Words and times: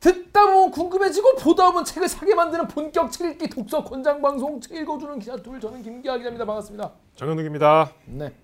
듣다 0.00 0.46
보면 0.46 0.70
궁금해지고 0.70 1.36
보다 1.36 1.66
보면 1.66 1.84
책을 1.84 2.08
사게 2.08 2.34
만드는 2.34 2.68
본격 2.68 3.12
책 3.12 3.32
읽기 3.32 3.48
독서 3.50 3.84
권장 3.84 4.22
방송 4.22 4.60
책 4.60 4.76
읽어주는 4.78 5.18
기자 5.18 5.36
둘 5.36 5.60
저는 5.60 5.82
김기아 5.82 6.16
기자입니다 6.16 6.46
반갑습니다. 6.46 6.92
정현욱입니다. 7.16 7.92
네, 8.06 8.34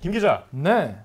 김 0.00 0.12
기자, 0.12 0.46
네, 0.50 0.96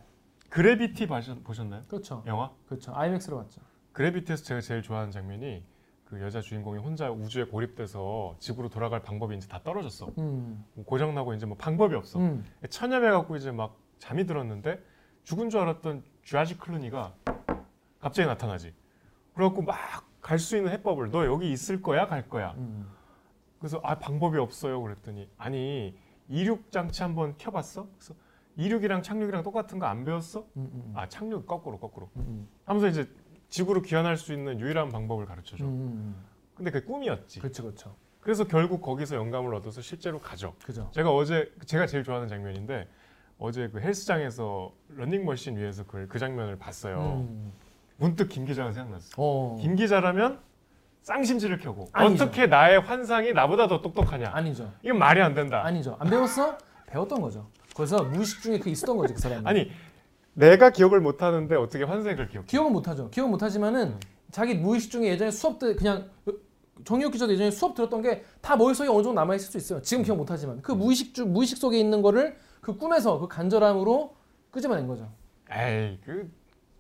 그래비티 0.50 1.08
보셨, 1.08 1.44
보셨나요? 1.44 1.84
그렇죠, 1.88 2.24
영화? 2.28 2.52
그렇죠. 2.68 2.94
아이맥스로 2.96 3.38
봤죠. 3.38 3.62
그래비티에서 3.94 4.44
제가 4.44 4.62
제일 4.62 4.84
좋아하는 4.84 5.12
장면이 5.12 5.64
그 6.06 6.22
여자 6.22 6.40
주인공이 6.42 6.80
혼자 6.80 7.10
우주에 7.12 7.46
고립돼서 7.46 8.36
집으로 8.40 8.70
돌아갈 8.70 9.02
방법이 9.02 9.36
이제 9.36 9.48
다 9.48 9.62
떨어졌어. 9.64 10.12
음, 10.20 10.64
고장 10.86 11.16
나고 11.16 11.34
이제 11.34 11.48
뭐 11.48 11.58
방법이 11.58 11.96
없어. 11.96 12.20
음, 12.20 12.46
천념해 12.70 13.10
갖고 13.10 13.36
이제 13.36 13.52
막 13.52 13.76
잠이 13.98 14.26
들었는데 14.28 14.80
죽은 15.24 15.50
줄 15.50 15.60
알았던 15.60 16.04
쥐아지 16.24 16.60
클루니가 16.60 17.14
갑자기 18.00 18.28
나타나지. 18.28 18.74
그래갖고 19.38 19.62
막 19.62 20.06
갈 20.20 20.40
수 20.40 20.58
있는 20.58 20.72
해법을 20.74 21.10
너 21.12 21.26
여기 21.26 21.50
있을 21.54 21.82
거야 21.82 22.06
갈 22.08 22.28
거야. 22.28 22.54
음. 22.58 22.86
그래서 23.60 23.80
아 23.82 23.98
방법이 23.98 24.38
없어요 24.38 24.82
그랬더니 24.82 25.30
아니 25.38 25.96
이륙 26.28 26.70
장치 26.70 27.02
한번 27.02 27.36
켜봤어? 27.38 27.88
그래서 27.98 28.14
이륙이랑 28.58 29.04
착륙이랑 29.04 29.44
똑같은 29.44 29.80
거 29.80 29.86
안 29.86 30.04
배웠어? 30.04 30.40
음, 30.58 30.70
음, 30.74 30.94
아 30.96 31.08
착륙 31.08 31.48
거꾸로 31.48 31.80
거꾸로. 31.80 32.10
음, 32.18 32.46
하면서 32.66 32.88
이제 32.90 33.08
지구로 33.48 33.84
귀환할 33.84 34.18
수 34.18 34.34
있는 34.34 34.60
유일한 34.60 34.90
방법을 34.90 35.26
가르쳐줘. 35.26 35.64
음, 35.64 35.70
음, 35.70 36.16
근데 36.56 36.72
그게 36.72 36.86
꿈이었지. 36.86 37.40
그렇죠, 37.40 37.64
그렇죠, 37.64 37.96
그래서 38.20 38.44
결국 38.48 38.82
거기서 38.82 39.16
영감을 39.16 39.54
얻어서 39.56 39.80
실제로 39.82 40.20
가죠. 40.20 40.56
그죠. 40.66 40.90
제가 40.94 41.14
어제 41.16 41.54
제가 41.66 41.86
제일 41.88 42.04
좋아하는 42.04 42.28
장면인데 42.28 42.90
어제 43.40 43.70
그 43.70 43.80
헬스장에서 43.80 44.74
러닝머신 44.90 45.56
위에서 45.56 45.86
그, 45.86 46.06
그 46.10 46.20
장면을 46.20 46.58
봤어요. 46.58 47.26
음. 47.30 47.54
문득 47.98 48.30
김 48.30 48.46
기자가 48.46 48.72
생각났어. 48.72 49.10
어, 49.18 49.58
김 49.62 49.76
기자라면 49.76 50.40
쌍심지를 51.02 51.60
켜고 51.60 51.88
아니죠. 51.94 52.26
어떻게 52.26 52.48
나의 52.48 52.80
환상이 52.82 53.34
나보다 53.34 53.68
더 53.68 53.82
똑똑하냐? 53.82 54.30
아니죠, 54.34 54.72
이건 54.84 55.00
말이 55.00 55.22
안 55.22 55.34
된다. 55.34 55.64
아니죠. 55.66 55.96
안 56.00 56.10
배웠어? 56.10 56.58
배웠던 56.88 57.22
거죠. 57.22 57.48
그래서 57.76 58.04
무의식 58.04 58.42
중에 58.42 58.60
그 58.60 58.70
있었던 58.70 58.98
거지 58.98 59.14
그 59.14 59.20
사람이. 59.22 59.44
아니 59.46 59.72
내가 60.34 60.70
기억을 60.70 61.00
못 61.00 61.22
하는데 61.24 61.56
어떻게 61.56 61.84
환생을 61.84 62.28
기억해? 62.30 62.46
기억은 62.48 62.72
못 62.74 62.88
하죠. 62.88 63.10
기억 63.10 63.30
못 63.30 63.42
하지만은 63.42 63.88
음. 63.90 64.00
자기 64.32 64.54
무의식 64.56 64.92
중에 64.92 65.08
예전에 65.08 65.32
수업 65.32 65.58
때 65.60 65.74
그냥 65.76 66.10
정유혁 66.84 67.14
기자도 67.14 67.32
예전에 67.34 67.50
수업 67.52 67.74
들었던 67.74 68.02
게 68.02 68.24
다 68.42 68.56
머릿속에 68.56 68.88
어느 68.90 68.98
정도 69.04 69.14
남아 69.14 69.36
있을 69.36 69.52
수 69.52 69.58
있어요. 69.58 69.82
지금 69.82 70.04
기억 70.04 70.16
못 70.18 70.30
하지만 70.30 70.62
그 70.62 70.72
무의식 70.72 71.14
중 71.16 71.34
무의식 71.34 71.58
속에 71.58 71.80
있는 71.80 72.02
거를 72.02 72.38
그 72.62 72.78
꿈에서 72.78 73.20
그 73.20 73.28
간절함으로 73.28 74.16
끄집어낸 74.52 74.88
거죠. 74.88 75.10
에이 75.52 75.98
그 76.06 76.30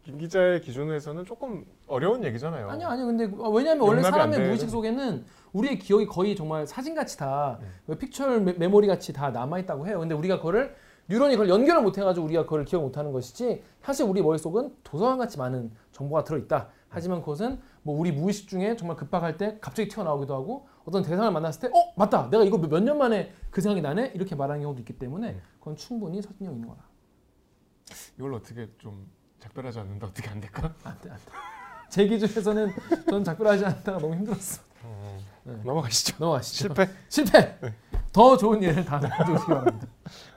김 0.07 0.17
기자의 0.17 0.61
기준에서는 0.61 1.25
조금 1.25 1.65
어려운 1.85 2.23
얘기잖아요. 2.23 2.69
아니요, 2.69 2.87
아니요. 2.87 3.05
근데 3.07 3.25
어, 3.25 3.49
왜냐하면 3.49 3.85
원래 3.85 4.01
사람의. 4.01 4.39
무의식 4.39 4.69
속에는 4.69 5.25
우리의 5.51 5.79
기억이 5.79 6.05
거의 6.05 6.33
정말 6.33 6.65
사진같이 6.65 7.17
다 7.17 7.57
네. 7.61 7.67
그 7.85 7.97
픽처 7.97 8.39
메- 8.39 8.53
메모리 8.53 8.87
같이 8.87 9.11
다 9.11 9.31
남아 9.31 9.59
있다고 9.59 9.85
해요. 9.85 9.99
근데 9.99 10.15
우리가 10.15 10.37
그거를 10.37 10.73
뉴런이 11.09 11.35
그걸 11.35 11.49
연결을 11.49 11.81
못 11.81 11.97
해가지고 11.97 12.25
우리가 12.25 12.43
그걸 12.43 12.63
기억 12.63 12.83
못하는 12.83 13.11
것이지 13.11 13.61
사실 13.81 14.05
우리 14.05 14.21
머릿속은 14.21 14.77
도서관 14.81 15.17
같이 15.17 15.37
많은 15.37 15.71
정보가 15.91 16.23
들어있다. 16.23 16.69
하지만 16.87 17.19
그것은 17.19 17.59
뭐 17.83 17.99
우리 17.99 18.13
무의식 18.13 18.47
중에 18.47 18.77
정말 18.77 18.95
급박할 18.95 19.35
때 19.35 19.57
갑자기 19.59 19.89
튀어나오기도 19.89 20.33
하고 20.33 20.69
어떤 20.85 21.03
대상을 21.03 21.29
만났을 21.33 21.59
때 21.59 21.67
어 21.77 21.91
맞다 21.97 22.29
내가 22.29 22.45
이거 22.45 22.57
몇 22.57 22.79
년 22.81 22.97
만에 22.97 23.33
그 23.51 23.59
생각이 23.59 23.81
나네 23.81 24.13
이렇게 24.15 24.35
말하는 24.35 24.61
경우도 24.61 24.79
있기 24.79 24.97
때문에 24.97 25.33
네. 25.33 25.41
그건 25.59 25.75
충분히 25.75 26.21
설득력 26.21 26.53
있는 26.53 26.65
거다. 26.69 26.85
이걸 28.17 28.33
어떻게 28.35 28.69
좀 28.77 29.05
작별하지 29.39 29.79
않는다 29.79 30.07
어떻게 30.07 30.29
안 30.29 30.39
될까? 30.39 30.73
안돼 30.83 31.09
안돼. 31.09 31.23
제 31.89 32.07
기준에서는 32.07 32.73
전 33.09 33.23
작별하지 33.23 33.65
않다가 33.65 33.99
너무 33.99 34.13
힘들었어. 34.15 34.61
네. 35.43 35.53
넘어가시죠. 35.63 36.15
넘어가시죠. 36.19 36.57
실패. 36.57 36.89
실패. 37.07 37.57
더 38.11 38.35
좋은 38.35 38.61
일을 38.61 38.83
다 38.83 38.99
가져오시기 38.99 39.47
바랍니다. 39.47 39.87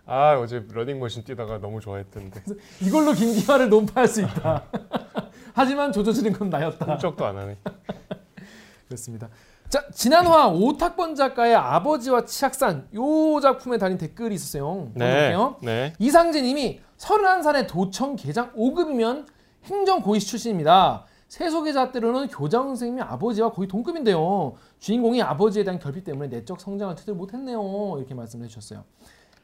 아 0.07 0.39
어제 0.39 0.65
러닝머신 0.71 1.25
뛰다가 1.25 1.59
너무 1.59 1.81
좋아했던데 1.81 2.43
이걸로 2.81 3.13
김기화를 3.13 3.69
논파할 3.69 4.07
수 4.07 4.21
있다. 4.23 4.65
하지만 5.55 5.93
조져지는 5.93 6.33
건 6.33 6.51
나였다. 6.51 6.85
훌쩍도 6.85 7.27
안 7.27 7.39
하네. 7.39 7.57
그렇습니다. 8.87 9.29
자 9.69 9.85
지난화 9.93 10.49
오탁번 10.49 11.15
작가의 11.15 11.55
아버지와 11.55 12.25
치악산 12.25 12.89
요 12.95 13.41
작품에 13.41 13.79
달린 13.79 13.99
댓글이 13.99 14.35
있었어요. 14.35 14.91
볼게요. 14.95 15.57
네. 15.63 15.93
이상재님이 15.99 16.81
31살의 17.01 17.67
도청 17.67 18.15
계장 18.17 18.53
5급이면 18.53 19.27
행정고시 19.65 20.27
출신입니다. 20.27 21.07
세속의잣대로는 21.29 22.29
교장 22.29 22.65
선생님이 22.69 23.03
아버지와 23.03 23.53
거의 23.53 23.69
동급인데요. 23.69 24.55
주인공이 24.81 25.23
아버지에 25.23 25.65
대한 25.65 25.79
결핍 25.79 26.05
때문에 26.05 26.29
내적 26.29 26.61
성장을 26.61 26.95
제대로 26.97 27.17
못했네요. 27.17 27.95
이렇게 27.99 28.15
말씀해 28.15 28.49
주셨어요. 28.49 28.85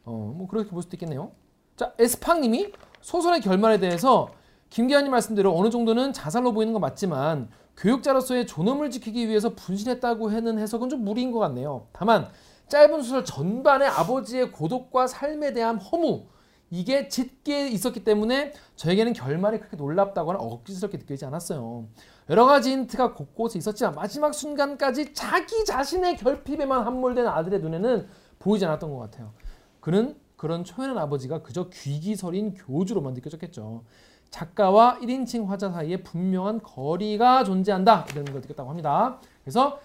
어, 0.04 0.34
뭐 0.36 0.46
그렇게 0.48 0.70
볼 0.70 0.82
수도 0.82 0.96
있겠네요. 0.96 1.32
자, 1.76 1.92
에스팡님이 1.98 2.72
소설의 3.00 3.40
결말에 3.40 3.78
대해서 3.78 4.28
김기환님 4.70 5.10
말씀대로 5.10 5.56
어느 5.56 5.70
정도는 5.70 6.12
자살로 6.12 6.52
보이는 6.52 6.72
건 6.72 6.80
맞지만 6.80 7.48
교육자로서의 7.76 8.46
존엄을 8.46 8.90
지키기 8.90 9.28
위해서 9.28 9.54
분신했다고 9.54 10.30
하는 10.30 10.58
해석은 10.58 10.88
좀 10.88 11.04
무리인 11.04 11.30
것 11.30 11.38
같네요. 11.38 11.86
다만 11.92 12.28
짧은 12.68 13.02
소설 13.02 13.24
전반에 13.24 13.86
아버지의 13.86 14.50
고독과 14.50 15.06
삶에 15.06 15.52
대한 15.52 15.78
허무 15.78 16.26
이게 16.70 17.08
짙게 17.08 17.68
있었기 17.68 18.02
때문에 18.02 18.52
저에게는 18.74 19.12
결말이 19.12 19.58
그렇게 19.58 19.76
놀랍다거나 19.76 20.38
억지스럽게 20.38 20.98
느껴지지 20.98 21.24
않았어요. 21.24 21.86
여러 22.28 22.44
가지 22.44 22.72
힌트가 22.72 23.14
곳곳에 23.14 23.58
있었지만 23.58 23.94
마지막 23.94 24.34
순간까지 24.34 25.14
자기 25.14 25.64
자신의 25.64 26.16
결핍에만 26.16 26.84
함몰된 26.84 27.26
아들의 27.26 27.60
눈에는 27.60 28.08
보이지 28.38 28.64
않았던 28.66 28.92
것 28.92 28.98
같아요. 28.98 29.32
그는 29.80 30.16
그런 30.36 30.64
초연한 30.64 30.98
아버지가 30.98 31.42
그저 31.42 31.68
귀기설인 31.70 32.54
교주로만 32.54 33.14
느껴졌겠죠. 33.14 33.84
작가와 34.30 34.98
1인칭 35.00 35.46
화자 35.46 35.70
사이에 35.70 36.02
분명한 36.02 36.62
거리가 36.62 37.44
존재한다 37.44 38.06
이런 38.10 38.24
걸 38.24 38.40
느꼈다고 38.40 38.68
합니다. 38.68 39.20
그래서 39.44 39.78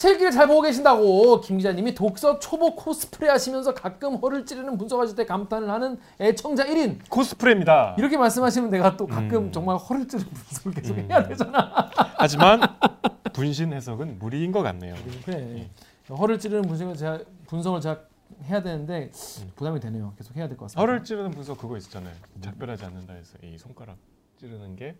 책을 0.00 0.30
잘 0.30 0.46
보고 0.46 0.62
계신다고 0.62 1.42
김 1.42 1.58
기자님이 1.58 1.94
독서 1.94 2.38
초보 2.38 2.74
코스프레 2.74 3.28
하시면서 3.28 3.74
가끔 3.74 4.14
허를 4.16 4.46
찌르는 4.46 4.78
분석하실 4.78 5.14
때 5.14 5.26
감탄을 5.26 5.68
하는 5.68 5.98
애청자 6.18 6.64
1인 6.64 7.06
코스프레입니다. 7.10 7.96
이렇게 7.98 8.16
말씀하시면 8.16 8.70
내가 8.70 8.96
또 8.96 9.06
가끔 9.06 9.44
음. 9.48 9.52
정말 9.52 9.76
허를 9.76 10.08
찌르는 10.08 10.30
분석을 10.30 10.72
계속 10.72 10.96
음. 10.96 11.06
해야 11.10 11.28
되잖아. 11.28 11.90
하지만 12.16 12.60
분신 13.34 13.74
해석은 13.74 14.18
무리인 14.18 14.52
것 14.52 14.62
같네요. 14.62 14.94
그래. 15.26 15.68
허를 16.08 16.38
찌르는 16.38 16.62
분석을 16.62 16.96
제가 16.96 17.18
분석을 17.48 17.82
제가 17.82 18.00
해야 18.44 18.62
되는데 18.62 19.10
부담이 19.54 19.80
되네요. 19.80 20.14
계속 20.16 20.34
해야 20.34 20.48
될 20.48 20.56
것 20.56 20.64
같습니다. 20.64 20.80
혀를 20.80 21.04
찌르는 21.04 21.30
분석 21.32 21.58
그거 21.58 21.76
있었잖아요. 21.76 22.14
작별하지 22.40 22.86
않는다 22.86 23.12
해서 23.12 23.36
이 23.42 23.58
손가락 23.58 23.98
찌르는 24.38 24.76
게 24.76 24.96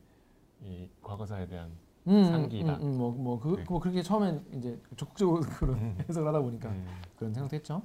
이 0.63 0.91
과거사에 1.03 1.47
대한 1.47 1.71
음, 2.09 2.25
상기다. 2.25 2.77
음, 2.77 2.83
음, 2.83 2.99
뭐, 2.99 3.13
뭐, 3.13 3.41
그, 3.41 3.57
네. 3.57 3.65
뭐 3.69 3.81
그렇게 3.81 4.03
처음엔 4.03 4.45
이제 4.55 4.79
적극적으로 4.97 5.41
그런 5.59 5.77
음. 5.77 5.99
해석을 6.09 6.29
하다 6.29 6.41
보니까 6.41 6.69
음. 6.71 6.87
그런 7.17 7.35
생각도 7.35 7.57
했죠. 7.57 7.83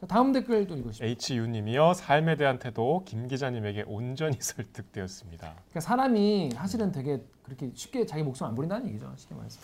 자, 0.00 0.06
다음 0.06 0.32
댓글 0.32 0.66
또 0.66 0.76
읽으시죠. 0.76 1.04
HU님이요 1.04 1.94
삶에 1.94 2.36
대한 2.36 2.58
태도 2.58 3.04
김 3.04 3.28
기자님에게 3.28 3.84
온전히 3.86 4.36
설득되었습니다. 4.40 5.54
그러니까 5.54 5.80
사람이 5.80 6.50
사실은 6.54 6.90
되게 6.90 7.22
그렇게 7.44 7.70
쉽게 7.74 8.06
자기 8.06 8.22
목숨 8.22 8.46
안 8.46 8.54
버린다는 8.54 8.88
얘기죠. 8.88 9.12
쉽게 9.16 9.34
말해서. 9.34 9.60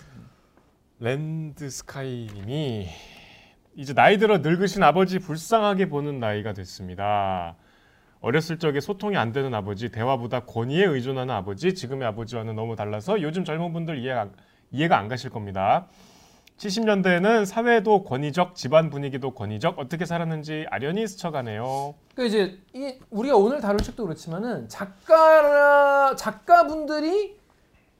랜드 1.01 1.69
스카이님이 1.71 2.89
이제 3.77 3.95
나이 3.95 4.19
들어 4.19 4.39
늙으신 4.39 4.83
아버지 4.83 5.19
불쌍하게 5.21 5.89
보는 5.89 6.19
나이가 6.19 6.53
됐습니다. 6.53 7.57
어렸을 8.21 8.59
적에 8.59 8.81
소통이 8.81 9.17
안 9.17 9.33
되는 9.33 9.55
아버지, 9.55 9.91
대화보다 9.91 10.41
권위에 10.41 10.84
의존하는 10.84 11.33
아버지, 11.34 11.75
지금의 11.75 12.06
아버지와는 12.09 12.55
너무 12.56 12.75
달라서 12.75 13.23
요즘 13.23 13.45
젊은 13.45 13.73
분들 13.73 13.99
이해가, 13.99 14.29
이해가 14.73 14.99
안 14.99 15.09
가실 15.09 15.31
겁니다. 15.31 15.87
70년대에는 16.59 17.44
사회도 17.44 18.03
권위적, 18.03 18.56
집안 18.56 18.91
분위기도 18.91 19.31
권위적, 19.31 19.79
어떻게 19.79 20.05
살았는지 20.05 20.67
아련히 20.70 21.06
스쳐가네요. 21.06 21.94
그러니까 22.15 22.37
이제 22.37 22.59
이 22.75 22.99
우리가 23.11 23.37
오늘 23.37 23.61
다룰 23.61 23.79
책도 23.79 24.03
그렇지만은 24.05 24.69
작가 24.69 26.17
작가분들이 26.17 27.37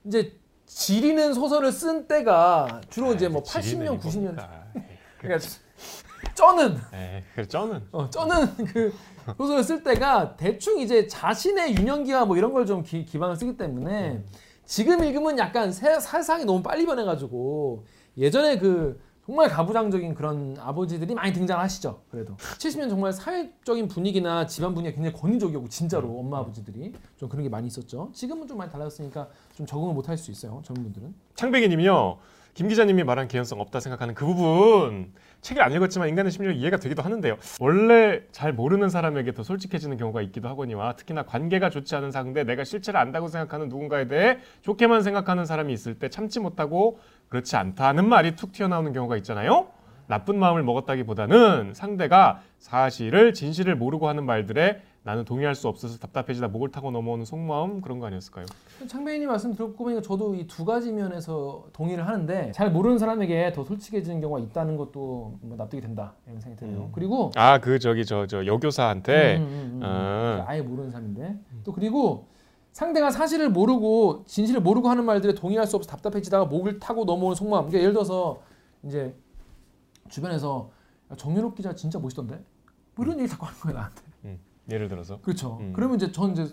이제 0.03 0.33
지리는 0.65 1.33
소설을 1.33 1.71
쓴 1.71 2.07
때가 2.07 2.81
주로 2.89 3.13
이제 3.13 3.29
뭐 3.29 3.41
80년, 3.43 3.99
90년 4.01 4.35
그러니까 5.19 5.47
쩌는 6.35 6.77
에, 6.93 7.23
그래 7.33 7.47
쩌는. 7.47 7.87
어, 7.93 8.09
쩌는 8.09 8.55
그 8.65 8.93
소설을 9.37 9.63
쓸 9.63 9.83
때가 9.83 10.35
대충 10.37 10.79
이제 10.79 11.07
자신의 11.07 11.75
유년기와 11.77 12.25
뭐 12.25 12.37
이런 12.37 12.53
걸 12.53 12.65
좀 12.65 12.83
기반을 12.83 13.35
쓰기 13.35 13.57
때문에 13.57 14.23
지금 14.65 15.03
읽으면 15.03 15.37
약간 15.39 15.71
세, 15.71 15.99
세상이 15.99 16.45
너무 16.45 16.61
빨리 16.61 16.85
변해가지고 16.85 17.85
예전에 18.17 18.57
그 18.59 18.99
정말 19.25 19.47
가부장적인 19.47 20.15
그런 20.15 20.55
아버지들이 20.59 21.13
많이 21.13 21.31
등장하시죠. 21.33 22.01
그래도 22.09 22.35
70년 22.37 22.89
정말 22.89 23.13
사회적인 23.13 23.87
분위기나 23.87 24.47
집안 24.47 24.73
분위기가 24.73 24.95
굉장히 24.95 25.15
권위적이었고 25.21 25.69
진짜로 25.69 26.17
엄마 26.17 26.39
아버지들이 26.39 26.93
좀 27.17 27.29
그런 27.29 27.43
게 27.43 27.49
많이 27.49 27.67
있었죠. 27.67 28.09
지금은 28.13 28.47
좀 28.47 28.57
많이 28.57 28.71
달라졌으니까 28.71 29.27
좀 29.55 29.65
적응을 29.67 29.93
못 29.93 30.09
할 30.09 30.17
수 30.17 30.31
있어요. 30.31 30.61
젊은 30.65 30.81
분들은. 30.83 31.13
창백이님이요. 31.35 32.17
김 32.55 32.67
기자님이 32.67 33.03
말한 33.03 33.27
개연성 33.27 33.61
없다 33.61 33.79
생각하는 33.79 34.15
그 34.15 34.25
부분 34.25 35.13
책을 35.41 35.63
안 35.63 35.71
읽었지만 35.71 36.09
인간의 36.09 36.31
심리를 36.31 36.55
이해가 36.55 36.77
되기도 36.77 37.01
하는데요. 37.01 37.37
원래 37.59 38.21
잘 38.31 38.53
모르는 38.53 38.89
사람에게 38.89 39.33
더 39.33 39.43
솔직해지는 39.43 39.97
경우가 39.97 40.21
있기도 40.23 40.49
하거니와 40.49 40.95
특히나 40.95 41.23
관계가 41.23 41.69
좋지 41.69 41.95
않은 41.95 42.11
상대 42.11 42.43
내가 42.43 42.63
실체를 42.63 42.99
안다고 42.99 43.27
생각하는 43.27 43.69
누군가에 43.69 44.07
대해 44.07 44.39
좋게만 44.61 45.01
생각하는 45.01 45.45
사람이 45.45 45.71
있을 45.73 45.95
때 45.95 46.09
참지 46.09 46.39
못하고 46.39 46.99
그렇지 47.29 47.55
않다는 47.55 48.07
말이 48.07 48.35
툭 48.35 48.51
튀어나오는 48.51 48.91
경우가 48.93 49.17
있잖아요. 49.17 49.67
나쁜 50.07 50.39
마음을 50.39 50.63
먹었다기보다는 50.63 51.73
상대가 51.75 52.41
사실을 52.57 53.33
진실을 53.33 53.75
모르고 53.75 54.09
하는 54.09 54.25
말들에 54.25 54.81
나는 55.03 55.23
동의할 55.25 55.55
수 55.55 55.67
없어서 55.67 55.97
답답해지다 55.97 56.49
목을 56.49 56.71
타고 56.71 56.91
넘어오는 56.91 57.23
속마음 57.25 57.81
그런 57.81 57.99
거 57.99 58.07
아니었을까요? 58.07 58.45
창배인님 58.87 59.29
말씀 59.29 59.53
듣고 59.55 59.83
보니까 59.85 60.01
저도 60.01 60.35
이 60.35 60.45
두 60.45 60.65
가지 60.65 60.91
면에서 60.91 61.65
동의를 61.73 62.05
하는데 62.05 62.51
잘 62.51 62.69
모르는 62.71 62.97
사람에게 62.97 63.53
더 63.53 63.63
솔직해지는 63.63 64.19
경우가 64.19 64.39
있다는 64.41 64.75
것도 64.77 65.37
뭐 65.41 65.55
납득이 65.57 65.81
된다 65.81 66.13
이런 66.27 66.39
생각이 66.41 66.59
들어요. 66.59 66.85
음. 66.85 66.91
그리고 66.93 67.31
아 67.35 67.59
그 67.59 67.79
저기 67.79 68.05
저 68.05 68.27
저 68.27 68.45
여교사한테 68.45 69.37
음, 69.37 69.41
음, 69.43 69.47
음, 69.47 69.71
음. 69.77 69.83
아. 69.83 70.43
아예 70.47 70.61
모르는 70.61 70.91
사람인데 70.91 71.39
또 71.63 71.71
그리고 71.71 72.27
상대가 72.73 73.09
사실을 73.09 73.49
모르고 73.49 74.23
진실을 74.25 74.61
모르고 74.61 74.89
하는 74.89 75.05
말들에 75.05 75.33
동의할 75.33 75.65
수 75.65 75.75
없어 75.77 75.89
답답해지다가 75.89 76.45
목을 76.45 76.79
타고 76.79 77.05
넘어오는 77.05 77.35
속마음. 77.35 77.67
그러니까 77.67 77.79
예를 77.79 77.93
들어서 77.93 78.41
이제 78.83 79.15
주변에서 80.09 80.69
야, 81.11 81.15
정유롭 81.15 81.55
기자 81.55 81.73
진짜 81.73 81.99
멋있던데 81.99 82.39
뭐 82.95 83.05
이런 83.05 83.17
얘기 83.19 83.29
자꾸 83.29 83.45
하는 83.45 83.59
거야 83.59 83.73
나한테. 83.73 84.01
예를 84.71 84.89
들어서 84.89 85.19
그렇죠. 85.21 85.57
음. 85.61 85.73
그러면 85.73 85.97
이제 85.97 86.11
전 86.11 86.31
이제 86.31 86.47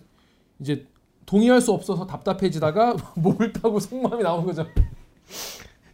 이제 0.59 0.87
동의할 1.27 1.61
수 1.61 1.73
없어서 1.73 2.07
답답해지다가 2.07 2.97
목을 3.17 3.53
타고 3.53 3.81
속마음이 3.81 4.23
나오는 4.23 4.47
거죠. 4.47 4.67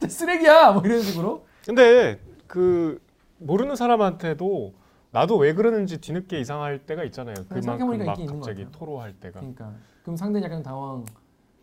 쓰레기야 0.07 0.73
뭐 0.73 0.83
이런 0.85 1.03
식으로. 1.03 1.47
근데 1.65 2.21
그 2.47 3.01
모르는 3.39 3.77
사람한테도 3.77 4.75
나도 5.11 5.37
왜 5.37 5.55
그러는지 5.55 6.01
뒤늦게 6.01 6.41
이상할 6.41 6.87
때가 6.87 7.05
있잖아요. 7.05 7.35
그만큼 7.49 7.63
생각해보니까 7.63 8.05
막 8.05 8.27
갑자기. 8.27 8.67
토로할 8.73 9.13
때가 9.15 9.41
그러니까 9.41 9.73
그럼 10.03 10.17
상대는 10.17 10.45
약간 10.45 10.63
당황 10.63 11.05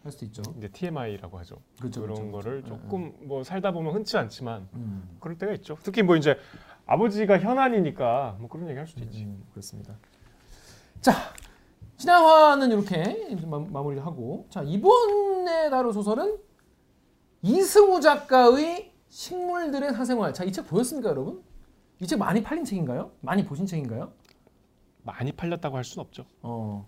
할 0.03 0.11
수도 0.11 0.25
있죠. 0.25 0.41
이제 0.57 0.67
TMI라고 0.69 1.37
하죠. 1.39 1.57
그렇죠. 1.79 2.01
그런 2.01 2.15
그렇죠, 2.15 2.31
거를 2.31 2.61
그렇죠. 2.61 2.81
조금 2.83 3.13
뭐 3.21 3.43
살다 3.43 3.71
보면 3.71 3.93
흔치 3.93 4.17
않지만 4.17 4.67
음. 4.73 5.17
그럴 5.19 5.37
때가 5.37 5.51
있죠. 5.53 5.77
특히 5.83 6.03
뭐 6.03 6.15
이제 6.15 6.37
아버지가 6.85 7.39
현안이니까 7.39 8.37
뭐 8.39 8.49
그런 8.49 8.69
얘기 8.69 8.77
할 8.77 8.87
수도 8.87 9.03
있지. 9.03 9.23
음, 9.23 9.43
그렇습니다. 9.51 9.95
자, 11.01 11.13
신화화는 11.97 12.71
이렇게 12.71 13.35
마, 13.45 13.59
마무리를 13.59 14.05
하고 14.05 14.45
자 14.49 14.61
이번에 14.63 15.69
다룰 15.69 15.93
소설은 15.93 16.37
이승우 17.41 18.01
작가의 18.01 18.93
식물들의 19.09 19.93
사생활. 19.93 20.33
자, 20.33 20.43
이 20.43 20.51
책 20.51 20.67
보셨습니까, 20.67 21.09
여러분? 21.09 21.41
이 22.01 22.05
책 22.05 22.19
많이 22.19 22.43
팔린 22.43 22.63
책인가요? 22.65 23.11
많이 23.21 23.45
보신 23.45 23.65
책인가요? 23.65 24.11
많이 25.03 25.31
팔렸다고 25.31 25.75
할 25.77 25.83
수는 25.83 26.05
없죠. 26.05 26.25
어. 26.41 26.85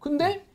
근데 0.00 0.46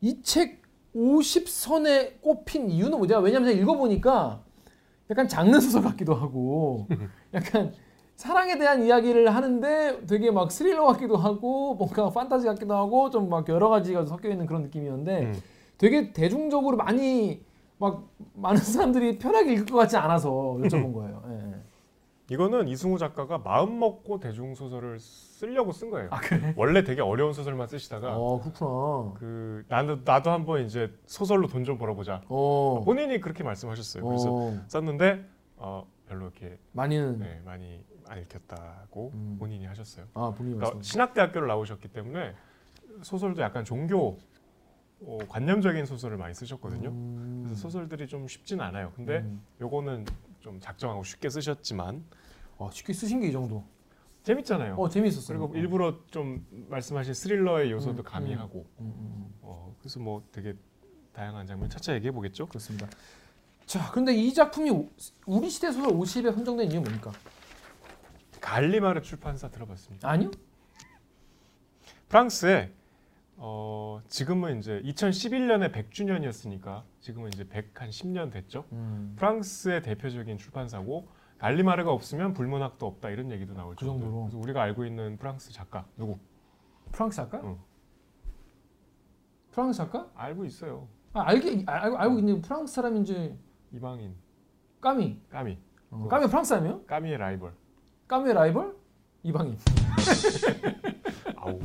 이 0.00 0.22
책 0.22 0.62
50선에 0.94 2.20
꼽힌 2.20 2.70
이유는 2.70 2.98
뭐냐? 2.98 3.18
왜냐면 3.20 3.48
제가 3.48 3.60
읽어보니까 3.60 4.42
약간 5.10 5.28
장르 5.28 5.60
소설 5.60 5.82
같기도 5.82 6.14
하고 6.14 6.88
약간 7.34 7.72
사랑에 8.18 8.58
대한 8.58 8.82
이야기를 8.82 9.32
하는데 9.32 10.04
되게 10.08 10.32
막 10.32 10.50
스릴러 10.50 10.84
같기도 10.86 11.16
하고 11.16 11.76
뭔가 11.76 12.10
판타지 12.10 12.46
같기도 12.48 12.74
하고 12.74 13.10
좀 13.10 13.28
막 13.28 13.48
여러 13.48 13.68
가지가 13.68 14.06
섞여 14.06 14.28
있는 14.28 14.44
그런 14.44 14.62
느낌이었는데 14.62 15.20
음. 15.26 15.34
되게 15.78 16.12
대중적으로 16.12 16.76
많이 16.76 17.40
막 17.78 18.08
많은 18.34 18.56
사람들이 18.58 19.18
편하게 19.18 19.52
읽을 19.52 19.66
것 19.66 19.76
같지 19.78 19.96
않아서 19.96 20.30
여쭤본 20.60 20.92
거예요. 20.94 21.22
예, 21.30 21.34
예. 21.52 21.54
이거는 22.30 22.66
이승우 22.66 22.98
작가가 22.98 23.38
마음 23.38 23.78
먹고 23.78 24.18
대중 24.18 24.56
소설을 24.56 24.98
쓰려고 24.98 25.70
쓴 25.70 25.88
거예요. 25.90 26.08
아 26.10 26.18
그래? 26.18 26.54
원래 26.56 26.82
되게 26.82 27.00
어려운 27.00 27.32
소설만 27.32 27.68
쓰시다가 27.68 28.16
어 28.16 28.40
그렇구나. 28.40 29.14
그 29.16 29.64
나도 29.68 29.98
나도 30.04 30.30
한번 30.32 30.64
이제 30.64 30.92
소설로 31.06 31.46
돈 31.46 31.64
좀 31.64 31.78
벌어보자. 31.78 32.22
어. 32.28 32.82
본인이 32.84 33.20
그렇게 33.20 33.44
말씀하셨어요. 33.44 34.04
그래서 34.04 34.28
어. 34.34 34.58
썼는데 34.66 35.24
어, 35.58 35.86
별로 36.08 36.24
이렇게 36.26 36.58
많이는 36.72 37.18
네, 37.20 37.40
많이 37.44 37.84
안 38.08 38.18
읽혔다고 38.22 39.10
음. 39.14 39.36
본인이 39.38 39.66
하셨어요. 39.66 40.06
아 40.14 40.32
본인이 40.36 40.56
그러니까. 40.56 40.82
신학대학교를 40.82 41.46
나오셨기 41.48 41.88
때문에 41.88 42.34
소설도 43.02 43.42
약간 43.42 43.64
종교 43.64 44.18
어, 45.00 45.18
관념적인 45.28 45.86
소설을 45.86 46.16
많이 46.16 46.34
쓰셨거든요. 46.34 46.88
음. 46.88 47.42
그래서 47.44 47.60
소설들이 47.62 48.08
좀 48.08 48.26
쉽진 48.26 48.60
않아요. 48.60 48.92
근데 48.96 49.18
음. 49.18 49.40
요거는 49.60 50.06
좀 50.40 50.58
작정하고 50.60 51.04
쉽게 51.04 51.28
쓰셨지만 51.30 52.02
아, 52.58 52.68
쉽게 52.72 52.92
쓰신 52.92 53.20
게 53.20 53.28
이 53.28 53.32
정도. 53.32 53.62
재밌잖아요. 54.24 54.74
어 54.74 54.88
재밌었어요. 54.88 55.38
그리고 55.38 55.54
어. 55.54 55.56
일부러 55.56 55.94
좀 56.10 56.44
말씀하신 56.68 57.14
스릴러의 57.14 57.70
요소도 57.70 58.02
음, 58.02 58.04
가미하고 58.04 58.58
음, 58.80 58.84
음, 58.84 58.94
음. 58.98 59.34
어, 59.42 59.74
그래서 59.78 60.00
뭐 60.00 60.22
되게 60.32 60.54
다양한 61.12 61.46
장면 61.46 61.70
차차 61.70 61.94
얘기해 61.94 62.10
보겠죠. 62.12 62.46
그렇습니다. 62.46 62.88
자, 63.64 63.88
그런데 63.90 64.14
이 64.14 64.32
작품이 64.34 64.70
오- 64.70 64.88
우리 65.26 65.48
시대 65.48 65.70
소설 65.70 65.92
50에 65.92 66.34
선정된 66.34 66.70
이유 66.72 66.80
뭡니까? 66.80 67.12
갈리마르 68.48 69.02
출판사 69.02 69.50
들어봤습니다. 69.50 70.08
아니요? 70.08 70.30
프랑스에 72.08 72.72
어, 73.36 74.00
지금은 74.08 74.58
이제 74.58 74.80
2011년에 74.84 75.70
100주년이었으니까 75.70 76.82
지금은 77.00 77.28
이제 77.28 77.44
100한 77.44 77.90
10년 77.90 78.32
됐죠. 78.32 78.64
음, 78.72 79.12
프랑스의 79.16 79.82
대표적인 79.82 80.38
출판사고 80.38 81.08
갈리마르가 81.36 81.92
없으면 81.92 82.32
불문학도 82.32 82.86
없다 82.86 83.10
이런 83.10 83.30
얘기도 83.30 83.52
나올 83.52 83.76
그 83.76 83.84
정도. 83.84 84.00
정도로. 84.04 84.22
그래서 84.24 84.38
우리가 84.38 84.62
알고 84.62 84.86
있는 84.86 85.18
프랑스 85.18 85.52
작가 85.52 85.86
누구 85.96 86.18
프랑스 86.90 87.16
작가? 87.18 87.42
응. 87.44 87.58
프랑스 89.50 89.76
작가? 89.76 90.10
알고 90.14 90.46
있어요. 90.46 90.88
아, 91.12 91.20
알게 91.28 91.64
아, 91.66 91.72
알고 91.84 91.98
알고 91.98 92.18
있는 92.18 92.40
프랑스 92.40 92.72
사람인지 92.74 93.38
이방인 93.72 94.16
까미. 94.80 95.20
까미 95.28 95.58
어, 95.90 96.08
까미 96.08 96.26
프랑스 96.28 96.48
사람이요? 96.48 96.86
까미의 96.86 97.18
라이벌. 97.18 97.67
까미의 98.08 98.34
라이벌? 98.34 98.72
이방인. 99.22 99.58
아우 101.36 101.60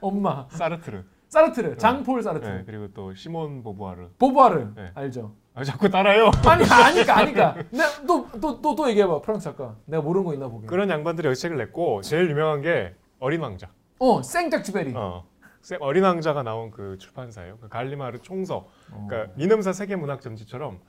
엄마. 0.00 0.46
사르트르. 0.50 1.02
사르트르. 1.28 1.76
장폴 1.76 2.22
사르트르. 2.22 2.50
네, 2.50 2.62
그리고 2.64 2.88
또 2.94 3.14
시몬 3.14 3.62
보부아르. 3.62 4.08
보부아르. 4.18 4.72
네. 4.74 4.90
알죠? 4.94 5.34
아, 5.54 5.62
자꾸 5.62 5.88
따라요. 5.90 6.30
아니 6.46 6.64
아니까 6.64 7.18
아니까. 7.18 7.56
내또또 7.70 8.60
또 8.60 8.74
또 8.74 8.88
얘기해봐 8.88 9.20
프랑스 9.20 9.44
작가. 9.44 9.76
내가 9.84 10.02
모르는 10.02 10.24
거 10.24 10.32
있나 10.32 10.48
보게. 10.48 10.66
그런 10.66 10.88
양반들이 10.88 11.26
여기 11.28 11.36
책을 11.36 11.56
냈고 11.58 12.00
제일 12.00 12.30
유명한 12.30 12.62
게 12.62 12.94
어린 13.18 13.40
왕자. 13.42 13.68
어 13.98 14.22
생작주베리. 14.22 14.94
어. 14.96 15.26
쌤, 15.60 15.76
어린 15.82 16.04
왕자가 16.04 16.42
나온 16.42 16.70
그 16.70 16.96
출판사예요. 16.98 17.58
그 17.60 17.68
갈리마르 17.68 18.20
총서. 18.22 18.66
어. 18.92 19.06
그러니까 19.08 19.34
미음사 19.36 19.72
세계 19.74 19.94
문학 19.96 20.22
전집처럼 20.22 20.80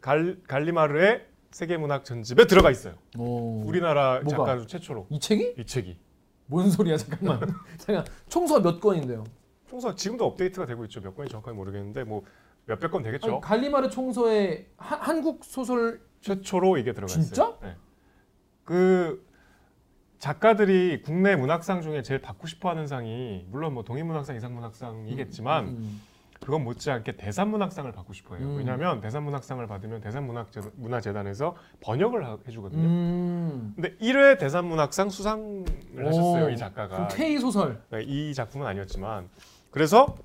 갈 0.00 0.38
갈리마르의 0.48 1.26
세계 1.54 1.76
문학 1.76 2.04
전집에 2.04 2.48
들어가 2.48 2.68
있어요. 2.72 2.94
오. 3.16 3.62
우리나라 3.64 4.18
뭐가? 4.24 4.38
작가로 4.38 4.66
최초로 4.66 5.06
이 5.08 5.20
책이? 5.20 5.54
이 5.56 5.64
책이. 5.64 5.96
뭔 6.46 6.68
소리야 6.68 6.96
잠깐만. 6.96 7.48
잠깐 7.78 8.04
총수가 8.28 8.60
몇 8.60 8.80
건인데요? 8.80 9.22
총서 9.68 9.94
지금도 9.94 10.26
업데이트가 10.26 10.66
되고 10.66 10.84
있죠. 10.86 11.00
몇 11.00 11.14
권이 11.14 11.28
정확하게 11.28 11.56
모르겠는데 11.56 12.02
뭐 12.02 12.24
몇백 12.66 12.90
권 12.90 13.04
되겠죠. 13.04 13.30
아니, 13.30 13.40
갈리마르 13.40 13.88
총서에 13.88 14.66
한, 14.76 14.98
한국 15.00 15.44
소설 15.44 16.00
최초로 16.22 16.76
이게 16.76 16.92
들어가 16.92 17.06
진짜? 17.12 17.44
있어요. 17.44 17.58
네. 17.62 17.76
그 18.64 19.24
작가들이 20.18 21.02
국내 21.02 21.36
문학상 21.36 21.82
중에 21.82 22.02
제일 22.02 22.20
받고 22.20 22.48
싶어하는 22.48 22.88
상이 22.88 23.46
물론 23.48 23.74
뭐 23.74 23.84
동인문학상, 23.84 24.34
이상문학상이겠지만 24.34 25.66
음, 25.68 26.02
그건 26.44 26.62
못지않게 26.64 27.12
대산문학상을 27.12 27.90
받고 27.92 28.12
싶어해요. 28.12 28.46
음. 28.46 28.56
왜냐하면 28.58 29.00
대산문학상을 29.00 29.66
받으면 29.66 30.00
대산문화재단에서 30.02 31.56
번역을 31.80 32.24
하- 32.26 32.38
해주거든요. 32.46 32.82
음. 32.82 33.72
근데 33.74 33.94
1회 33.96 34.38
대산문학상 34.38 35.08
수상을 35.08 35.64
하셨어요, 35.96 36.44
오, 36.46 36.50
이 36.50 36.56
작가가. 36.56 37.08
K 37.08 37.38
소설. 37.38 37.80
네, 37.90 38.02
이 38.02 38.34
작품은 38.34 38.66
아니었지만 38.66 39.28
그래서 39.70 40.16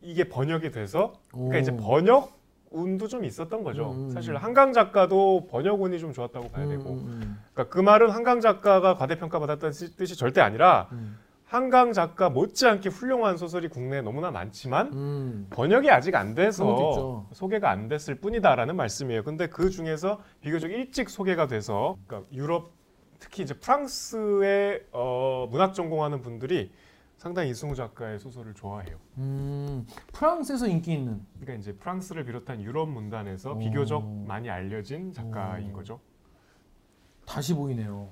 이게 0.00 0.24
번역이 0.24 0.70
돼서 0.70 1.12
그러니까 1.30 1.56
오. 1.56 1.60
이제 1.60 1.76
번역 1.76 2.42
운도 2.70 3.06
좀 3.06 3.22
있었던 3.26 3.62
거죠. 3.62 3.92
음. 3.92 4.10
사실 4.10 4.34
한강 4.36 4.72
작가도 4.72 5.48
번역 5.50 5.82
운이 5.82 5.98
좀 5.98 6.14
좋았다고 6.14 6.48
봐야 6.48 6.64
음, 6.64 6.70
되고. 6.70 6.90
음, 6.94 7.38
그러니까 7.52 7.72
그 7.74 7.78
말은 7.78 8.08
한강 8.10 8.40
작가가 8.40 8.94
과대평가 8.94 9.38
받았다는 9.38 9.72
뜻이- 9.72 9.94
뜻이 9.98 10.16
절대 10.16 10.40
아니라 10.40 10.88
음, 10.92 11.18
한강 11.52 11.92
작가 11.92 12.30
못지않게 12.30 12.88
훌륭한 12.88 13.36
소설이 13.36 13.68
국내에 13.68 14.00
너무나 14.00 14.30
많지만 14.30 14.90
음. 14.94 15.46
번역이 15.50 15.90
아직 15.90 16.14
안 16.14 16.34
돼서. 16.34 17.26
소개가 17.32 17.68
안 17.68 17.88
됐을 17.88 18.14
뿐이다라는 18.14 18.74
말씀이에요. 18.74 19.22
근데 19.22 19.48
그 19.48 19.68
중에서 19.68 20.18
비교적 20.40 20.70
일찍 20.70 21.10
소개가 21.10 21.48
돼서 21.48 21.98
그러니까 22.06 22.30
유럽 22.32 22.72
특히 23.18 23.42
이제 23.42 23.52
프랑스의 23.52 24.86
어, 24.92 25.46
문학 25.50 25.74
전공하는 25.74 26.22
분들이 26.22 26.72
상당히 27.18 27.50
이승우 27.50 27.74
작가의 27.74 28.18
소설을 28.18 28.54
좋아해요. 28.54 28.96
음, 29.18 29.86
프랑스에서 30.14 30.66
인기 30.66 30.94
있는. 30.94 31.20
그러니까 31.38 31.60
이제 31.60 31.74
프랑스를 31.74 32.24
비롯한 32.24 32.62
유럽 32.62 32.88
문단에서 32.88 33.52
오. 33.52 33.58
비교적 33.58 34.02
많이 34.26 34.48
알려진 34.48 35.12
작가인 35.12 35.68
오. 35.68 35.72
거죠. 35.74 36.00
다시 37.26 37.52
보이네요. 37.52 38.08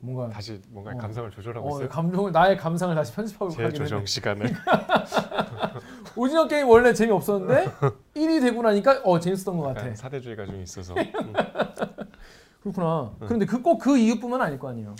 뭔가 0.00 0.28
다시 0.30 0.60
뭔가 0.68 0.92
어. 0.92 0.96
감상을 0.96 1.30
조절하고 1.30 1.66
어, 1.66 1.76
있어요. 1.78 1.88
감정을 1.88 2.32
나의 2.32 2.56
감상을 2.56 2.94
다시 2.94 3.14
편집하고 3.14 3.50
재조정 3.50 3.98
했네. 3.98 4.06
시간을. 4.06 4.46
오징어 6.16 6.48
게임 6.48 6.68
원래 6.68 6.92
재미 6.92 7.12
없었는데 7.12 7.66
1위 8.14 8.40
되고 8.40 8.62
나니까 8.62 9.02
어 9.04 9.20
재밌었던 9.20 9.56
것 9.56 9.62
같아. 9.74 9.94
사대주의가 9.94 10.46
좀 10.46 10.60
있어서 10.62 10.94
음. 10.94 11.32
그렇구나. 12.62 13.12
네. 13.20 13.26
그런데 13.26 13.46
그꼭그 13.46 13.98
이유뿐만 13.98 14.40
아닐 14.40 14.58
거 14.58 14.68
아니에요. 14.68 14.96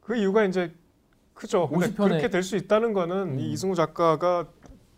그 0.00 0.16
이유가 0.16 0.44
이제 0.44 0.72
크죠. 1.34 1.68
근데 1.68 1.86
50 1.86 1.96
편에- 1.96 2.08
그렇게 2.08 2.28
될 2.30 2.42
수 2.42 2.56
있다는 2.56 2.92
거는 2.92 3.34
음. 3.34 3.38
이 3.40 3.52
이승우 3.52 3.74
작가가 3.74 4.46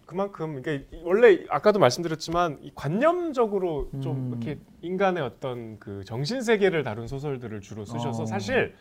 그만큼 0.06 0.62
그러니까 0.62 0.86
원래 1.02 1.44
아까도 1.50 1.78
말씀드렸지만 1.78 2.58
이 2.62 2.70
관념적으로 2.74 3.90
좀 4.00 4.16
음. 4.16 4.28
이렇게 4.30 4.58
인간의 4.80 5.22
어떤 5.22 5.78
그 5.78 6.02
정신 6.04 6.40
세계를 6.40 6.82
다룬 6.82 7.06
소설들을 7.06 7.60
주로 7.60 7.84
쓰셔서 7.84 8.22
어. 8.22 8.26
사실 8.26 8.74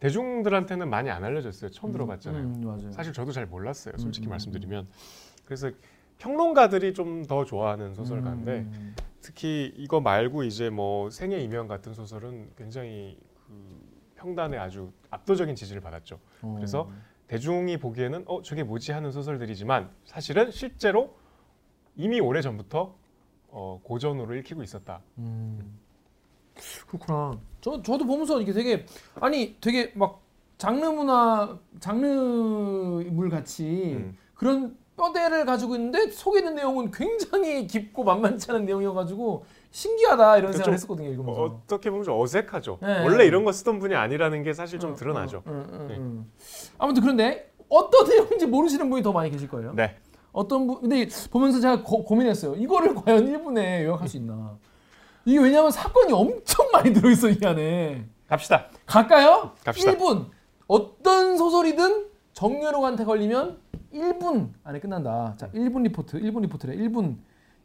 대중들한테는 0.00 0.88
많이 0.88 1.10
안 1.10 1.24
알려졌어요. 1.24 1.70
처음 1.70 1.92
들어봤잖아요. 1.92 2.44
음. 2.44 2.92
사실 2.92 3.12
저도 3.12 3.32
잘 3.32 3.46
몰랐어요. 3.46 3.94
솔직히 3.98 4.26
음, 4.26 4.28
음, 4.28 4.30
말씀드리면 4.30 4.88
그래서 5.44 5.70
평론가들이 6.18 6.94
좀 6.94 7.22
더 7.26 7.44
좋아하는 7.44 7.94
소설가인데 7.94 8.58
음, 8.60 8.94
특히 9.20 9.72
이거 9.76 10.00
말고 10.00 10.44
이제 10.44 10.70
뭐 10.70 11.10
생애 11.10 11.38
이면 11.40 11.66
같은 11.68 11.94
소설은 11.94 12.50
굉장히 12.56 13.18
그 13.46 13.52
평단에 14.16 14.56
아주 14.56 14.92
압도적인 15.10 15.54
지지를 15.54 15.80
받았죠. 15.80 16.18
어. 16.42 16.54
그래서 16.56 16.90
대중이 17.26 17.76
보기에는 17.78 18.24
어 18.26 18.40
저게 18.42 18.62
뭐지 18.62 18.92
하는 18.92 19.10
소설들이지만 19.12 19.90
사실은 20.04 20.50
실제로 20.50 21.16
이미 21.96 22.20
오래 22.20 22.40
전부터 22.40 22.94
어, 23.48 23.80
고전으로 23.82 24.34
읽히고 24.36 24.62
있었다. 24.62 25.00
음. 26.58 26.86
그렇구나. 26.88 27.38
저 27.60 27.82
저도 27.82 28.06
보면서 28.06 28.40
이게 28.40 28.52
되게 28.52 28.86
아니 29.20 29.56
되게 29.60 29.92
막 29.94 30.20
장르 30.58 30.84
문화 30.86 31.56
장르물 31.80 33.30
같이 33.30 33.94
음. 33.96 34.16
그런 34.34 34.76
뼈대를 34.96 35.44
가지고 35.44 35.76
있는데 35.76 36.10
속에 36.10 36.40
있는 36.40 36.56
내용은 36.56 36.90
굉장히 36.90 37.66
깊고 37.66 38.02
만만치 38.04 38.50
않은 38.50 38.64
내용이어가지고 38.64 39.44
신기하다 39.70 40.38
이런 40.38 40.50
좀 40.50 40.58
생각을 40.58 40.74
했었거든요 40.74 41.08
읽으면서. 41.10 41.42
어떻게 41.42 41.90
보면 41.90 42.04
좀 42.04 42.20
어색하죠. 42.20 42.78
네. 42.82 43.04
원래 43.04 43.24
이런 43.24 43.44
거 43.44 43.52
쓰던 43.52 43.78
분이 43.78 43.94
아니라는 43.94 44.42
게 44.42 44.52
사실 44.52 44.80
좀 44.80 44.92
어, 44.92 44.94
드러나죠. 44.94 45.42
어, 45.46 45.50
어, 45.50 45.66
어, 45.70 45.86
네. 45.88 45.96
어. 45.98 46.24
아무튼 46.78 47.02
그런데 47.02 47.52
어떤 47.68 48.08
내용인지 48.08 48.46
모르시는 48.46 48.90
분이 48.90 49.02
더 49.02 49.12
많이 49.12 49.30
계실 49.30 49.48
거예요. 49.48 49.72
네. 49.74 49.96
어떤 50.32 50.66
분 50.66 50.80
근데 50.80 51.08
보면서 51.30 51.60
제가 51.60 51.82
고, 51.82 52.04
고민했어요. 52.04 52.54
이거를 52.56 52.94
과연 52.96 53.26
1분에 53.26 53.84
요약할 53.84 54.08
수 54.08 54.16
있나? 54.16 54.58
이게 55.28 55.38
왜냐하면 55.40 55.70
사건이 55.70 56.10
엄청 56.10 56.70
많이 56.72 56.90
들어있어 56.90 57.28
이 57.28 57.38
안에. 57.44 58.06
갑시다. 58.26 58.68
갈까요? 58.86 59.52
갑시다. 59.62 59.92
1분. 59.92 60.30
어떤 60.66 61.36
소설이든 61.36 62.08
정유롱한테 62.32 63.04
걸리면 63.04 63.58
1분 63.92 64.54
안에 64.64 64.80
끝난다. 64.80 65.34
자, 65.36 65.50
1분 65.50 65.82
리포트, 65.82 66.18
1분 66.18 66.40
리포트래. 66.44 66.74
1분, 66.76 67.18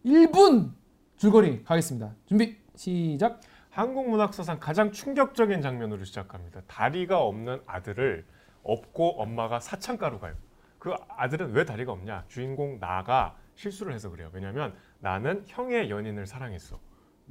1분 0.05 0.71
줄거리 1.15 1.63
가겠습니다. 1.63 2.13
준비 2.25 2.57
시작. 2.75 3.39
한국 3.69 4.09
문학사상 4.09 4.59
가장 4.59 4.91
충격적인 4.91 5.61
장면으로 5.61 6.03
시작합니다. 6.03 6.63
다리가 6.67 7.21
없는 7.21 7.61
아들을 7.65 8.25
업고 8.63 9.21
엄마가 9.21 9.61
사창가로 9.61 10.19
가요. 10.19 10.33
그 10.79 10.93
아들은 11.07 11.53
왜 11.53 11.63
다리가 11.63 11.93
없냐? 11.93 12.25
주인공 12.27 12.81
나가 12.81 13.37
실수를 13.55 13.93
해서 13.93 14.09
그래요. 14.09 14.29
왜냐하면 14.33 14.73
나는 14.99 15.43
형의 15.47 15.89
연인을 15.89 16.27
사랑했어. 16.27 16.77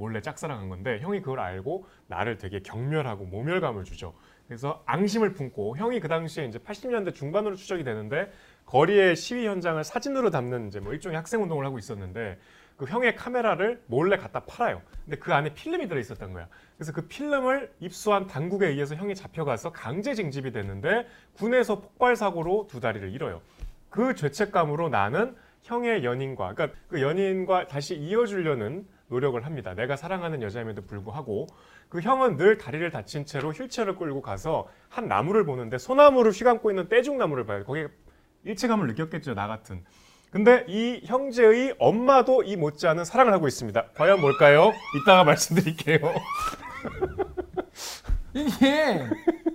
몰래 0.02 0.20
짝사랑한 0.20 0.68
건데 0.68 0.98
형이 1.00 1.20
그걸 1.20 1.38
알고 1.38 1.86
나를 2.08 2.36
되게 2.36 2.58
경멸하고 2.60 3.24
모멸감을 3.26 3.84
주죠. 3.84 4.12
그래서 4.48 4.82
앙심을 4.84 5.32
품고 5.32 5.76
형이 5.76 6.00
그 6.00 6.08
당시에 6.08 6.44
이제 6.46 6.58
80년대 6.58 7.14
중반으로 7.14 7.54
추적이 7.54 7.84
되는데 7.84 8.32
거리의 8.66 9.14
시위 9.14 9.46
현장을 9.46 9.82
사진으로 9.84 10.30
담는 10.30 10.66
이제 10.66 10.80
뭐 10.80 10.92
일종의 10.92 11.16
학생 11.16 11.40
운동을 11.40 11.64
하고 11.64 11.78
있었는데 11.78 12.36
그 12.76 12.86
형의 12.86 13.14
카메라를 13.14 13.80
몰래 13.86 14.16
갖다 14.16 14.40
팔아요. 14.40 14.82
근데 15.04 15.18
그 15.18 15.32
안에 15.32 15.54
필름이 15.54 15.86
들어 15.86 16.00
있었던 16.00 16.32
거야. 16.32 16.48
그래서 16.76 16.92
그 16.92 17.06
필름을 17.06 17.72
입수한 17.78 18.26
당국에 18.26 18.66
의해서 18.66 18.96
형이 18.96 19.14
잡혀가서 19.14 19.70
강제 19.70 20.14
징집이 20.14 20.50
됐는데 20.50 21.06
군에서 21.34 21.78
폭발 21.78 22.16
사고로 22.16 22.66
두 22.68 22.80
다리를 22.80 23.08
잃어요. 23.12 23.40
그 23.88 24.16
죄책감으로 24.16 24.88
나는 24.88 25.36
형의 25.62 26.02
연인과 26.02 26.54
그러니까 26.54 26.76
그 26.88 27.00
연인과 27.00 27.68
다시 27.68 27.94
이어주려는 27.94 28.84
노력을 29.12 29.44
합니다. 29.44 29.74
내가 29.74 29.94
사랑하는 29.96 30.42
여자임에도 30.42 30.82
불구하고 30.86 31.46
그 31.90 32.00
형은 32.00 32.38
늘 32.38 32.56
다리를 32.56 32.90
다친 32.90 33.26
채로 33.26 33.52
휠체어를 33.52 33.96
끌고 33.96 34.22
가서 34.22 34.66
한 34.88 35.06
나무를 35.06 35.44
보는데 35.44 35.76
소나무를 35.78 36.32
휘감고 36.32 36.70
있는 36.70 36.88
떼죽나무를 36.88 37.44
봐요. 37.44 37.62
거기에 37.64 37.88
일체감을 38.44 38.86
느꼈겠죠, 38.88 39.34
나 39.34 39.46
같은. 39.46 39.84
근데 40.30 40.64
이 40.66 41.02
형제의 41.04 41.76
엄마도 41.78 42.42
이 42.42 42.56
못지않은 42.56 43.04
사랑을 43.04 43.34
하고 43.34 43.46
있습니다. 43.46 43.88
과연 43.94 44.20
뭘까요? 44.22 44.72
이따가 45.02 45.24
말씀드릴게요. 45.24 45.98
이게 48.32 49.06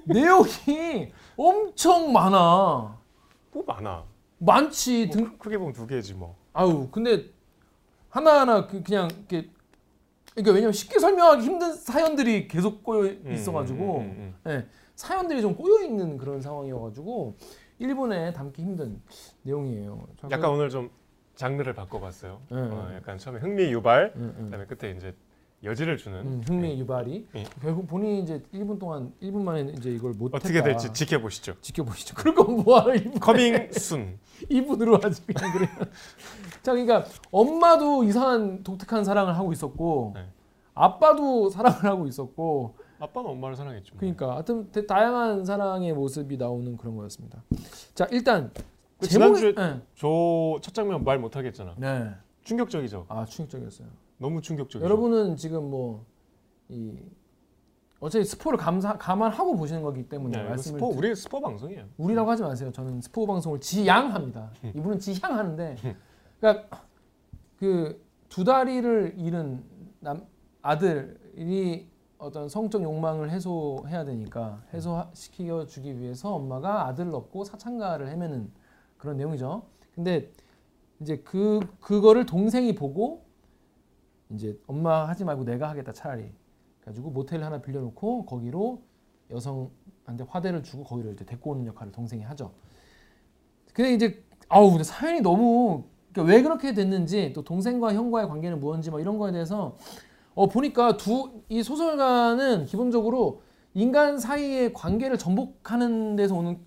내용이 0.05 1.11
엄청 1.35 2.13
많아. 2.13 2.95
뭐 3.51 3.63
많아. 3.65 4.03
많지. 4.37 5.07
뭐 5.07 5.15
등, 5.15 5.25
크- 5.25 5.37
크게 5.39 5.57
보면 5.57 5.73
두 5.73 5.87
개지 5.87 6.13
뭐. 6.13 6.37
아유, 6.53 6.87
근데 6.91 7.25
하나하나 8.21 8.65
그- 8.65 8.81
그냥 8.81 9.07
이렇게 9.29 9.49
그러니까 10.33 10.53
왜냐면 10.53 10.73
쉽게 10.73 10.99
설명하기 10.99 11.43
힘든 11.43 11.73
사연들이 11.73 12.47
계속 12.47 12.83
꼬여 12.83 13.09
음, 13.25 13.31
있어가지고 13.31 13.97
음. 13.99 14.35
예, 14.47 14.65
사연들이 14.95 15.41
좀 15.41 15.55
꼬여 15.55 15.83
있는 15.83 16.17
그런 16.17 16.41
상황이어가지고 16.41 17.35
일본에 17.79 18.33
담기 18.33 18.63
힘든 18.63 18.99
내용이에요. 19.43 20.07
자, 20.19 20.27
약간 20.31 20.49
오늘 20.49 20.69
좀 20.69 20.89
장르를 21.35 21.73
바꿔봤어요. 21.73 22.41
네. 22.49 22.57
어, 22.57 22.91
약간 22.95 23.19
처음에 23.19 23.39
흥미 23.39 23.71
유발, 23.71 24.13
음, 24.15 24.35
음. 24.39 24.45
그다음에 24.45 24.65
끝에 24.65 24.91
이제 24.91 25.13
여지를 25.63 25.97
주는 25.97 26.19
음, 26.19 26.41
흥미 26.45 26.79
유발이 26.79 27.27
예. 27.35 27.43
결국 27.61 27.87
본인이 27.87 28.21
이제 28.21 28.43
1분 28.53 28.77
동안 28.79 29.11
1분 29.21 29.41
만에 29.41 29.61
이제 29.75 29.89
이걸 29.89 30.13
못했다. 30.13 30.37
어떻게 30.37 30.61
될지 30.61 30.93
지켜보시죠. 30.93 31.55
지켜보시죠. 31.61 32.15
건 32.35 32.63
뭐하러 32.63 32.93
1분 32.93 33.19
coming 33.19 33.71
soon. 33.71 34.19
2분으로 34.51 35.01
하지 35.01 35.25
그냥 35.25 35.51
그래. 35.53 35.67
자, 36.61 36.73
그러니까 36.73 37.05
엄마도 37.31 38.03
이상한 38.03 38.61
독특한 38.63 39.03
사랑을 39.03 39.35
하고 39.35 39.51
있었고 39.51 40.11
네. 40.15 40.27
아빠도 40.75 41.49
사랑을 41.49 41.83
하고 41.85 42.05
있었고 42.05 42.75
아빠는 42.99 43.31
엄마를 43.31 43.55
사랑했죠. 43.55 43.95
뭐. 43.95 43.99
그러니까 43.99 44.33
하여튼 44.33 44.71
대- 44.71 44.85
다양한 44.85 45.43
사랑의 45.43 45.91
모습이 45.93 46.37
나오는 46.37 46.77
그런 46.77 46.95
거였습니다. 46.97 47.41
자, 47.95 48.07
일단 48.11 48.51
그 48.99 49.07
제목이- 49.07 49.09
지난주에 49.09 49.55
네. 49.55 49.81
저첫 49.95 50.73
장면 50.75 51.03
말 51.03 51.17
못하겠잖아. 51.17 51.73
네. 51.77 52.11
충격적이죠. 52.43 53.07
아, 53.09 53.25
충격적이었어요. 53.25 53.87
너무 54.17 54.41
충격적이죠. 54.41 54.83
여러분은 54.83 55.35
지금 55.37 55.69
뭐 55.69 56.05
이 56.69 56.97
어차피 58.01 58.25
스포를 58.25 58.59
감사, 58.59 58.97
감안하고 58.97 59.55
보시는 59.55 59.81
거기 59.81 60.07
때문에 60.07 60.37
네, 60.37 60.49
말씀을 60.49 60.79
스포 60.79 60.91
드- 60.91 60.97
우리 60.97 61.15
스포 61.15 61.39
방송이에요. 61.39 61.85
우리라고 61.97 62.29
하지 62.29 62.43
마세요. 62.43 62.71
저는 62.73 62.99
스포 63.01 63.25
방송을 63.25 63.59
지양합니다. 63.61 64.51
이분은 64.75 64.99
지향하는데, 64.99 65.77
그러니까 66.39 66.83
그 67.57 67.99
두 68.29 68.43
다리를 68.43 69.13
잃은 69.17 69.63
남 70.01 70.27
아들이 70.61 71.87
어떤 72.17 72.49
성적 72.49 72.83
욕망을 72.83 73.31
해소해야 73.31 74.03
되니까 74.03 74.61
해소시켜 74.73 75.65
주기 75.65 75.97
위해서 75.97 76.35
엄마가 76.35 76.87
아들을 76.87 77.15
얻고 77.15 77.45
사창가를 77.45 78.09
헤매는 78.09 78.51
그런 78.97 79.15
내용이죠. 79.15 79.63
근데 79.95 80.29
이제 80.99 81.17
그 81.23 81.61
그거를 81.79 82.25
동생이 82.25 82.75
보고 82.75 83.23
이제 84.31 84.59
엄마 84.67 85.07
하지 85.07 85.23
말고 85.23 85.43
내가 85.43 85.69
하겠다 85.69 85.93
차라리 85.93 86.31
가지고 86.83 87.09
모텔 87.09 87.43
하나 87.43 87.61
빌려놓고 87.61 88.25
거기로 88.25 88.81
여성한테 89.31 90.25
화대를 90.27 90.63
주고 90.63 90.83
거기를 90.83 91.13
이제 91.13 91.25
데리고 91.25 91.51
오는 91.51 91.65
역할을 91.67 91.91
동생이 91.91 92.23
하죠. 92.23 92.51
근데 93.73 93.93
이제 93.93 94.23
아우 94.49 94.69
근데 94.69 94.83
사연이 94.83 95.21
너무 95.21 95.83
그러니까 96.11 96.33
왜 96.33 96.41
그렇게 96.41 96.73
됐는지 96.73 97.33
또 97.33 97.43
동생과 97.43 97.93
형과의 97.93 98.27
관계는 98.27 98.59
무엇인지 98.59 98.89
뭐 98.89 98.99
이런 98.99 99.17
거에 99.17 99.31
대해서 99.31 99.75
어 100.33 100.47
보니까 100.47 100.97
두 100.97 101.31
이 101.49 101.63
소설가는 101.63 102.65
기본적으로 102.65 103.41
인간 103.73 104.17
사이의 104.19 104.73
관계를 104.73 105.17
전복하는 105.17 106.15
데서 106.15 106.35
오는 106.35 106.59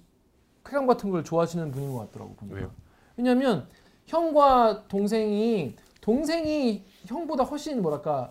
쾌감 0.65 0.87
같은 0.87 1.11
걸 1.11 1.25
좋아하시는 1.25 1.71
분인 1.71 1.93
것 1.93 1.99
같더라고 2.07 2.35
보니까. 2.37 2.57
왜요? 2.57 2.71
왜냐하면 3.17 3.69
형과 4.07 4.85
동생이 4.89 5.77
동생이 6.01 6.85
형보다 7.11 7.45
훨씬 7.45 7.83
뭐랄까 7.83 8.31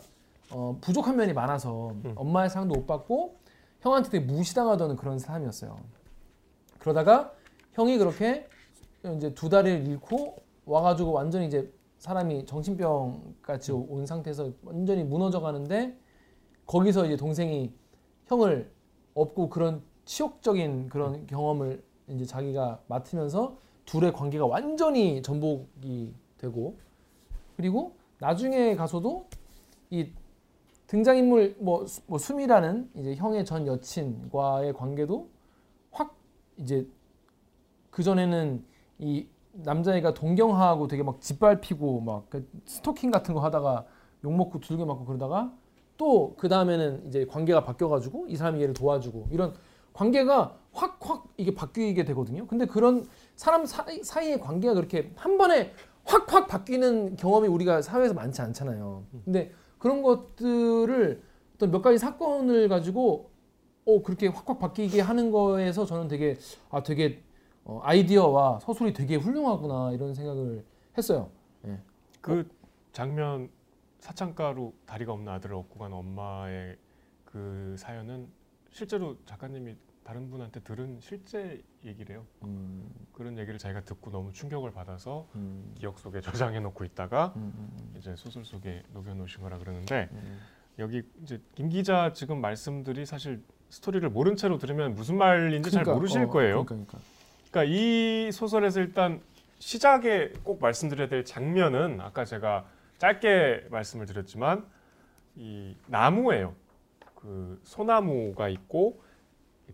어, 0.51 0.77
부족한 0.81 1.15
면이 1.15 1.33
많아서 1.33 1.89
음. 2.05 2.13
엄마의 2.15 2.49
사랑도 2.49 2.75
못 2.75 2.87
받고 2.87 3.35
형한테 3.81 4.09
되게 4.09 4.25
무시당하던 4.25 4.95
그런 4.95 5.19
사람이었어요. 5.19 5.77
그러다가 6.79 7.33
형이 7.73 7.97
그렇게 7.97 8.47
이제 9.15 9.33
두 9.33 9.49
다리를 9.49 9.87
잃고 9.87 10.41
와가지고 10.65 11.11
완전히 11.11 11.47
이제 11.47 11.71
사람이 11.99 12.45
정신병 12.45 13.35
같이 13.41 13.71
온 13.71 14.05
상태에서 14.05 14.51
완전히 14.63 15.03
무너져 15.03 15.41
가는데 15.41 15.97
거기서 16.65 17.05
이제 17.05 17.17
동생이 17.17 17.73
형을 18.27 18.71
업고 19.13 19.49
그런 19.49 19.81
치욕적인 20.05 20.89
그런 20.89 21.27
경험을 21.27 21.83
이제 22.07 22.25
자기가 22.25 22.81
맡으면서 22.87 23.57
둘의 23.85 24.13
관계가 24.13 24.45
완전히 24.45 25.21
전복이 25.21 26.13
되고 26.37 26.77
그리고 27.57 27.98
나중에 28.19 28.75
가서도 28.75 29.27
이 29.89 30.11
등장인물 30.87 31.55
뭐, 31.59 31.85
수- 31.85 32.01
뭐 32.07 32.17
수미라는 32.17 32.89
이제 32.95 33.15
형의 33.15 33.45
전 33.45 33.67
여친과의 33.67 34.73
관계도 34.73 35.29
확 35.91 36.15
이제 36.57 36.87
그 37.91 38.03
전에는 38.03 38.63
이 38.99 39.27
남자애가 39.53 40.13
동경하고 40.13 40.87
되게 40.87 41.03
막 41.03 41.21
짓밟히고 41.21 42.01
막그 42.01 42.47
스토킹 42.65 43.11
같은 43.11 43.33
거 43.33 43.39
하다가 43.41 43.85
욕 44.23 44.33
먹고 44.33 44.59
두들겨 44.59 44.85
맞고 44.85 45.05
그러다가 45.05 45.53
또 45.97 46.35
그 46.37 46.47
다음에는 46.47 47.07
이제 47.07 47.25
관계가 47.25 47.63
바뀌어가지고 47.65 48.27
이 48.29 48.35
사람이 48.37 48.61
얘를 48.61 48.73
도와주고 48.73 49.27
이런 49.31 49.53
관계가 49.93 50.57
확 50.71 50.97
확 51.01 51.27
이게 51.37 51.53
바뀌게 51.53 52.05
되거든요. 52.05 52.47
근데 52.47 52.65
그런 52.65 53.05
사람 53.35 53.65
사이, 53.65 54.01
사이의 54.03 54.39
관계가 54.39 54.75
그렇게 54.75 55.11
한 55.15 55.37
번에 55.37 55.73
확확 56.09 56.47
바뀌는 56.47 57.17
경험이 57.17 57.47
우리가 57.47 57.83
사회에서 57.83 58.15
많지 58.15 58.41
않잖아요. 58.41 59.03
근데 59.25 59.51
그런 59.77 60.01
것들을 60.01 61.21
어떤 61.55 61.71
몇 61.71 61.83
가지 61.83 61.99
사건을 61.99 62.67
가지고 62.67 63.29
어 63.85 64.01
그렇게 64.01 64.27
확확 64.27 64.57
바뀌게 64.57 65.01
하는 65.01 65.29
거에서 65.29 65.85
저는 65.85 66.07
되게 66.07 66.35
아 66.71 66.81
되게 66.81 67.21
어, 67.63 67.79
아이디어와 67.83 68.59
서술이 68.61 68.93
되게 68.93 69.17
훌륭하구나 69.17 69.91
이런 69.91 70.15
생각을 70.15 70.65
했어요. 70.97 71.29
그 72.21 72.49
장면 72.91 73.49
사창가로 73.99 74.73
다리가 74.87 75.13
없는 75.13 75.31
아들을 75.31 75.55
얻고 75.55 75.77
간 75.77 75.93
엄마의 75.93 76.75
그 77.23 77.75
사연은 77.77 78.27
실제로 78.71 79.15
작가님이 79.25 79.75
다른 80.09 80.27
분한테 80.31 80.61
들은 80.61 80.97
실제 81.01 81.61
얘기래요. 81.85 82.25
음, 82.41 82.89
그런 83.13 83.37
얘기를 83.37 83.59
자기가 83.59 83.81
듣고 83.81 84.09
너무 84.09 84.33
충격을 84.33 84.71
받아서 84.71 85.27
음, 85.35 85.71
기억 85.77 85.99
속에 85.99 86.19
저장해 86.19 86.59
놓고 86.61 86.83
있다가 86.83 87.31
음, 87.35 87.53
음, 87.55 87.95
이제 87.95 88.15
소설 88.15 88.43
속에 88.43 88.81
녹여 88.91 89.13
놓으신 89.13 89.43
거라 89.43 89.59
그러는데 89.59 90.09
음. 90.11 90.39
여기 90.79 91.03
이제 91.21 91.39
김 91.53 91.69
기자 91.69 92.11
지금 92.11 92.41
말씀들이 92.41 93.05
사실 93.05 93.43
스토리를 93.69 94.09
모른 94.09 94.35
채로 94.35 94.57
들으면 94.57 94.95
무슨 94.95 95.15
말인지 95.15 95.69
잘 95.69 95.83
그러니까, 95.83 95.93
모르실 95.93 96.23
어, 96.23 96.27
거예요. 96.29 96.65
그러니까, 96.65 96.97
그러니까. 96.97 96.99
그러니까 97.51 97.71
이 97.71 98.31
소설에서 98.31 98.79
일단 98.79 99.21
시작에 99.59 100.33
꼭 100.43 100.59
말씀드려야 100.59 101.07
될 101.07 101.23
장면은 101.23 102.01
아까 102.01 102.25
제가 102.25 102.65
짧게 102.97 103.67
말씀을 103.69 104.07
드렸지만 104.07 104.65
이 105.35 105.75
나무예요. 105.85 106.55
그 107.13 107.61
소나무가 107.63 108.49
있고 108.49 109.07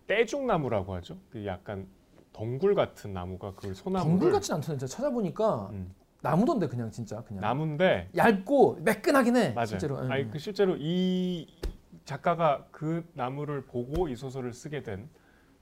떼죽나무라고 0.08 0.94
하죠. 0.96 1.18
그 1.32 1.46
약간 1.46 1.88
덩굴 2.34 2.76
같은 2.76 3.14
나무가 3.14 3.54
그 3.56 3.74
소나무를 3.74 4.10
덩굴 4.12 4.32
같진 4.32 4.56
않던데 4.56 4.86
제가 4.86 4.90
찾아보니까 4.98 5.70
음, 5.72 5.94
나무던데 6.22 6.68
그냥 6.68 6.92
진짜 6.92 7.22
그냥 7.24 7.42
나무인데 7.42 8.10
얇고 8.16 8.80
매끈하긴 8.82 9.36
해 9.38 9.50
맞아요. 9.54 9.66
실제로. 9.68 9.98
음. 10.00 10.12
아니 10.12 10.30
그 10.30 10.38
실제로 10.40 10.76
이 10.78 11.48
작가가 12.04 12.66
그 12.72 13.08
나무를 13.14 13.66
보고 13.66 14.08
이 14.08 14.16
소설을 14.16 14.54
쓰게 14.54 14.84
된 14.84 15.10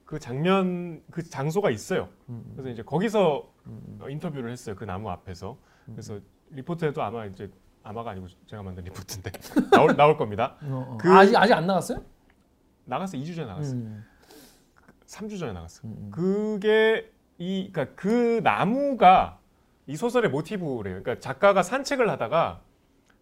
그 0.05 0.19
장면 0.19 1.01
그 1.09 1.23
장소가 1.23 1.71
있어요. 1.71 2.09
음, 2.27 2.43
그래서 2.53 2.69
이제 2.69 2.83
거기서 2.83 3.49
음, 3.65 3.97
어, 4.01 4.09
인터뷰를 4.09 4.51
했어요. 4.51 4.75
그 4.75 4.83
나무 4.83 5.09
앞에서. 5.09 5.57
그래서 5.87 6.19
리포트에도 6.51 7.01
아마 7.01 7.25
이제 7.25 7.49
아마가 7.83 8.11
아니고 8.11 8.27
제가 8.45 8.61
만든 8.61 8.83
리포트인데 8.83 9.31
나올 9.71 9.95
나올 9.95 10.17
겁니다. 10.17 10.57
음. 10.63 10.73
어, 10.73 10.77
어. 10.89 10.97
그- 10.99 11.09
아, 11.09 11.19
아직 11.19 11.35
아직 11.37 11.53
안 11.53 11.65
나갔어요? 11.65 12.03
나갔어 12.85 13.17
2주 13.17 13.33
전에 13.33 13.47
나갔어. 13.47 13.73
음, 13.73 14.03
3주 15.13 15.39
전에 15.39 15.53
나갔어. 15.53 15.87
음, 15.87 15.95
음. 15.97 16.11
그게 16.11 17.11
이 17.37 17.69
그러니까 17.71 17.95
그 17.95 18.41
나무가 18.43 19.39
이 19.85 19.95
소설의 19.95 20.31
모티브래요. 20.31 21.01
그러니까 21.03 21.19
작가가 21.19 21.61
산책을 21.61 22.09
하다가 22.09 22.61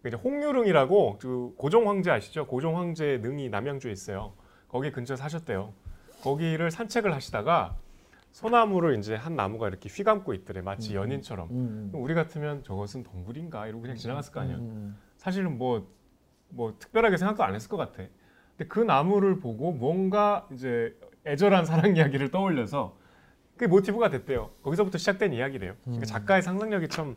그 0.02 0.08
이제 0.08 0.16
홍유릉이라고 0.16 1.18
그 1.20 1.54
고종 1.56 1.88
황제 1.88 2.10
아시죠? 2.10 2.46
고종 2.46 2.76
황제 2.78 3.18
능이 3.22 3.48
남양주에 3.50 3.92
있어요. 3.92 4.32
거기 4.68 4.90
근처에 4.90 5.16
사셨대요. 5.16 5.72
거기를 6.22 6.70
산책을 6.70 7.12
하시다가 7.12 7.76
소나무를 8.30 8.98
이제 8.98 9.14
한 9.14 9.36
나무가 9.36 9.68
이렇게 9.68 9.88
휘감고 9.90 10.32
있더래. 10.34 10.62
마치 10.62 10.92
음. 10.92 11.02
연인처럼. 11.02 11.50
음, 11.50 11.90
음. 11.94 12.00
우리 12.00 12.14
같으면 12.14 12.62
저것은 12.62 13.02
덩굴인가 13.02 13.66
이러고 13.66 13.82
그냥 13.82 13.96
지나갔을 13.96 14.32
거 14.32 14.40
아니야. 14.40 14.56
음, 14.56 14.96
사실은 15.18 15.58
뭐, 15.58 15.86
뭐 16.48 16.74
특별하게 16.78 17.18
생각도 17.18 17.44
안 17.44 17.54
했을 17.54 17.68
것 17.68 17.76
같아. 17.76 18.04
근데 18.56 18.68
그 18.68 18.80
나무를 18.80 19.38
보고 19.40 19.72
뭔가 19.72 20.48
이제 20.52 20.96
애절한 21.26 21.64
사랑 21.66 21.96
이야기를 21.96 22.30
떠올려서 22.30 22.96
그게 23.54 23.66
모티브가 23.66 24.10
됐대요. 24.10 24.50
거기서부터 24.62 24.98
시작된 24.98 25.32
이야기래요. 25.32 25.74
그러니까 25.84 26.04
음. 26.04 26.06
작가의 26.06 26.42
상상력이 26.42 26.88
참 26.88 27.16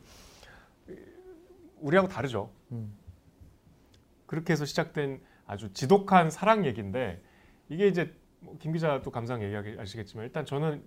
우리하고 1.79 2.07
다르죠. 2.07 2.51
음. 2.71 2.93
그렇게 4.25 4.53
해서 4.53 4.65
시작된 4.65 5.21
아주 5.47 5.71
지독한 5.73 6.29
사랑 6.29 6.65
얘기인데 6.65 7.21
이게 7.69 7.87
이제 7.87 8.13
뭐김 8.41 8.73
기자도 8.73 9.11
감상 9.11 9.41
얘기하시겠지만 9.43 10.25
일단 10.25 10.45
저는 10.45 10.83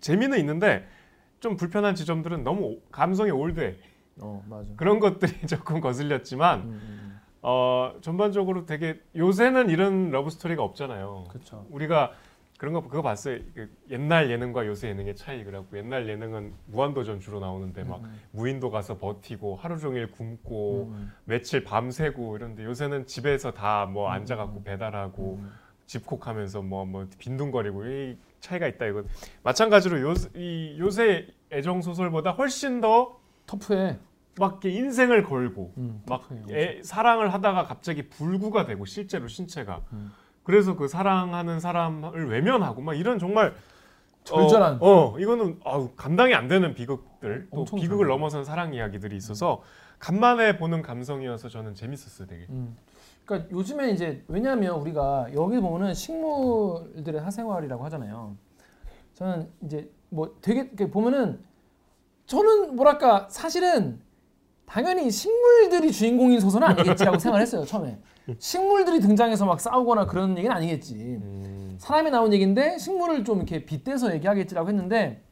재미는 0.00 0.38
있는데 0.38 0.86
좀 1.40 1.56
불편한 1.56 1.94
지점들은 1.94 2.44
너무 2.44 2.62
오- 2.64 2.80
감성이 2.90 3.30
old해. 3.30 3.76
어 4.20 4.44
맞아. 4.48 4.68
그런 4.76 5.00
것들이 5.00 5.32
조금 5.46 5.80
거슬렸지만 5.80 6.60
음, 6.60 6.68
음, 6.70 7.20
어 7.42 7.96
전반적으로 8.02 8.66
되게 8.66 9.00
요새는 9.16 9.70
이런 9.70 10.10
러브 10.10 10.30
스토리가 10.30 10.62
없잖아요. 10.62 11.24
그렇죠. 11.30 11.66
우리가 11.70 12.12
그런 12.60 12.74
거 12.74 12.82
그거 12.82 13.00
봤어요. 13.00 13.38
그 13.54 13.74
옛날 13.88 14.30
예능과 14.30 14.66
요새 14.66 14.90
예능의 14.90 15.16
차이 15.16 15.44
그래갖고 15.44 15.78
옛날 15.78 16.06
예능은 16.06 16.52
무한도전 16.66 17.18
주로 17.18 17.40
나오는데 17.40 17.84
막 17.84 18.02
음, 18.04 18.20
무인도 18.32 18.70
가서 18.70 18.98
버티고 18.98 19.56
하루 19.56 19.78
종일 19.78 20.10
굶고 20.10 20.90
음, 20.92 21.10
며칠 21.24 21.64
밤새고 21.64 22.36
이런데 22.36 22.62
요새는 22.64 23.06
집에서 23.06 23.52
다뭐 23.52 24.08
음, 24.08 24.12
앉아갖고 24.12 24.58
음. 24.58 24.64
배달하고 24.64 25.38
음. 25.40 25.50
집콕하면서 25.86 26.60
뭐 26.60 26.84
뭐 26.84 27.06
빈둥거리고 27.18 27.86
이 27.86 28.18
차이가 28.40 28.66
있다 28.66 28.84
이거 28.84 29.04
마찬가지로 29.42 30.02
요, 30.02 30.12
이 30.36 30.76
요새 30.78 31.28
애정 31.50 31.80
소설보다 31.80 32.32
훨씬 32.32 32.82
더 32.82 33.18
터프해. 33.46 33.96
막 34.38 34.62
인생을 34.62 35.22
걸고 35.22 35.72
음, 35.78 36.02
막. 36.06 36.28
애, 36.50 36.82
사랑을 36.82 37.32
하다가 37.32 37.64
갑자기 37.64 38.10
불구가 38.10 38.66
되고 38.66 38.84
실제로 38.84 39.28
신체가 39.28 39.80
음. 39.94 40.12
그래서 40.42 40.76
그 40.76 40.88
사랑하는 40.88 41.60
사람을 41.60 42.28
외면하고 42.28 42.80
막 42.80 42.94
이런 42.94 43.18
정말 43.18 43.54
절절한. 44.24 44.78
어, 44.80 45.14
어, 45.14 45.18
이거는 45.18 45.60
아우, 45.64 45.90
감당이 45.96 46.34
안 46.34 46.48
되는 46.48 46.74
비극들 46.74 47.48
또 47.54 47.64
비극을. 47.64 48.06
넘어선 48.06 48.44
사랑 48.44 48.74
이야기들이 48.74 49.16
있어서 49.16 49.62
간만에 49.98 50.56
보는 50.58 50.82
감성이어서 50.82 51.48
저는 51.48 51.74
재밌었어요 51.74 52.26
되게 52.26 52.46
음. 52.50 52.76
그러니까 53.24 53.50
요즘에 53.50 53.90
이제 53.90 54.24
왜냐하면 54.28 54.74
우리가 54.80 55.28
여기 55.34 55.60
보면은 55.60 55.94
식물들의 55.94 57.20
사생활이라고 57.20 57.84
하잖아요. 57.84 58.34
저는 59.14 59.48
이제 59.62 59.90
뭐 60.08 60.36
되게 60.40 60.60
이렇게 60.62 60.90
보면은 60.90 61.40
저는 62.26 62.76
뭐랄까 62.76 63.28
사실은 63.30 64.00
당연히 64.66 65.10
식물들이 65.10 65.92
주인공인 65.92 66.40
소설은 66.40 66.66
아니겠지라고 66.68 67.18
생각했어요 67.18 67.64
처음에. 67.64 67.98
식물들이 68.38 69.00
등장해서 69.00 69.46
막 69.46 69.60
싸우거나 69.60 70.06
그런 70.06 70.36
얘기는 70.38 70.54
아니겠지. 70.54 70.94
음, 70.94 71.76
사람이 71.78 72.10
나온 72.10 72.32
얘기인데 72.32 72.78
식물을 72.78 73.24
좀 73.24 73.38
이렇게 73.38 73.64
빗대서 73.64 74.14
얘기하겠지라고 74.14 74.68
했는데 74.68 75.22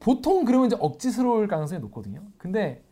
보통 0.00 0.44
그러면 0.44 0.66
이제 0.66 0.76
억지스러울 0.78 1.48
가능성이 1.48 1.80
높거든요. 1.80 2.22
근데 2.38 2.84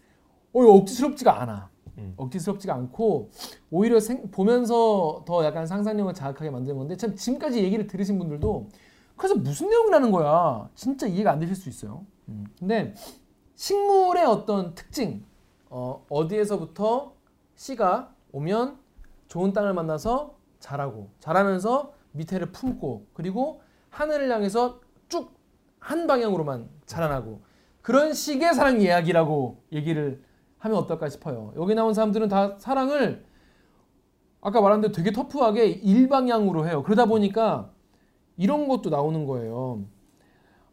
어 0.52 0.60
억지스럽지가 0.62 1.42
않아. 1.42 1.70
음. 1.98 2.14
억지스럽지가 2.16 2.74
않고 2.74 3.30
오히려 3.70 4.00
생- 4.00 4.30
보면서 4.30 5.24
더 5.26 5.44
약간 5.44 5.66
상상력을 5.66 6.12
자극하게 6.14 6.50
만드는 6.50 6.76
건데 6.76 6.96
참 6.96 7.14
지금까지 7.16 7.62
얘기를 7.62 7.86
들으신 7.86 8.18
분들도 8.18 8.68
그래서 9.16 9.34
무슨 9.34 9.70
내용이라는 9.70 10.10
거야 10.10 10.68
진짜 10.74 11.06
이해가 11.06 11.30
안 11.32 11.38
되실 11.38 11.56
수 11.56 11.68
있어요. 11.68 12.04
음. 12.28 12.44
근데 12.58 12.94
식물의 13.54 14.24
어떤 14.26 14.74
특징 14.74 15.24
어, 15.70 16.04
어디에서부터 16.10 17.14
씨가 17.54 18.12
오면 18.32 18.76
좋은 19.28 19.52
땅을 19.52 19.74
만나서 19.74 20.36
자라고 20.60 21.10
자라면서 21.20 21.92
밑에를 22.12 22.52
품고 22.52 23.08
그리고 23.14 23.62
하늘을 23.90 24.30
향해서 24.30 24.80
쭉 25.08 25.36
한 25.86 26.08
방향으로만 26.08 26.68
자라나고 26.84 27.42
그런 27.80 28.12
식의 28.12 28.54
사랑 28.54 28.80
이야기라고 28.80 29.62
얘기를 29.70 30.20
하면 30.58 30.78
어떨까 30.78 31.08
싶어요. 31.08 31.52
여기 31.56 31.76
나온 31.76 31.94
사람들은 31.94 32.28
다 32.28 32.56
사랑을 32.58 33.24
아까 34.40 34.60
말한 34.60 34.80
대로 34.80 34.92
되게 34.92 35.12
터프하게 35.12 35.66
일방향으로 35.66 36.66
해요. 36.66 36.82
그러다 36.82 37.06
보니까 37.06 37.70
이런 38.36 38.66
것도 38.66 38.90
나오는 38.90 39.26
거예요. 39.26 39.84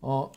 어, 0.01 0.31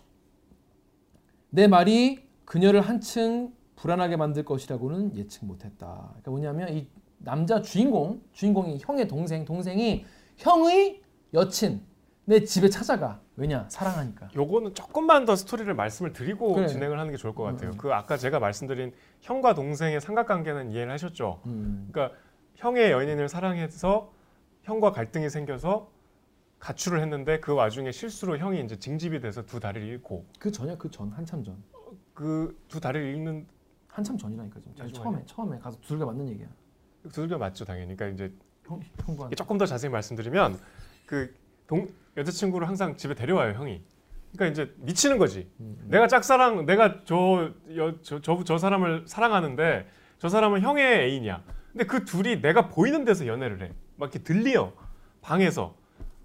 내 1.49 1.69
말이 1.69 2.29
그녀를 2.45 2.83
한층 2.83 3.55
불안하게 3.77 4.17
만들 4.17 4.45
것이라고는 4.45 5.17
예측 5.17 5.47
못했다. 5.47 6.09
그러니까 6.09 6.31
뭐냐면 6.31 6.69
이 6.75 6.87
남자 7.19 7.61
주인공, 7.63 8.23
주인공이 8.33 8.79
형의 8.81 9.09
동생, 9.09 9.45
동생이 9.45 10.05
형의 10.37 11.03
여친 11.35 11.83
내 12.25 12.43
집에 12.45 12.69
찾아가. 12.69 13.21
왜냐? 13.37 13.67
사랑하니까. 13.69 14.29
요거는 14.35 14.75
조금만 14.75 15.25
더 15.27 15.37
스토리를 15.37 15.73
말씀을 15.75 16.13
드리고 16.13 16.55
그래. 16.55 16.67
진행을 16.67 16.99
하는 16.99 17.13
게 17.13 17.17
좋을 17.17 17.35
것 17.35 17.43
같아요. 17.45 17.71
음. 17.71 17.77
그 17.77 17.93
아까 17.93 18.17
제가 18.17 18.39
말씀드린 18.41 18.93
형과 19.21 19.55
동생의 19.55 20.01
삼각관계는 20.01 20.73
이해를 20.73 20.93
하셨죠. 20.93 21.41
음. 21.47 21.89
그러니까 21.93 22.17
형의 22.57 22.91
연인을 22.91 23.29
사랑해서 23.29 24.13
형과 24.63 24.91
갈등이 24.91 25.29
생겨서 25.31 25.91
가출을 26.59 27.01
했는데 27.03 27.39
그 27.41 27.53
와중에 27.55 27.93
실수로 27.93 28.39
형이 28.39 28.61
이제 28.65 28.79
징집이 28.79 29.21
돼서 29.21 29.45
두 29.45 29.61
다리를 29.61 29.87
잃고 29.87 30.25
그 30.39 30.51
전이야, 30.51 30.77
그 30.79 30.91
전, 30.91 31.11
한참 31.13 31.45
전. 31.45 31.63
그 32.15 32.57
두 32.69 32.81
다리를 32.81 33.15
잃는 33.15 33.47
한참 33.89 34.17
전이라니까 34.17 34.61
지금. 34.75 34.93
처음에 34.93 35.23
처음에 35.27 35.59
가서 35.59 35.79
두들겨 35.83 36.07
맞는 36.07 36.29
얘기야. 36.31 36.49
두들겨 37.09 37.39
맞죠 37.39 37.65
당연히. 37.65 37.97
그러니까 37.97 38.25
이제 38.25 38.33
형 38.67 38.81
조금 39.37 39.59
더 39.59 39.67
자세히 39.67 39.91
말씀드리면 39.91 40.59
그 41.07 41.35
동, 41.67 41.89
여자친구를 42.17 42.69
항상 42.69 42.97
집에 42.97 43.15
데려와요 43.15 43.55
형이. 43.55 43.83
그러니까 44.37 44.47
이제 44.63 44.75
미치는 44.79 45.19
거지. 45.19 45.49
음. 45.61 45.87
내가 45.89 46.09
짝사랑, 46.09 46.67
내가 46.67 47.05
저저저 47.05 48.21
저, 48.23 48.45
저 48.45 48.59
사람을 48.59 49.05
사랑하는데 49.07 49.89
저 50.19 50.29
사람은 50.29 50.61
형의 50.63 50.85
애인이야. 50.85 51.43
근데 51.73 51.85
그 51.87 52.05
둘이 52.05 52.41
내가 52.41 52.69
보이는 52.69 53.05
데서 53.05 53.27
연애를 53.27 53.63
해. 53.63 53.73
막 53.97 54.07
이렇게 54.13 54.19
들려 54.25 54.73
방에서. 55.23 55.77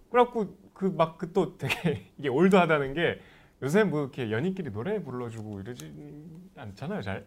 그래갖고 0.10 0.58
그 0.74 0.88
막 0.88 1.18
그 1.20 1.32
또 1.34 1.58
되게 1.58 2.10
이게 2.18 2.28
올드하다는 2.28 2.94
게 2.96 3.20
요새 3.62 3.84
뭐 3.84 4.02
이렇게 4.02 4.32
연인끼리 4.32 4.72
노래 4.72 5.02
불러주고 5.04 5.62
이러지 5.62 5.94
않잖아요 6.58 7.02
잘. 7.04 7.26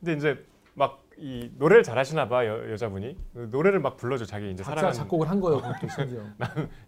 근데 0.00 0.14
이제 0.14 0.44
막 0.74 1.04
이 1.18 1.50
노래를 1.58 1.82
잘하시나 1.82 2.28
봐 2.28 2.46
여, 2.46 2.70
여자분이 2.72 3.16
그 3.34 3.48
노래를 3.50 3.80
막 3.80 3.96
불러줘 3.96 4.24
자기 4.24 4.50
이제 4.50 4.62
사랑하는 4.64 4.92
작곡을 4.92 5.28
한 5.30 5.40
거예요, 5.40 5.60
그것도 5.60 5.88
심지어. 5.94 6.22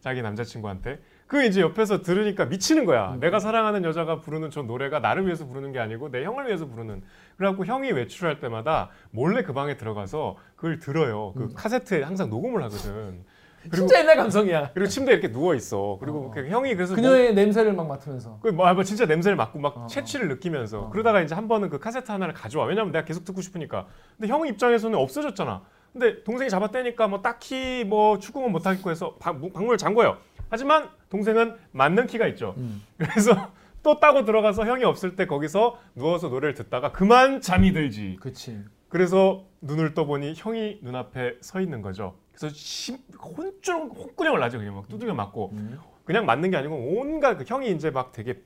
자기 0.01 0.23
남자친구한테 0.23 1.01
그 1.27 1.45
이제 1.45 1.61
옆에서 1.61 2.03
들으니까 2.03 2.47
미치는 2.47 2.87
거야. 2.87 3.15
음. 3.15 3.21
내가 3.21 3.39
사랑하는 3.39 3.85
여자가 3.85 4.21
부르는 4.21 4.51
저 4.51 4.63
노래가 4.63 5.01
나를 5.01 5.27
위해서 5.27 5.47
부르는 5.47 5.73
게 5.73 5.79
아니고 5.79 6.11
내 6.11 6.25
형을 6.25 6.47
위해서 6.47 6.67
부르는. 6.67 7.03
그래갖고 7.37 7.67
형이 7.67 7.93
외출할 7.93 8.41
때마다 8.41 8.91
몰래 9.11 9.43
그 9.43 9.53
방에 9.53 9.77
들어가서 9.77 10.37
그걸 10.57 10.79
들어요. 10.79 11.33
그 11.37 11.43
음. 11.45 11.55
카세트에 11.55 12.03
항상 12.03 12.31
녹음을 12.31 12.63
하거든. 12.65 13.25
그리고 13.71 13.87
진짜 13.87 14.01
옛날 14.01 14.17
감성이야. 14.17 14.71
그리고 14.75 14.89
침대에 14.89 15.15
이렇게 15.15 15.31
누워 15.31 15.55
있어. 15.55 15.97
그리고 16.01 16.27
어. 16.27 16.31
그 16.31 16.49
형이 16.49 16.75
그래서 16.75 16.95
그녀의 16.95 17.35
냄새를 17.35 17.73
막 17.73 17.87
맡으면서. 17.87 18.39
그 18.43 18.49
뭐, 18.49 18.73
뭐 18.75 18.85
진짜 18.85 19.07
냄새를 19.07 19.37
맡고 19.37 19.59
막 19.59 19.77
어. 19.77 19.87
채취를 19.87 20.29
느끼면서 20.29 20.81
어. 20.83 20.91
그러다가 20.91 21.21
이제 21.21 21.35
한 21.35 21.49
번은 21.49 21.69
그 21.69 21.79
카세트 21.79 22.11
하나를 22.11 22.35
가져와 22.35 22.67
왜냐면 22.67 22.93
내가 22.93 23.05
계속 23.05 23.25
듣고 23.25 23.41
싶으니까 23.41 23.87
근데 24.17 24.33
형 24.33 24.47
입장에서는 24.47 24.99
없어졌잖아 24.99 25.63
근데 25.93 26.23
동생이 26.25 26.51
잡아떼니까 26.51 27.09
뭐 27.09 27.23
딱히 27.23 27.85
뭐 27.87 28.19
추궁은 28.19 28.53
못하겠고 28.53 28.91
해서 28.91 29.17
방, 29.19 29.41
방문을 29.41 29.79
잠궈요 29.79 30.19
하지만 30.51 30.89
동생은 31.09 31.57
맞는 31.73 32.07
키가 32.07 32.27
있죠 32.29 32.55
음. 32.59 32.83
그래서 32.99 33.51
또 33.83 34.01
따고 34.01 34.25
들어가서 34.25 34.67
형이 34.67 34.85
없을 34.85 35.17
때 35.17 35.27
거기서 35.27 35.79
누워서 35.95 36.29
노래를 36.29 36.55
듣다가 36.55 36.93
그만 36.93 37.41
잠이 37.41 37.73
들지 37.73 38.17
그렇지. 38.21 38.65
그래서 38.89 39.45
눈을 39.61 39.95
떠보니 39.95 40.35
형이 40.37 40.81
눈앞에 40.83 41.37
서 41.41 41.61
있는 41.61 41.83
거죠 41.83 42.15
그래서 42.37 42.55
심, 42.55 42.99
혼쭐 43.19 43.75
혼꾸녕을 43.75 44.39
나죠 44.39 44.59
그냥 44.59 44.75
막 44.75 44.89
두들겨 44.89 45.15
맞고 45.15 45.51
음. 45.53 45.79
그냥 46.05 46.27
맞는 46.27 46.51
게 46.51 46.57
아니고 46.59 46.75
온갖 46.75 47.37
그 47.37 47.45
형이 47.47 47.71
이제 47.73 47.91
막 47.91 48.13
되게 48.13 48.43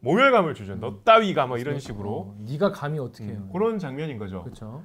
모멸감을 0.00 0.54
주죠. 0.54 0.74
너 0.76 1.00
따위가 1.04 1.46
뭐 1.46 1.58
이런 1.58 1.78
식으로 1.78 2.10
어, 2.10 2.36
네가 2.40 2.72
감히 2.72 2.98
어떻게 2.98 3.26
해요? 3.26 3.38
음, 3.42 3.50
그런 3.52 3.78
장면인 3.78 4.18
거죠. 4.18 4.42
그렇죠. 4.42 4.82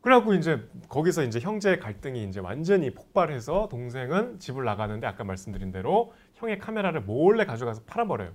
그래갖고 0.00 0.34
이제 0.34 0.68
거기서 0.88 1.24
이제 1.24 1.40
형제 1.40 1.76
갈등이 1.76 2.24
이제 2.24 2.40
완전히 2.40 2.90
폭발해서 2.90 3.68
동생은 3.70 4.38
집을 4.38 4.64
나가는데 4.64 5.06
아까 5.06 5.24
말씀드린 5.24 5.72
대로 5.72 6.12
형의 6.34 6.58
카메라를 6.58 7.02
몰래 7.02 7.44
가져가서 7.44 7.82
팔아버려요. 7.86 8.32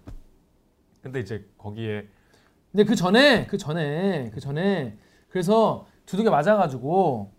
근데 1.02 1.20
이제 1.20 1.46
거기에 1.58 2.08
근데 2.72 2.84
그 2.86 2.96
전에 2.96 3.48
그 3.48 3.58
전에 3.58 4.32
그 4.32 4.40
전에 4.40 4.98
그래서 5.30 5.88
두들겨 6.06 6.30
맞아가지고 6.30 7.32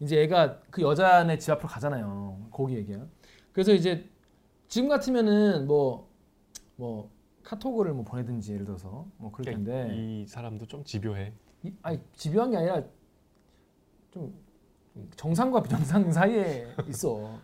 이제 0.00 0.22
애가 0.22 0.60
그 0.70 0.82
여자네 0.82 1.38
집 1.38 1.50
앞으로 1.50 1.68
가잖아요. 1.68 2.46
거기 2.50 2.74
얘기야. 2.76 3.04
그래서 3.52 3.72
이제 3.72 4.08
지금 4.68 4.88
같으면은 4.88 5.66
뭐 5.66 6.06
뭐 6.76 7.10
카톡을 7.42 7.92
뭐 7.92 8.04
보내든지 8.04 8.52
예를 8.52 8.64
들어서 8.64 9.04
뭐 9.16 9.32
그럴 9.32 9.52
텐데 9.52 9.90
이 9.96 10.24
사람도 10.28 10.66
좀 10.66 10.84
집요해. 10.84 11.32
이, 11.64 11.72
아니 11.82 11.98
집요한 12.14 12.52
게 12.52 12.56
아니라 12.58 12.82
좀 14.12 14.32
정상과 15.16 15.62
비정상 15.64 16.10
사이에 16.12 16.68
있어. 16.88 17.36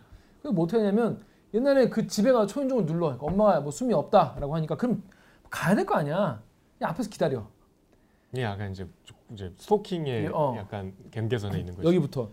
어떻게 0.45 0.77
하냐면 0.77 1.21
옛날에 1.53 1.89
그 1.89 2.07
집에 2.07 2.31
가서 2.31 2.47
초인종을 2.47 2.85
눌러. 2.85 3.07
그러니까 3.07 3.25
엄마가 3.25 3.59
뭐 3.61 3.71
숨이 3.71 3.93
없다라고 3.93 4.55
하니까 4.55 4.77
그럼 4.77 5.03
가야 5.49 5.75
될 5.75 5.85
거 5.85 5.95
아니야. 5.95 6.41
그냥 6.77 6.91
앞에서 6.91 7.09
기다려. 7.09 7.45
이게 8.31 8.43
약간 8.43 8.71
이제 8.71 8.87
조- 9.03 9.15
이제 9.33 9.51
스토킹의 9.57 10.27
어. 10.33 10.55
약간 10.57 10.93
경계선에 11.11 11.59
있는 11.59 11.75
거죠. 11.75 11.87
여기부터. 11.89 12.29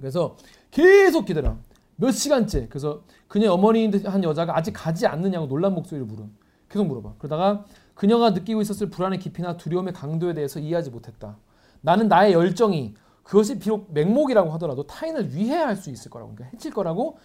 그래서 0.00 0.36
계속 0.70 1.24
기다려. 1.24 1.56
몇 1.96 2.10
시간째. 2.10 2.68
그래서 2.68 3.02
그녀 3.28 3.52
어머니인 3.52 3.90
듯한 3.90 4.22
여자가 4.22 4.56
아직 4.56 4.72
가지 4.72 5.06
않느냐고 5.06 5.48
놀란 5.48 5.74
목소리를 5.74 6.06
물어. 6.06 6.28
계속 6.68 6.86
물어봐. 6.86 7.14
그러다가 7.18 7.64
그녀가 7.94 8.30
느끼고 8.30 8.60
있었을 8.60 8.90
불안의 8.90 9.18
깊이나 9.18 9.56
두려움의 9.56 9.94
강도에 9.94 10.34
대해서 10.34 10.60
이해하지 10.60 10.90
못했다. 10.90 11.38
나는 11.80 12.08
나의 12.08 12.32
열정이 12.32 12.94
그것이 13.22 13.58
비록 13.58 13.92
맹목이라고 13.92 14.50
하더라도 14.52 14.86
타인을 14.86 15.34
위해할 15.34 15.76
수 15.76 15.90
있을 15.90 16.10
거라고, 16.10 16.34
그러니까 16.34 16.54
해칠 16.54 16.72
거라고 16.72 17.18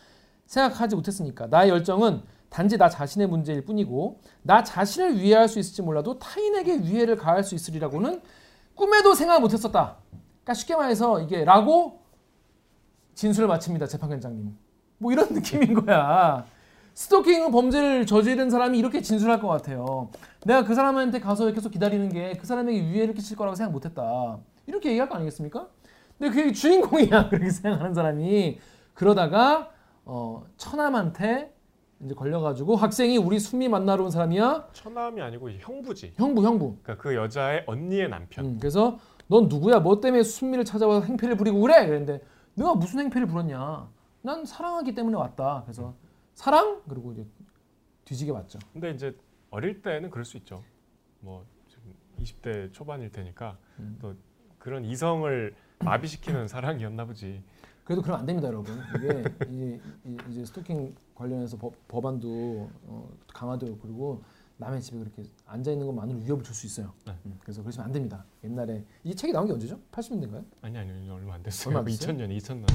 생각하지 0.46 0.96
못했으니까 0.96 1.48
나의 1.48 1.70
열정은 1.70 2.22
단지 2.50 2.78
나 2.78 2.90
자신의 2.90 3.28
문제일 3.28 3.64
뿐이고 3.64 4.20
나 4.42 4.64
자신을 4.64 5.20
위해할 5.20 5.48
수 5.48 5.60
있을지 5.60 5.82
몰라도 5.82 6.20
타인에게 6.20 6.80
위해를 6.80 7.16
가할 7.16 7.44
수 7.44 7.56
있으리라고는 7.56 8.22
꿈에도 8.76 9.14
생각 9.14 9.40
못했었다. 9.40 9.98
그러니까 10.10 10.54
쉽게 10.54 10.76
말해서 10.76 11.22
이게 11.22 11.46
라고 11.46 12.01
진술을 13.22 13.48
마칩니다 13.48 13.86
재판관장님. 13.86 14.58
뭐 14.98 15.12
이런 15.12 15.28
느낌인 15.34 15.76
거야. 15.76 16.44
스토킹 16.96 17.52
범죄를 17.52 18.06
저지른 18.08 18.50
사람이 18.50 18.78
이렇게 18.80 19.02
진술할 19.02 19.40
것 19.40 19.48
같아요. 19.48 20.10
내가 20.44 20.64
그 20.64 20.74
사람한테 20.74 21.20
가서 21.20 21.52
계속 21.52 21.70
기다리는 21.70 22.10
게 22.10 22.34
그 22.40 22.48
사람에게 22.48 22.80
위해를 22.82 23.14
끼칠 23.14 23.38
거라고 23.38 23.56
생각 23.56 23.72
못했다. 23.72 24.40
이렇게 24.66 24.90
얘기할 24.90 25.08
거 25.08 25.16
아니겠습니까? 25.16 25.68
근데 26.18 26.36
그게 26.36 26.52
주인공이야 26.52 27.30
그렇게 27.30 27.52
생각하는 27.52 27.94
사람이 27.94 28.60
그러다가 28.96 29.70
어, 30.04 30.44
처남한테 30.58 31.54
이제 32.04 32.16
걸려가지고 32.16 32.76
학생이 32.76 33.18
우리 33.20 33.40
순미 33.40 33.68
만나러 33.70 34.04
온 34.04 34.10
사람이야 34.10 34.70
처남이 34.74 35.22
아니고 35.22 35.52
형부지. 35.52 36.14
형부 36.16 36.44
형부. 36.44 36.78
그러니까 36.82 36.98
그 37.04 37.14
여자의 37.16 37.64
언니의 37.68 38.10
남편. 38.10 38.46
음, 38.46 38.58
그래서 38.60 38.98
넌 39.28 39.48
누구야? 39.48 39.80
뭐 39.80 40.02
때문에 40.02 40.24
순미를 40.24 40.66
찾아와서 40.66 41.06
행패를 41.06 41.38
부리고 41.38 41.62
그래? 41.62 41.86
그랬는데 41.86 42.22
내가 42.56 42.76
무슨 42.76 43.00
행패를 43.02 43.28
부렸냐? 43.28 43.90
난 44.22 44.46
사랑하기 44.46 44.94
때문에 44.94 45.18
왔다. 45.18 45.62
그래서 45.66 45.94
사랑 46.36 46.82
그리고 46.88 47.12
이제 47.14 47.26
뒤지게 48.06 48.32
맞죠. 48.32 48.60
근데 48.74 48.92
이제 48.92 49.16
어릴 49.50 49.82
때는 49.82 50.10
그럴 50.10 50.26
수 50.26 50.38
있죠. 50.38 50.64
뭐 51.20 51.46
지금 51.68 51.94
20대 52.20 52.72
초반일 52.74 53.12
테니까 53.12 53.58
음. 53.80 53.98
또 54.02 54.14
그런 54.60 54.86
이성을 54.86 55.56
마비시키는 55.80 56.48
사랑이었나 56.48 57.06
보지. 57.06 57.44
그래도 57.84 58.02
그러면 58.04 58.20
안 58.22 58.26
됩니다, 58.28 58.48
여러분. 58.48 58.80
이게 58.96 59.24
이제, 59.50 59.82
이- 60.06 60.18
이제 60.30 60.46
스토킹 60.46 60.96
관련해서 61.16 61.58
법, 61.58 61.74
법안도 61.88 62.70
어, 62.84 63.10
강화되고 63.34 63.78
그리고 63.80 64.22
남의 64.62 64.80
집에 64.80 65.00
그렇게 65.00 65.24
앉아 65.48 65.72
있는 65.72 65.88
것만으로 65.88 66.20
위협을 66.20 66.44
줄 66.44 66.54
수 66.54 66.68
있어요. 66.68 66.94
네. 67.08 67.14
음, 67.26 67.36
그래서 67.42 67.64
그러시면 67.64 67.88
안 67.88 67.92
됩니다. 67.92 68.24
옛날에 68.44 68.86
이 69.04 69.16
책이 69.16 69.34
나온 69.34 69.48
게 69.48 69.54
언제죠? 69.54 69.80
80년대인가요? 69.92 70.46
아니 70.62 70.78
아니 70.78 71.10
얼마 71.10 71.34
안 71.34 71.42
됐어요. 71.44 71.70
얼마 71.70 71.80
안 71.80 71.86
됐어요? 71.86 72.16
2000년, 72.16 72.38
2000년. 72.38 72.68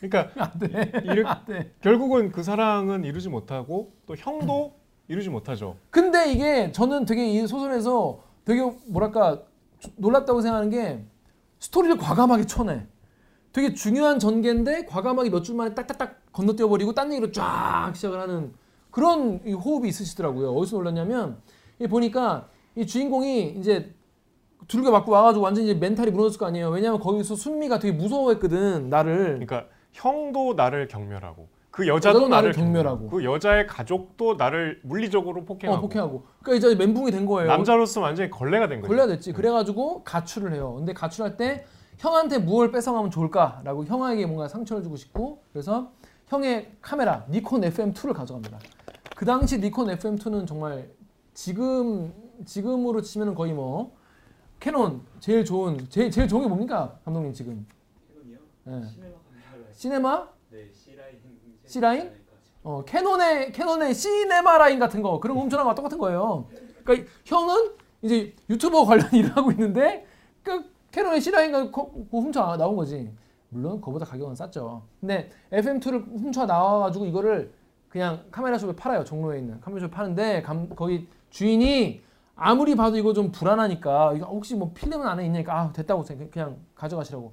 그러니까 0.00 0.32
안 0.52 0.58
돼. 0.58 0.92
이렇게 1.04 1.28
안 1.28 1.44
돼. 1.44 1.74
결국은 1.80 2.32
그 2.32 2.42
사랑은 2.42 3.04
이루지 3.04 3.28
못하고 3.28 3.92
또 4.06 4.16
형도 4.16 4.74
이루지 5.06 5.28
못하죠. 5.30 5.76
근데 5.90 6.32
이게 6.32 6.72
저는 6.72 7.04
되게 7.04 7.30
이 7.30 7.46
소설에서 7.46 8.20
되게 8.44 8.60
뭐랄까 8.88 9.42
주- 9.78 9.90
놀랍다고 9.96 10.40
생각하는 10.40 10.70
게 10.70 11.04
스토리를 11.60 11.96
과감하게 11.98 12.46
쳐내. 12.46 12.84
되게 13.52 13.74
중요한 13.74 14.18
전개인데 14.18 14.86
과감하게 14.86 15.30
몇 15.30 15.42
줄 15.42 15.54
만에 15.54 15.72
딱딱딱 15.74 16.32
건너뛰어 16.32 16.68
버리고 16.68 16.92
딴 16.94 17.12
얘기로 17.12 17.30
쫙 17.30 17.92
시작을 17.94 18.20
하는 18.20 18.52
그런 18.98 19.40
이 19.46 19.52
호흡이 19.52 19.88
있으시더라고요. 19.88 20.50
어디서 20.52 20.76
놀랐냐면 20.76 21.38
이 21.78 21.86
보니까 21.86 22.48
이 22.74 22.84
주인공이 22.84 23.54
이제 23.58 23.94
두들겨 24.66 24.90
맞고 24.90 25.12
와가지고 25.12 25.44
완전 25.44 25.64
히 25.66 25.74
멘탈이 25.74 26.10
무너졌을 26.10 26.40
거 26.40 26.46
아니에요. 26.46 26.68
왜냐면 26.70 26.98
거기서 26.98 27.36
순미가 27.36 27.78
되게 27.78 27.96
무서워했거든 27.96 28.90
나를. 28.90 29.38
그러니까 29.38 29.66
형도 29.92 30.54
나를 30.54 30.88
경멸하고 30.88 31.46
그 31.70 31.86
여자도 31.86 32.18
여자도 32.18 32.28
나를 32.28 32.52
경멸하고. 32.52 33.08
그 33.08 33.24
여자의 33.24 33.68
가족도 33.68 34.34
나를 34.34 34.80
물리적으로 34.82 35.44
폭행하고 35.44 35.78
어, 35.78 35.80
폭행하고. 35.80 36.24
그러니까 36.42 36.66
이제 36.66 36.74
멘붕이 36.74 37.12
된 37.12 37.24
거예요. 37.24 37.48
남자로서 37.48 38.00
완전히 38.00 38.30
걸레가 38.30 38.66
된 38.66 38.80
거죠. 38.80 38.88
걸려야 38.88 39.06
됐지. 39.06 39.32
그래가지고 39.32 40.02
가출을 40.02 40.54
해요. 40.54 40.74
근데 40.76 40.92
가출할 40.92 41.36
때 41.36 41.64
형한테 41.98 42.38
무엇을 42.38 42.72
뺏어가면 42.72 43.12
좋을까라고 43.12 43.84
형에게 43.84 44.26
뭔가 44.26 44.48
상처를 44.48 44.82
주고 44.82 44.96
싶고 44.96 45.44
그래서 45.52 45.92
형의 46.26 46.72
카메라 46.80 47.24
니콘 47.30 47.60
FM2를 47.60 48.12
가져갑니다. 48.12 48.58
그 49.18 49.24
당시 49.24 49.58
니콘 49.58 49.88
FM2는 49.88 50.46
정말 50.46 50.88
지금 51.34 52.14
지금으로 52.46 53.02
치면은 53.02 53.34
거의 53.34 53.52
뭐 53.52 53.96
캐논 54.60 55.02
제일 55.18 55.44
좋은 55.44 55.76
제일 55.90 56.08
제일 56.08 56.28
좋은 56.28 56.42
게 56.42 56.48
뭡니까 56.48 56.96
감독님 57.04 57.32
지금? 57.32 57.66
캐논이요? 58.12 58.38
예. 58.68 59.72
시네마? 59.72 60.28
네 60.50 60.70
C라인 60.72 61.18
C라인? 61.66 62.12
어 62.62 62.84
캐논의 62.84 63.50
캐논의 63.50 63.92
시네마 63.92 64.56
라인 64.56 64.78
같은 64.78 65.02
거 65.02 65.18
그런 65.18 65.36
거 65.36 65.42
훔쳐 65.42 65.56
나온 65.56 65.64
거랑 65.64 65.74
똑같은 65.74 65.98
거예요. 65.98 66.46
그러니까 66.84 67.10
형은 67.24 67.72
이제 68.02 68.36
유튜버 68.48 68.84
관련 68.84 69.10
일을 69.12 69.36
하고 69.36 69.50
있는데 69.50 70.06
그 70.44 70.64
캐논의 70.92 71.20
C 71.20 71.32
라인가 71.32 71.68
거- 71.72 71.90
훔쳐 72.12 72.56
나온 72.56 72.76
거지. 72.76 73.10
물론 73.48 73.80
그거보다 73.80 74.04
가격은 74.04 74.36
쌌죠. 74.36 74.84
근데 75.00 75.28
FM2를 75.50 76.06
훔쳐 76.20 76.46
나와가지고 76.46 77.06
이거를 77.06 77.57
그냥 77.88 78.24
카메라숍에 78.30 78.74
팔아요. 78.76 79.04
종로에 79.04 79.38
있는 79.38 79.60
카메라숍에 79.60 79.90
파는데 79.90 80.42
감, 80.42 80.68
거기 80.70 81.08
주인이 81.30 82.00
아무리 82.36 82.74
봐도 82.76 82.96
이거 82.96 83.12
좀 83.12 83.32
불안하니까 83.32 84.14
이거 84.14 84.26
혹시 84.26 84.54
뭐 84.54 84.72
필름은 84.74 85.06
안에 85.06 85.24
있냐니까 85.26 85.58
아 85.60 85.72
됐다고 85.72 86.04
그냥- 86.30 86.56
가져가시라고. 86.74 87.32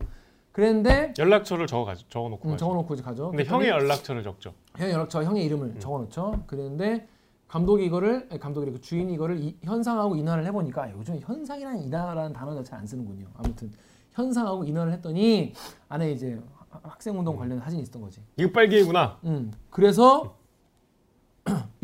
그랬는데 0.51 1.13
연락처를 1.19 1.67
적어 1.67 1.83
가 1.83 1.95
적어놓고 2.07 2.49
음. 2.49 2.57
적어놓고 2.57 2.93
이제 2.93 3.03
가죠. 3.03 3.23
근데 3.31 3.43
그랬더니 3.43 3.67
형의 3.67 3.69
연락처를 3.69 4.23
적죠. 4.23 4.53
형 4.77 4.89
연락처 4.89 5.21
형의 5.21 5.43
이름을 5.45 5.67
음. 5.67 5.79
적어놓죠. 5.79 6.43
그랬는데 6.47 7.07
감독이 7.49 7.85
이거를 7.85 8.29
감독이 8.39 8.71
그 8.71 8.79
주인이 8.79 9.13
이거를 9.13 9.37
이- 9.43 9.57
현상하고 9.63 10.15
인화를 10.15 10.45
해보니까 10.45 10.91
요즘 10.93 11.19
현상이라는 11.19 11.81
인화라는 11.83 12.31
단어 12.33 12.55
자체 12.55 12.73
안 12.75 12.87
쓰는군요. 12.87 13.27
아무튼 13.35 13.69
현상하고 14.13 14.63
인화를 14.63 14.93
했더니 14.93 15.53
안에 15.89 16.11
이제 16.13 16.39
하- 16.69 16.79
학생운동 16.83 17.35
관련 17.35 17.59
사진이 17.59 17.81
있었던 17.83 18.01
거지. 18.01 18.21
이거 18.37 18.49
빨개구나. 18.53 19.19
음 19.25 19.51
그래서 19.69 20.37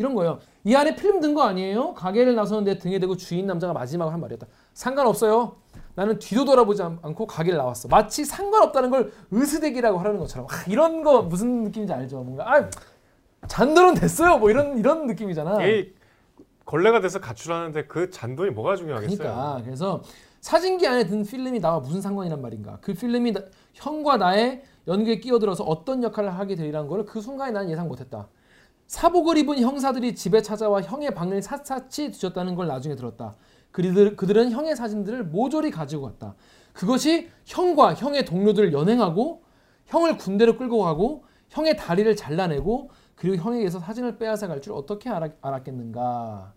이런 0.01 0.13
거예요. 0.15 0.39
이 0.63 0.75
안에 0.75 0.95
필름 0.95 1.19
든 1.21 1.33
거 1.33 1.43
아니에요? 1.43 1.93
가게를 1.93 2.35
나서는데 2.35 2.77
등에 2.79 2.99
대고 2.99 3.15
주인 3.15 3.45
남자가 3.45 3.71
마지막으로 3.73 4.11
한 4.13 4.19
말이었다. 4.19 4.47
상관없어요. 4.73 5.55
나는 5.95 6.19
뒤도 6.19 6.45
돌아보지 6.45 6.81
않- 6.81 6.99
않고 7.01 7.27
가게를 7.27 7.57
나왔어. 7.57 7.87
마치 7.87 8.25
상관없다는 8.25 8.89
걸 8.89 9.11
으스대기라고 9.33 9.99
하라는 9.99 10.19
것처럼. 10.19 10.47
아, 10.49 10.53
이런 10.67 11.03
거 11.03 11.21
무슨 11.21 11.63
느낌인지 11.63 11.93
알죠? 11.93 12.17
뭔가 12.23 12.45
아 12.53 12.69
잔돈은 13.47 13.95
됐어요. 13.95 14.37
뭐 14.37 14.49
이런 14.49 14.77
이런 14.77 15.07
느낌이잖아. 15.07 15.65
이 15.65 15.91
걸레가 16.65 17.01
돼서 17.01 17.19
가출하는데 17.19 17.85
그 17.87 18.09
잔돈이 18.09 18.51
뭐가 18.51 18.75
중요하겠어요? 18.75 19.17
그러니까 19.17 19.61
그래서 19.63 20.01
사진기 20.41 20.87
안에 20.87 21.05
든 21.05 21.23
필름이 21.23 21.59
나와 21.59 21.79
무슨 21.79 22.01
상관이란 22.01 22.41
말인가? 22.41 22.77
그 22.81 22.93
필름이 22.93 23.33
나- 23.33 23.41
형과 23.73 24.17
나의 24.17 24.63
연극에 24.87 25.19
끼어들어서 25.19 25.63
어떤 25.63 26.01
역할을 26.03 26.33
하게 26.33 26.55
되리라는 26.55 26.87
걸 26.87 27.05
그 27.05 27.21
순간에 27.21 27.51
나는 27.51 27.69
예상 27.69 27.87
못했다. 27.87 28.27
사복을 28.91 29.37
입은 29.37 29.61
형사들이 29.61 30.15
집에 30.15 30.41
찾아와 30.41 30.81
형의 30.81 31.15
방을 31.15 31.41
샅샅이 31.41 32.11
뒤졌다는 32.11 32.55
걸 32.55 32.67
나중에 32.67 32.93
들었다. 32.97 33.35
그들, 33.71 34.17
그들은 34.17 34.51
형의 34.51 34.75
사진들을 34.75 35.23
모조리 35.27 35.71
가지고 35.71 36.03
갔다. 36.03 36.35
그것이 36.73 37.29
형과 37.45 37.93
형의 37.93 38.25
동료들을 38.25 38.73
연행하고 38.73 39.43
형을 39.85 40.17
군대로 40.17 40.57
끌고 40.57 40.79
가고 40.79 41.23
형의 41.47 41.77
다리를 41.77 42.13
잘라내고 42.17 42.89
그리고 43.15 43.37
형에게서 43.37 43.79
사진을 43.79 44.17
빼앗아 44.17 44.49
갈 44.49 44.59
줄 44.59 44.73
어떻게 44.73 45.09
알았, 45.09 45.31
알았겠는가. 45.39 46.51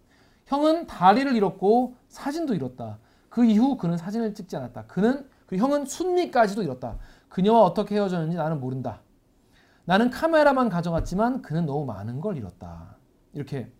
형은 0.46 0.88
다리를 0.88 1.36
잃었고 1.36 1.94
사진도 2.08 2.52
잃었다. 2.56 2.98
그 3.28 3.44
이후 3.44 3.76
그는 3.76 3.96
사진을 3.96 4.34
찍지 4.34 4.56
않았다. 4.56 4.86
그는 4.88 5.24
그 5.46 5.56
형은 5.56 5.86
순미까지도 5.86 6.64
잃었다. 6.64 6.98
그녀와 7.28 7.60
어떻게 7.60 7.94
헤어졌는지 7.94 8.36
나는 8.36 8.58
모른다. 8.58 9.02
나는 9.84 10.10
카메라만 10.10 10.68
가져갔지만 10.68 11.42
그는 11.42 11.66
너무 11.66 11.84
많은 11.84 12.20
걸 12.20 12.36
잃었다. 12.36 12.96
이렇게 13.32 13.70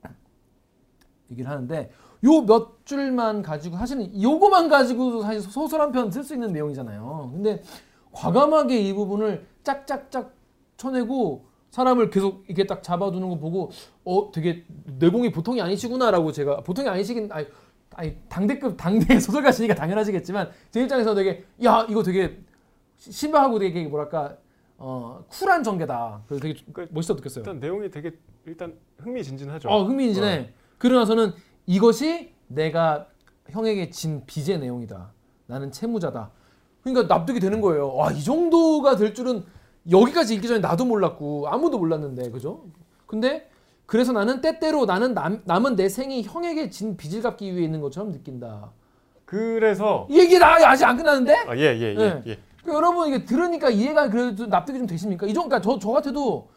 얘기를 1.31 1.51
하는데 1.51 1.91
요 2.25 2.43
몇 2.43 2.85
줄만 2.87 3.43
가지고 3.43 3.77
사실은 3.77 4.21
요거만 4.23 4.69
가지고도 4.69 5.23
사실 5.23 5.41
소설 5.43 5.81
한 5.81 5.93
편 5.93 6.09
쓸 6.11 6.23
수 6.25 6.35
있는 6.35 6.53
내용이잖아요. 6.53 7.31
근데 7.35 7.63
과감하게 8.13 8.81
이 8.81 8.93
부분을 8.93 9.47
짝짝짝 9.63 10.35
쳐내고 10.77 11.47
사람을 11.71 12.11
계속 12.11 12.45
이렇게 12.47 12.67
딱 12.67 12.83
잡아두는 12.83 13.29
거 13.29 13.37
보고 13.39 13.71
어 14.05 14.31
되게 14.33 14.65
내공이 14.99 15.33
보통이 15.33 15.61
아니시구나라고 15.61 16.31
제가 16.33 16.61
보통이 16.63 16.89
아니시긴 16.89 17.31
아니, 17.33 17.47
아니 17.95 18.17
당대급 18.29 18.77
당대 18.77 19.19
소설가시니까 19.21 19.75
당연하시겠지만 19.75 20.51
제 20.71 20.83
입장에서 20.83 21.15
되게 21.15 21.45
야 21.65 21.85
이거 21.89 22.03
되게 22.03 22.39
시- 22.97 23.11
신박하고 23.13 23.59
되게 23.59 23.85
뭐랄까 23.87 24.37
어 24.87 25.25
쿨한 25.29 25.63
전개다. 25.65 26.21
그래서 26.29 26.43
되게 26.43 26.61
그- 26.71 26.87
멋있어 26.91 27.15
느꼈어요. 27.15 27.41
일단 27.43 27.59
내용이 27.59 27.91
되게 27.91 28.13
일단 28.45 28.75
흥미진진하죠. 28.99 29.71
어 29.71 29.85
흥미진진해. 29.85 30.51
그러고 30.77 30.99
나서는 31.01 31.33
이것이 31.65 32.35
내가 32.49 33.07
형에게 33.49 33.89
진 33.89 34.27
빚의 34.27 34.59
내용이다. 34.61 35.11
나는 35.47 35.73
채무자다. 35.73 36.31
그러니까 36.83 37.15
납득이 37.15 37.41
되는 37.41 37.63
거예요. 37.63 37.95
와 37.95 38.11
이 38.13 38.23
정도가 38.23 38.97
될 38.97 39.15
줄은 39.15 39.43
여기까지 39.91 40.35
읽기 40.35 40.49
전에 40.49 40.61
나도 40.61 40.85
몰랐고 40.85 41.49
아무도 41.49 41.79
몰랐는데 41.79 42.31
그죠? 42.31 42.65
근데 43.07 43.49
그래서 43.87 44.13
나는 44.13 44.43
때때로 44.43 44.85
나는 44.85 45.15
남, 45.15 45.41
남은 45.47 45.77
내 45.77 45.89
생이 45.89 46.23
형에게 46.25 46.69
진 46.69 46.99
빚을 46.99 47.23
갚기 47.23 47.55
위해 47.55 47.65
있는 47.65 47.81
것처럼 47.81 48.13
느낀다. 48.13 48.71
그래서 49.25 50.07
이 50.11 50.19
얘기 50.19 50.39
나 50.39 50.57
아직 50.69 50.85
안 50.85 50.97
끝났는데? 50.99 51.35
아, 51.49 51.57
예, 51.57 51.61
예, 51.61 51.81
예, 51.81 51.95
네. 51.95 52.23
예. 52.27 52.39
그 52.65 52.73
여러분 52.73 53.09
이게 53.09 53.25
들으니까 53.25 53.71
이해가 53.71 54.09
그래도 54.09 54.47
납득이 54.47 54.79
좀 54.79 54.87
되십니까? 54.87 55.27
이정 55.27 55.49
그러니까 55.49 55.61
저, 55.61 55.79
저 55.79 55.91
같아도 55.91 56.49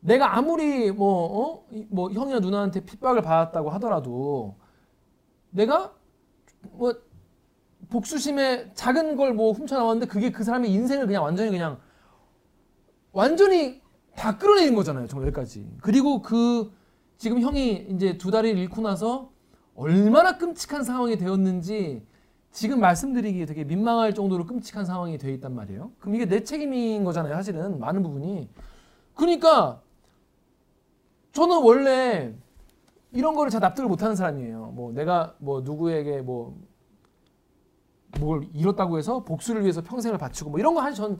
내가 0.00 0.36
아무리 0.36 0.90
뭐, 0.90 1.42
어? 1.60 1.66
이- 1.72 1.86
뭐 1.90 2.10
형이나 2.10 2.40
누나한테 2.40 2.84
핍박을 2.86 3.20
받았다고 3.22 3.68
하더라도 3.70 4.56
내가 5.50 5.92
뭐 6.72 6.94
복수심에 7.90 8.72
작은 8.74 9.16
걸 9.16 9.34
뭐 9.34 9.52
훔쳐 9.52 9.76
나왔는데 9.76 10.06
그게 10.06 10.30
그 10.30 10.42
사람의 10.44 10.70
인생을 10.72 11.06
그냥 11.06 11.22
완전히 11.22 11.50
그냥 11.50 11.78
완전히 13.12 13.80
다 14.16 14.38
끌어내린 14.38 14.74
거잖아요. 14.74 15.06
정말 15.06 15.28
여기까지. 15.28 15.66
그리고 15.82 16.22
그 16.22 16.72
지금 17.18 17.40
형이 17.40 17.88
이제 17.90 18.16
두 18.16 18.30
다리를 18.30 18.58
잃고 18.58 18.80
나서 18.80 19.30
얼마나 19.74 20.38
끔찍한 20.38 20.84
상황이 20.84 21.16
되었는지 21.18 22.06
지금 22.52 22.80
말씀드리기 22.80 23.46
되게 23.46 23.64
민망할 23.64 24.12
정도로 24.14 24.44
끔찍한 24.46 24.84
상황이 24.84 25.18
되어 25.18 25.30
있단 25.32 25.54
말이에요. 25.54 25.92
그럼 26.00 26.16
이게 26.16 26.26
내 26.26 26.42
책임인 26.42 27.04
거잖아요. 27.04 27.34
사실은 27.34 27.78
많은 27.78 28.02
부분이. 28.02 28.48
그러니까 29.14 29.80
저는 31.32 31.62
원래 31.62 32.34
이런 33.12 33.34
거를 33.34 33.50
잘 33.50 33.60
납득을 33.60 33.88
못하는 33.88 34.16
사람이에요. 34.16 34.72
뭐 34.74 34.92
내가 34.92 35.34
뭐 35.38 35.60
누구에게 35.60 36.22
뭐 36.22 36.54
뭘 38.18 38.48
잃었다고 38.52 38.98
해서 38.98 39.22
복수를 39.22 39.62
위해서 39.62 39.82
평생을 39.82 40.18
바치고 40.18 40.50
뭐 40.50 40.58
이런 40.58 40.74
거 40.74 40.80
사실 40.80 40.96
전 40.96 41.18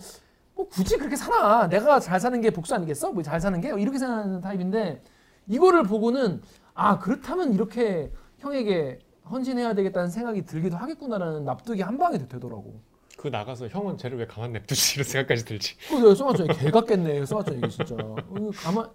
뭐 0.56 0.68
굳이 0.68 0.96
그렇게 0.98 1.14
사나 1.14 1.68
내가 1.68 2.00
잘 2.00 2.18
사는 2.18 2.38
게 2.40 2.50
복수 2.50 2.74
아니겠어? 2.74 3.12
뭐 3.12 3.22
잘 3.22 3.40
사는 3.40 3.60
게 3.60 3.68
이렇게 3.80 3.96
생각하는 3.98 4.40
타입인데 4.40 5.00
이거를 5.46 5.84
보고는 5.84 6.42
아 6.74 6.98
그렇다면 6.98 7.54
이렇게 7.54 8.12
형에게 8.38 8.98
헌신해야 9.30 9.74
되겠다는 9.74 10.10
생각이 10.10 10.44
들기도 10.44 10.76
하겠구나라는 10.76 11.44
납득이 11.44 11.82
한 11.82 11.98
방에 11.98 12.18
되더라고. 12.18 12.80
그 13.16 13.28
나가서 13.28 13.68
형은 13.68 13.98
쟤를 13.98 14.18
왜 14.18 14.26
가만 14.26 14.52
냅두지 14.52 14.94
이런 14.94 15.04
생각까지 15.04 15.44
들지. 15.44 15.76
내가 15.90 16.14
써놨잖아. 16.14 16.54
개 16.54 16.70
같겠네. 16.70 17.24
써놨잖아 17.26 17.58
이게 17.58 17.68
진짜. 17.68 17.94
어, 17.94 18.16
이거 18.36 18.50
가만 18.54 18.90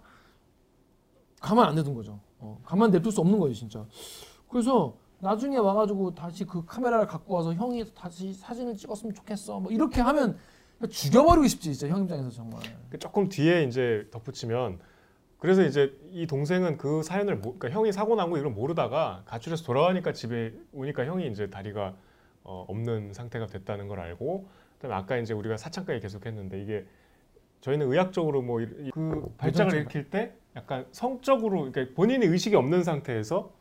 가만 1.40 1.68
안 1.68 1.74
내둔 1.76 1.94
거죠. 1.94 2.18
어, 2.38 2.60
가만 2.64 2.90
냅둘 2.90 3.12
수 3.12 3.20
없는 3.20 3.38
거지 3.38 3.54
진짜. 3.54 3.86
그래서 4.48 4.96
나중에 5.20 5.56
와가지고 5.56 6.14
다시 6.14 6.44
그 6.44 6.64
카메라를 6.64 7.06
갖고 7.06 7.34
와서 7.34 7.54
형이 7.54 7.94
다시 7.94 8.34
사진을 8.34 8.76
찍었으면 8.76 9.14
좋겠어. 9.14 9.60
뭐 9.60 9.70
이렇게 9.72 10.00
하면 10.00 10.36
죽여버리고 10.90 11.46
싶지 11.46 11.74
진짜 11.74 11.92
형 11.92 12.02
입장에서 12.02 12.30
정말. 12.30 12.60
그 12.90 12.98
조금 12.98 13.28
뒤에 13.28 13.64
이제 13.64 14.06
덧붙이면 14.10 14.78
그래서 15.38 15.62
이제 15.62 15.94
이 16.10 16.26
동생은 16.26 16.78
그 16.78 17.02
사연을 17.02 17.36
모, 17.36 17.56
그러니까 17.58 17.70
형이 17.78 17.92
사고 17.92 18.14
난 18.16 18.30
거 18.30 18.38
이걸 18.38 18.50
모르다가 18.52 19.22
가출해서 19.26 19.64
돌아가니까 19.64 20.12
집에 20.12 20.52
오니까 20.72 21.04
형이 21.04 21.28
이제 21.28 21.48
다리가 21.50 21.94
어, 22.44 22.64
없는 22.68 23.12
상태가 23.12 23.46
됐다는 23.46 23.88
걸 23.88 24.00
알고 24.00 24.48
그다음에 24.76 24.94
아까 24.94 25.16
이제 25.18 25.34
우리가 25.34 25.56
사창까지 25.56 26.00
계속했는데 26.00 26.62
이게 26.62 26.86
저희는 27.60 27.90
의학적으로 27.90 28.42
뭐 28.42 28.60
그 28.92 29.34
발작을. 29.36 29.74
일으킬 29.74 30.10
때 30.10 30.34
약간 30.54 30.86
성적으로 30.92 31.70
그러니까 31.70 31.94
본인이 31.94 32.24
의식이 32.26 32.56
없는 32.56 32.82
상태에서 32.84 33.52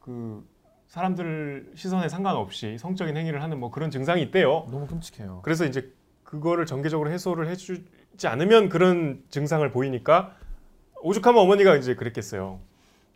그 0.00 0.44
사람들 0.88 1.72
시선에 1.74 2.08
상관없이 2.08 2.78
성적인 2.78 3.16
행위를 3.16 3.42
하는 3.42 3.58
뭐 3.58 3.70
그런 3.70 3.90
증상이 3.90 4.22
있대요. 4.22 4.66
너무 4.70 4.86
끔찍해요. 4.86 5.40
그래서 5.42 5.64
이제 5.64 5.92
그거를 6.24 6.66
정기적으로 6.66 7.10
해소를 7.10 7.48
해주지 7.48 8.26
않으면 8.26 8.68
그런 8.68 9.22
증상을 9.30 9.68
보이니까 9.70 10.36
오죽하면 11.02 11.40
어머니가 11.42 11.76
이제 11.76 11.94
그랬겠어요. 11.94 12.58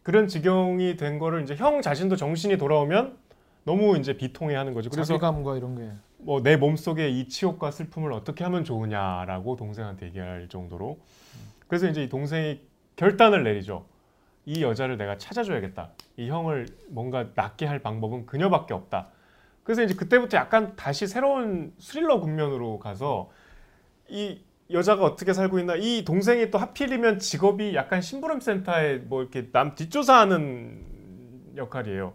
그런 0.03 0.29
지경이 0.29 0.97
된 0.97 1.19
거를 1.19 1.43
이제 1.43 1.55
형 1.57 1.83
자신도 1.83 2.16
정신이 2.16 2.57
돌아오면 2.59 3.16
너무 3.64 3.97
이제 3.99 4.16
비통해하는 4.16 4.73
거죠. 4.75 4.90
그래서 4.90 5.14
자괴감과 5.14 5.57
이런 5.57 5.77
게 5.77 5.90
뭐 6.23 6.43
내 6.43 6.57
몸속에 6.57 7.09
이 7.09 7.29
치욕과 7.29 7.71
슬픔을 7.71 8.12
어떻게 8.12 8.45
하면 8.45 8.64
좋으냐라고 8.64 9.57
동생한테 9.57 10.07
얘기할 10.07 10.49
정도로 10.49 10.99
그래서 11.66 11.88
이제 11.88 12.03
이 12.03 12.09
동생이 12.09 12.61
결단을 12.97 13.43
내리죠. 13.45 13.87
이 14.45 14.62
여자를 14.62 14.97
내가 14.97 15.16
찾아줘야겠다. 15.16 15.90
이 16.16 16.29
형을 16.29 16.66
뭔가 16.88 17.29
낫게 17.35 17.66
할 17.66 17.79
방법은 17.79 18.27
그녀밖에 18.27 18.75
없다. 18.75 19.09
그래서 19.62 19.83
이제 19.83 19.95
그때부터 19.95 20.37
약간 20.37 20.75
다시 20.77 21.07
새로운 21.07 21.73
스릴러 21.79 22.21
국면으로 22.21 22.79
가서 22.79 23.31
이 24.09 24.40
여자가 24.72 25.04
어떻게 25.04 25.33
살고 25.33 25.59
있나 25.59 25.74
이 25.76 26.04
동생이 26.04 26.50
또 26.50 26.59
하필이면 26.59 27.18
직업이 27.18 27.74
약간 27.74 28.00
심부름 28.00 28.40
센터에 28.40 28.98
뭐 28.98 29.22
이렇게 29.22 29.50
남 29.50 29.74
뒷조사하는 29.74 31.54
역할이에요. 31.56 32.14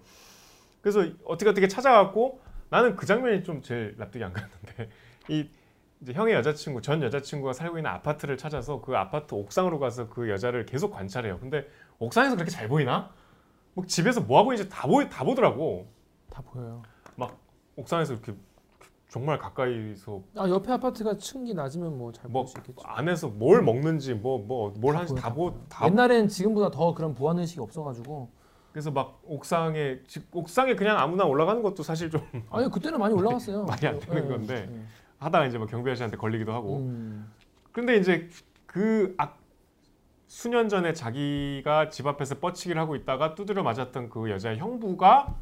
그래서 0.81 1.05
어떻게 1.25 1.49
어떻게 1.49 1.67
찾아갔고 1.67 2.41
나는 2.69 2.95
그 2.95 3.05
장면이 3.05 3.43
좀 3.43 3.61
제일 3.61 3.95
납득이 3.97 4.23
안 4.23 4.33
갔는데 4.33 4.89
이 5.29 5.49
이제 6.01 6.13
형의 6.13 6.33
여자친구 6.35 6.81
전 6.81 7.01
여자친구가 7.01 7.53
살고 7.53 7.77
있는 7.77 7.89
아파트를 7.91 8.37
찾아서 8.37 8.81
그 8.81 8.95
아파트 8.95 9.33
옥상으로 9.33 9.79
가서 9.79 10.09
그 10.09 10.29
여자를 10.29 10.65
계속 10.65 10.91
관찰해요. 10.91 11.39
근데 11.39 11.67
옥상에서 11.99 12.35
그렇게 12.35 12.51
잘 12.51 12.67
보이나? 12.67 13.11
뭐 13.73 13.85
집에서 13.85 14.21
뭐 14.21 14.39
하고 14.39 14.53
있는지 14.53 14.69
다 14.69 14.87
보이 14.87 15.09
다 15.09 15.23
보더라고. 15.23 15.91
다 16.29 16.41
보여요. 16.41 16.83
옥상에서 17.75 18.13
이렇게 18.13 18.33
정말 19.15 19.37
가까이서 19.39 20.21
아 20.35 20.49
옆에 20.49 20.73
아파트가 20.73 21.15
층기 21.17 21.53
낮으면 21.53 21.97
뭐잘뭐볼수 21.97 22.57
있겠죠. 22.57 22.81
안에서 22.85 23.29
뭘 23.29 23.63
먹는지 23.63 24.13
뭐 24.13 24.39
뭐뭘다 24.39 24.97
하는지 24.97 25.13
보여, 25.13 25.21
다 25.21 25.29
다보 25.29 25.51
보여. 25.51 25.65
다 25.69 25.85
옛날엔 25.85 26.27
지금보다 26.27 26.69
더 26.69 26.93
그런 26.93 27.15
보안 27.15 27.39
의식이 27.39 27.61
없어가지고 27.61 28.29
그래서 28.73 28.91
막 28.91 29.21
옥상에 29.23 29.99
집- 30.05 30.27
옥상에 30.35 30.75
그냥 30.75 30.99
아무나 30.99 31.23
올라가는 31.23 31.63
것도 31.63 31.81
사실 31.81 32.09
좀 32.09 32.19
아니 32.51 32.69
그때는 32.69 32.99
많이 32.99 33.13
올라갔어요. 33.13 33.63
말이 33.71 33.87
안 33.87 33.97
되는 34.01 34.25
예, 34.25 34.27
건데. 34.27 34.69
예. 34.69 34.81
하다가 35.19 35.45
이제 35.45 35.57
뭐 35.57 35.65
경비 35.65 35.89
아저씨한테 35.91 36.17
걸리기도 36.17 36.51
하고. 36.51 36.79
음. 36.79 37.31
근데 37.71 37.95
이제 37.95 38.29
그 38.65 39.15
악, 39.17 39.37
수년 40.27 40.67
전에 40.67 40.91
자기가 40.91 41.87
집 41.87 42.05
앞에서 42.05 42.39
뻗치기를 42.39 42.81
하고 42.81 42.97
있다가 42.97 43.33
두드려 43.33 43.63
맞았던 43.63 44.09
그 44.09 44.29
여자의 44.29 44.57
형부가 44.57 45.33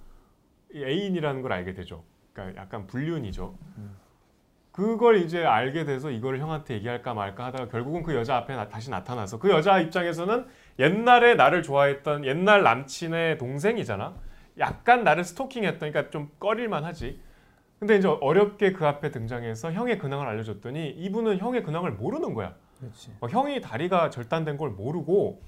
이 0.75 0.83
애인이라는 0.83 1.41
걸 1.41 1.53
알게 1.53 1.73
되죠. 1.73 2.03
그러니까 2.33 2.61
약간 2.61 2.87
불륜이죠. 2.87 3.55
음. 3.77 3.95
그걸 4.71 5.17
이제 5.17 5.45
알게 5.45 5.85
돼서 5.85 6.09
이걸 6.09 6.39
형한테 6.39 6.73
얘기할까 6.75 7.13
말까 7.13 7.45
하다가 7.45 7.67
결국은 7.67 8.01
그 8.01 8.15
여자 8.15 8.37
앞에 8.37 8.55
나- 8.55 8.67
다시 8.69 8.89
나타나서 8.89 9.37
그 9.37 9.51
여자 9.51 9.79
입장에서는 9.79 10.47
옛날에 10.79 11.35
나를 11.35 11.61
좋아했던 11.61 12.25
옛날 12.25 12.63
남친의 12.63 13.37
동생이잖아. 13.37 14.15
약간 14.57 15.03
나를 15.03 15.23
스토킹했던 15.23 15.91
그러니까 15.91 16.09
좀 16.09 16.31
꺼릴만 16.39 16.83
하지. 16.83 17.21
근데 17.79 17.97
이제 17.97 18.07
어렵게 18.07 18.71
그 18.71 18.87
앞에 18.87 19.11
등장해서 19.11 19.73
형의 19.73 19.99
근황을 19.99 20.25
알려줬더니 20.25 20.89
이분은 20.89 21.37
형의 21.37 21.61
근황을 21.63 21.91
모르는 21.91 22.33
거야. 22.33 22.55
어, 23.21 23.27
형이 23.27 23.61
다리가 23.61 24.09
절단된 24.09 24.57
걸 24.57 24.71
모르고 24.71 25.41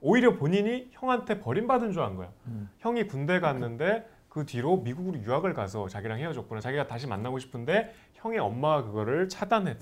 오히려 0.00 0.36
본인이 0.36 0.88
형한테 0.92 1.40
버림받은 1.40 1.92
줄 1.92 2.02
안 2.02 2.14
거야. 2.16 2.30
음. 2.46 2.70
형이 2.78 3.06
군대 3.08 3.40
갔는데 3.40 4.06
그 4.32 4.46
뒤로 4.46 4.78
미국으로 4.78 5.18
유학을 5.18 5.52
가서 5.52 5.88
자기랑 5.88 6.18
헤어졌구나. 6.18 6.62
자기가 6.62 6.86
다시 6.86 7.06
만나고 7.06 7.38
싶은데 7.38 7.94
형의 8.14 8.38
엄마가 8.38 8.84
그거를 8.84 9.28
차단했. 9.28 9.76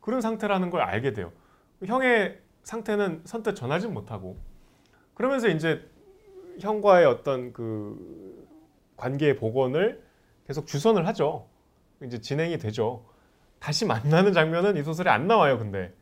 그런 0.00 0.22
상태라는 0.22 0.70
걸 0.70 0.80
알게 0.80 1.12
돼요. 1.12 1.30
형의 1.84 2.40
상태는 2.62 3.20
선뜻 3.26 3.54
전하진 3.56 3.92
못하고 3.92 4.38
그러면서 5.12 5.48
이제 5.48 5.86
형과의 6.60 7.04
어떤 7.04 7.52
그 7.52 8.48
관계의 8.96 9.36
복원을 9.36 10.02
계속 10.46 10.66
주선을 10.66 11.06
하죠. 11.08 11.46
이제 12.02 12.22
진행이 12.22 12.56
되죠. 12.56 13.04
다시 13.58 13.84
만나는 13.84 14.32
장면은 14.32 14.78
이 14.78 14.82
소설에 14.82 15.10
안 15.10 15.26
나와요. 15.26 15.58
근데 15.58 15.92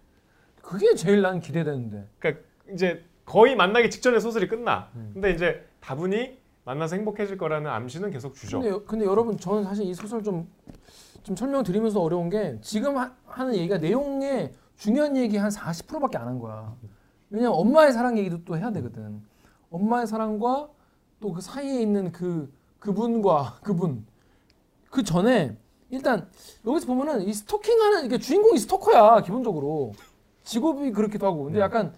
그게 0.63 0.95
제일 0.95 1.21
난 1.21 1.41
기대되는데. 1.41 2.07
그러니까 2.21 2.45
이제 2.73 3.05
거의 3.25 3.57
만나기 3.57 3.91
직전에 3.91 4.21
소설이 4.21 4.47
끝나. 4.47 4.89
음. 4.95 5.11
근데 5.15 5.33
이제 5.33 5.67
다분히 5.81 6.39
만나서 6.68 6.96
행복해질 6.96 7.38
거라는 7.38 7.70
암시는 7.70 8.11
계속 8.11 8.35
주죠. 8.35 8.59
근데, 8.61 8.70
여- 8.70 8.85
근데 8.85 9.04
여러분 9.07 9.38
저는 9.38 9.64
사실 9.64 9.87
이 9.87 9.94
소설 9.94 10.22
좀, 10.22 10.46
좀 11.22 11.35
설명드리면서 11.35 11.98
어려운 11.98 12.28
게 12.28 12.59
지금 12.61 12.98
하, 12.98 13.11
하는 13.24 13.54
얘기가 13.54 13.78
내용에 13.78 14.52
중요한 14.76 15.16
얘기 15.16 15.38
한 15.38 15.48
40%밖에 15.50 16.18
안 16.18 16.26
한 16.28 16.38
거야. 16.38 16.76
왜냐면 17.31 17.54
엄마의 17.59 17.92
사랑 17.94 18.18
얘기도 18.18 18.44
또 18.44 18.57
해야 18.59 18.70
되거든. 18.70 19.22
엄마의 19.70 20.07
사랑과 20.07 20.68
또 21.20 21.33
그 21.33 21.40
사이에 21.40 21.81
있는 21.81 22.12
그 22.12 22.52
그분과 22.81 23.61
그분 23.64 24.07
그 24.90 25.02
전에 25.02 25.57
일단 25.90 26.28
여기서 26.66 26.87
보면은 26.87 27.22
이 27.22 27.33
스토킹하는 27.33 28.04
이게 28.04 28.18
주인공이 28.18 28.59
스토커야 28.59 29.22
기본적으로 29.22 29.94
직업이 30.44 30.92
그렇기도 30.92 31.26
하고 31.26 31.44
근데 31.44 31.59
네. 31.61 31.64
약간 31.64 31.94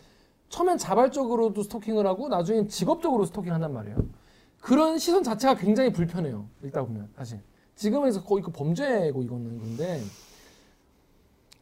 처음엔 0.48 0.78
자발적으로도 0.78 1.62
스토킹을 1.64 2.06
하고 2.06 2.28
나중엔 2.28 2.68
직업적으로 2.68 3.24
스토킹한단 3.24 3.72
말이에요. 3.74 3.96
그런 4.60 4.98
시선 4.98 5.22
자체가 5.22 5.56
굉장히 5.56 5.92
불편해요. 5.92 6.46
읽다 6.64 6.82
보면 6.84 7.08
사실 7.16 7.40
지금에서 7.74 8.22
거의 8.22 8.42
그 8.42 8.50
범죄고 8.50 9.22
이거는 9.22 9.58
근데 9.58 10.00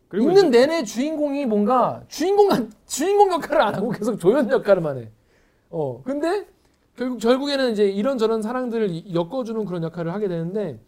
그리고 0.08 0.30
읽는 0.30 0.50
내내 0.50 0.84
주인공이 0.84 1.46
뭔가 1.46 2.02
주인공 2.08 2.48
주인공 2.86 3.30
역할을 3.32 3.60
안 3.62 3.74
하고 3.74 3.90
계속 3.90 4.18
조연 4.18 4.50
역할을만 4.50 4.98
해. 4.98 5.10
어 5.70 6.02
근데 6.02 6.46
결국 6.96 7.18
결국에는 7.20 7.70
이제 7.72 7.84
이런 7.88 8.18
저런 8.18 8.42
사랑들을 8.42 8.90
이- 8.90 9.14
엮어주는 9.14 9.64
그런 9.66 9.82
역할을 9.84 10.12
하게 10.12 10.26
되는데 10.28 10.80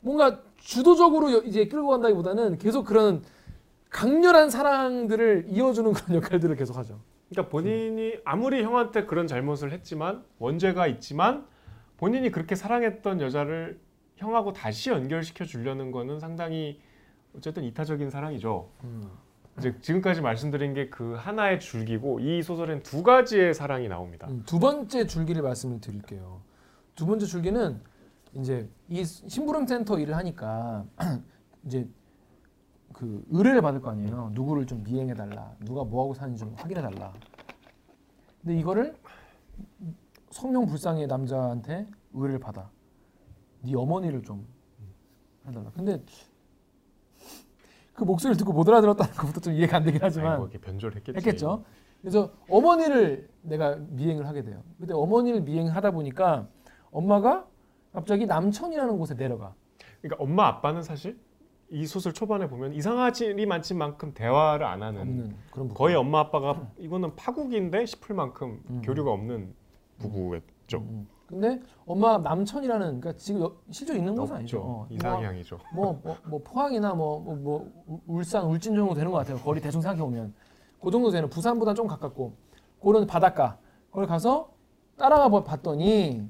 뭔가 0.00 0.40
주도적으로 0.58 1.32
여- 1.32 1.42
이제 1.42 1.66
끌고 1.66 1.88
간다기보다는 1.88 2.58
계속 2.58 2.84
그런 2.84 3.22
강렬한 3.90 4.50
사랑들을 4.50 5.46
이어주는 5.48 5.92
그런 5.94 6.22
역할들을 6.22 6.54
계속 6.54 6.76
하죠. 6.76 7.00
그러니까 7.30 7.50
본인이 7.50 8.12
아무리 8.24 8.62
형한테 8.62 9.06
그런 9.06 9.26
잘못을 9.26 9.72
했지만 9.72 10.22
원죄가 10.38 10.86
있지만 10.86 11.46
본인이 11.96 12.30
그렇게 12.30 12.54
사랑했던 12.54 13.20
여자를 13.20 13.80
형하고 14.16 14.52
다시 14.52 14.90
연결시켜 14.90 15.44
주려는 15.44 15.90
거는 15.92 16.20
상당히 16.20 16.80
어쨌든 17.34 17.64
이타적인 17.64 18.10
사랑이죠. 18.10 18.68
이제 19.58 19.74
지금까지 19.80 20.20
말씀드린 20.20 20.74
게 20.74 20.90
그 20.90 21.14
하나의 21.14 21.60
줄기고 21.60 22.20
이 22.20 22.42
소설엔 22.42 22.82
두 22.82 23.02
가지의 23.02 23.54
사랑이 23.54 23.88
나옵니다. 23.88 24.26
음, 24.28 24.42
두 24.46 24.58
번째 24.58 25.06
줄기를 25.06 25.42
말씀을 25.42 25.80
드릴게요. 25.80 26.42
두 26.94 27.06
번째 27.06 27.26
줄기는 27.26 27.80
이제 28.34 28.68
이 28.88 29.04
심부름 29.04 29.66
센터 29.66 29.98
일을 29.98 30.14
하니까 30.16 30.84
이제 31.64 31.88
그 32.92 33.24
의뢰를 33.30 33.60
받을 33.62 33.80
거 33.80 33.90
아니에요. 33.90 34.30
누구를 34.34 34.66
좀 34.66 34.82
미행해 34.84 35.14
달라. 35.14 35.54
누가 35.60 35.84
뭐 35.84 36.04
하고 36.04 36.14
사는지 36.14 36.40
좀 36.40 36.54
확인해 36.56 36.80
달라. 36.82 37.12
근데 38.42 38.58
이거를 38.58 38.94
성령 40.36 40.66
불상의 40.66 41.06
남자한테 41.06 41.86
의뢰를 42.12 42.38
받아. 42.38 42.70
네 43.62 43.74
어머니를 43.74 44.22
좀 44.22 44.46
해달라. 45.46 45.70
근데 45.74 46.02
그 47.94 48.04
목소리를 48.04 48.36
듣고 48.36 48.52
못 48.52 48.68
알아들었다는 48.68 49.14
것부터 49.14 49.40
좀 49.40 49.54
이해가 49.54 49.78
안 49.78 49.84
되긴 49.84 49.98
하지만 50.02 50.32
아이고, 50.32 50.44
이렇게 50.44 50.58
변조를 50.58 50.96
했겠지. 50.96 51.16
했겠죠. 51.16 51.64
그래서 52.02 52.30
어머니를 52.50 53.30
내가 53.40 53.76
미행을 53.76 54.26
하게 54.26 54.42
돼요. 54.42 54.62
근데 54.78 54.92
어머니를 54.92 55.40
미행하다 55.40 55.92
보니까 55.92 56.48
엄마가 56.90 57.46
갑자기 57.94 58.26
남천이라는 58.26 58.98
곳에 58.98 59.16
내려가. 59.16 59.54
그러니까 60.02 60.22
엄마 60.22 60.46
아빠는 60.48 60.82
사실 60.82 61.18
이 61.70 61.86
소설 61.86 62.12
초반에 62.12 62.46
보면 62.46 62.74
이상하지 62.74 63.32
많진 63.46 63.78
만큼 63.78 64.12
대화를 64.12 64.66
안 64.66 64.82
하는 64.82 65.00
없는 65.00 65.36
그런 65.50 65.68
부분. 65.68 65.74
거의 65.74 65.96
엄마 65.96 66.20
아빠가 66.20 66.70
이거는 66.76 67.16
파국인데 67.16 67.86
싶을 67.86 68.14
만큼 68.14 68.62
음. 68.68 68.82
교류가 68.84 69.10
없는 69.10 69.54
부부였죠. 69.98 70.78
음, 70.78 70.88
음. 70.88 71.08
근데 71.26 71.60
엄마 71.86 72.18
남천이라는 72.18 73.00
그러니까 73.00 73.12
지금 73.16 73.40
여- 73.42 73.52
실제 73.70 73.96
있는 73.96 74.14
곳은. 74.14 74.36
아니죠. 74.36 74.60
어, 74.62 74.86
이상향이죠. 74.90 75.58
뭐, 75.74 76.00
뭐, 76.04 76.16
뭐 76.24 76.40
포항이나 76.44 76.94
뭐, 76.94 77.18
뭐, 77.20 77.34
뭐 77.34 78.02
울산, 78.06 78.44
울진 78.46 78.76
정도 78.76 78.94
되는 78.94 79.10
것 79.10 79.18
같아요. 79.18 79.38
거리 79.38 79.60
대충 79.60 79.80
생각해 79.80 80.00
보면 80.02 80.34
그 80.80 80.90
정도 80.90 81.10
되는 81.10 81.28
부산보다 81.28 81.74
좀 81.74 81.88
가깝고 81.88 82.34
그런 82.80 83.06
바닷가 83.08 83.58
거기 83.90 84.06
가서 84.06 84.50
따라가 84.96 85.28
봐- 85.28 85.42
봤더니 85.42 86.28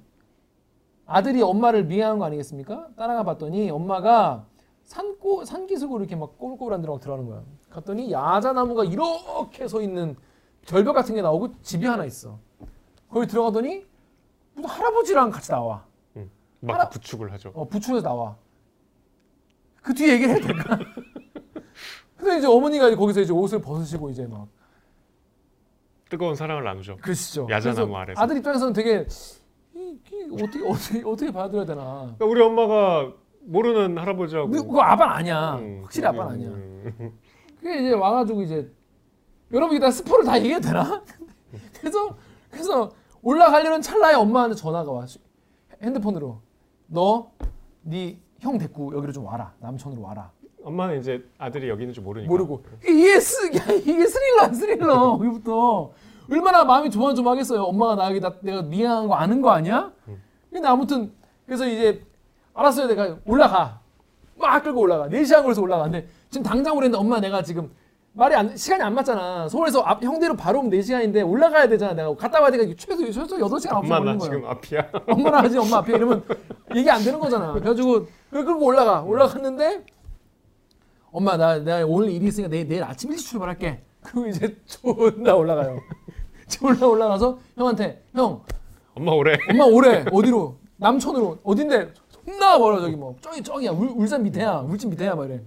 아들이 1.05 1.43
엄마를 1.43 1.85
미행한 1.85 2.19
거 2.19 2.25
아니겠습니까? 2.25 2.89
따라가 2.97 3.23
봤더니 3.23 3.71
엄마가 3.71 4.47
산고 4.85 5.45
산기슭으로 5.45 5.99
이렇게 6.01 6.17
막 6.17 6.39
꼬불꼬불한 6.39 6.81
데로 6.81 6.95
막 6.95 7.01
들어가는 7.01 7.29
거야. 7.29 7.43
갔더니 7.71 8.11
야자나무가 8.13 8.85
이렇게 8.85 9.69
서 9.69 9.83
있는 9.83 10.17
절벽 10.65 10.95
같은 10.95 11.15
게 11.15 11.23
나오고 11.23 11.61
집이 11.63 11.85
하나 11.87 12.05
있어. 12.07 12.39
거기 13.11 13.27
들어가더니 13.27 13.85
무슨 14.55 14.69
할아버지랑 14.71 15.31
같이 15.31 15.51
나와. 15.51 15.85
막 16.61 16.79
알아- 16.79 16.91
구축을 16.91 17.33
하죠. 17.33 17.53
어, 17.55 17.67
부추에서 17.69 18.03
나와. 18.03 18.37
그 19.83 19.95
뒤에 19.95 20.15
얘기를 20.15 20.35
해도 20.35 20.47
될까? 20.49 20.79
근데 22.17 22.39
이제 22.39 22.47
어머니가 22.47 22.89
이제 22.89 22.97
거기서 22.97 23.21
이제 23.21 23.33
옷을 23.33 23.61
벗으시고 23.61 24.11
이제 24.11 24.27
막 24.27 24.49
뜨거운 26.09 26.35
사랑을 26.35 26.65
나누죠. 26.65 26.97
그러시죠. 26.97 27.47
야자나무 27.51 27.97
아래서. 27.97 28.21
아들 28.21 28.37
입장에서는 28.39 28.73
되게 28.73 29.07
이, 29.75 29.99
이 30.13 30.29
어떻게 30.43 30.65
어떻게 30.67 31.03
어떻게 31.05 31.31
받아들여야 31.33 31.67
되나. 31.67 31.85
그러니까 32.19 32.25
우리 32.25 32.41
엄마가 32.43 33.13
모르는 33.43 33.99
할아버지하고 33.99 34.51
그거 34.51 34.81
아빠는 34.81 35.13
아니야. 35.15 35.55
음, 35.57 35.81
확실히 35.85 36.07
아빠는 36.09 36.33
아니야. 36.33 36.49
음. 36.49 37.19
그게 37.61 37.79
이제 37.81 37.93
와가지고 37.93 38.43
이제 38.43 38.73
여러분 39.53 39.77
이다 39.77 39.91
스포를 39.91 40.25
다 40.25 40.39
얘기해도 40.39 40.67
되나? 40.69 41.05
그래서 41.81 42.17
그래서 42.57 42.91
올라가려는 43.23 43.83
찰나에 43.83 44.15
엄마한테 44.15 44.57
전화가 44.57 44.91
와. 44.91 45.05
핸드폰으로 45.83 46.41
너 46.89 47.31
네 47.85 48.19
형 48.41 48.59
데리고 48.59 48.95
여기로 48.95 49.13
좀 49.13 49.25
와라. 49.25 49.53
남촌으로 49.61 50.03
와라. 50.03 50.31
엄마는 50.63 50.99
이제 51.01 51.25
아들이 51.39 51.69
여기 51.69 51.83
있는 51.85 51.95
줄 51.95 52.03
모르니까. 52.03 52.29
모르고. 52.31 52.63
이게 52.87 53.19
스 53.19 53.47
야, 53.57 53.63
이게 53.73 54.07
스릴러야 54.07 54.53
스릴러. 54.53 55.17
거기부터. 55.17 55.91
얼마나 56.31 56.65
마음이 56.65 56.91
조마조마하겠어요. 56.91 57.63
엄마가 57.63 57.95
나 57.95 58.11
여기 58.11 58.21
나 58.21 58.35
내가 58.41 58.63
미안한 58.63 59.09
거 59.09 59.15
아는 59.15 59.41
거 59.41 59.51
아니야? 59.51 59.91
근데 60.51 60.67
아무튼 60.69 61.13
그래서 61.47 61.67
이제 61.67 62.05
알았어요. 62.53 62.89
내가 62.89 63.17
올라가. 63.25 63.81
막 64.37 64.63
끌고 64.63 64.81
올라가. 64.81 65.09
4시간 65.09 65.43
걸려서 65.43 65.63
올라가는데 65.63 66.09
지금 66.29 66.43
당장 66.45 66.77
오랬는데 66.77 66.99
엄마 66.99 67.21
내가 67.21 67.43
지금 67.43 67.71
말이 68.17 68.35
안, 68.35 68.57
시간이 68.57 68.83
안 68.83 68.95
맞잖아 68.95 69.47
서울에서 69.47 69.83
앞, 69.83 70.03
형대로 70.03 70.35
바로 70.35 70.61
오면 70.61 70.71
4시간인데 70.71 71.29
올라가야 71.29 71.69
되잖아 71.69 71.93
내가 71.93 72.15
갔다 72.15 72.41
와야 72.41 72.51
되니까 72.51 72.75
최소 72.79 73.05
최소 73.05 73.37
8시간 73.37 73.51
9시간 73.51 73.75
엄마 73.77 74.01
나 74.01 74.17
거야 74.17 74.19
지금 74.19 74.45
앞이야. 74.47 74.91
엄마랑 75.07 75.45
하지 75.45 75.59
엄마 75.59 75.77
앞에 75.79 75.95
이러면 75.95 76.25
얘기 76.75 76.91
안 76.91 77.05
되는 77.05 77.21
거잖아. 77.21 77.53
그래가지고 77.53 78.07
그걸 78.31 78.45
끌고 78.47 78.65
올라가. 78.65 79.03
올라갔는데 79.03 79.85
엄마 81.13 81.37
나 81.37 81.59
내가 81.59 81.85
오늘 81.87 82.09
일이 82.09 82.27
있으니까 82.27 82.49
내일, 82.51 82.67
내일 82.67 82.83
아침 82.85 83.11
일찍 83.11 83.27
출발할게. 83.29 83.83
그리고 84.03 84.27
이제 84.29 84.57
존나 84.65 85.35
올라가요. 85.35 85.79
졸라 86.49 86.87
올라가서 86.87 87.39
형한테 87.55 88.03
형 88.15 88.41
엄마 88.95 89.13
오래. 89.13 89.37
엄마 89.51 89.65
오래 89.67 90.07
어디로 90.11 90.57
남촌으로 90.79 91.39
어딘데 91.43 91.93
존나 92.25 92.59
멀어 92.59 92.81
저기 92.81 92.97
뭐 92.97 93.15
저기 93.21 93.43
저기야 93.43 93.73
울, 93.73 93.89
울산 93.95 94.23
밑에야 94.23 94.61
울진 94.61 94.89
밑에야 94.89 95.15
막 95.15 95.27
이래. 95.27 95.43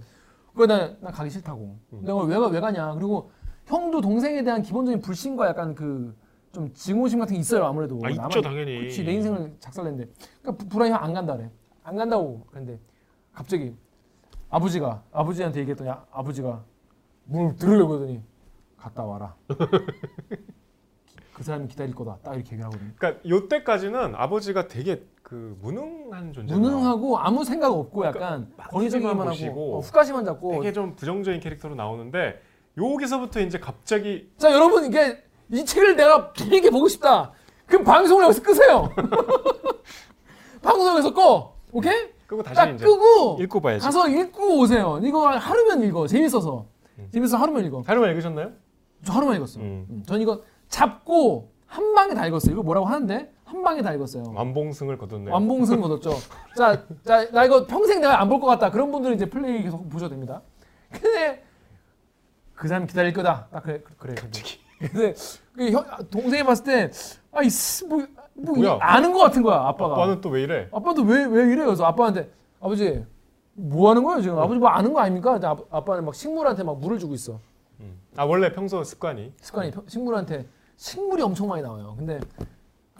그거 0.52 0.66
나, 0.66 0.96
나 1.00 1.10
가기 1.10 1.30
싫다고. 1.30 1.78
내가 2.02 2.22
왜, 2.24 2.36
가- 2.36 2.48
왜 2.48 2.60
가냐. 2.60 2.94
그리고 2.94 3.30
형도 3.66 4.00
동생에 4.00 4.42
대한 4.42 4.62
기본적인 4.62 5.00
불신과 5.00 5.46
약간 5.48 5.74
그 5.74 6.14
좀 6.52 6.68
증오심 6.74 7.20
같은 7.20 7.34
게 7.34 7.38
있어요 7.40 7.64
아무래도. 7.64 8.00
아, 8.02 8.10
있죠, 8.10 8.40
당연히. 8.42 8.76
그렇지 8.78 9.04
내 9.04 9.12
인생을 9.12 9.54
작살냈는데. 9.60 10.10
그러니까 10.42 10.64
부- 10.64 10.68
불안이 10.68 10.92
안 10.92 11.12
간다 11.12 11.36
그래. 11.36 11.48
안 11.84 11.94
간다고 11.94 12.44
그랬는데 12.46 12.80
갑자기 13.32 13.72
아버지가 14.48 15.04
아버지한테 15.12 15.60
얘기했더니 15.60 15.90
아, 15.90 16.04
아버지가 16.10 16.64
뭘 17.26 17.54
들으려고 17.54 17.94
하더니 17.94 18.20
갔다 18.76 19.04
와라. 19.04 19.36
그 21.34 21.42
사람이 21.44 21.68
기다릴 21.68 21.94
거다. 21.94 22.18
딱 22.24 22.34
이렇게 22.34 22.52
얘기를 22.52 22.64
하거든요. 22.64 22.90
그러니까 22.96 23.22
요때까지는 23.28 24.14
아버지가 24.16 24.66
되게 24.66 25.06
그 25.30 25.56
무능한 25.62 26.32
존재. 26.32 26.52
무능하고 26.56 27.16
아무 27.16 27.44
생각 27.44 27.72
없고 27.72 28.04
약간 28.04 28.52
권위적이만 28.68 29.16
막 29.16 29.28
하고 29.28 29.76
어, 29.76 29.78
후까지만 29.78 30.24
잡고. 30.24 30.54
되게 30.54 30.72
좀 30.72 30.96
부정적인 30.96 31.38
캐릭터로 31.38 31.76
나오는데 31.76 32.42
여기서부터 32.76 33.38
이제 33.38 33.60
갑자기 33.60 34.28
자 34.38 34.50
여러분 34.50 34.84
이게 34.86 35.22
이 35.52 35.64
책을 35.64 35.94
내가 35.94 36.32
재밌게 36.32 36.70
보고 36.70 36.88
싶다. 36.88 37.30
그럼 37.66 37.84
방송을 37.84 38.24
여기서 38.24 38.42
끄세요. 38.42 38.90
방송에서 40.62 41.14
꺼. 41.14 41.54
오케이? 41.70 42.08
끄고 42.26 42.42
다시 42.42 42.56
딱 42.56 42.70
이제 42.74 42.84
끄고 42.84 43.38
읽고 43.40 43.60
봐야지. 43.60 43.84
가서 43.84 44.08
읽고 44.08 44.58
오세요. 44.58 44.98
이거 45.04 45.28
하루면 45.28 45.84
읽어. 45.84 46.08
재밌어서. 46.08 46.66
재밌어서 47.12 47.40
하루면 47.40 47.66
읽어. 47.66 47.84
하루만 47.86 48.10
읽으셨나요? 48.10 48.50
저 49.04 49.12
하루만 49.12 49.36
읽었어 49.36 49.60
음. 49.60 49.86
음, 49.88 50.02
전 50.04 50.20
이거 50.20 50.42
잡고 50.68 51.52
한 51.66 51.94
방에 51.94 52.14
다 52.14 52.26
읽었어요. 52.26 52.52
이거 52.52 52.64
뭐라고 52.64 52.86
하는데 52.86 53.32
한 53.50 53.62
방에 53.62 53.82
다 53.82 53.92
읽었어요 53.92 54.32
완봉승을 54.34 54.96
거뒀네요. 54.98 55.32
완봉승 55.34 55.80
거뒀죠. 55.80 56.12
자, 56.56 56.84
자, 57.04 57.28
나 57.32 57.44
이거 57.44 57.66
평생 57.66 58.00
내가 58.00 58.20
안 58.20 58.28
볼 58.28 58.40
것 58.40 58.46
같다. 58.46 58.70
그런 58.70 58.90
분들은 58.92 59.16
이제 59.16 59.26
플레이 59.28 59.62
계속 59.62 59.88
보셔도 59.88 60.10
됩니다. 60.10 60.40
근데 60.90 61.42
그 62.54 62.68
사람 62.68 62.86
기다릴 62.86 63.12
거다. 63.12 63.48
딱 63.50 63.62
그래, 63.62 63.82
그래. 63.98 64.14
갑자기. 64.14 64.58
근데 64.78 65.14
그 65.54 65.70
형, 65.72 65.84
동생이 66.10 66.42
봤을 66.44 66.64
때, 66.64 66.90
아, 67.32 67.42
이 67.42 67.50
씨, 67.50 67.84
뭐, 67.86 68.06
뭐 68.34 68.54
뭐야? 68.54 68.78
아는 68.80 69.12
것 69.12 69.18
같은 69.20 69.42
거야, 69.42 69.56
아빠가. 69.66 69.94
아빠는 69.94 70.20
또 70.20 70.30
왜 70.30 70.42
이래? 70.42 70.68
아빠도 70.72 71.02
왜, 71.02 71.24
왜 71.26 71.52
이래요? 71.52 71.66
그래서 71.66 71.84
아빠한테, 71.84 72.30
아버지, 72.60 73.04
뭐 73.54 73.90
하는 73.90 74.02
거예요, 74.04 74.22
지금? 74.22 74.38
아버지 74.38 74.58
뭐 74.58 74.68
아는 74.70 74.92
거 74.94 75.00
아닙니까? 75.00 75.38
아, 75.42 75.56
아빠는 75.70 76.04
막 76.04 76.14
식물한테 76.14 76.62
막 76.62 76.78
물을 76.78 76.98
주고 76.98 77.12
있어. 77.14 77.38
음. 77.80 77.98
아 78.16 78.24
원래 78.24 78.52
평소 78.52 78.82
습관이 78.84 79.32
습관이 79.40 79.70
평- 79.70 79.84
식물한테 79.88 80.46
식물이 80.76 81.22
엄청 81.22 81.48
많이 81.48 81.62
나와요. 81.62 81.94
근데 81.98 82.20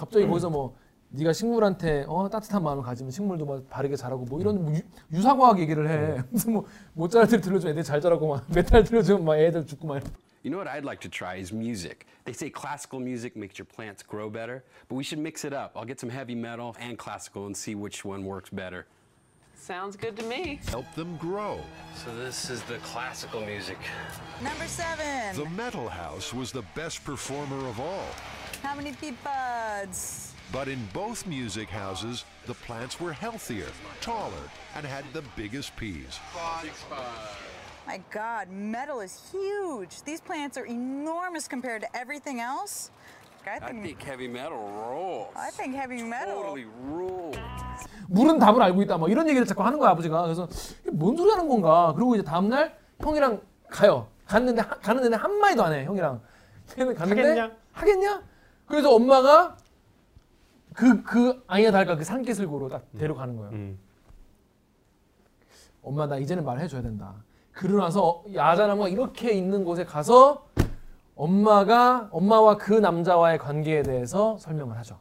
갑자기 0.00 0.26
거기서 0.26 0.48
뭐 0.48 0.76
네가 1.10 1.32
식물한테 1.34 2.06
어, 2.08 2.26
따뜻한 2.30 2.62
마음을 2.62 2.82
가지면 2.82 3.10
식물도 3.10 3.44
막 3.44 3.68
바르게 3.68 3.96
자라고 3.96 4.24
뭐 4.24 4.40
이런 4.40 4.62
뭐 4.62 4.74
유, 4.74 4.80
유사과학 5.12 5.58
얘기를 5.58 5.88
해. 5.88 6.22
무슨 6.30 6.54
뭐 6.54 6.66
모짜르트를 6.94 7.42
들려주면 7.42 7.72
애들 7.72 7.84
잘 7.84 8.00
자라고 8.00 8.28
막 8.28 8.46
메탈 8.48 8.84
들려주면 8.84 9.24
막 9.24 9.36
애들 9.36 9.66
죽고 9.66 9.86
막. 9.86 10.02
You 10.42 10.50
know 10.50 10.56
what 10.56 10.70
I'd 10.70 10.86
like 10.86 11.00
to 11.02 11.10
try 11.10 11.36
is 11.38 11.52
music. 11.52 12.06
They 12.24 12.32
say 12.32 12.48
classical 12.48 12.98
music 12.98 13.36
makes 13.36 13.58
your 13.58 13.66
plants 13.66 14.02
grow 14.02 14.30
better, 14.30 14.64
but 14.88 14.96
we 14.96 15.04
should 15.04 15.20
mix 15.20 15.44
it 15.44 15.52
up. 15.52 15.76
I'll 15.76 15.84
get 15.84 16.00
some 16.00 16.08
heavy 16.08 16.34
metal 16.34 16.74
and 16.80 16.96
classical 16.96 17.44
and 17.44 17.54
see 17.54 17.74
which 17.74 18.06
one 18.06 18.24
works 18.24 18.48
better. 18.48 18.86
Sounds 19.54 19.96
good 19.96 20.16
to 20.16 20.24
me. 20.24 20.60
help 20.70 20.86
them 20.94 21.18
grow. 21.18 21.60
So 21.94 22.16
this 22.16 22.48
is 22.48 22.62
the 22.62 22.78
classical 22.78 23.42
music. 23.42 23.76
Number 24.42 24.66
seven. 24.66 25.36
The 25.36 25.50
Metal 25.50 25.86
House 25.90 26.32
was 26.32 26.50
the 26.52 26.64
best 26.74 27.04
performer 27.04 27.68
of 27.68 27.78
all. 27.78 28.08
How 28.63 28.75
many 28.75 28.91
peep 28.93 29.15
buds? 29.23 30.31
But 30.51 30.67
in 30.67 30.79
both 30.93 31.25
music 31.27 31.69
houses, 31.69 32.23
the 32.45 32.53
plants 32.53 32.99
were 32.99 33.11
healthier, 33.11 33.67
taller, 34.01 34.45
and 34.75 34.85
had 34.85 35.03
the 35.13 35.23
biggest 35.35 35.75
peas. 35.75 36.19
My 37.87 37.99
God, 38.11 38.49
metal 38.49 38.99
is 39.01 39.19
huge. 39.31 40.01
These 40.03 40.21
plants 40.21 40.57
are 40.57 40.65
enormous 40.65 41.47
compared 41.47 41.81
to 41.81 41.89
everything 41.95 42.39
else. 42.39 42.89
I 43.45 43.57
I 43.57 43.59
think, 43.59 43.83
think 43.83 44.01
heavy 44.01 44.27
metal 44.27 44.57
rules. 44.57 45.29
I 45.35 45.51
think 45.51 45.75
heavy 45.75 46.01
metal. 46.01 46.33
Totally 46.33 46.65
rules. 46.89 47.37
물은 48.09 48.39
답을 48.39 48.61
알고 48.61 48.81
있다. 48.83 48.97
뭐 48.97 49.07
이런 49.07 49.27
얘기를 49.29 49.45
자꾸 49.45 49.63
하는 49.63 49.77
거야 49.77 49.91
아버지가. 49.91 50.23
그래서 50.23 50.47
이게 50.81 50.89
뭔 50.91 51.15
소리 51.15 51.29
하는 51.29 51.47
건가. 51.47 51.93
그리고 51.95 52.15
이제 52.15 52.23
다음 52.23 52.49
날 52.49 52.75
형이랑 53.01 53.39
가요. 53.69 54.07
갔는데 54.25 54.61
하- 54.61 54.79
가는 54.79 55.03
데는 55.03 55.17
한 55.17 55.31
마디도 55.39 55.63
안 55.63 55.73
해. 55.73 55.85
형이랑. 55.85 56.21
걔는 56.75 56.95
갔는데 56.95 57.21
하겠냐? 57.21 57.51
하겠냐? 57.73 58.23
그래서 58.70 58.94
엄마가 58.94 59.56
그 60.74 61.02
그 61.02 61.42
아니야 61.48 61.72
달까 61.72 61.96
그 61.96 62.04
산기슭으로 62.04 62.68
딱 62.68 62.86
데려가는 62.96 63.36
거예요. 63.36 63.50
음. 63.52 63.78
엄마 65.82 66.06
나 66.06 66.16
이제는 66.16 66.44
말해줘야 66.44 66.80
된다. 66.80 67.14
그러고 67.52 67.80
나서 67.80 68.22
야자나무가 68.32 68.88
이렇게 68.88 69.32
있는 69.32 69.64
곳에 69.64 69.84
가서 69.84 70.46
엄마가 71.16 72.08
엄마와 72.12 72.56
그 72.56 72.72
남자와의 72.72 73.38
관계에 73.38 73.82
대해서 73.82 74.38
설명을 74.38 74.78
하죠. 74.78 74.98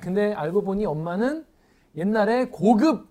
근데 0.00 0.32
알고 0.32 0.62
보니 0.62 0.86
엄마는 0.86 1.44
옛날에 1.96 2.46
고급 2.46 3.06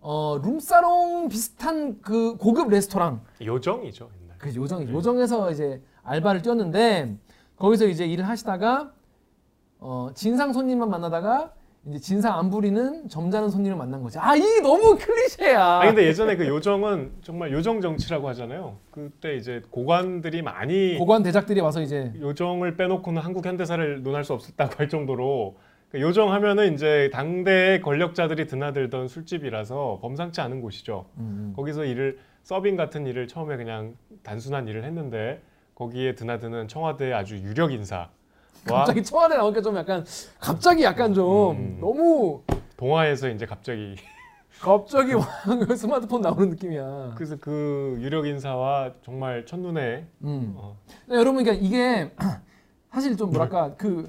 어, 0.00 0.38
룸사롱 0.42 1.28
비슷한 1.28 2.00
그 2.00 2.36
고급 2.36 2.68
레스토랑 2.70 3.22
요정이죠 3.42 4.08
옛날. 4.22 4.38
그 4.38 4.54
요정 4.54 4.88
요정에서 4.88 5.50
이제 5.50 5.82
알바를 6.04 6.42
뛰었는데 6.42 7.16
거기서 7.56 7.86
이제 7.86 8.06
일을 8.06 8.28
하시다가 8.28 8.92
어, 9.78 10.10
진상 10.14 10.52
손님만 10.52 10.88
만나다가 10.90 11.52
이제 11.88 12.00
진상 12.00 12.36
안 12.36 12.50
부리는 12.50 13.08
점잖은 13.08 13.48
손님을 13.48 13.76
만난 13.76 14.02
거지. 14.02 14.18
아 14.18 14.34
이게 14.34 14.60
너무 14.60 14.96
클리셰야. 14.98 15.62
아 15.62 15.86
근데 15.86 16.04
예전에 16.06 16.36
그 16.36 16.46
요정은 16.48 17.12
정말 17.22 17.52
요정 17.52 17.80
정치라고 17.80 18.28
하잖아요. 18.30 18.76
그때 18.90 19.36
이제 19.36 19.62
고관들이 19.70 20.42
많이 20.42 20.96
고관 20.98 21.22
대작들이 21.22 21.60
와서 21.60 21.80
이제 21.80 22.12
요정을 22.18 22.76
빼놓고는 22.76 23.22
한국 23.22 23.46
현대사를 23.46 24.02
논할 24.02 24.24
수 24.24 24.32
없었다고 24.32 24.74
할 24.78 24.88
정도로 24.88 25.56
그 25.90 26.00
요정 26.00 26.32
하면은 26.32 26.74
이제 26.74 27.08
당대의 27.12 27.80
권력자들이 27.82 28.48
드나들던 28.48 29.06
술집이라서 29.06 30.00
범상치 30.02 30.40
않은 30.40 30.60
곳이죠. 30.60 31.06
음, 31.18 31.52
거기서 31.54 31.84
일을 31.84 32.18
서빙 32.42 32.74
같은 32.74 33.06
일을 33.06 33.28
처음에 33.28 33.56
그냥 33.56 33.94
단순한 34.24 34.66
일을 34.66 34.82
했는데 34.82 35.40
거기에 35.76 36.16
드나드는 36.16 36.66
청와대 36.66 37.12
아주 37.12 37.36
유력 37.36 37.70
인사와 37.72 38.08
갑자기 38.74 39.02
청와대 39.02 39.36
나오니까 39.36 39.62
좀 39.62 39.76
약간 39.76 40.04
갑자기 40.40 40.82
약간 40.82 41.14
좀 41.14 41.56
음. 41.56 41.78
너무 41.80 42.42
동화에서 42.76 43.28
이제 43.30 43.46
갑자기 43.46 43.96
갑자기 44.60 45.14
막 45.14 45.28
스마트폰 45.76 46.22
나오는 46.22 46.50
느낌이야. 46.50 47.14
그래서 47.16 47.36
그 47.40 47.96
유력 48.00 48.26
인사와 48.26 48.92
정말 49.04 49.44
첫눈에 49.46 50.06
음. 50.22 50.54
어, 50.56 50.76
네, 51.06 51.16
여러분 51.16 51.44
그러니까 51.44 51.64
이게 51.64 52.10
사실 52.92 53.16
좀 53.16 53.30
뭐랄까 53.30 53.74
그 53.76 54.08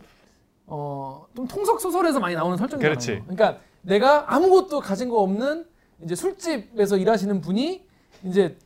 어, 0.65 1.25
좀 1.35 1.47
통속 1.47 1.79
소설에서 1.79 2.19
많이 2.19 2.35
나오는 2.35 2.57
설정이잖아요. 2.57 2.91
그렇지. 2.91 3.21
그러니까 3.27 3.59
내가 3.81 4.33
아무것도 4.33 4.79
가진 4.79 5.09
거 5.09 5.21
없는 5.21 5.65
이제 6.03 6.15
술집에서 6.15 6.97
일하시는 6.97 7.41
분이 7.41 7.85
이제 8.23 8.57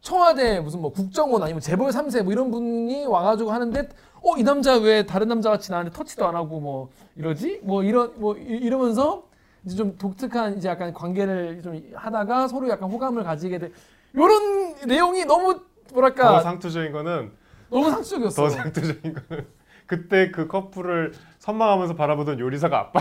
청와대 0.00 0.60
무슨 0.60 0.80
뭐 0.80 0.92
국정원 0.92 1.42
아니면 1.42 1.60
재벌 1.60 1.90
3세 1.90 2.22
뭐 2.22 2.32
이런 2.32 2.50
분이 2.50 3.06
와가지고 3.06 3.52
하는데 3.52 3.88
어 4.24 4.36
이 4.38 4.42
남자 4.42 4.76
왜 4.76 5.04
다른 5.04 5.28
남자 5.28 5.50
같이 5.50 5.70
나한테 5.70 5.90
터치도 5.92 6.26
안 6.26 6.34
하고 6.36 6.60
뭐 6.60 6.90
이러지? 7.16 7.60
뭐 7.62 7.82
이런 7.82 8.12
뭐 8.16 8.36
이- 8.36 8.40
이러면서 8.40 9.24
이제 9.64 9.76
좀 9.76 9.96
독특한 9.98 10.56
이제 10.58 10.68
약간 10.68 10.92
관계를 10.92 11.60
좀 11.62 11.80
하다가 11.94 12.48
서로 12.48 12.68
약간 12.68 12.90
호감을 12.90 13.24
가지게 13.24 13.58
돼. 13.58 13.72
이런 14.14 14.74
내용이 14.86 15.24
너무 15.24 15.60
뭐랄까? 15.92 16.22
더 16.24 16.30
너무, 16.32 16.42
상투적인 16.42 16.92
거는 16.92 17.32
상투적이었어. 17.70 18.42
더 18.42 18.48
상투적인 18.50 19.14
거는 19.14 19.46
그때 19.86 20.30
그 20.30 20.46
커플을 20.46 21.12
선망하면서 21.38 21.94
바라보던 21.96 22.38
요리사가 22.38 22.78
아빠. 22.78 23.00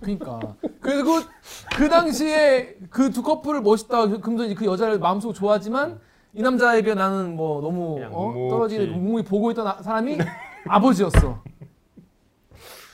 그러니까. 0.00 0.54
그리고 0.80 1.20
그 1.76 1.88
당시에 1.88 2.76
그 2.90 3.10
두 3.10 3.22
커플을 3.22 3.60
멋있다. 3.62 4.06
그러면서 4.20 4.54
그 4.58 4.64
여자를 4.66 4.98
마음속으로 4.98 5.34
좋아하지만 5.34 5.98
이 6.34 6.42
남자에게 6.42 6.94
나는 6.94 7.36
뭐 7.36 7.60
너무 7.60 8.00
어? 8.10 8.48
떨어지는 8.50 8.92
묵묵히 8.92 9.24
보고 9.24 9.50
있던 9.52 9.66
아- 9.66 9.80
사람이 9.82 10.18
아버지였어. 10.66 11.42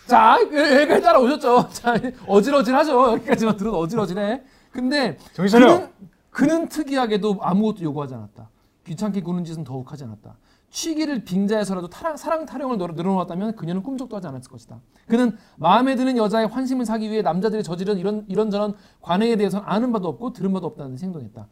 자 0.07 0.39
여기까지 0.43 1.03
따라오셨죠. 1.03 1.69
자 1.73 1.95
어질어질하죠. 2.27 3.13
여기까지만 3.13 3.57
들어도 3.57 3.79
어질어질해. 3.79 4.43
근데. 4.73 5.17
그는, 5.35 5.89
그는 6.31 6.69
특이하게도 6.69 7.39
아무것도 7.41 7.83
요구하지 7.83 8.15
않았다. 8.15 8.51
귀찮게 8.87 9.23
구는 9.23 9.45
짓은 9.45 9.65
더욱 9.65 9.91
하지 9.91 10.05
않았다. 10.05 10.37
취기를 10.71 11.25
빙자해서라도 11.25 11.89
타랑, 11.89 12.17
사랑 12.17 12.47
타령을 12.47 12.79
늘- 12.79 12.95
늘어놓았다면 12.95 13.57
그녀는 13.57 13.83
꿈쩍도 13.83 14.17
하지 14.17 14.29
않았을 14.29 14.51
것이다. 14.51 14.81
그는 15.09 15.37
마음에 15.57 15.97
드는 15.97 16.17
여자의 16.17 16.47
환심을 16.47 16.85
사기 16.87 17.11
위해 17.11 17.23
남자들이 17.23 17.63
저지른 17.65 17.99
이런 17.99 18.25
이런저런 18.29 18.75
관행에 19.01 19.35
대해서는 19.37 19.65
아는 19.67 19.93
바도 19.93 20.09
없고 20.09 20.33
들은 20.33 20.53
바도 20.53 20.67
없다는 20.69 20.93
듯이 20.93 21.07
행동했다. 21.07 21.49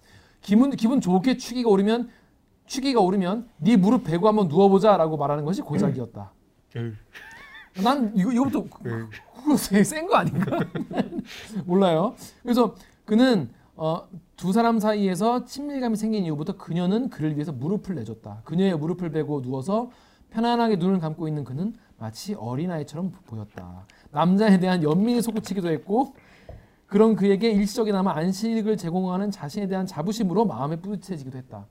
기분 0.49 0.71
기분 0.71 0.99
좋게 1.03 1.37
취기가 1.37 1.69
오르면 1.69 2.09
취기가 2.67 3.03
오르면 3.03 3.51
네 3.59 3.77
무릎 3.77 4.05
베고 4.05 4.27
한번 4.29 4.49
누워보자라고 4.49 5.19
말하는 5.19 5.45
것이 5.45 5.61
고작이었다. 5.61 6.33
난 7.85 8.13
이거 8.17 8.33
이거부터 8.33 8.65
그거 8.65 9.57
센거 9.59 10.15
아닌가? 10.17 10.59
몰라요. 11.67 12.15
그래서 12.43 12.75
그는 13.05 13.51
어, 13.77 14.09
두 14.37 14.55
사람 14.55 14.79
사이에서 14.79 15.45
친밀감이 15.45 15.97
생긴 15.97 16.25
이후부터 16.25 16.57
그녀는 16.57 17.11
그를 17.11 17.35
위해서 17.35 17.53
무릎을 17.53 17.95
내줬다. 17.97 18.41
그녀의 18.45 18.79
무릎을 18.79 19.11
베고 19.11 19.43
누워서 19.43 19.91
편안하게 20.31 20.77
눈을 20.77 20.99
감고 20.99 21.29
있는 21.29 21.45
그는 21.45 21.75
마치 21.99 22.33
어린아이처럼 22.33 23.13
보였다. 23.27 23.85
남자에 24.13 24.59
대한 24.61 24.83
연민이 24.83 25.21
솟구치기도 25.21 25.69
했고 25.69 26.15
그런 26.89 27.15
그에게 27.15 27.51
일시적이나마 27.51 28.17
안식을 28.17 28.79
제공하는 28.79 29.31
자신에 29.31 29.69
대한 29.69 29.87
자부심으로 29.87 30.47
마음에 30.47 30.77
뿌듯해지기도 30.77 31.37
했다. 31.39 31.67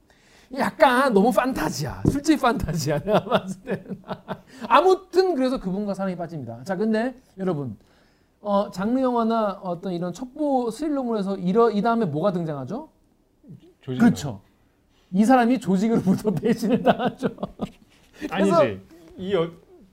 약간 0.55 1.11
너무 1.11 1.31
판타지야. 1.31 2.03
솔직히 2.09 2.39
판타지야. 2.39 2.99
내가 3.03 3.25
봤을 3.25 3.61
때는. 3.61 4.01
아무튼 4.69 5.35
그래서 5.35 5.59
그분과 5.59 5.95
사랑에 5.95 6.15
빠집니다. 6.15 6.63
자, 6.63 6.75
근데 6.75 7.15
여러분, 7.37 7.75
어, 8.39 8.69
장르 8.69 9.01
영화나 9.01 9.59
어떤 9.63 9.91
이런 9.91 10.13
첩보 10.13 10.69
스릴러물에서 10.69 11.37
이러, 11.37 11.71
이 11.71 11.81
다음에 11.81 12.05
뭐가 12.05 12.31
등장하죠? 12.31 12.89
조직 13.81 13.99
그렇죠. 13.99 14.41
이 15.11 15.25
사람이 15.25 15.59
조직으로부터 15.59 16.31
배신을 16.31 16.83
당하죠. 16.83 17.29
아니지. 18.29 18.81
이 19.17 19.33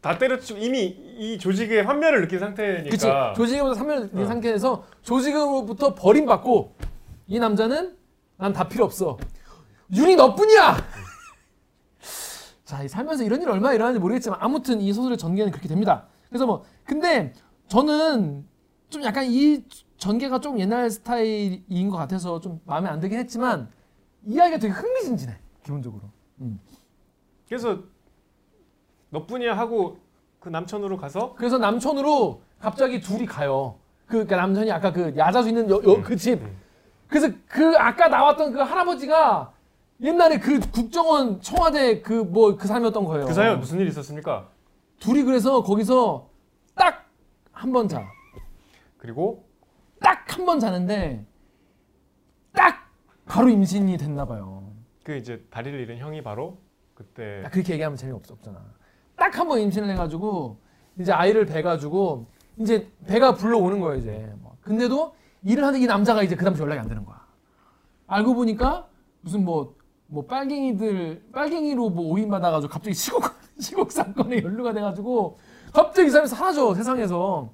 다 0.05 0.19
때려치고 0.19 0.59
이미 0.59 0.85
이 1.19 1.39
조직의 1.39 1.83
환멸을 1.85 2.21
느낀 2.21 2.39
상태니까. 2.39 2.91
그치. 2.91 3.07
조직으로부터 3.35 3.81
3년 3.83 4.13
된 4.15 4.27
상태에서 4.27 4.85
조직으로부터 5.01 5.95
버림받고 5.95 6.75
이 7.29 7.39
남자는 7.39 7.97
난 8.37 8.53
다 8.53 8.69
필요 8.69 8.85
없어. 8.85 9.17
윤이 9.97 10.15
너뿐이야! 10.17 10.77
자, 12.67 12.83
이 12.83 12.89
살면서 12.89 13.25
이런 13.25 13.41
일 13.41 13.49
얼마 13.49 13.69
나 13.69 13.75
일어나는지 13.75 13.99
모르겠지만 13.99 14.39
아무튼 14.43 14.83
이 14.83 14.93
소설의 14.93 15.17
전개는 15.17 15.51
그렇게 15.51 15.69
됩니다. 15.69 16.07
그래서 16.29 16.45
뭐, 16.45 16.65
근데 16.85 17.33
저는 17.69 18.47
좀 18.91 19.03
약간 19.05 19.25
이 19.25 19.63
전개가 19.97 20.39
좀 20.41 20.61
옛날 20.61 20.91
스타일인 20.91 21.89
것 21.89 21.97
같아서 21.97 22.41
좀 22.41 22.61
마음에 22.67 22.91
안 22.91 23.01
들긴 23.01 23.19
했지만 23.21 23.71
이야기가 24.27 24.59
되게 24.59 24.71
흥미진진해, 24.75 25.35
기본적으로. 25.63 26.11
그래서 27.49 27.79
너뿐이야 29.19 29.57
하고 29.57 29.99
그 30.41 30.49
남천으로 30.51 30.99
가서 30.99 31.35
그래서 31.37 31.57
남촌으로 31.59 32.43
갑자기 32.59 33.01
둘이 33.01 33.25
가요. 33.27 33.77
그 34.07 34.13
그러니까 34.13 34.37
남천이 34.37 34.71
아까 34.71 34.93
그 34.93 35.15
야자수 35.17 35.49
있는 35.49 35.67
그 36.03 36.17
집. 36.17 36.43
그래서 37.09 37.29
그 37.49 37.75
아까 37.79 38.09
나왔던 38.09 38.53
그 38.53 38.59
할아버지가 38.61 39.53
옛날에 40.03 40.39
그 40.39 40.59
국정원 40.71 41.41
청와대 41.41 42.03
그 42.03 42.25
뭐 42.25 42.57
그 42.57 42.67
사람이었던 42.67 43.05
거예요. 43.05 43.27
그 43.27 43.33
사이에 43.33 43.55
무슨 43.55 43.79
일이 43.81 43.89
있었습니까? 43.89 44.49
둘이 44.99 45.23
그래서 45.23 45.63
거기서 45.63 46.29
딱 46.75 47.05
한 47.55 47.73
번 47.73 47.89
자. 47.89 48.05
그리고 48.99 49.47
딱 50.01 50.27
한 50.29 50.45
번 50.45 50.59
자는데 50.59 51.25
딱 52.53 52.91
바로 53.27 53.49
임신이 53.49 53.97
됐나 53.97 54.25
봐요. 54.27 54.73
그 55.05 55.17
이제 55.17 55.45
다리를 55.51 55.79
잃은 55.81 55.99
형이 55.99 56.23
바로 56.23 56.59
그때 56.95 57.43
야, 57.45 57.51
그렇게 57.51 57.75
얘기하면 57.75 57.97
없잖아. 58.33 58.61
딱 59.17 59.39
한 59.39 59.49
번 59.49 59.61
임신을 59.61 59.89
해가지고 59.91 60.59
이제 60.99 61.13
아이를 61.13 61.47
배가지고 61.47 62.27
이제 62.59 62.91
배가 63.07 63.35
불러오는 63.35 63.81
거예요 63.81 63.99
이제. 63.99 64.33
뭐. 64.41 64.57
근데도 64.63 65.15
일을 65.43 65.65
하는 65.65 65.81
이 65.81 65.87
남자가 65.87 66.23
이제 66.23 66.37
그 66.37 66.45
다음부터 66.45 66.65
연락이 66.65 66.81
안 66.81 66.89
되는 66.89 67.05
거야. 67.05 67.25
알고 68.07 68.35
보니까 68.35 68.89
무슨 69.21 69.45
뭐, 69.45 69.75
뭐 70.07 70.25
빨갱이들 70.27 71.27
빨갱이로 71.33 71.91
뭐 71.91 72.13
오인 72.13 72.29
받아가지고 72.31 72.71
갑자기 72.73 72.95
시국 72.95 73.23
시국 73.59 73.91
사건에 73.93 74.43
연루가 74.43 74.73
돼가지고 74.73 75.39
갑자기 75.73 76.09
이 76.09 76.11
사람이 76.11 76.29
사라져 76.29 76.75
세상에서. 76.75 77.51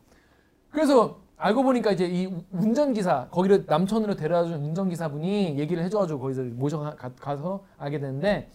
그래서 0.70 1.20
알고 1.36 1.62
보니까 1.62 1.90
이제 1.92 2.06
이 2.06 2.28
운전기사 2.52 3.28
거기를 3.30 3.64
남천으로 3.66 4.14
데려다준 4.14 4.62
운전기사분이 4.62 5.58
얘기를 5.58 5.82
해줘가지고 5.84 6.20
거기서 6.20 6.42
모셔 6.42 6.78
가, 6.78 7.10
가서 7.18 7.64
알게 7.78 7.98
되는데 7.98 8.50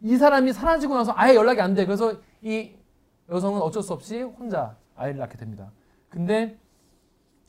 이 0.00 0.16
사람이 0.16 0.52
사라지고 0.52 0.94
나서 0.94 1.12
아예 1.16 1.34
연락이 1.34 1.60
안 1.60 1.74
돼. 1.74 1.84
그래서 1.86 2.14
이 2.42 2.72
여성은 3.28 3.60
어쩔 3.60 3.82
수 3.82 3.92
없이 3.92 4.22
혼자 4.22 4.76
아이를 4.94 5.18
낳게 5.18 5.36
됩니다. 5.36 5.72
근데 6.08 6.58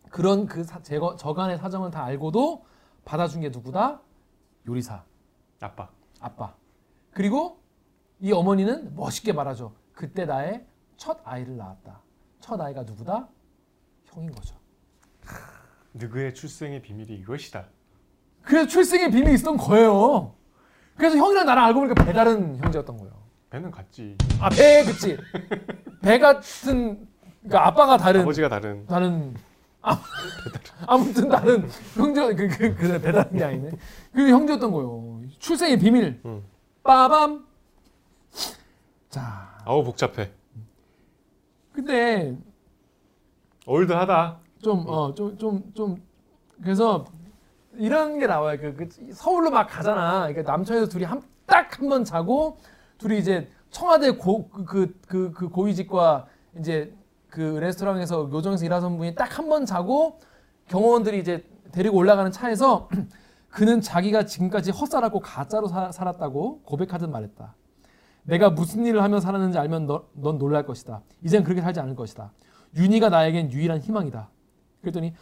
그런 0.10 0.46
그 0.48 0.64
사, 0.64 0.82
제거, 0.82 1.16
저간의 1.16 1.58
사정을 1.58 1.92
다 1.92 2.04
알고도 2.04 2.66
받아준 3.06 3.42
게 3.42 3.50
누구다? 3.50 4.02
요리사, 4.68 5.04
아빠. 5.60 5.90
아빠. 6.20 6.56
그리고 7.12 7.62
이 8.20 8.32
어머니는 8.32 8.96
멋있게 8.96 9.34
말하죠. 9.34 9.74
그때 9.94 10.26
나의 10.26 10.66
첫 10.98 11.20
아이를 11.24 11.58
낳았다. 11.58 12.02
첫 12.40 12.60
아이가 12.60 12.84
누구다? 12.84 13.28
형인 14.06 14.32
거죠. 14.32 14.56
누구의 15.94 16.34
출생의 16.34 16.82
비밀이 16.82 17.14
이것이다. 17.20 17.68
그래서 18.42 18.68
출생의 18.68 19.12
비밀이 19.12 19.34
있었던 19.36 19.58
거예요. 19.58 20.37
그래서 20.98 21.18
형이랑 21.18 21.46
나랑 21.46 21.66
알고 21.66 21.80
보니까 21.82 22.04
배 22.04 22.12
다른 22.12 22.58
형제였던 22.58 22.98
거예요. 22.98 23.14
배는 23.50 23.72
같지. 23.72 24.18
아, 24.42 24.50
배, 24.50 24.84
그치. 24.84 25.18
배 26.02 26.20
같은, 26.20 27.08
그러니까 27.44 27.68
아빠가 27.68 27.98
다른, 27.98 28.22
아버지가 28.22 28.50
다른. 28.50 28.86
다른, 28.88 29.34
아, 29.82 30.02
아무튼 30.88 31.30
다른 31.30 31.70
형제, 31.96 32.34
그, 32.36 32.48
그, 32.50 32.76
그, 32.76 33.02
배 33.02 33.12
다른 33.12 33.38
게 33.38 33.44
아니네. 33.44 33.72
그 34.12 34.30
형제였던 34.30 34.72
거예요. 34.72 35.22
출생의 35.40 35.80
비밀. 35.80 36.20
응. 36.26 36.44
빠밤. 36.84 37.46
자, 39.10 39.62
아우 39.66 39.84
복잡해. 39.84 40.32
근데 41.72 42.36
올드하다. 43.66 44.40
좀, 44.62 44.84
어, 44.88 45.14
좀, 45.14 45.38
좀, 45.38 45.74
좀, 45.74 46.04
그래서 46.62 47.06
이런 47.78 48.20
게 48.20 48.28
나와요. 48.28 48.58
그, 48.60 48.76
그 48.76 48.90
서울로 49.14 49.50
막 49.50 49.68
가잖아. 49.68 50.28
그러니까 50.28 50.52
남천에서 50.52 50.88
둘이 50.88 51.04
한, 51.06 51.22
딱 51.46 51.80
한 51.80 51.90
번 51.90 52.04
자고 52.04 52.58
둘이 52.98 53.20
이제 53.20 53.50
청와대 53.72 54.12
고, 54.12 54.50
그, 54.50 54.66
그, 54.66 55.00
그, 55.08 55.32
그 55.32 55.50
고위직과 55.50 56.26
이제 56.60 56.94
그 57.30 57.42
레스토랑에서 57.60 58.30
요정에서 58.32 58.66
일하던 58.66 58.98
분이 58.98 59.16
딱 59.16 59.38
한 59.38 59.48
번 59.50 59.66
자고 59.66 60.20
경호원들이 60.68 61.20
이제 61.20 61.46
데리고 61.72 61.98
올라가는 61.98 62.32
차에서 62.32 62.90
그는 63.50 63.80
자기가 63.82 64.26
지금까지 64.26 64.72
헛살았고 64.72 65.20
가짜로 65.22 65.68
사- 65.68 65.92
살았다고 65.92 66.62
고백하듯 66.64 67.10
말했다. 67.10 67.56
내가 68.24 68.50
무슨 68.50 68.86
일을 68.86 69.02
하며 69.04 69.20
살았는지 69.22 69.58
알면 69.58 69.86
너, 69.88 70.06
넌 70.14 70.38
놀랄 70.38 70.66
것이다. 70.66 71.02
이젠 71.24 71.44
그렇게 71.44 71.62
살지 71.62 71.80
않을 71.80 71.96
것이다. 71.96 72.32
윤희가 72.76 73.10
나에겐 73.10 73.52
유일한 73.52 73.80
희망이다. 73.80 74.30
그랬더니 74.82 75.14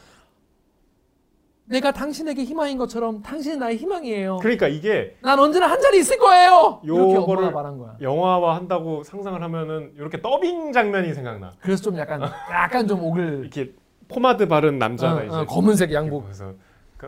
내가 1.67 1.91
당신에게 1.91 2.43
희망인 2.43 2.77
것처럼 2.77 3.21
당신이 3.23 3.57
나의 3.57 3.77
희망이에요. 3.77 4.37
그러니까 4.37 4.67
이게 4.67 5.15
난 5.21 5.39
언제나 5.39 5.65
한 5.67 5.81
자리 5.81 5.99
있을 5.99 6.17
거예요. 6.19 6.79
이렇게 6.83 7.15
엄마가 7.17 7.49
말한 7.51 7.77
거야. 7.79 7.97
영화화 8.01 8.55
한다고 8.55 9.03
상상을 9.03 9.41
하면은 9.41 9.91
이렇게 9.95 10.21
더빙 10.21 10.71
장면이 10.71 11.13
생각나. 11.15 11.53
그래서 11.59 11.81
좀 11.81 11.97
약간 11.97 12.21
약간 12.51 12.87
좀 12.87 13.03
오글 13.03 13.39
이렇게 13.41 13.73
포마드 14.07 14.47
바른 14.47 14.77
남자가 14.77 15.21
어, 15.21 15.23
이제 15.25 15.35
어, 15.35 15.45
검은색 15.45 15.91
양복. 15.91 16.23
그래서 16.25 16.53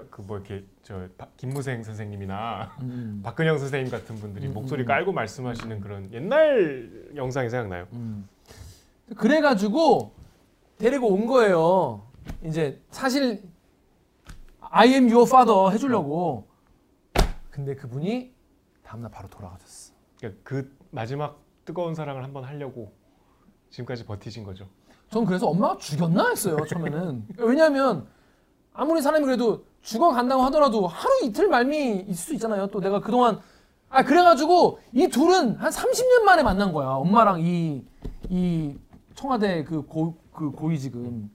그뭐 0.09 0.37
이렇게 0.37 0.63
저 0.81 1.07
바- 1.17 1.27
김무생 1.37 1.83
선생님이나 1.83 2.71
음, 2.81 3.21
박근영 3.23 3.59
선생님 3.59 3.91
같은 3.91 4.15
분들이 4.15 4.47
음, 4.47 4.53
목소리 4.55 4.83
음. 4.83 4.85
깔고 4.87 5.11
말씀하시는 5.11 5.79
그런 5.81 6.11
옛날 6.13 6.89
영상이 7.15 7.49
생각나요. 7.49 7.85
음. 7.93 8.27
그래가지고 9.15 10.13
데리고 10.79 11.07
온 11.13 11.27
거예요. 11.27 12.01
이제 12.43 12.81
사실 12.89 13.41
I 14.71 14.89
am 14.93 15.09
your 15.09 15.27
father 15.27 15.73
해주려고. 15.73 16.47
근데 17.49 17.75
그분이 17.75 18.33
다음날 18.83 19.11
바로 19.11 19.27
돌아가셨어. 19.29 19.93
그러니까 20.19 20.41
그 20.43 20.77
마지막 20.91 21.39
뜨거운 21.65 21.95
사랑을 21.95 22.23
한번 22.23 22.43
하려고 22.43 22.91
지금까지 23.69 24.05
버티신 24.05 24.43
거죠. 24.43 24.67
전 25.09 25.25
그래서 25.25 25.47
엄마가 25.47 25.77
죽였나 25.77 26.29
했어요 26.29 26.57
처음에는. 26.69 27.27
왜냐하면 27.37 28.07
아무리 28.73 29.01
사람이 29.01 29.25
그래도 29.25 29.65
죽어 29.81 30.11
간다고 30.11 30.43
하더라도 30.43 30.85
하루 30.87 31.11
이틀 31.23 31.47
말미 31.47 32.01
있을 32.01 32.15
수 32.15 32.33
있잖아요. 32.35 32.67
또 32.67 32.79
내가 32.79 32.99
그동안 33.01 33.39
아 33.89 34.03
그래가지고 34.03 34.79
이 34.93 35.07
둘은 35.07 35.55
한 35.55 35.71
30년 35.71 36.23
만에 36.23 36.43
만난 36.43 36.73
거야. 36.73 36.87
엄마랑 36.89 37.41
이 37.41 37.83
이 38.29 38.75
청와대 39.15 39.63
그 39.63 39.81
고 39.81 40.17
그 40.33 40.51
고위 40.51 40.77
지금 40.79 41.31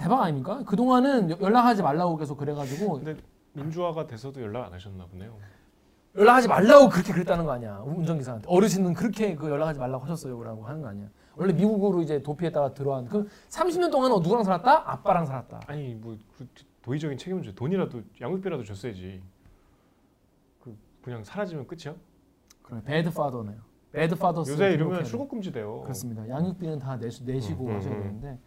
대박 0.00 0.22
아닙니까? 0.22 0.62
그 0.66 0.76
동안은 0.76 1.40
연락하지 1.42 1.82
말라고 1.82 2.16
계속 2.16 2.38
그래가지고 2.38 2.94
근데 3.00 3.16
민주화가 3.52 4.06
돼서도 4.06 4.40
연락 4.40 4.66
안 4.66 4.72
하셨나 4.72 5.04
보네요. 5.06 5.36
연락하지 6.16 6.48
말라고 6.48 6.88
그렇게 6.88 7.12
그랬다는 7.12 7.44
거 7.44 7.52
아니야 7.52 7.80
운전기사한테 7.84 8.48
어르신은 8.48 8.94
그렇게 8.94 9.34
그 9.36 9.48
연락하지 9.50 9.78
말라고 9.78 10.04
하셨어요 10.04 10.42
라고 10.42 10.64
하는 10.66 10.80
거 10.82 10.88
아니야 10.88 11.06
원래 11.36 11.52
미국으로 11.52 12.02
이제 12.02 12.20
도피했다가 12.22 12.74
들어간 12.74 13.06
그 13.06 13.28
30년 13.50 13.92
동안 13.92 14.10
누구랑 14.10 14.42
살았다 14.42 14.90
아빠랑 14.90 15.26
살았다 15.26 15.60
아니 15.66 15.94
뭐 15.94 16.16
그 16.38 16.48
도의적인 16.82 17.18
책임을 17.18 17.42
줘. 17.42 17.52
돈이라도 17.54 18.00
양육비라도 18.22 18.64
줬어야지. 18.64 19.22
그 20.60 20.74
그냥 21.02 21.22
사라지면 21.22 21.66
끝이야? 21.66 21.94
그래 22.62 22.80
배드 22.84 23.10
파더네요 23.10 23.58
배드 23.92 24.14
파더 24.14 24.40
요새 24.48 24.72
이러면 24.72 25.04
출국 25.04 25.28
금지돼요. 25.28 25.82
그렇습니다 25.82 26.26
양육비는 26.28 26.78
다 26.78 26.96
내시, 26.96 27.22
내시고 27.22 27.66
음, 27.66 27.70
음, 27.70 27.76
하셔야 27.76 27.94
음. 27.94 28.02
되는데 28.02 28.38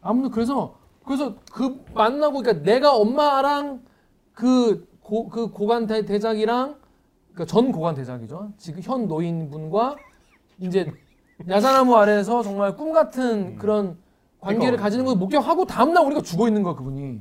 아무튼 0.00 0.30
그래서 0.32 0.76
그래서 1.06 1.36
그 1.52 1.84
만나고 1.94 2.42
그러니까 2.42 2.64
내가 2.64 2.94
엄마랑 2.94 3.82
그 4.34 4.86
고 5.06 5.28
그 5.28 5.50
고관 5.52 5.86
대, 5.86 6.04
대작이랑 6.04 6.76
그러니까 7.32 7.44
전 7.46 7.70
고관 7.70 7.94
대작이죠 7.94 8.52
지금 8.58 8.82
현 8.82 9.06
노인분과 9.06 9.96
이제 10.58 10.92
야자나무 11.48 11.94
아래에서 11.94 12.42
정말 12.42 12.76
꿈 12.76 12.92
같은 12.92 13.52
음. 13.52 13.56
그런 13.56 13.98
관계를 14.40 14.72
그러니까, 14.72 14.82
가지는 14.82 15.04
걸 15.04 15.14
목격하고 15.16 15.64
다음날 15.64 16.04
우리가 16.06 16.22
죽어 16.22 16.48
있는 16.48 16.62
거야 16.62 16.74
그분이. 16.74 17.20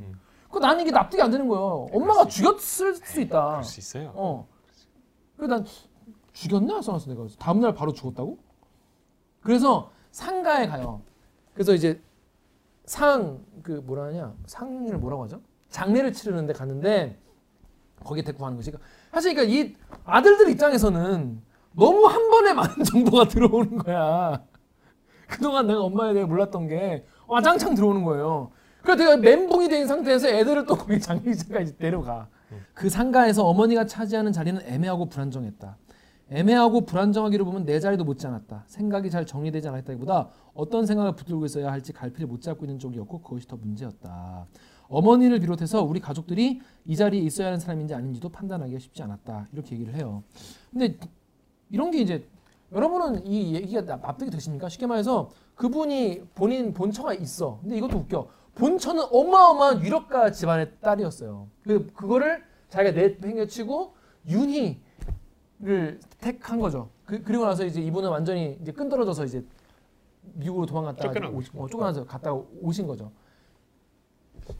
그 0.50 0.60
나는 0.60 0.82
이게 0.82 0.92
납득이 0.92 1.22
안 1.22 1.30
되는 1.32 1.48
거예요. 1.48 1.88
엄마가 1.92 2.26
죽였을 2.28 2.96
수 2.96 3.20
있다. 3.22 3.48
그럴 3.50 3.64
수 3.64 3.80
있어요. 3.80 4.12
어. 4.16 4.48
그래서 5.36 5.56
난 5.56 5.66
죽였나 6.34 6.82
써놨어 6.82 7.12
내가. 7.14 7.28
다음날 7.38 7.74
바로 7.74 7.94
죽었다고? 7.94 8.38
그래서 9.42 9.92
상가에 10.12 10.68
가요. 10.68 11.02
그래서 11.54 11.74
이제 11.74 12.02
상 12.86 13.40
그 13.66 13.82
뭐라 13.84 14.05
하냐 14.05 14.32
상을 14.45 14.95
뭐라고 14.99 15.24
하죠? 15.24 15.41
장례를 15.70 16.13
치르는데 16.13 16.53
갔는데 16.53 17.20
거기에 18.03 18.24
데리고 18.24 18.43
가는 18.43 18.55
거지. 18.55 18.70
그러니까 18.70 18.88
사실 19.11 19.34
그러니까 19.34 19.55
이 19.55 19.74
아들들 20.05 20.49
입장에서는 20.51 21.41
너무 21.74 22.05
한 22.05 22.30
번에 22.30 22.53
많은 22.53 22.84
정보가 22.86 23.28
들어오는 23.28 23.78
거야. 23.80 24.43
그동안 25.28 25.66
내가 25.66 25.82
엄마에 25.82 26.13
대해 26.13 26.26
몰랐던 26.26 26.68
게 26.68 27.07
와장창 27.28 27.74
들어오는 27.74 28.03
거예요. 28.03 28.51
그래서 28.84 29.03
내가 29.03 29.18
멘붕이 29.18 29.68
된 29.68 29.88
상태에서 29.88 30.28
애들을 30.28 30.68
또 30.68 30.76
거기 30.76 30.99
장례식장까지 31.01 31.78
데려가. 31.80 32.28
그 32.76 32.88
상가에서 32.88 33.47
어머니가 33.47 33.88
차지하는 33.88 34.32
자리는 34.32 34.61
애매하고 34.61 35.09
불안정했다. 35.09 35.76
애매하고 36.30 36.82
불안정하기로 36.82 37.46
보면 37.46 37.66
내 37.66 37.80
자리도 37.80 38.04
못지 38.04 38.26
않았다. 38.26 38.64
생각이 38.68 39.10
잘 39.12 39.26
정리되지 39.26 39.68
않았다기보다 39.68 40.30
어떤 40.56 40.86
생각을 40.86 41.16
붙들고 41.16 41.46
있어야 41.46 41.72
할지 41.72 41.94
갈피를 41.94 42.28
못 42.28 42.42
잡고 42.42 42.66
있는 42.66 42.80
쪽이었고 42.80 43.22
그것이 43.22 43.48
더 43.48 43.56
문제였다. 43.58 44.48
어머니를 44.88 45.40
비롯해서 45.40 45.84
우리 45.84 46.00
가족들이 46.00 46.62
이 46.86 46.96
자리에 46.96 47.22
있어야 47.22 47.48
하는 47.48 47.60
사람인지 47.60 47.94
아닌지도 47.94 48.30
판단하기가 48.30 48.80
쉽지 48.80 49.04
않았다. 49.04 49.48
이렇게 49.54 49.76
얘기를 49.76 49.94
해요. 49.96 50.24
근데 50.72 50.98
이런 51.70 51.92
게 51.92 52.00
이제 52.00 52.28
여러분은 52.72 53.26
이 53.26 53.54
얘기가 53.56 53.86
납- 53.86 54.02
납득이 54.02 54.32
되십니까? 54.32 54.68
쉽게 54.70 54.88
말해서 54.88 55.30
그분이 55.56 56.24
본인 56.34 56.74
본처가 56.74 57.14
있어. 57.14 57.60
근데 57.62 57.78
이것도 57.78 57.98
웃겨. 58.00 58.28
본처는 58.56 59.04
어마어마한 59.12 59.84
유력가 59.84 60.32
집안의 60.32 60.72
딸이었어요. 60.82 61.48
그 61.64 61.88
그거를 61.94 62.44
자기가 62.70 62.96
내팽개치고 63.00 63.94
윤희 64.28 64.82
를 65.60 65.99
택한 66.20 66.60
거죠. 66.60 66.89
그, 67.06 67.22
그리고 67.24 67.45
나서 67.45 67.66
이제 67.66 67.82
이분은 67.82 68.10
완전히 68.10 68.58
이제 68.62 68.72
끈떨어져서 68.74 69.24
이제 69.26 69.45
미국으로 70.34 70.66
도망갔다가. 70.66 71.14
어, 71.64 71.68
쫓겨나서 71.70 72.06
갔다가 72.06 72.43
오신 72.62 72.88
거죠. 72.88 73.12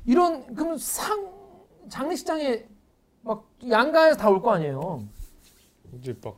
이런 0.06 0.56
그럼 0.56 0.78
상 0.78 1.32
장례식장에 1.90 2.66
막 3.24 3.46
양가에서 3.70 4.18
다 4.18 4.30
올 4.30 4.42
거 4.42 4.52
아니에요. 4.52 5.04
이제 5.94 6.16
막 6.24 6.38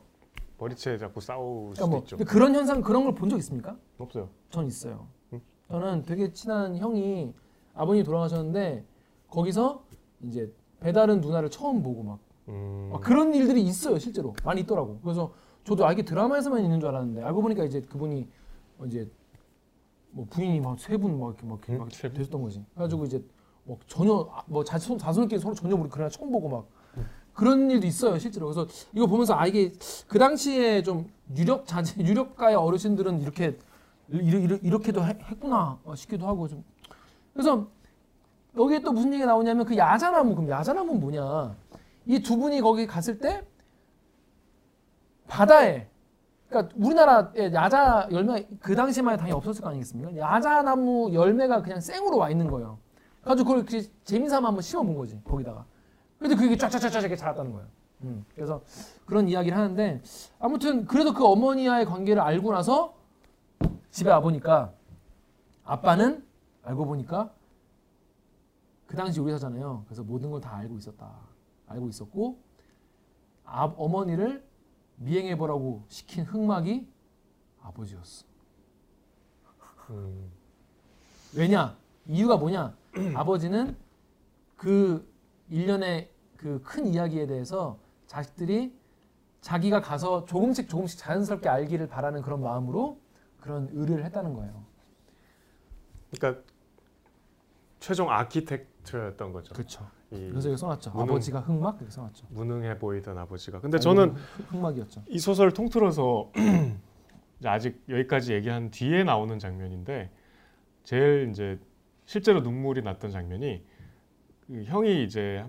머리채 0.58 0.98
잡고 0.98 1.20
싸울 1.20 1.72
그러니까 1.72 1.74
수도 1.76 1.86
뭐 1.88 1.98
있죠. 2.00 2.16
그런 2.24 2.54
현상 2.54 2.80
그런 2.82 3.04
걸 3.04 3.14
본 3.14 3.30
적 3.30 3.36
있습니까? 3.38 3.76
없어요. 3.98 4.28
전 4.50 4.66
있어요. 4.66 5.06
응? 5.32 5.40
저는 5.68 6.02
되게 6.02 6.32
친한 6.32 6.76
형이 6.76 7.32
아버님 7.74 8.02
돌아가셨는데 8.02 8.84
거기서 9.28 9.84
이제 10.22 10.52
배다른 10.80 11.20
누나를 11.20 11.48
처음 11.48 11.82
보고 11.82 12.02
막 12.02 12.18
음, 12.48 12.90
아, 12.94 12.98
그런 13.00 13.34
일들이 13.34 13.62
있어요 13.62 13.98
실제로 13.98 14.34
많이 14.44 14.62
있더라고. 14.62 14.98
그래서 15.02 15.32
저도 15.64 15.86
아 15.86 15.92
이게 15.92 16.02
드라마에서만 16.04 16.62
있는 16.64 16.80
줄 16.80 16.88
알았는데 16.88 17.22
알고 17.22 17.42
보니까 17.42 17.64
이제 17.64 17.80
그분이 17.82 18.26
어, 18.78 18.86
이제 18.86 19.10
뭐 20.10 20.26
부인이 20.30 20.60
막 20.60 20.78
세 20.78 20.96
분 20.96 21.18
막 21.18 21.28
이렇게 21.34 21.46
막, 21.46 21.58
이렇게 21.68 21.72
응? 21.74 21.78
막? 21.78 21.88
되셨던 21.90 22.42
거지. 22.42 22.64
그래가지고 22.74 23.04
이제 23.04 23.22
뭐 23.64 23.78
전혀 23.86 24.28
아, 24.32 24.42
뭐 24.46 24.64
자손 24.64 24.96
자손끼리 24.98 25.40
서로 25.40 25.54
전혀 25.54 25.76
우리 25.76 25.88
그날 25.90 26.08
처음 26.10 26.32
보고 26.32 26.48
막 26.48 26.66
그런 27.34 27.70
일도 27.70 27.86
있어요 27.86 28.18
실제로. 28.18 28.46
그래서 28.46 28.66
이거 28.94 29.06
보면서 29.06 29.34
아 29.34 29.46
이게 29.46 29.72
그 30.08 30.18
당시에 30.18 30.82
좀 30.82 31.06
유력 31.36 31.66
자제 31.66 32.00
유력가의 32.02 32.56
어르신들은 32.56 33.20
이렇게 33.20 33.58
이렇게, 34.08 34.38
이렇게, 34.40 34.66
이렇게도 34.66 35.04
해- 35.04 35.18
했구나 35.22 35.78
어, 35.84 35.94
싶기도 35.94 36.26
하고 36.26 36.48
좀 36.48 36.64
그래서 37.34 37.66
여기에 38.56 38.80
또 38.80 38.92
무슨 38.92 39.12
얘기가 39.12 39.26
나오냐면 39.26 39.66
그 39.66 39.76
야자나무 39.76 40.34
그럼 40.34 40.48
야자나무는 40.48 40.98
뭐냐 41.00 41.54
이 42.08 42.20
두 42.22 42.36
분이 42.38 42.60
거기 42.60 42.86
갔을 42.86 43.18
때 43.18 43.44
바다에 45.28 45.88
그러니까 46.48 46.74
우리나라에 46.78 47.52
야자 47.52 48.08
열매 48.10 48.48
그 48.60 48.74
당시에만 48.74 49.12
해도 49.14 49.20
당연히 49.20 49.36
없었을 49.36 49.62
거 49.62 49.68
아니겠습니까? 49.68 50.16
야자 50.16 50.62
나무 50.62 51.12
열매가 51.12 51.60
그냥 51.62 51.80
생으로 51.80 52.16
와 52.16 52.30
있는 52.30 52.50
거예요. 52.50 52.78
그래가지고 53.20 53.48
그걸 53.48 53.64
그 53.66 54.04
재미삼아 54.04 54.48
한번 54.48 54.62
심어본 54.62 54.96
거지 54.96 55.20
거기다가. 55.22 55.66
근데 56.18 56.34
그게 56.34 56.56
쫙쫙쫙쫙 56.56 57.02
이렇게 57.02 57.14
자랐다는 57.16 57.52
거예요. 57.52 57.68
음, 58.04 58.24
그래서 58.34 58.62
그런 59.04 59.28
이야기를 59.28 59.56
하는데 59.56 60.00
아무튼 60.38 60.86
그래도 60.86 61.12
그 61.12 61.24
어머니와의 61.26 61.84
관계를 61.84 62.22
알고 62.22 62.52
나서 62.52 62.94
집에 63.90 64.10
와 64.10 64.20
보니까 64.20 64.72
아빠는 65.64 66.24
알고 66.62 66.86
보니까 66.86 67.30
그 68.86 68.96
당시 68.96 69.20
요리사잖아요. 69.20 69.84
그래서 69.86 70.02
모든 70.02 70.30
걸 70.30 70.40
다 70.40 70.56
알고 70.56 70.78
있었다. 70.78 71.27
알고 71.68 71.88
있었고 71.88 72.38
아, 73.44 73.64
어머니를 73.76 74.44
미행해 74.96 75.36
보라고 75.36 75.84
시킨 75.88 76.24
흑막이 76.24 76.88
아버지였어. 77.62 78.26
음, 79.90 80.30
왜냐? 81.34 81.76
이유가 82.06 82.36
뭐냐? 82.36 82.76
아버지는 83.14 83.76
그 84.56 85.10
일련의 85.48 86.10
그 86.36 86.60
큰 86.62 86.86
이야기에 86.86 87.26
대해서 87.26 87.78
자식들이 88.06 88.76
자기가 89.40 89.80
가서 89.80 90.24
조금씩 90.24 90.68
조금씩 90.68 90.98
자연스럽게 90.98 91.48
알기를 91.48 91.88
바라는 91.88 92.22
그런 92.22 92.40
마음으로 92.40 93.00
그런 93.40 93.68
의뢰를 93.72 94.04
했다는 94.04 94.34
거예요. 94.34 94.64
그러니까 96.10 96.42
최종 97.80 98.10
아키텍처였던 98.10 99.32
거죠. 99.32 99.54
그렇죠. 99.54 99.88
이 100.10 100.28
그래서 100.30 100.48
여기 100.48 100.58
써놨죠. 100.58 100.90
무능- 100.92 101.10
아버지가 101.10 101.40
흑막 101.40 101.76
이렇게 101.76 101.90
써놨죠. 101.92 102.26
무능해 102.30 102.78
보이던 102.78 103.18
아버지가. 103.18 103.60
근데 103.60 103.78
저는 103.78 104.14
흑막이었죠. 104.48 105.02
이 105.08 105.18
소설 105.18 105.52
통틀어서 105.52 106.32
이제 107.40 107.48
아직 107.48 107.82
여기까지 107.88 108.32
얘기한 108.32 108.70
뒤에 108.70 109.04
나오는 109.04 109.38
장면인데 109.38 110.10
제일 110.84 111.28
이제 111.30 111.58
실제로 112.06 112.40
눈물이 112.40 112.82
났던 112.82 113.10
장면이 113.10 113.62
그 114.46 114.64
형이 114.64 115.04
이제 115.04 115.44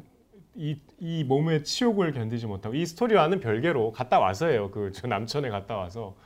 이, 0.55 0.77
이 0.99 1.23
몸의 1.23 1.63
치욕을 1.63 2.11
견디지 2.11 2.45
못하고 2.47 2.75
이 2.75 2.85
스토리와는 2.85 3.39
별개로 3.39 3.91
갔다 3.93 4.19
와서예요. 4.19 4.71
그 4.71 4.91
저 4.91 5.07
남천에 5.07 5.49
갔다 5.49 5.77
와서 5.77 6.17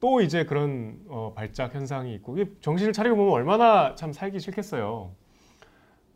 또 0.00 0.20
이제 0.20 0.44
그런 0.44 0.98
어, 1.06 1.32
발작 1.36 1.72
현상이 1.74 2.12
있고 2.16 2.36
정신을 2.60 2.92
차리고 2.92 3.14
보면 3.16 3.32
얼마나 3.32 3.94
참 3.94 4.12
살기 4.12 4.40
싫겠어요. 4.40 5.12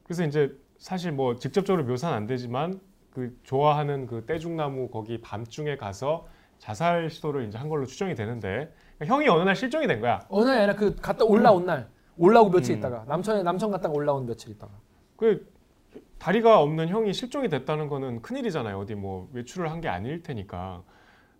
그래서 0.02 0.24
이제 0.24 0.52
사실 0.82 1.12
뭐 1.12 1.36
직접적으로 1.36 1.84
묘사는 1.84 2.14
안 2.16 2.26
되지만 2.26 2.80
그 3.12 3.38
좋아하는 3.44 4.08
그 4.08 4.26
떼죽나무 4.26 4.88
거기 4.88 5.20
밤중에 5.20 5.76
가서 5.76 6.26
자살 6.58 7.08
시도를 7.08 7.46
이제 7.46 7.56
한 7.56 7.68
걸로 7.68 7.86
추정이 7.86 8.16
되는데 8.16 8.74
그러니까 8.98 9.14
형이 9.14 9.28
어느 9.28 9.44
날 9.44 9.54
실종이 9.54 9.86
된 9.86 10.00
거야. 10.00 10.26
어느 10.28 10.44
날 10.44 10.58
아니라 10.58 10.74
그 10.74 10.96
갔다 10.96 11.24
올라온 11.24 11.66
날 11.66 11.88
올라오고 12.18 12.50
며칠 12.50 12.74
음. 12.74 12.78
있다가 12.78 13.04
남천에 13.06 13.44
남천 13.44 13.70
갔다가 13.70 13.94
올라온 13.94 14.26
며칠 14.26 14.50
있다가 14.50 14.72
그 15.16 15.48
다리가 16.18 16.60
없는 16.60 16.88
형이 16.88 17.12
실종이 17.12 17.48
됐다는 17.48 17.86
거는 17.86 18.20
큰일이잖아요. 18.20 18.76
어디 18.76 18.96
뭐 18.96 19.28
외출을 19.34 19.70
한 19.70 19.80
게 19.80 19.86
아닐 19.86 20.20
테니까. 20.24 20.82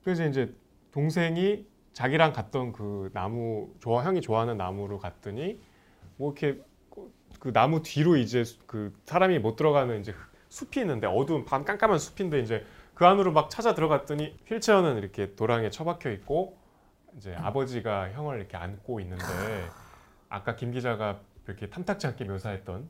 그래서 0.05 0.25
이제 0.25 0.55
동생이 0.93 1.67
자기랑 1.95 2.33
갔던 2.33 2.73
그 2.73 3.11
나무 3.13 3.71
좋아 3.81 4.05
형이 4.05 4.21
좋아하는 4.21 4.57
나무로 4.57 4.99
갔더니 4.99 5.59
뭐 6.17 6.33
이렇게 6.33 6.63
그 7.43 7.53
나무 7.53 7.83
뒤로 7.83 8.17
이제 8.17 8.45
그 8.67 8.97
사람이 9.05 9.41
못 9.41 9.57
들어가는 9.57 9.99
이제 9.99 10.15
숲이 10.49 10.79
있는데 10.79 11.09
어두운 11.09 11.45
밤 11.45 11.65
깜깜한 11.65 11.99
숲인데 11.99 12.39
이제 12.39 12.65
그 12.95 13.05
안으로 13.05 13.33
막 13.33 13.51
찾아 13.51 13.75
들어갔더니 13.75 14.37
휠체어는 14.47 14.99
이렇게 14.99 15.35
도랑에 15.35 15.69
처박혀 15.69 16.13
있고 16.13 16.57
이제 17.17 17.35
아버지가 17.35 18.13
형을 18.13 18.39
이렇게 18.39 18.57
안고 18.57 19.01
있는데 19.01 19.25
아까 20.29 20.55
김 20.55 20.71
기자가 20.71 21.19
이렇게 21.49 21.69
탐탁지 21.69 22.07
않게 22.07 22.27
묘사했던 22.27 22.89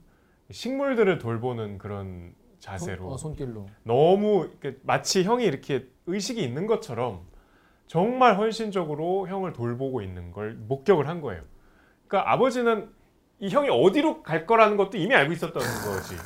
식물들을 0.51 1.17
돌보는 1.17 1.79
그런 1.79 2.35
자세로 2.59 3.05
손, 3.05 3.13
어, 3.13 3.17
손길로 3.17 3.67
너무 3.85 4.51
마치 4.83 5.25
형이 5.25 5.47
이렇게 5.47 5.89
의식이 6.05 6.45
있는 6.45 6.67
것처럼 6.67 7.23
정말 7.87 8.37
헌신적으로 8.37 9.29
형을 9.29 9.55
돌보고 9.55 10.03
있는 10.03 10.31
걸 10.31 10.53
목격을 10.53 11.09
한 11.09 11.23
거예요. 11.23 11.43
그러니까 12.07 12.31
아버지는 12.31 12.93
이 13.43 13.49
형이 13.49 13.69
어디로 13.71 14.23
갈 14.23 14.47
거라는 14.47 14.77
것도 14.77 14.97
이미 14.97 15.17
알고 15.17 15.33
있었던 15.33 15.55
거지. 15.61 16.17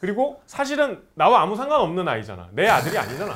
그리고 0.00 0.42
사실은 0.44 1.04
나와 1.14 1.40
아무 1.40 1.54
상관없는 1.54 2.06
아이잖아. 2.08 2.48
내 2.52 2.66
아들이 2.66 2.98
아니잖아. 2.98 3.32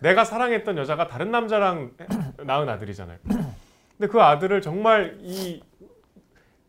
내가 0.00 0.24
사랑했던 0.24 0.78
여자가 0.78 1.06
다른 1.06 1.30
남자랑 1.30 1.90
낳은 2.38 2.70
아들이잖아요. 2.70 3.18
근데 3.24 4.10
그 4.10 4.22
아들을 4.22 4.62
정말 4.62 5.18
이 5.20 5.62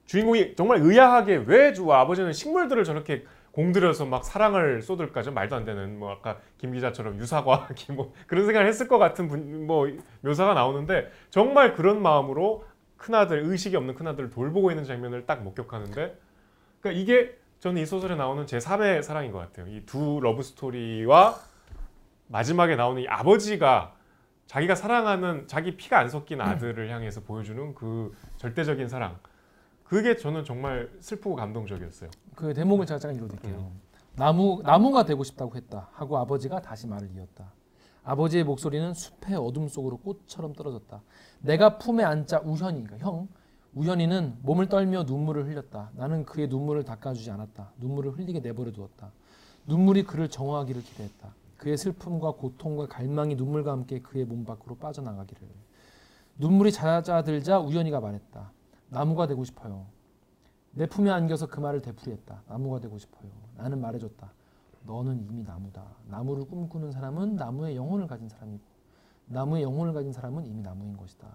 주인공이 0.06 0.58
정말 0.58 0.80
의아하게 0.82 1.45
왜 1.47 1.72
주- 1.72 1.91
아버지는 1.91 2.34
식물들을 2.34 2.84
저렇게 2.84 3.24
공들여서 3.54 4.06
막 4.06 4.26
사랑을 4.26 4.82
쏟을까 4.82 5.22
좀 5.24 5.34
말도 5.34 5.56
안 5.56 5.64
되는 5.64 5.97
뭐 5.97 6.12
아까 6.12 6.39
김 6.58 6.74
기자처럼 6.74 7.18
유사과 7.18 7.70
뭐 7.95 8.14
그런 8.28 8.45
생각을 8.45 8.68
했을 8.68 8.89
것 8.89 8.97
같은 8.97 9.30
분, 9.30 9.66
뭐 9.66 9.88
묘사가 10.20 10.54
나오는데 10.54 11.10
정말 11.30 11.74
그런 11.76 12.01
마음으로 12.01 12.66
큰아들 13.04 13.39
의식이 13.39 13.76
없는 13.76 13.95
큰아들을 13.95 14.30
돌보고 14.30 14.72
있는 14.72 14.86
장면을 14.86 15.26
딱 15.26 15.43
목격하는데 15.43 16.18
그러니까 16.80 17.01
이게 17.01 17.38
저는 17.60 17.82
이 17.82 17.86
소설에 17.86 18.16
나오는 18.16 18.47
제 18.47 18.60
3의 18.60 19.01
사랑인 19.04 19.34
것 19.34 19.39
같아요. 19.39 19.68
이 19.68 19.86
두 19.86 20.20
러브 20.22 20.41
스토리와 20.41 21.36
마지막에 22.28 22.78
나오는 22.78 23.01
이 23.01 23.08
아버지가 23.08 23.93
자기가 24.47 24.76
사랑하는 24.76 25.47
자기 25.47 25.76
피가 25.76 25.99
안 25.99 26.08
섞인 26.10 26.39
아들을 26.39 26.89
향해서 26.89 27.22
보여주는 27.22 27.76
그 27.76 28.14
절대적인 28.38 28.88
사랑 28.88 29.18
그게 29.84 30.16
저는 30.16 30.45
정말 30.45 30.89
슬프고 31.01 31.36
감동적이었어요. 31.36 32.10
그 32.36 32.54
대목을 32.54 32.86
제가 32.86 32.99
잠깐 32.99 33.18
읽어드릴게요. 33.18 33.56
음. 33.58 33.82
나무 34.16 34.62
나무가 34.64 35.04
되고 35.04 35.24
싶다고 35.26 35.56
했다 35.58 35.89
하고 35.91 36.18
아버지가 36.20 36.62
다시 36.62 36.88
말을 36.88 37.10
이었다. 37.16 37.51
아버지의 38.06 38.43
목소리는 38.45 38.93
숲의 38.93 39.36
어둠 39.38 39.68
속으로 39.68 39.97
꽃처럼 39.97 40.54
떨어졌다. 40.54 41.01
내가 41.44 41.78
품에 41.78 42.04
앉자 42.04 42.39
우현이 42.39 42.84
그러니까 42.84 42.98
형 42.98 43.28
우현이는 43.76 44.38
몸을 44.44 44.70
떨며 44.70 45.04
눈물을 45.04 45.48
흘렸다. 45.48 45.91
나는 45.96 46.26
그의 46.26 46.48
눈물을 46.48 46.84
닦아주지 46.86 47.32
않았다. 47.32 47.72
눈물을 47.80 48.12
흘리게 48.12 48.39
내버려 48.39 48.72
두었다. 48.72 49.12
눈물이 49.66 50.04
그를 50.04 50.30
정화하기를 50.30 50.82
기대했다. 50.84 51.34
그의 51.58 51.78
슬픔과 51.78 52.34
고통과 52.34 52.88
갈망이 52.88 53.36
눈물과 53.36 53.72
함께 53.72 54.00
그의 54.00 54.26
몸 54.26 54.46
밖으로 54.46 54.76
빠져나가기를. 54.76 55.48
눈물이 56.38 56.72
잦아들자 56.72 57.60
우연이가 57.60 58.00
말했다. 58.00 58.52
나무가 58.89 59.28
되고 59.28 59.44
싶어요. 59.44 59.86
내 60.72 60.86
품에 60.86 61.10
안겨서 61.10 61.48
그 61.48 61.60
말을 61.60 61.82
되풀이했다. 61.82 62.44
나무가 62.48 62.80
되고 62.80 62.98
싶어요. 62.98 63.30
나는 63.58 63.82
말해줬다. 63.82 64.32
너는 64.86 65.26
이미 65.30 65.44
나무다. 65.44 65.84
나무를 66.08 66.46
꿈꾸는 66.46 66.91
사람은 66.91 67.36
나무의 67.36 67.76
영혼을 67.76 68.08
가진 68.08 68.30
사람이고 68.30 68.73
나무의 69.26 69.64
영혼을 69.64 69.94
가진 69.94 70.12
사람은 70.12 70.46
이미 70.46 70.62
나무인 70.62 70.96
것이다. 70.98 71.28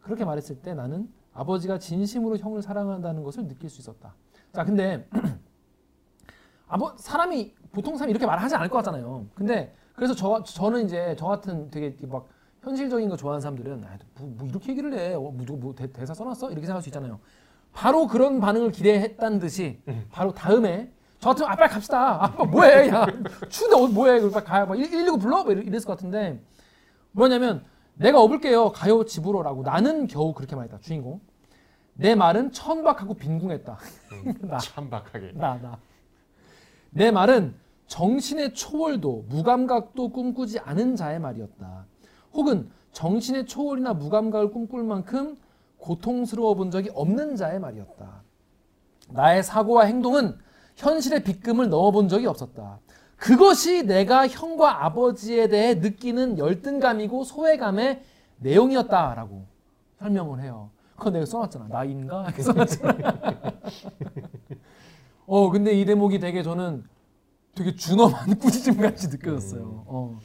그렇게 0.00 0.24
말했을 0.24 0.56
때 0.60 0.74
나는 0.74 1.08
아버지가 1.32 1.78
진심으로 1.78 2.36
형을 2.36 2.62
사랑한다는 2.62 3.22
것을 3.22 3.48
느낄 3.48 3.70
수 3.70 3.80
있었다. 3.80 4.14
자, 4.52 4.64
근데 4.64 5.08
아버 6.68 6.94
사람이 6.96 7.54
보통 7.72 7.96
사람이 7.96 8.10
이렇게 8.10 8.26
말하지 8.26 8.54
않을 8.56 8.68
것 8.68 8.78
같잖아요. 8.78 9.26
근데 9.34 9.74
그래서 9.94 10.14
저 10.14 10.42
저는 10.42 10.84
이제 10.86 11.14
저 11.18 11.26
같은 11.26 11.70
되게 11.70 11.94
막 12.06 12.28
현실적인 12.62 13.08
거 13.08 13.16
좋아하는 13.16 13.40
사람들은 13.40 13.84
아, 13.84 13.98
뭐, 14.18 14.28
뭐 14.38 14.46
이렇게 14.48 14.70
얘기를 14.72 14.92
해. 14.94 15.14
어, 15.14 15.20
뭐, 15.20 15.34
뭐 15.56 15.74
대, 15.74 15.90
대사 15.90 16.14
써놨어? 16.14 16.48
이렇게 16.50 16.66
생각할 16.66 16.82
수 16.82 16.88
있잖아요. 16.88 17.18
바로 17.72 18.06
그런 18.06 18.40
반응을 18.40 18.70
기대했다는 18.72 19.38
듯이 19.38 19.82
바로 20.10 20.32
다음에 20.32 20.92
저 21.18 21.30
같으면 21.30 21.50
아 21.50 21.56
빨리 21.56 21.70
갑시다. 21.70 22.24
아빠 22.24 22.44
뭐해? 22.44 22.88
야 22.88 23.06
추운데 23.48 23.76
어디 23.76 23.92
뭐해? 23.94 24.30
빨리 24.30 24.44
가요. 24.44 24.66
막119 24.66 25.20
불러? 25.20 25.44
뭐 25.44 25.52
이랬- 25.52 25.66
이랬을 25.66 25.86
것 25.86 25.92
같은데 25.94 26.42
뭐냐면 27.12 27.64
내가 27.94 28.20
업을게요. 28.20 28.72
가요 28.72 29.04
집으로라고 29.04 29.62
나는 29.62 30.06
겨우 30.06 30.32
그렇게 30.32 30.56
말했다. 30.56 30.78
주인공. 30.80 31.20
내 31.94 32.14
말은 32.14 32.52
천박하고 32.52 33.14
빈궁했다. 33.14 33.78
나. 34.48 34.58
참박하게. 34.58 35.32
나, 35.34 35.58
나. 35.58 35.78
내 36.90 37.10
말은 37.10 37.54
정신의 37.86 38.54
초월도 38.54 39.26
무감각도 39.28 40.10
꿈꾸지 40.10 40.58
않은 40.60 40.96
자의 40.96 41.18
말이었다. 41.20 41.86
혹은 42.32 42.70
정신의 42.92 43.46
초월이나 43.46 43.94
무감각을 43.94 44.50
꿈꿀 44.50 44.84
만큼 44.84 45.36
고통스러워 45.78 46.54
본 46.54 46.70
적이 46.70 46.90
없는 46.94 47.36
자의 47.36 47.58
말이었다. 47.58 48.22
나의 49.10 49.42
사고와 49.42 49.84
행동은 49.84 50.38
현실의 50.76 51.24
빗금을 51.24 51.68
넣어 51.68 51.90
본 51.90 52.08
적이 52.08 52.26
없었다. 52.26 52.78
그것이 53.22 53.84
내가 53.84 54.26
형과 54.26 54.84
아버지에 54.84 55.46
대해 55.46 55.74
느끼는 55.74 56.38
열등감이고 56.38 57.22
소외감의 57.22 58.02
내용이었다라고 58.38 59.44
설명을 60.00 60.42
해요. 60.42 60.70
그거 60.96 61.10
내가 61.10 61.24
써놨잖아. 61.24 61.68
나인가? 61.68 62.24
이렇게 62.24 62.42
써놨잖아. 62.42 63.22
어 65.26 65.50
근데 65.50 65.72
이 65.72 65.84
대목이 65.84 66.18
되게 66.18 66.42
저는 66.42 66.82
되게 67.54 67.76
준엄한 67.76 68.38
꾸짖음 68.42 68.78
같이 68.78 69.06
느껴졌어요. 69.06 69.84
어. 69.86 70.18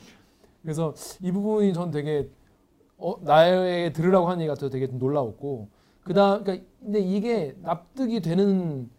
그래서 0.64 0.96
이 1.22 1.32
부분이 1.32 1.74
전 1.74 1.92
되게 1.92 2.28
어, 2.98 3.16
나에게 3.22 3.94
들으라고 3.94 4.28
하는 4.28 4.42
얘기 4.42 4.48
같아서 4.48 4.70
되게 4.70 4.88
좀 4.88 4.98
놀라웠고 4.98 5.70
그다음 6.04 6.44
그러니까 6.44 6.66
근데 6.80 7.00
이게 7.00 7.56
납득이 7.62 8.22
되는 8.22 8.90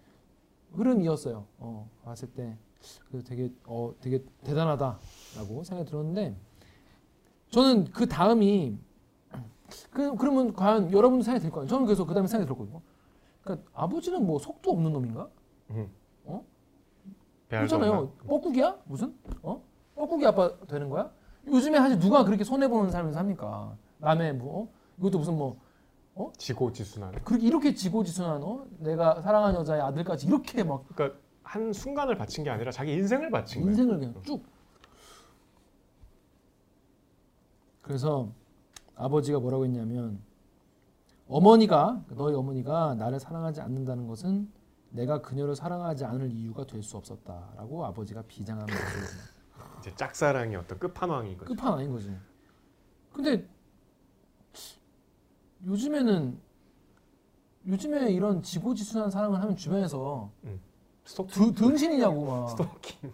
흐름이었어요. 0.74 1.46
어, 1.59 1.90
봤을 2.05 2.28
때 2.28 2.57
그래서 3.09 3.26
되게 3.26 3.53
어 3.66 3.93
되게 4.01 4.22
대단하다라고 4.45 5.64
생각이 5.64 5.89
들었는데 5.89 6.36
저는 7.51 7.84
그 7.93 8.07
다음이 8.07 8.78
그 9.91 10.16
그러면 10.16 10.53
과연 10.53 10.93
여러분도 10.93 11.22
생각이 11.22 11.43
들 11.43 11.51
거예요. 11.51 11.68
저는 11.68 11.86
그래서 11.86 12.05
그 12.05 12.14
다음에 12.14 12.26
생각이 12.26 12.47
들었거든요. 12.47 12.80
그러니까 13.43 13.68
아버지는 13.74 14.26
뭐 14.26 14.39
속도 14.39 14.70
없는 14.72 14.93
놈인가? 14.93 15.28
배알도 17.49 17.78
그렇잖아요. 17.78 17.93
없나? 17.93 18.12
뻐꾸기야? 18.26 18.78
무슨? 18.84 19.14
어? 19.43 19.62
뻐꾸기 19.95 20.26
아빠 20.26 20.51
되는 20.66 20.89
거야? 20.89 21.11
요즘에 21.47 21.78
사실 21.78 21.99
누가 21.99 22.24
그렇게 22.24 22.45
손해 22.45 22.68
보는 22.68 22.91
삶을 22.91 23.12
삽니까? 23.12 23.76
남의 23.99 24.34
뭐 24.34 24.62
어? 24.62 24.68
이것도 24.99 25.18
무슨 25.18 25.36
뭐 25.36 25.59
지고지순한. 26.36 27.24
그렇게 27.24 27.47
이렇게 27.47 27.74
지고지순한 27.74 28.43
어? 28.43 28.66
내가 28.78 29.22
사랑하는 29.22 29.61
여자의 29.61 29.80
아들까지 29.80 30.26
이렇게 30.26 30.62
막 30.62 30.84
그러니까 30.89 31.18
한 31.49 31.72
순간을 31.72 32.18
바친 32.18 32.44
게 32.44 32.51
아니라 32.51 32.70
자기 32.70 32.92
인생을 32.92 33.30
바친 33.30 33.62
거예요. 33.62 33.70
인생을 33.70 33.99
그냥 33.99 34.22
쭉. 34.22 34.44
그래서 37.80 38.30
아버지가 38.94 39.40
뭐라고 39.40 39.64
했냐면 39.64 40.20
어머니가 41.26 42.05
너희 42.11 42.34
어머니가 42.34 42.96
나를 42.96 43.18
사랑하지 43.18 43.62
않는다는 43.62 44.07
것은 44.07 44.53
내가 44.90 45.22
그녀를 45.22 45.57
사랑하지 45.57 46.05
않을 46.05 46.30
이유가 46.32 46.66
될 46.66 46.82
수 46.82 46.99
없었다라고 46.99 47.86
아버지가 47.86 48.22
비장한 48.22 48.66
모습을 48.66 49.03
이제 49.78 49.94
짝사랑의 49.94 50.57
어떤 50.57 50.78
끝판왕인 50.78 51.38
거죠. 51.38 51.49
끝판 51.55 51.72
아닌 51.74 51.90
거지. 51.92 52.14
근데 53.11 53.49
요즘에는 55.64 56.38
요즘에 57.66 58.12
이런 58.12 58.42
지고지순한 58.42 59.11
사랑을 59.11 59.40
하면 59.40 59.57
주변에서 59.57 60.30
스토킹. 61.09 61.55
드, 61.55 61.55
등신이냐고 61.55 62.27
막. 62.27 62.51
스토킹. 62.51 63.13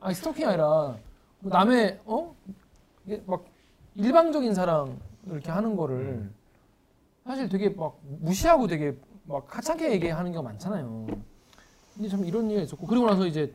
아니 0.00 0.14
스토킹이 0.14 0.46
아니라 0.46 0.96
뭐 1.40 1.52
남의 1.52 2.00
어 2.04 2.34
이게 3.04 3.22
막 3.26 3.44
일방적인 3.96 4.54
사랑 4.54 4.98
이렇게 5.26 5.50
하는 5.50 5.74
거를 5.74 6.30
사실 7.24 7.48
되게 7.48 7.70
막 7.70 7.98
무시하고 8.20 8.68
되게 8.68 8.96
막 9.24 9.44
하찮게 9.56 9.92
얘기하는 9.92 10.32
경우가 10.32 10.48
많잖아요. 10.50 11.06
근데 11.94 12.08
참 12.08 12.24
이런 12.24 12.44
얘기가 12.46 12.62
있었고 12.62 12.86
그리고 12.86 13.06
나서 13.06 13.26
이제 13.26 13.52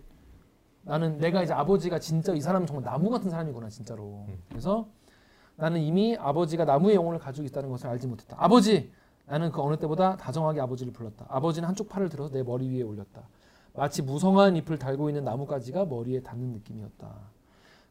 나는 0.82 1.18
내가 1.18 1.42
이제 1.44 1.54
아버지가 1.54 2.00
진짜 2.00 2.34
이 2.34 2.42
사람은 2.42 2.68
정말 2.68 2.84
나무 2.84 3.10
같은 3.10 3.30
사람이구나 3.30 3.70
진짜로. 3.70 4.26
그래서 4.50 4.88
나는 5.56 5.80
이미 5.82 6.18
아버지가 6.18 6.66
나무의 6.66 6.96
영혼을 6.96 7.20
가지고 7.20 7.46
있다는 7.48 7.70
것을 7.70 7.88
알지 7.88 8.08
못했다. 8.08 8.36
아버지, 8.40 8.92
나는 9.26 9.52
그 9.52 9.62
어느 9.62 9.78
때보다 9.78 10.18
다정하게 10.18 10.62
아버지를 10.62 10.92
불렀다. 10.94 11.28
아버지는 11.30 11.68
한쪽 11.68 11.90
팔을 11.90 12.10
들어서 12.10 12.32
내 12.34 12.44
머리 12.44 12.70
위에 12.70 12.82
올렸다. 12.82 13.28
마치 13.74 14.02
무성한 14.02 14.56
잎을 14.58 14.78
달고 14.78 15.10
있는 15.10 15.24
나뭇가지가 15.24 15.86
머리에 15.86 16.22
닿는 16.22 16.54
느낌이었다. 16.54 17.08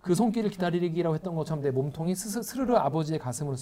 그 0.00 0.14
손길을 0.14 0.50
기다리기라고 0.50 1.14
했던 1.14 1.34
것처럼 1.34 1.62
내 1.62 1.70
몸통이 1.70 2.14
스르르 2.14 2.74
아버지의 2.74 3.18
가슴으로. 3.18 3.56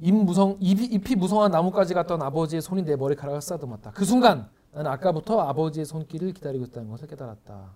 잎 0.00 0.12
무성, 0.12 0.56
잎이, 0.60 0.84
잎이 0.86 1.14
무성한 1.16 1.50
나뭇가지 1.50 1.94
같던 1.94 2.22
아버지의 2.22 2.62
손이 2.62 2.84
내 2.84 2.96
머리카락을 2.96 3.40
쓰다듬었다. 3.40 3.92
그 3.92 4.04
순간 4.04 4.48
나는 4.72 4.90
아까부터 4.90 5.40
아버지의 5.40 5.86
손길을 5.86 6.32
기다리고 6.32 6.64
있다는 6.64 6.90
것을 6.90 7.06
깨달았다. 7.08 7.74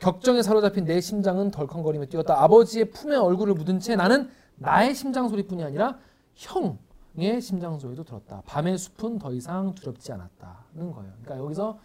격정에 0.00 0.42
사로잡힌 0.42 0.84
내 0.84 1.00
심장은 1.00 1.50
덜컹거리며 1.50 2.06
뛰었다. 2.06 2.42
아버지의 2.42 2.90
품에 2.90 3.16
얼굴을 3.16 3.54
묻은 3.54 3.78
채 3.78 3.94
나는 3.94 4.28
나의 4.56 4.94
심장 4.94 5.28
소리뿐이 5.28 5.62
아니라 5.62 5.98
형의 6.34 7.40
심장 7.40 7.78
소리도 7.78 8.04
들었다. 8.04 8.42
밤의 8.46 8.76
숲은 8.78 9.18
더 9.18 9.32
이상 9.32 9.74
두렵지 9.74 10.12
않았다 10.12 10.63
는 10.74 10.90
거예요. 10.92 11.12
그러니까 11.22 11.44
여기서 11.44 11.78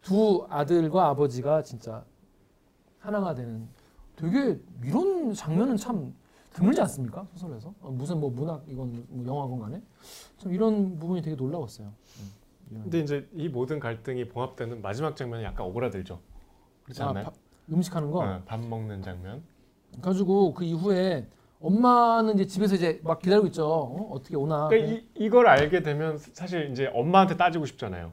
두 0.00 0.46
아들과 0.48 1.08
아버지가 1.08 1.62
진짜 1.62 2.04
하나가 2.98 3.34
되는 3.34 3.68
되게 4.16 4.58
이런 4.84 5.34
장면은 5.34 5.76
참 5.76 6.14
드물지 6.52 6.80
않습니까 6.82 7.26
소설에서 7.34 7.74
어, 7.80 7.90
무슨 7.90 8.20
뭐 8.20 8.30
문학 8.30 8.64
이건 8.68 9.04
뭐 9.08 9.26
영화건 9.26 9.58
간에 9.60 9.82
참 10.38 10.52
이런 10.52 10.98
부분이 10.98 11.22
되게 11.22 11.36
놀라웠어요. 11.36 11.88
음. 12.70 12.80
근데 12.82 13.00
이제 13.00 13.28
이 13.32 13.48
모든 13.48 13.80
갈등이 13.80 14.28
봉합되는 14.28 14.80
마지막 14.82 15.16
장면이 15.16 15.42
약간 15.44 15.66
오그라들죠. 15.66 16.20
그렇지 16.84 17.02
아, 17.02 17.08
않나요? 17.08 17.24
밥- 17.26 17.34
음식하는 17.70 18.10
거 18.10 18.24
네, 18.24 18.42
밥 18.44 18.60
먹는 18.60 19.02
장면. 19.02 19.42
가지고 20.00 20.54
그 20.54 20.64
이후에 20.64 21.28
엄마는 21.60 22.34
이제 22.34 22.46
집에서 22.46 22.76
이제 22.76 23.00
막 23.02 23.18
기다리고 23.18 23.46
있죠. 23.48 23.66
어? 23.66 24.10
어떻게 24.12 24.36
오나. 24.36 24.68
그러니까 24.68 24.92
이, 24.92 25.04
이걸 25.16 25.48
알게 25.48 25.82
되면 25.82 26.18
사실 26.18 26.70
이제 26.70 26.90
엄마한테 26.94 27.36
따지고 27.36 27.66
싶잖아요. 27.66 28.12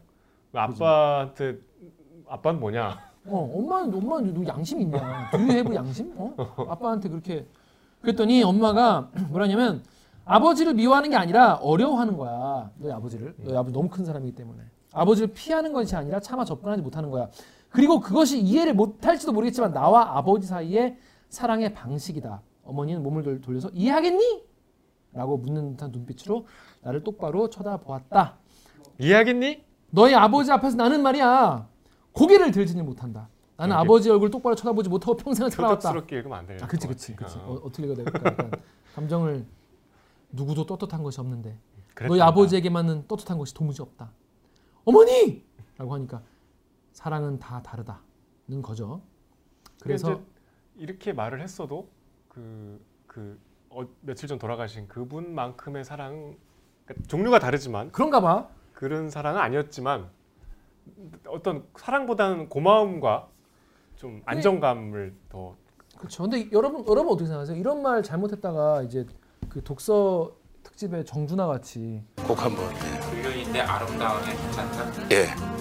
아빠한테 0.53 1.57
아빠는 2.27 2.59
뭐냐? 2.59 2.97
어, 3.27 3.51
엄마는 3.55 3.93
엄마는 3.93 4.33
누 4.33 4.45
양심 4.47 4.81
있냐? 4.81 5.29
Have 5.33 5.75
양심? 5.75 6.13
어? 6.17 6.33
아빠한테 6.69 7.09
그렇게 7.09 7.45
그랬더니 8.01 8.43
엄마가 8.43 9.09
뭐라냐면 9.29 9.83
아버지를 10.25 10.73
미워하는 10.73 11.09
게 11.11 11.15
아니라 11.15 11.55
어려워하는 11.55 12.17
거야. 12.17 12.71
너희 12.77 12.91
아버지를. 12.91 13.35
너희 13.43 13.55
아버지 13.55 13.73
너무 13.73 13.89
큰 13.89 14.05
사람이기 14.05 14.35
때문에. 14.35 14.59
아버지를 14.91 15.33
피하는 15.33 15.71
것이 15.71 15.95
아니라 15.95 16.19
차마 16.19 16.45
접근하지 16.45 16.81
못하는 16.81 17.11
거야. 17.11 17.29
그리고 17.69 17.99
그것이 17.99 18.39
이해를 18.41 18.73
못할지도 18.73 19.33
모르겠지만 19.33 19.71
나와 19.73 20.17
아버지 20.17 20.47
사이의 20.47 20.97
사랑의 21.29 21.73
방식이다. 21.73 22.41
어머니는 22.65 23.01
몸을 23.03 23.23
돌- 23.23 23.41
돌려서 23.41 23.69
이해하겠니? 23.69 24.43
라고 25.13 25.37
묻는 25.37 25.71
듯한 25.71 25.91
눈빛으로 25.91 26.45
나를 26.81 27.03
똑바로 27.03 27.49
쳐다보았다. 27.49 28.37
이해하겠니? 28.99 29.63
너희 29.91 30.13
아버지 30.13 30.51
앞에서 30.51 30.75
나는 30.75 31.01
말이야 31.03 31.69
고개를 32.11 32.51
들지는 32.51 32.85
못한다. 32.85 33.29
나는 33.55 33.75
아버지 33.77 34.09
얼굴 34.09 34.29
똑바로 34.29 34.55
쳐다보지 34.55 34.89
못하고 34.89 35.15
평생을 35.15 35.49
살아왔다. 35.51 35.77
교답스럽게 35.89 36.17
읽으면 36.17 36.39
안 36.39 36.45
돼요. 36.47 36.57
아, 36.61 36.67
그치, 36.67 36.87
그치, 36.87 37.15
그치. 37.15 37.37
어, 37.37 37.41
어, 37.53 37.53
어떻게 37.63 37.83
읽어야 37.83 37.95
될까? 38.03 38.29
약간 38.29 38.51
감정을 38.95 39.45
누구도 40.31 40.65
떳떳한 40.65 41.01
것이 41.03 41.21
없는데 41.21 41.57
그랬단다. 41.93 42.07
너희 42.09 42.21
아버지에게만은 42.21 43.07
떳떳한 43.07 43.37
것이 43.37 43.53
도무지 43.53 43.81
없다. 43.81 44.11
어머니! 44.83 45.45
라고 45.77 45.93
하니까 45.93 46.21
사랑은 46.91 47.39
다 47.39 47.61
다르다는 47.63 48.61
거죠. 48.61 49.01
그래서 49.81 50.21
이렇게 50.75 51.13
말을 51.13 51.41
했어도 51.41 51.87
그, 52.35 52.81
그 53.07 53.39
어, 53.69 53.87
며칠 54.01 54.27
전 54.27 54.37
돌아가신 54.37 54.87
그분만큼의 54.89 55.85
사랑 55.85 56.35
그러니까 56.85 57.07
종류가 57.07 57.39
다르지만 57.39 57.91
그런가 57.91 58.19
봐. 58.19 58.49
그런 58.73 59.09
사랑은 59.09 59.39
아니었지만 59.39 60.09
어떤 61.27 61.65
사랑보다는 61.77 62.49
고마움과 62.49 63.29
좀 63.95 64.21
안정감을 64.25 65.15
더 65.29 65.55
그렇죠. 65.97 66.23
근데 66.23 66.49
여러분 66.51 66.85
여러분 66.87 67.13
어떻게 67.13 67.25
생각하세요? 67.25 67.57
이런 67.57 67.81
말 67.81 68.03
잘못했다가 68.03 68.83
이제 68.83 69.05
그 69.47 69.63
독서 69.63 70.35
특집에 70.61 71.05
정준하 71.05 71.47
같이 71.47 72.03
꼭 72.27 72.43
한번 72.43 72.67
불륜인데 73.09 73.61
아름다움에 73.61 74.25
괜찮다. 74.25 75.11
예. 75.11 75.54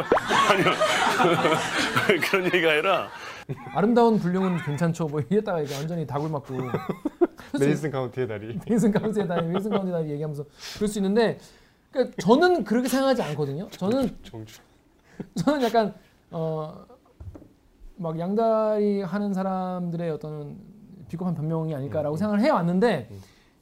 아니요. 0.00 0.72
그런 2.30 2.44
얘기가 2.46 2.70
아니라. 2.72 3.08
아름다운 3.74 4.18
불륜은 4.18 4.58
괜찮죠. 4.64 5.06
뭐 5.06 5.20
이랬다가 5.30 5.60
이제 5.60 5.74
완전히 5.76 6.06
다굴 6.06 6.30
맞고. 6.30 6.54
메이슨 7.58 7.90
카운티의 7.90 8.28
다리. 8.28 8.58
윌슨 8.68 8.90
카운티에 8.92 9.26
다니 9.26 9.54
윌슨 9.54 9.70
카운티 9.70 9.92
다니 9.92 10.10
얘기하면서 10.10 10.44
그럴 10.76 10.88
수 10.88 10.98
있는데 10.98 11.38
그러니까 11.90 12.16
저는 12.20 12.64
그렇게 12.64 12.88
생각하지 12.88 13.22
않거든요. 13.22 13.68
저는 13.70 14.16
정주. 14.22 14.58
저는 15.36 15.62
약간 15.62 15.94
어막 16.30 18.18
양다리 18.18 19.02
하는 19.02 19.32
사람들의 19.32 20.10
어떤 20.10 20.56
비겁한 21.08 21.34
변명이 21.34 21.74
아닐까라고 21.74 22.16
생각을 22.16 22.40
해왔는데 22.42 23.08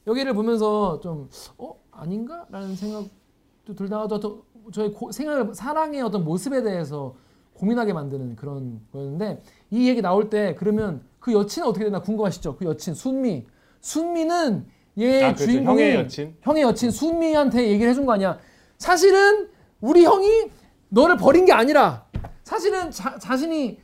여기를 0.07 0.33
보면서 0.35 0.99
좀 1.01 1.29
어 1.59 1.77
아닌가라는 1.97 2.75
생각도 2.75 3.75
들다가도 3.77 4.19
또 4.19 4.45
저의 4.73 4.93
고, 4.93 5.13
생각 5.13 5.55
사랑의 5.55 6.03
어떤 6.03 6.25
모습에 6.25 6.63
대해서 6.63 7.15
고민하게 7.55 7.93
만드는 7.93 8.37
그런 8.37 8.81
거였는데 8.93 9.43
이 9.71 9.89
얘기 9.89 10.03
나올 10.03 10.29
때 10.31 10.55
그러면 10.59 11.03
그 11.21 11.33
여친은 11.33 11.69
어떻게 11.69 11.85
되나 11.85 12.01
궁금하시죠? 12.03 12.57
그 12.57 12.65
여친 12.65 12.95
순미 12.95 13.47
순미는 13.81 14.67
얘 14.99 15.23
아, 15.23 15.27
그렇죠. 15.35 15.45
주인공이 15.45 15.83
형의 15.83 15.95
여친? 15.97 16.37
형의 16.43 16.63
여친 16.63 16.91
순미한테 16.91 17.69
얘기를 17.69 17.91
해준 17.91 18.07
거 18.07 18.13
아니야. 18.13 18.39
사실은 18.79 19.49
우리 19.81 20.05
형이 20.05 20.51
너를 20.89 21.17
버린 21.17 21.45
게 21.45 21.53
아니라 21.53 22.07
사실은 22.43 22.91
자, 22.91 23.19
자신이 23.19 23.79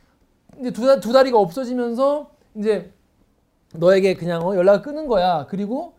이제 0.59 0.71
두, 0.71 0.85
다- 0.85 0.99
두 0.99 1.11
다리가 1.13 1.37
없어지면서 1.39 2.31
이제 2.55 2.93
너에게 3.73 4.15
그냥 4.15 4.45
어, 4.45 4.55
연락을 4.55 4.81
끊은 4.81 5.07
거야. 5.07 5.47
그리고 5.49 5.93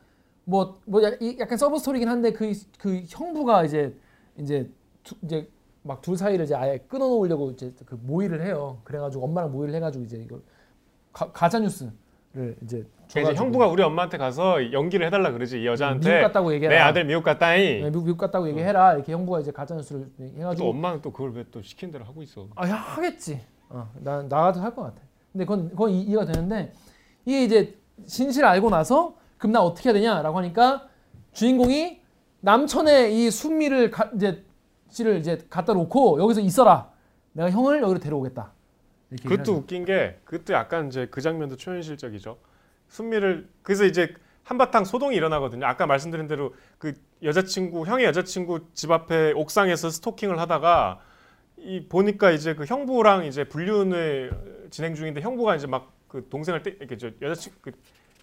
뭐, 0.45 0.81
뭐 0.85 1.01
약간 1.39 1.57
sub 1.57 1.79
story긴 1.79 2.09
한데 2.09 2.33
그, 2.33 2.53
그 2.79 3.03
형부가 3.09 3.65
이제 3.65 3.97
이제 4.43 4.71
두, 5.03 5.15
이제 5.23 5.49
막 5.83 6.01
둘 6.03 6.17
사이를 6.17 6.45
이제 6.45 6.55
아예 6.55 6.79
끊어 6.89 7.07
놓으려고 7.09 7.51
이제 7.53 7.73
그 7.87 7.99
모의를 8.03 8.45
해요. 8.47 8.79
그래 8.85 8.99
가지고 8.99 9.25
엄마랑 9.25 9.51
모의를 9.53 9.75
해 9.75 9.81
가지고 9.81 10.05
이제 10.05 10.17
이걸 10.19 10.41
가, 11.13 11.31
가짜 11.33 11.59
뉴스를 11.59 11.93
이제 12.35 12.57
이제 12.63 12.87
줘가지고 13.09 13.45
형부가 13.45 13.67
우리 13.69 13.83
엄마한테 13.83 14.17
가서 14.17 14.73
연기를 14.73 15.07
해달라 15.07 15.33
그러지 15.33 15.61
이 15.63 15.67
여자한테 15.67 16.09
미국 16.09 16.23
갔다고 16.23 16.53
얘기해라. 16.55 16.75
내 16.75 16.81
아들 16.81 17.05
미국 17.05 17.23
갔다니 17.25 17.63
네, 17.81 17.85
미국, 17.91 18.05
미국 18.05 18.19
갔다고 18.19 18.49
얘기해라 18.49 18.95
이렇게 18.95 19.13
형부가 19.13 19.41
이제 19.41 19.51
가짜 19.51 19.75
뉴스를 19.75 20.07
또 20.17 20.25
해가지고 20.25 20.71
엄마는 20.71 21.03
또 21.03 21.13
그걸 21.13 21.33
왜 21.33 21.45
또 21.51 21.61
시킨 21.63 21.91
대로 21.91 22.05
하고 22.05 22.23
있어 22.23 22.47
아 22.55 22.69
야, 22.69 22.75
하겠지. 22.77 23.41
어, 23.69 23.91
나 24.01 24.23
나가도 24.23 24.61
할 24.61 24.75
것 24.75 24.83
같아. 24.83 25.01
근데 25.33 25.45
그건 25.45 25.69
그건 25.71 25.91
이- 25.91 26.03
이해가 26.03 26.25
되는데 26.27 26.73
이게 27.25 27.45
이제 27.45 27.77
진실 28.07 28.45
을 28.45 28.49
알고 28.49 28.71
나서 28.71 29.15
그럼 29.37 29.53
나 29.53 29.63
어떻게 29.63 29.89
해야 29.89 29.95
되냐라고 29.95 30.39
하니까 30.39 30.89
주인공이 31.33 32.02
남천에 32.43 33.11
이 33.11 33.31
순미를 33.31 33.91
가, 33.91 34.11
이제 34.15 34.45
씨를 34.91 35.17
이제 35.17 35.39
갖다 35.49 35.73
놓고 35.73 36.21
여기서 36.21 36.41
있어라. 36.41 36.91
내가 37.33 37.51
형을 37.51 37.83
여기로 37.83 37.99
데려오겠다. 37.99 38.53
그것도 39.23 39.41
하죠. 39.41 39.53
웃긴 39.55 39.85
게 39.85 40.19
그것도 40.25 40.53
약간 40.53 40.89
이제 40.89 41.09
그 41.11 41.21
장면도 41.21 41.57
초현실적이죠. 41.57 42.37
순미를 42.89 43.49
그래서 43.63 43.85
이제 43.85 44.15
한바탕 44.43 44.85
소동이 44.85 45.17
일어나거든요. 45.17 45.65
아까 45.67 45.87
말씀드린 45.87 46.27
대로 46.27 46.55
그 46.79 46.93
여자친구 47.23 47.87
형의 47.87 48.05
여자친구 48.07 48.73
집 48.75 48.91
앞에 48.91 49.33
옥상에서 49.33 49.89
스토킹을 49.91 50.39
하다가 50.39 51.01
이 51.57 51.87
보니까 51.89 52.33
이제 52.33 52.55
그 52.55 52.65
형부랑 52.65 53.25
이제 53.25 53.45
불륜을 53.45 54.69
진행 54.71 54.95
중인데 54.95 55.23
형부가 55.23 55.57
이제 55.57 55.67
막 55.67 56.03
그 56.13 56.29
동생을 56.29 56.63
때 56.63 56.77
이렇게 56.79 56.99
저 56.99 57.11
여자친 57.23 57.55
그, 57.63 57.73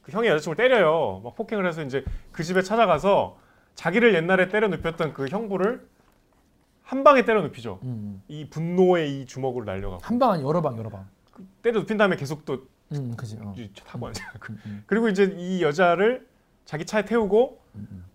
그 0.04 0.12
형의 0.12 0.30
여자친구를 0.30 0.64
때려요. 0.64 1.22
막 1.24 1.36
폭행을 1.36 1.66
해서 1.66 1.82
이제 1.82 2.06
그 2.32 2.44
집에 2.44 2.62
찾아가서 2.62 3.40
자기를 3.80 4.14
옛날에 4.14 4.50
때려 4.50 4.68
눕혔던 4.68 5.14
그 5.14 5.28
형부를 5.28 5.88
한 6.84 7.06
방에 7.06 7.24
때려 7.24 7.42
눕히죠. 7.42 7.80
음. 7.84 8.22
이 8.28 8.50
분노의 8.50 9.22
이 9.22 9.26
주먹으로 9.26 9.64
날려가고 9.64 10.02
한 10.04 10.20
방 10.20 10.32
아니 10.32 10.44
여러 10.44 10.62
방 10.62 10.78
여러 10.78 10.90
방. 10.90 11.08
때려 11.62 11.80
눕힌 11.80 11.96
다음에 11.96 12.18
계속 12.18 12.44
또 12.44 12.68
음, 12.92 13.16
그지. 13.16 13.38
어. 13.42 13.54
이 13.58 13.70
타고 13.86 14.08
앉아. 14.08 14.22
음, 14.50 14.60
음. 14.66 14.84
그리고 14.86 15.08
이제 15.08 15.34
이 15.38 15.62
여자를 15.64 16.28
자기 16.66 16.86
차에 16.86 17.06
태우고 17.06 17.58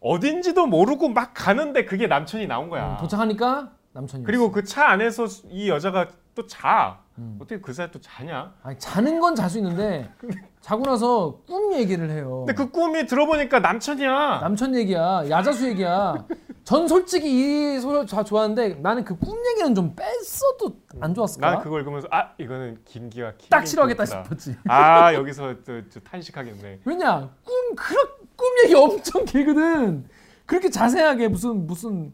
어딘지도 0.01 0.67
모르고 0.67 1.09
막 1.09 1.33
가는데 1.33 1.87
그게 1.87 2.09
남천이 2.09 2.47
나온 2.47 2.69
거야. 2.69 2.93
음, 2.93 2.97
도착하니까 3.01 3.73
남천이. 3.93 4.25
그리고 4.25 4.53
그 4.53 4.65
차 4.65 4.89
안에서 4.89 5.25
이 5.49 5.71
여자가 5.71 6.09
또 6.35 6.47
자. 6.47 7.01
음. 7.19 7.39
어떻게 7.41 7.61
그 7.61 7.73
사이 7.73 7.91
또 7.91 8.01
자냐? 8.01 8.53
아니 8.63 8.79
자는 8.79 9.21
건 9.21 9.35
잘 9.37 9.49
수 9.49 9.59
있는데 9.59 10.11
자고 10.61 10.83
나서 10.85 11.41
꿈 11.47 11.73
얘기를 11.75 12.11
해요. 12.11 12.45
근데 12.47 12.55
그 12.55 12.71
꿈이 12.71 13.07
들어보니까 13.07 13.61
남천이야. 13.61 14.41
남천 14.41 14.75
얘기야, 14.75 15.29
야자수 15.29 15.69
얘기야. 15.69 16.27
전 16.65 16.89
솔직히 16.89 17.75
이 17.77 17.79
소설 17.81 18.07
다 18.07 18.25
좋아하는데 18.25 18.77
나는 18.81 19.05
그 19.05 19.15
꿈 19.17 19.37
얘기는 19.47 19.75
좀 19.75 19.95
뺐어도 19.95 20.77
안 21.01 21.13
좋았을까? 21.15 21.51
난 21.51 21.61
그걸 21.63 21.81
읽으면서 21.83 22.09
아 22.11 22.31
이거는 22.39 22.79
김기와 22.87 23.33
딱 23.51 23.67
싫어하겠다. 23.67 24.07
싶었지. 24.07 24.57
아 24.67 25.13
여기서 25.15 25.55
또, 25.65 25.83
또 25.89 26.01
탄식하겠네. 26.01 26.81
왜냐 26.85 27.31
꿈 27.45 27.75
그런 27.77 28.07
꿈 28.35 28.47
얘기 28.65 28.75
엄청 28.75 29.25
길거든. 29.27 30.09
그렇게 30.47 30.69
자세하게 30.71 31.29
무슨 31.29 31.67
무슨 31.67 32.13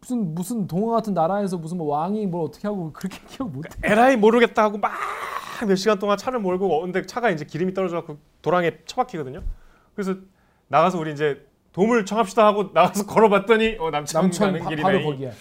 무슨 0.00 0.34
무슨 0.34 0.66
동화 0.66 0.96
같은 0.96 1.12
나라에서 1.14 1.56
무슨 1.58 1.76
뭐 1.78 1.88
왕이 1.96 2.26
뭘 2.26 2.44
어떻게 2.46 2.68
하고 2.68 2.92
그렇게 2.92 3.18
기억 3.28 3.50
못해. 3.50 3.68
에라이 3.82 4.16
모르겠다 4.16 4.62
하고 4.64 4.78
막 4.78 4.92
몇 5.66 5.74
시간 5.74 5.98
동안 5.98 6.16
차를 6.16 6.38
몰고 6.38 6.82
근데 6.82 7.04
차가 7.04 7.30
이제 7.30 7.44
기름이 7.44 7.74
떨어져 7.74 7.96
갖고 7.96 8.16
도랑에 8.42 8.78
처박히거든요. 8.86 9.42
그래서 9.92 10.14
나가서 10.68 11.00
우리 11.00 11.12
이제 11.12 11.44
도움을 11.72 12.06
청합시다 12.06 12.46
하고 12.46 12.70
나가서 12.72 13.06
걸어봤더니 13.06 13.76
어, 13.80 13.90
남천, 13.90 14.22
남천 14.22 14.46
가는 14.52 14.62
바, 14.62 14.68
길이네. 14.68 14.82
바로 14.84 15.02
거기야. 15.02 15.32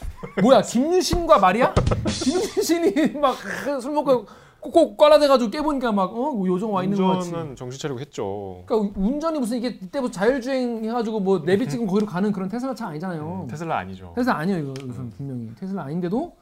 뭐야 0.41 0.63
김유신과 0.63 1.37
말이야? 1.37 1.75
김유신이 2.23 3.11
막 3.19 3.35
술 3.79 3.91
먹고 3.91 4.25
꼭꼭 4.59 4.97
깔아대가지고 4.97 5.51
깨보니까 5.51 5.91
막 5.91 6.11
어 6.13 6.43
요정 6.45 6.73
와 6.73 6.83
있는 6.83 6.97
거 6.97 7.07
같이. 7.07 7.29
운전은 7.29 7.55
정신 7.55 7.79
차리고 7.79 7.99
했죠. 7.99 8.63
그러니까 8.65 8.91
운전이 8.99 9.39
무슨 9.39 9.57
이게 9.57 9.67
이때부터 9.69 10.11
자율주행 10.11 10.83
해가지고 10.85 11.19
뭐 11.19 11.39
내비 11.45 11.67
찍으면 11.69 11.87
거기로 11.87 12.05
가는 12.07 12.31
그런 12.31 12.49
테슬라 12.49 12.73
차 12.75 12.87
아니잖아요. 12.87 13.41
음, 13.43 13.47
테슬라 13.47 13.77
아니죠. 13.77 14.13
테슬라 14.15 14.35
아니에요 14.37 14.59
이거 14.59 14.73
이건 14.83 15.09
분명히 15.11 15.53
테슬라 15.55 15.83
아닌데도 15.83 16.35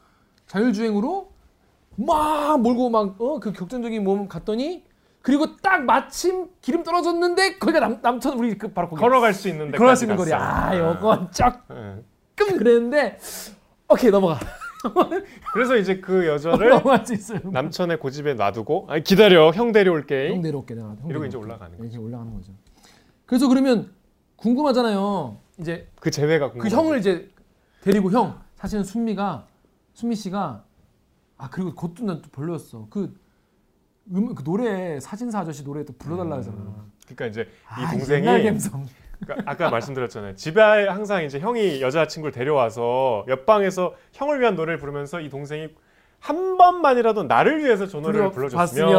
자율주행으로 0.48 1.30
막 1.98 2.62
몰고 2.62 2.90
막 2.90 3.16
어 3.20 3.40
그 3.40 3.52
격전적인 3.54 4.04
몸 4.04 4.28
갔더니 4.28 4.84
그리고 5.22 5.56
딱 5.58 5.84
마침 5.84 6.48
기름 6.62 6.84
떨어졌는데 6.84 7.58
거기가 7.58 7.80
남, 7.80 8.00
남천 8.02 8.38
우리 8.38 8.58
그 8.58 8.72
바로 8.72 8.90
거기 8.90 9.00
걸어갈 9.02 9.34
수 9.34 9.48
있는 9.50 9.72
걸어갈 9.72 9.96
수 9.96 10.04
있는 10.06 10.16
거리 10.18 10.30
갔어. 10.30 10.44
아 10.46 10.78
요건 10.78 11.30
예. 11.72 12.04
조금 12.36 12.58
그랬는데 12.58 13.18
오케이 13.90 14.12
넘어가 14.12 14.38
그래서 15.54 15.76
이제 15.78 16.00
그 16.00 16.28
여자를 16.28 16.82
남천의 17.52 18.00
고집에 18.00 18.34
놔두고 18.36 18.86
아니 18.90 19.04
기다려 19.04 19.52
형 19.52 19.72
데려올게. 19.72 20.32
형 20.34 20.42
내려올게 20.42 20.76
내가 20.76 20.88
형 21.00 21.10
이러고. 21.10 21.26
이제 21.26 21.38
올라가는 21.38 21.78
거죠. 21.78 21.88
이제 21.88 21.98
올라가는 21.98 22.34
거죠 22.34 22.52
그래서 23.26 23.48
그러면 23.48 23.92
궁금하잖아요 24.36 25.38
이제 25.60 25.88
그 26.00 26.12
재회가 26.12 26.48
그 26.48 26.60
궁금하지. 26.60 26.76
형을 26.76 27.00
이제 27.00 27.30
데리고 27.82 28.12
형 28.12 28.40
사실은 28.56 28.84
순미가 28.84 29.48
순미 29.94 30.16
씨가 30.16 30.64
아 31.38 31.50
그리고 31.50 31.74
그것도 31.76 32.06
난또 32.06 32.30
별로였어 32.30 32.88
그, 32.90 33.14
음, 34.12 34.36
그 34.36 34.44
노래 34.44 35.00
사진사 35.00 35.40
아저씨 35.40 35.64
노래 35.64 35.84
또 35.86 35.94
불러달라 35.98 36.38
하잖아 36.38 36.86
그러니까 37.06 37.26
이제 37.28 37.48
아, 37.68 37.82
이 37.82 37.92
동생이 37.98 38.26
옛날 38.26 38.44
감성 38.44 38.86
그러니까 39.26 39.52
아까 39.52 39.70
말씀드렸잖아요. 39.70 40.36
집에 40.36 40.62
항상 40.62 41.24
이제 41.24 41.40
형이 41.40 41.82
여자친구를 41.82 42.32
데려와서 42.32 43.26
옆방에서 43.28 43.96
형을 44.14 44.40
위한 44.40 44.56
노래를 44.56 44.78
부르면서 44.78 45.20
이 45.20 45.30
동생이 45.30 45.70
한 46.20 46.58
번만이라도 46.58 47.24
나를 47.24 47.64
위해서 47.64 47.86
저 47.88 48.00
노래를 48.00 48.32
불러- 48.32 48.48
불러줬으면! 48.50 48.90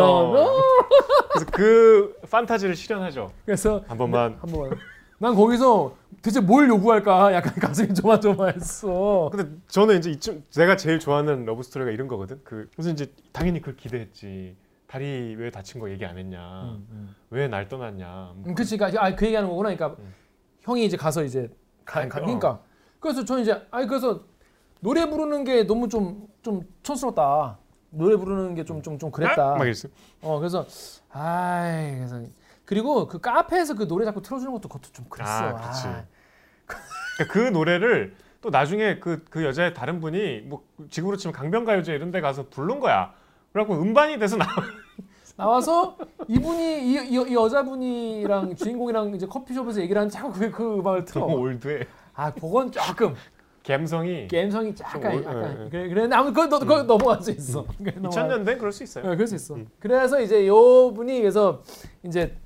그래서 1.30 1.46
그 1.52 2.14
판타지를 2.30 2.74
실현하죠. 2.76 3.30
그래서 3.44 3.82
한 3.88 3.98
번만. 3.98 4.36
한 4.40 4.50
번만 4.50 4.78
난 5.18 5.34
거기서 5.34 5.96
대체 6.22 6.40
뭘 6.40 6.68
요구할까 6.68 7.32
약간 7.32 7.54
가슴이 7.54 7.94
조마조마했어 7.94 9.30
근데 9.32 9.48
저는 9.68 9.98
이제 9.98 10.10
이쯤 10.10 10.44
내가 10.54 10.76
제일 10.76 10.98
좋아하는 10.98 11.44
러브 11.46 11.62
스토리가 11.62 11.90
이런 11.90 12.06
거거든. 12.08 12.40
그 12.44 12.68
무슨 12.76 12.92
이제 12.92 13.10
당연히 13.32 13.60
그걸 13.60 13.76
기대했지. 13.76 14.54
다리 14.86 15.34
왜 15.36 15.50
다친 15.50 15.80
거 15.80 15.90
얘기 15.90 16.04
안 16.04 16.16
했냐. 16.16 16.78
왜날 17.30 17.68
떠났냐. 17.68 18.34
음, 18.46 18.54
그치 18.54 18.76
그러니까 18.76 19.04
아, 19.04 19.14
그 19.14 19.24
얘기하는 19.26 19.48
거구나 19.48 19.74
그러니까 19.74 20.00
음. 20.00 20.14
형이 20.62 20.84
이제 20.84 20.96
가서 20.96 21.24
이제 21.24 21.50
가, 21.84 22.06
가, 22.08 22.18
어. 22.18 22.22
그러니까 22.22 22.60
그래서 23.00 23.24
저는 23.24 23.42
이제 23.42 23.66
아니 23.70 23.86
그래서 23.86 24.24
노래 24.80 25.08
부르는 25.08 25.44
게 25.44 25.64
너무 25.64 25.88
좀좀 25.88 26.62
촌스럽다 26.82 27.58
노래 27.90 28.16
부르는 28.16 28.54
게 28.54 28.64
좀 28.64 28.82
좀좀 28.82 29.10
그랬다 29.10 29.56
막 29.56 29.64
이랬어. 29.64 29.88
어 30.22 30.38
그래서 30.38 30.66
아이 31.10 31.96
그래서 31.96 32.22
그리고 32.64 33.06
그 33.08 33.20
카페에서 33.20 33.74
그 33.74 33.86
노래 33.88 34.04
자꾸 34.04 34.22
틀어주는 34.22 34.52
것도 34.52 34.68
그것도 34.68 34.92
좀 34.92 35.04
그랬어. 35.08 35.30
아, 35.30 35.54
그치. 35.54 35.86
아. 35.88 36.04
그러니까 36.66 37.32
그 37.32 37.38
노래를 37.38 38.14
또 38.40 38.50
나중에 38.50 38.98
그, 38.98 39.24
그 39.30 39.44
여자의 39.44 39.72
다른 39.74 40.00
분이 40.00 40.40
뭐 40.42 40.64
지금으로 40.90 41.16
치면 41.16 41.32
강변가요제 41.32 41.92
이런 41.94 42.10
데 42.10 42.20
가서 42.20 42.48
부른 42.48 42.80
거야. 42.80 43.14
그래갖고 43.56 43.80
음반이 43.80 44.18
돼서 44.18 44.36
나 44.36 44.44
나와서 45.36 45.96
이분이 46.28 46.80
이, 46.82 46.92
이, 46.94 47.30
이 47.30 47.34
여자분이랑 47.34 48.54
주인공이랑 48.54 49.14
이제 49.14 49.26
커피숍에서 49.26 49.80
얘기를 49.80 49.98
하는 49.98 50.10
자꾸 50.10 50.30
그, 50.32 50.50
그 50.50 50.74
음악을 50.78 51.06
틀어. 51.06 51.22
너무 51.26 51.38
올드해. 51.38 51.86
아 52.12 52.32
그건 52.34 52.70
조금 52.70 53.14
감성이 53.66 54.28
감성이 54.28 54.74
약간 54.80 55.14
올- 55.14 55.24
약간 55.24 55.58
예, 55.60 55.64
예. 55.64 55.68
그래 55.70 55.88
그랬는데 55.88 56.14
아무 56.16 56.32
그거 56.34 56.46
너 56.48 56.58
그거 56.58 56.82
넘어갈 56.82 57.22
수 57.22 57.30
있어. 57.30 57.64
넘어갈- 57.78 57.94
2000년대 58.28 58.58
그럴 58.58 58.72
수 58.72 58.82
있어요. 58.82 59.04
네, 59.08 59.14
그럴 59.16 59.26
수 59.26 59.34
있어. 59.34 59.56
그래서 59.78 60.20
이제 60.20 60.46
요 60.46 60.92
분이 60.92 61.18
그래서 61.20 61.62
이제 62.02 62.36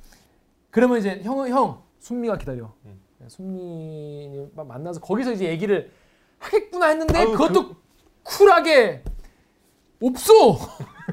그러면 0.71 0.99
이제 0.99 1.21
형, 1.25 1.47
형 1.49 1.83
순미가 1.99 2.39
기다려. 2.39 2.73
음. 2.85 3.01
순미 3.27 4.47
만나서 4.55 5.01
거기서 5.01 5.33
이제 5.33 5.47
얘기를 5.49 5.91
하겠구나 6.39 6.87
했는데 6.87 7.19
아유, 7.19 7.33
그것도 7.33 7.75
쿨하게 8.23 9.03
없어. 10.03 10.33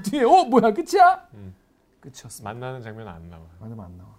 뒤에 0.10 0.24
어 0.24 0.44
뭐야 0.46 0.72
끝이야? 0.74 1.28
음. 1.34 1.56
끝이었어. 2.00 2.44
만나는 2.44 2.82
장면 2.82 3.08
안 3.08 3.30
나와. 3.30 3.46
만나면 3.60 3.86
안 3.86 3.98
나와. 3.98 4.18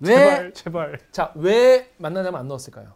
왜? 0.00 0.14
제발 0.14 0.52
제발. 0.52 0.98
자, 1.10 1.32
왜 1.34 1.92
만나자면 1.98 2.38
안 2.40 2.48
넣었을까요? 2.48 2.94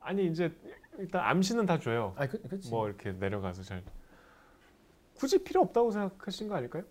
아니 0.00 0.26
이제 0.26 0.54
일단 0.98 1.22
암시는 1.24 1.66
다 1.66 1.78
줘요. 1.78 2.14
아, 2.16 2.26
그, 2.26 2.40
그렇지. 2.42 2.70
뭐 2.70 2.86
이렇게 2.88 3.12
내려가서 3.12 3.62
잘 3.62 3.82
굳이 5.14 5.42
필요 5.42 5.60
없다고 5.62 5.90
생각하신 5.90 6.48
거 6.48 6.56
아닐까요? 6.56 6.84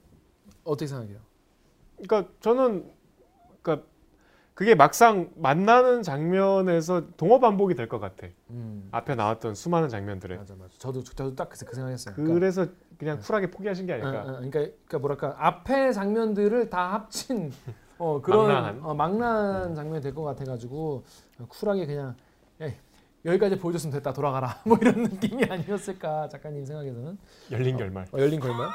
어떻게 0.64 0.88
생각해요? 0.88 1.20
그러니까 2.02 2.32
저는 2.40 2.92
그러니까 3.62 3.88
그게 4.54 4.76
막상 4.76 5.32
만나는 5.36 6.04
장면에서 6.04 7.08
동어 7.18 7.40
반복이 7.40 7.74
될 7.76 7.88
것 7.88 8.00
같아. 8.00 8.28
음. 8.52 8.88
앞에 8.92 9.16
나왔던 9.16 9.56
수많은 9.56 9.90
장면들에. 9.90 10.38
맞아, 10.38 10.54
맞아. 10.56 10.70
저도 10.78 11.04
저도 11.04 11.36
딱 11.36 11.50
그 11.50 11.58
생각했어요. 11.58 12.14
그러니까 12.16 12.34
그래서 12.40 12.68
그냥 13.00 13.20
쿨하게 13.20 13.50
포기하신 13.50 13.88
게 13.88 13.94
어, 13.94 13.96
아닐까. 13.96 14.22
어, 14.22 14.26
그러니까, 14.26 14.60
그러니까 14.60 15.00
뭐랄까 15.00 15.36
앞에 15.40 15.92
장면들을 15.92 16.70
다 16.70 16.94
합친 16.94 17.52
어, 17.98 18.22
그런 18.22 18.48
망라한. 18.48 18.80
어, 18.84 18.94
망라한 18.94 19.76
장면이 19.76 20.02
될 20.04 20.14
것 20.14 20.24
같아가지고 20.24 21.04
어, 21.40 21.46
쿨하게 21.48 21.86
그냥 21.88 22.16
에이, 22.62 22.74
여기까지 23.26 23.58
보여줬으면 23.58 23.92
됐다 23.94 24.14
돌아가라 24.14 24.60
뭐 24.66 24.78
이런 24.80 25.04
느낌이 25.04 25.46
아니었을까 25.46 26.28
작가님 26.30 26.64
생각에서는 26.66 27.18
열린 27.52 27.76
결말. 27.78 28.06
어, 28.12 28.20
열린 28.20 28.40
걸말. 28.40 28.70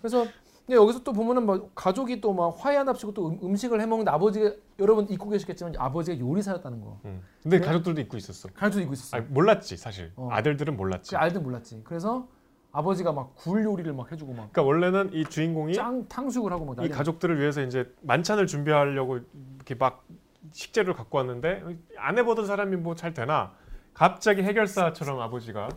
그래서 0.00 0.24
근데 0.66 0.76
여기서 0.80 1.02
또 1.04 1.12
보면은 1.12 1.46
뭐 1.46 1.70
가족이 1.74 2.20
또 2.20 2.32
막 2.32 2.54
화해한답시고 2.58 3.14
또 3.14 3.28
음, 3.28 3.38
음식을 3.42 3.80
해먹는 3.80 4.08
아버지가 4.08 4.50
여러분 4.80 5.08
잊고 5.08 5.28
계시겠지만 5.30 5.74
아버지가 5.78 6.18
요리사였다는 6.18 6.80
거. 6.80 6.98
음. 7.04 7.22
근데 7.42 7.60
네? 7.60 7.64
가족들도 7.66 8.00
잊고 8.00 8.16
있었어. 8.16 8.48
가르쳐 8.52 8.80
잊고 8.80 8.92
있었어. 8.92 9.16
아니, 9.16 9.26
몰랐지 9.26 9.76
사실. 9.76 10.12
어. 10.16 10.28
아들들은 10.32 10.76
몰랐지. 10.76 11.12
그 11.12 11.16
알든 11.16 11.42
몰랐지. 11.44 11.82
그래서 11.84 12.28
아버지가 12.72 13.12
막 13.12 13.34
굴 13.36 13.64
요리를 13.64 13.90
막 13.94 14.10
해주고 14.12 14.32
막 14.34 14.52
그러니까 14.52 14.62
원래는 14.62 15.10
이 15.14 15.24
주인공이 15.24 15.72
짱 15.74 16.06
탕수육을 16.08 16.52
하고 16.52 16.64
막 16.66 16.84
이 16.84 16.88
가족들을 16.88 17.38
위해서 17.40 17.62
이제 17.62 17.90
만찬을 18.02 18.46
준비하려고 18.46 19.20
이렇게 19.56 19.74
막 19.76 20.04
식재료를 20.52 20.94
갖고 20.94 21.16
왔는데 21.18 21.62
안 21.96 22.18
해보던 22.18 22.44
사람이 22.46 22.76
뭐 22.76 22.94
잘 22.96 23.14
되나? 23.14 23.52
갑자기 23.94 24.42
해결사처럼 24.42 25.20
아버지가 25.20 25.68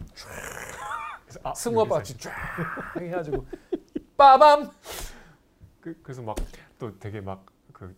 아, 1.43 1.53
승우 1.53 1.79
아빠 1.81 2.01
쫙 2.03 2.31
해가지고 2.99 3.45
빠밤 4.19 4.69
그, 5.81 5.95
그래서 6.03 6.21
막 6.21 6.35
또 6.77 6.97
되게 6.99 7.19
막 7.21 7.45
그 7.73 7.93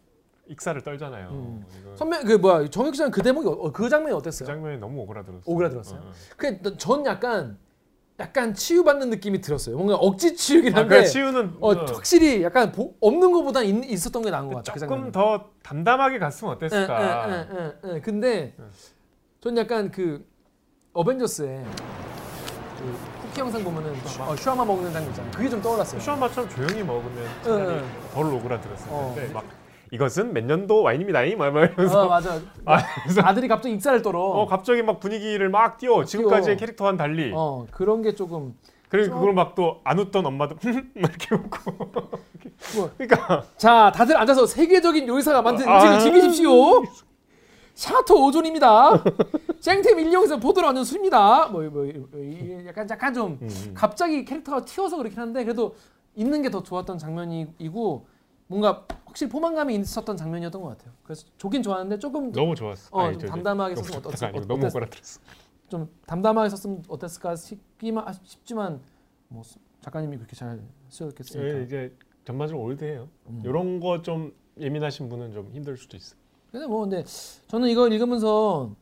익사를 0.48 0.80
떨잖아요. 0.84 1.30
음. 1.30 1.66
선배 1.96 2.20
그 2.24 2.34
뭐야 2.34 2.68
정혁 2.68 2.94
씨는 2.96 3.10
그 3.12 3.22
대목이 3.24 3.48
어, 3.48 3.72
그 3.72 3.90
장면이 3.90 4.12
그 4.12 4.18
어땠어요? 4.18 4.46
장면이 4.48 4.78
너무 4.80 5.02
오그라들었어요. 5.02 5.44
오그라들었어요? 5.46 6.00
어, 6.00 6.04
어. 6.08 6.12
그전 6.38 7.06
약간 7.06 7.58
약간 8.20 8.54
치유받는 8.54 9.10
느낌이 9.12 9.42
들었어요. 9.42 9.76
뭔가 9.78 9.96
억지 9.96 10.36
치유긴 10.36 10.76
아, 10.76 10.80
한데 10.82 10.96
그래 10.98 11.06
치유는 11.08 11.58
어, 11.62 11.72
어, 11.72 11.86
확실히 11.86 12.44
약간 12.44 12.72
보- 12.72 12.96
없는 13.00 13.32
것보다 13.32 13.62
있, 13.64 13.74
있었던 13.92 14.22
게 14.24 14.30
나은 14.30 14.50
것 14.50 14.56
같아. 14.58 14.74
그 14.74 14.80
조금 14.80 14.96
장면이. 14.96 15.12
더 15.12 15.50
담담하게 15.64 16.20
갔으면 16.20 16.54
어땠을까? 16.56 17.30
예, 17.30 17.58
예, 17.90 17.96
예. 17.96 18.02
근데 18.02 18.56
전 19.40 19.58
약간 19.58 19.90
그 19.90 20.24
어벤져스에 20.94 21.64
그 22.78 23.11
쿠키 23.32 23.40
영상 23.40 23.64
보면은 23.64 23.94
어, 24.20 24.36
슈아마 24.36 24.66
먹는 24.66 24.92
장면 24.92 25.10
있잖아요. 25.12 25.32
그게 25.32 25.50
좀 25.50 25.62
떠올랐어요. 25.62 26.02
슈아마처럼 26.02 26.50
조용히 26.50 26.84
먹으면 26.84 27.26
차라리 27.42 27.62
응, 27.64 27.70
응. 27.70 27.86
덜 28.14 28.26
오그라들었을 28.34 28.88
어. 28.90 29.14
텐데 29.16 29.34
막 29.34 29.46
이것은 29.90 30.34
몇 30.34 30.44
년도 30.44 30.82
와인입니다이 30.82 31.36
막 31.38 31.48
이러면서 31.48 32.02
어 32.02 32.10
맞아. 32.10 32.34
아, 32.66 32.82
아들이 33.24 33.48
갑자기 33.48 33.76
익사를 33.76 34.02
떨어. 34.02 34.20
어 34.20 34.46
갑자기 34.48 34.84
막 34.84 35.00
분위기를 35.00 35.48
막 35.50 35.78
띄워 35.78 36.04
지금까지의 36.04 36.58
캐릭터와는 36.58 36.98
달리 36.98 37.32
어 37.34 37.66
그런 37.72 38.02
게 38.02 38.16
조금 38.16 38.54
그리고 38.90 39.16
그걸 39.16 39.34
막 39.34 39.56
또 39.56 39.80
안 39.86 39.98
웃던 40.00 40.26
엄마도 40.26 40.56
막 40.62 40.74
이렇게 40.96 41.36
웃고 41.36 41.72
뭐. 42.76 42.90
그러니까 42.98 43.44
자 43.56 43.92
다들 43.96 44.18
앉아서 44.18 44.46
세계적인 44.46 45.08
요리사가 45.08 45.42
만든 45.42 45.68
아. 45.70 45.76
음식을 45.78 46.00
즐기십시오. 46.00 46.84
샤토 47.74 48.26
오존입니다. 48.28 49.04
쟁템 49.60 50.00
일용에서 50.00 50.38
보드로 50.40 50.68
얻는 50.68 50.84
술입니다. 50.84 51.48
뭐, 51.48 51.62
뭐, 51.64 51.84
뭐 52.12 52.20
이- 52.20 52.64
약간 52.68 52.88
약간 52.90 53.14
좀 53.14 53.38
음. 53.42 53.72
갑자기 53.74 54.26
캐릭터가 54.26 54.66
튀어서 54.66 54.98
그렇긴 54.98 55.20
한데 55.20 55.44
그래도 55.44 55.76
있는 56.16 56.42
게 56.42 56.50
더 56.50 56.62
좋았던 56.64 56.98
장면이고 56.98 58.06
뭔가 58.48 58.86
확실히 59.06 59.32
포만감이 59.32 59.76
있었던 59.76 60.18
장면이었던 60.18 60.62
것 60.62 60.70
같아요. 60.70 60.94
그래서 61.04 61.26
좋긴 61.38 61.64
좋았는데 61.64 62.00
조금 62.00 62.32
너무 62.32 62.54
좋았어. 62.56 62.90
어, 62.92 63.02
아니, 63.04 63.14
좀 63.18 63.22
저- 63.22 63.28
담담하게 63.28 63.76
썼으면 63.76 63.94
좋다가 64.04 64.10
어땠- 64.10 64.24
아니고 64.24 64.38
어땠- 64.40 64.48
너무 64.48 64.66
오그라들었어. 64.68 65.22
좀 65.70 65.90
담담하게 66.06 66.50
썼으면 66.50 66.84
어땠을까 66.90 67.36
싶기만 67.38 68.06
싶지만 68.24 68.82
뭐 69.30 69.42
작가님이 69.80 70.18
그렇게 70.18 70.36
잘 70.36 70.60
쓰였겠으니까. 70.90 71.60
예, 71.60 71.64
이제 71.64 71.96
전반적으로 72.26 72.66
올드해요. 72.66 73.08
음. 73.28 73.42
이런 73.46 73.80
거 73.80 74.02
좀 74.02 74.34
예민하신 74.60 75.08
분은 75.08 75.32
좀 75.32 75.50
힘들 75.54 75.78
수도 75.78 75.96
있어. 75.96 76.16
근데 76.52 76.68
뭐 76.68 76.82
근데 76.82 77.04
저는 77.48 77.70
이걸 77.70 77.94
읽으면서 77.94 78.76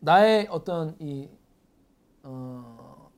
나의 0.00 0.48
어떤 0.50 0.96
이 0.98 1.28
어, 2.22 3.10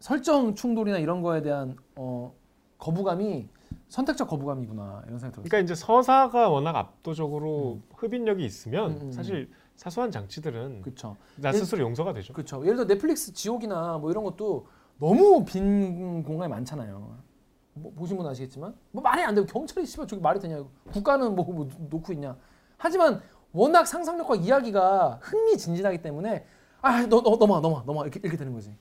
설정 0.00 0.54
충돌이나 0.54 0.98
이런 0.98 1.20
거에 1.20 1.42
대한 1.42 1.76
어, 1.94 2.34
거부감이 2.78 3.48
선택적 3.88 4.28
거부감이구나 4.28 5.04
이런 5.06 5.18
생각이 5.18 5.34
들었어요. 5.34 5.48
그러니까 5.48 5.58
이제 5.58 5.74
서사가 5.74 6.48
워낙 6.48 6.76
압도적으로 6.76 7.80
흡인력이 7.94 8.44
있으면 8.44 8.92
음, 8.92 8.98
음, 9.02 9.12
사실 9.12 9.50
사소한 9.76 10.10
장치들은 10.10 10.82
그렇죠. 10.82 11.16
나 11.36 11.52
스스로 11.52 11.82
용서가 11.82 12.14
되죠. 12.14 12.32
그렇죠. 12.32 12.62
예를 12.64 12.76
들어 12.76 12.86
넷플릭스 12.86 13.32
지옥이나 13.34 13.98
뭐 13.98 14.10
이런 14.10 14.24
것도 14.24 14.66
너무 14.98 15.44
빈 15.44 16.22
공간이 16.22 16.50
많잖아요. 16.50 17.18
뭐 17.74 17.92
보신 17.94 18.16
분 18.16 18.26
아시겠지만 18.26 18.74
뭐 18.90 19.02
말이 19.02 19.22
안 19.22 19.34
되고 19.34 19.46
경찰이 19.46 19.84
씨발 19.84 20.06
저기 20.06 20.22
말이 20.22 20.40
되냐 20.40 20.64
국가는 20.90 21.34
뭐, 21.34 21.44
뭐 21.44 21.68
놓고 21.90 22.14
있냐. 22.14 22.36
하지만 22.78 23.20
워낙 23.52 23.86
상상력과 23.86 24.36
이야기가 24.36 25.20
흥미진진하기 25.22 26.02
때문에 26.02 26.46
아 26.82 27.02
너 27.08 27.22
너, 27.22 27.36
넘어 27.36 27.60
넘어 27.60 27.82
넘어 27.86 28.02
이렇게 28.04 28.20
이렇게 28.22 28.36
되는 28.36 28.52
거지. 28.52 28.74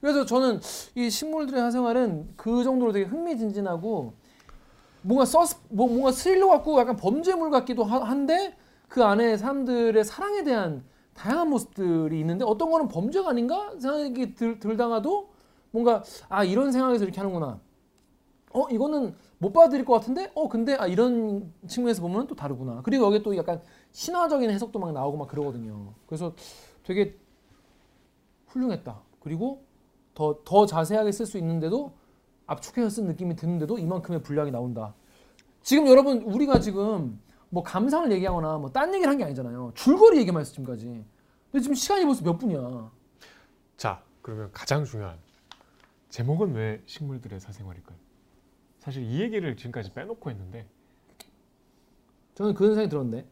그래서 0.00 0.24
저는 0.26 0.60
이 0.96 1.10
식물들의 1.10 1.60
사생활은 1.60 2.34
그 2.36 2.64
정도로 2.64 2.92
되게 2.92 3.06
흥미진진하고 3.06 4.14
뭔가 5.02 5.24
서스 5.24 5.56
뭐 5.68 5.86
뭔가 5.88 6.12
스릴러 6.12 6.48
같고 6.48 6.78
약간 6.80 6.96
범죄물 6.96 7.50
같기도 7.50 7.84
하- 7.84 8.02
한데 8.04 8.56
그 8.88 9.04
안에 9.04 9.36
사람들의 9.36 10.02
사랑에 10.04 10.44
대한 10.44 10.84
다양한 11.14 11.50
모습들이 11.50 12.18
있는데 12.20 12.44
어떤 12.44 12.70
거는 12.70 12.88
범죄가 12.88 13.30
아닌가 13.30 13.72
생각이 13.80 14.34
들, 14.34 14.58
들다가도 14.58 15.30
뭔가 15.70 16.02
아 16.28 16.44
이런 16.44 16.72
생각에서 16.72 17.04
이렇게 17.04 17.18
하는구나. 17.20 17.60
어 18.52 18.68
이거는 18.70 19.14
못 19.38 19.52
받아들일 19.52 19.84
것 19.84 19.94
같은데 19.94 20.30
어 20.34 20.48
근데 20.48 20.74
아 20.74 20.86
이런 20.86 21.52
측면에서 21.66 22.00
보면 22.02 22.26
또 22.26 22.34
다르구나. 22.34 22.80
그리고 22.82 23.04
여기 23.06 23.22
또 23.22 23.36
약간 23.36 23.60
신화적인 23.92 24.50
해석도 24.50 24.78
막 24.78 24.92
나오고 24.92 25.18
막 25.18 25.28
그러거든요. 25.28 25.92
그래서 26.06 26.34
되게 26.84 27.18
훌륭했다. 28.46 29.00
그리고 29.20 29.64
더 30.14 30.42
더 30.44 30.66
자세하게 30.66 31.12
쓸 31.12 31.26
수 31.26 31.38
있는데도 31.38 31.92
압축해서 32.46 32.88
쓴 32.90 33.06
느낌이 33.06 33.36
드는데도 33.36 33.78
이만큼의 33.78 34.22
분량이 34.22 34.50
나온다. 34.50 34.94
지금 35.62 35.86
여러분 35.88 36.18
우리가 36.22 36.60
지금 36.60 37.20
뭐 37.50 37.62
감상을 37.62 38.10
얘기하거나 38.12 38.58
뭐 38.58 38.70
딴 38.70 38.94
얘기를 38.94 39.10
한 39.10 39.18
게 39.18 39.24
아니잖아요. 39.24 39.72
줄거리 39.74 40.18
얘기만 40.18 40.40
했어 40.40 40.52
지금까지. 40.52 41.04
근데 41.50 41.62
지금 41.62 41.74
시간이 41.74 42.04
벌써 42.04 42.22
몇 42.22 42.36
분이야. 42.38 42.90
자, 43.76 44.02
그러면 44.22 44.50
가장 44.52 44.84
중요한 44.84 45.16
제목은 46.10 46.54
왜 46.54 46.82
식물들의 46.86 47.40
사생활일까요? 47.40 47.96
사실 48.84 49.02
이 49.02 49.20
얘기를 49.20 49.56
지금까지 49.56 49.92
빼놓고 49.92 50.30
했는데 50.30 50.66
저는 52.34 52.54
그런 52.54 52.74
생각이 52.74 52.90
들었는데. 52.90 53.26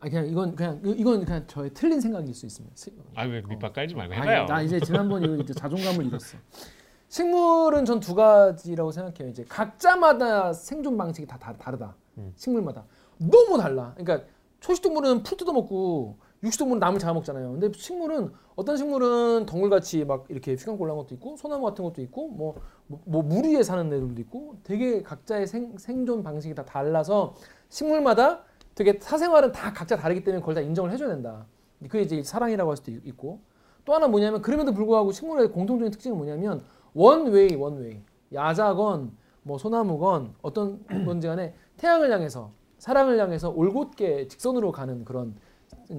아 0.00 0.08
그냥 0.08 0.26
이건 0.26 0.54
그냥 0.56 0.80
이건 0.84 1.24
그냥 1.24 1.46
저의 1.46 1.70
틀린 1.74 2.00
생각일 2.00 2.34
수 2.34 2.44
있습니다. 2.46 2.76
시- 2.76 2.92
아왜 3.14 3.42
밑밥 3.48 3.72
깔지 3.72 3.94
말고 3.94 4.12
아니, 4.14 4.22
해봐요. 4.22 4.46
나 4.46 4.60
이제 4.62 4.80
지난번 4.80 5.22
이거 5.22 5.36
이제 5.36 5.52
자존감을 5.54 6.06
잃었어. 6.06 6.36
식물은 7.08 7.84
전 7.84 8.00
두 8.00 8.14
가지라고 8.14 8.90
생각해요. 8.90 9.28
이제 9.30 9.44
각자마다 9.48 10.52
생존 10.52 10.96
방식이 10.96 11.26
다, 11.26 11.38
다 11.38 11.52
다르다. 11.52 11.94
음. 12.18 12.32
식물마다 12.36 12.84
너무 13.18 13.58
달라. 13.58 13.94
그러니까 13.96 14.26
초식동물은 14.60 15.22
풀 15.22 15.36
뜯어 15.36 15.52
먹고 15.52 16.18
육식동물은 16.42 16.80
나물 16.80 16.98
잡아 16.98 17.12
먹잖아요. 17.14 17.52
근데 17.52 17.70
식물은 17.72 18.32
어떤 18.56 18.76
식물은 18.76 19.46
덩굴같이 19.46 20.04
막 20.04 20.26
이렇게 20.28 20.54
휘감 20.54 20.76
골란 20.76 20.96
것도 20.96 21.14
있고 21.14 21.36
소나무 21.36 21.64
같은 21.64 21.84
것도 21.84 22.02
있고 22.02 22.28
뭐, 22.28 22.56
뭐, 22.88 23.00
뭐 23.04 23.22
물 23.22 23.44
위에 23.44 23.62
사는 23.62 23.86
애들도 23.86 24.20
있고 24.22 24.56
되게 24.64 25.02
각자의 25.02 25.46
생, 25.46 25.76
생존 25.78 26.22
방식이 26.22 26.54
다 26.54 26.64
달라서 26.64 27.34
식물마다 27.68 28.42
되게 28.74 28.98
사생활은 29.00 29.52
다 29.52 29.72
각자 29.72 29.96
다르기 29.96 30.24
때문에 30.24 30.40
그걸 30.40 30.54
다 30.56 30.60
인정을 30.60 30.90
해줘야 30.90 31.08
된다. 31.10 31.46
그게 31.82 32.02
이제 32.02 32.22
사랑이라고 32.22 32.70
할 32.70 32.76
수도 32.76 32.90
있- 32.90 33.06
있고 33.06 33.40
또 33.84 33.94
하나 33.94 34.08
뭐냐면 34.08 34.42
그럼에도 34.42 34.72
불구하고 34.72 35.12
식물의 35.12 35.52
공통적인 35.52 35.90
특징은 35.92 36.16
뭐냐면 36.16 36.62
원웨이 36.94 37.54
원웨이 37.54 38.00
야자건 38.32 39.12
뭐 39.42 39.58
소나무건 39.58 40.34
어떤 40.42 40.84
건지 41.06 41.26
간에 41.28 41.54
태양을 41.76 42.10
향해서 42.12 42.50
사랑을 42.78 43.18
향해서 43.18 43.50
올곧게 43.50 44.26
직선으로 44.28 44.72
가는 44.72 45.04
그런 45.04 45.34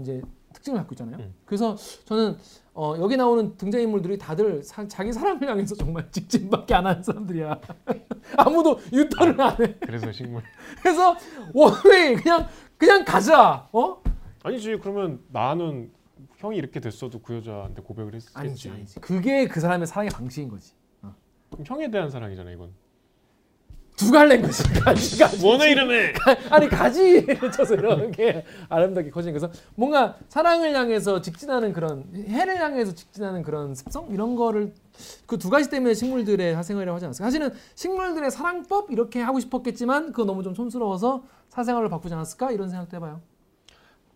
이제 0.02 0.22
특징을 0.54 0.80
갖고 0.80 0.94
있잖아요. 0.94 1.18
음. 1.18 1.34
그래서 1.46 1.76
저는 2.06 2.38
어, 2.74 2.96
여기 3.00 3.18
나오는 3.18 3.56
등장인물들이 3.58 4.18
다들 4.18 4.64
사- 4.64 4.88
자기 4.88 5.12
사랑을 5.14 5.48
향해서 5.48 5.76
정말 5.76 6.10
직진밖에 6.12 6.74
안 6.74 6.86
하는 6.86 7.04
사람들이야. 7.04 7.60
아무도 8.38 8.80
유턴을 8.92 9.40
안 9.42 9.62
해. 9.62 9.76
그래서 9.80 10.12
식물 10.12 10.42
그래서 10.82 11.16
원웨이 11.54 12.16
그냥 12.16 12.48
그냥 12.78 13.06
가자. 13.06 13.68
어? 13.72 14.02
아니지 14.44 14.78
그러면 14.82 15.22
나는 15.32 15.92
형이 16.38 16.58
이렇게 16.58 16.80
됐어도 16.80 17.20
그 17.22 17.36
여자한테 17.36 17.82
고백을 17.82 18.14
했겠지. 18.16 18.32
아니지 18.34 18.70
아니지. 18.70 19.00
그게 19.00 19.48
그 19.48 19.60
사람의 19.60 19.88
사랑의 19.88 20.10
방식인 20.12 20.50
거지. 20.50 20.74
그럼 21.50 21.66
형에 21.66 21.90
대한 21.92 22.10
사랑이잖아 22.10 22.52
이건. 22.52 22.72
두 23.96 24.12
갈래인 24.12 24.42
거지. 24.42 24.64
가지 24.82 25.18
가지. 25.20 25.46
원의 25.46 25.72
이름에 25.72 26.14
아니 26.50 26.68
가지를 26.68 27.52
쳐서 27.52 27.76
이렇게 27.76 28.44
아름답게 28.70 29.12
커지는 29.12 29.38
그래서 29.40 29.54
뭔가 29.76 30.18
사랑을 30.30 30.74
향해서 30.76 31.22
직진하는 31.22 31.74
그런 31.74 32.06
해를 32.28 32.58
향해서 32.60 32.94
직진하는 32.96 33.44
그런 33.44 33.76
습성 33.76 34.08
이런 34.12 34.36
거를 34.36 34.74
그 35.28 35.38
두 35.38 35.50
가지 35.50 35.70
때문에 35.70 35.94
식물들의 35.94 36.54
사생활이라고 36.56 36.96
하지 36.96 37.06
않았을까? 37.06 37.26
사실은 37.26 37.52
식물들의 37.76 38.30
사랑법 38.32 38.92
이렇게 38.92 39.22
하고 39.22 39.40
싶었겠지만 39.40 40.08
그거 40.12 40.26
너무 40.26 40.44
좀 40.44 40.54
촌스러워서 40.54 41.24
사생활을 41.50 41.90
바꾸지 41.90 42.14
않았을까 42.14 42.52
이런 42.52 42.70
생각도 42.70 42.98
해봐요. 42.98 43.22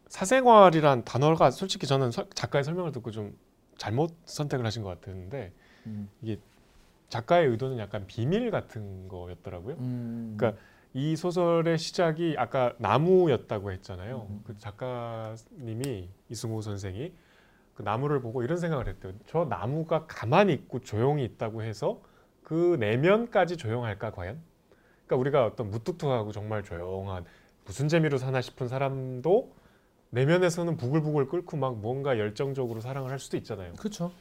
사생활이란 0.09 1.03
단어가 1.05 1.51
솔직히 1.51 1.85
저는 1.87 2.11
서- 2.11 2.25
작가의 2.33 2.63
설명을 2.63 2.91
듣고 2.93 3.11
좀 3.11 3.37
잘못 3.77 4.11
선택을 4.25 4.65
하신 4.65 4.81
것 4.83 4.89
같았는데 4.89 5.51
음. 5.87 6.09
이게 6.21 6.39
작가의 7.09 7.47
의도는 7.47 7.77
약간 7.79 8.05
비밀 8.07 8.51
같은 8.51 9.07
거였더라고요. 9.07 9.75
음. 9.79 10.35
그러니까 10.37 10.61
이 10.93 11.15
소설의 11.15 11.77
시작이 11.77 12.35
아까 12.37 12.73
나무였다고 12.79 13.71
했잖아요. 13.71 14.27
음. 14.29 14.41
그 14.45 14.57
작가님이 14.57 16.09
이승우 16.29 16.61
선생이 16.61 17.13
그 17.75 17.83
나무를 17.83 18.21
보고 18.21 18.43
이런 18.43 18.57
생각을 18.57 18.87
했대요. 18.87 19.13
저 19.27 19.45
나무가 19.45 20.05
가만히 20.07 20.53
있고 20.53 20.79
조용히 20.79 21.23
있다고 21.23 21.61
해서 21.61 22.01
그 22.43 22.77
내면까지 22.79 23.57
조용할까 23.57 24.11
과연? 24.11 24.39
그러니까 25.05 25.15
우리가 25.17 25.45
어떤 25.45 25.69
무뚝뚝하고 25.69 26.31
정말 26.31 26.63
조용한 26.63 27.25
무슨 27.65 27.87
재미로 27.87 28.17
사나 28.17 28.41
싶은 28.41 28.67
사람도 28.67 29.53
내면에서는 30.09 30.77
부글부글 30.77 31.27
끓고 31.27 31.57
막 31.57 31.77
뭔가 31.77 32.17
열정적으로 32.17 32.79
사랑을 32.79 33.11
할 33.11 33.19
수도 33.19 33.37
있잖아요. 33.37 33.73
그렇죠. 33.73 34.11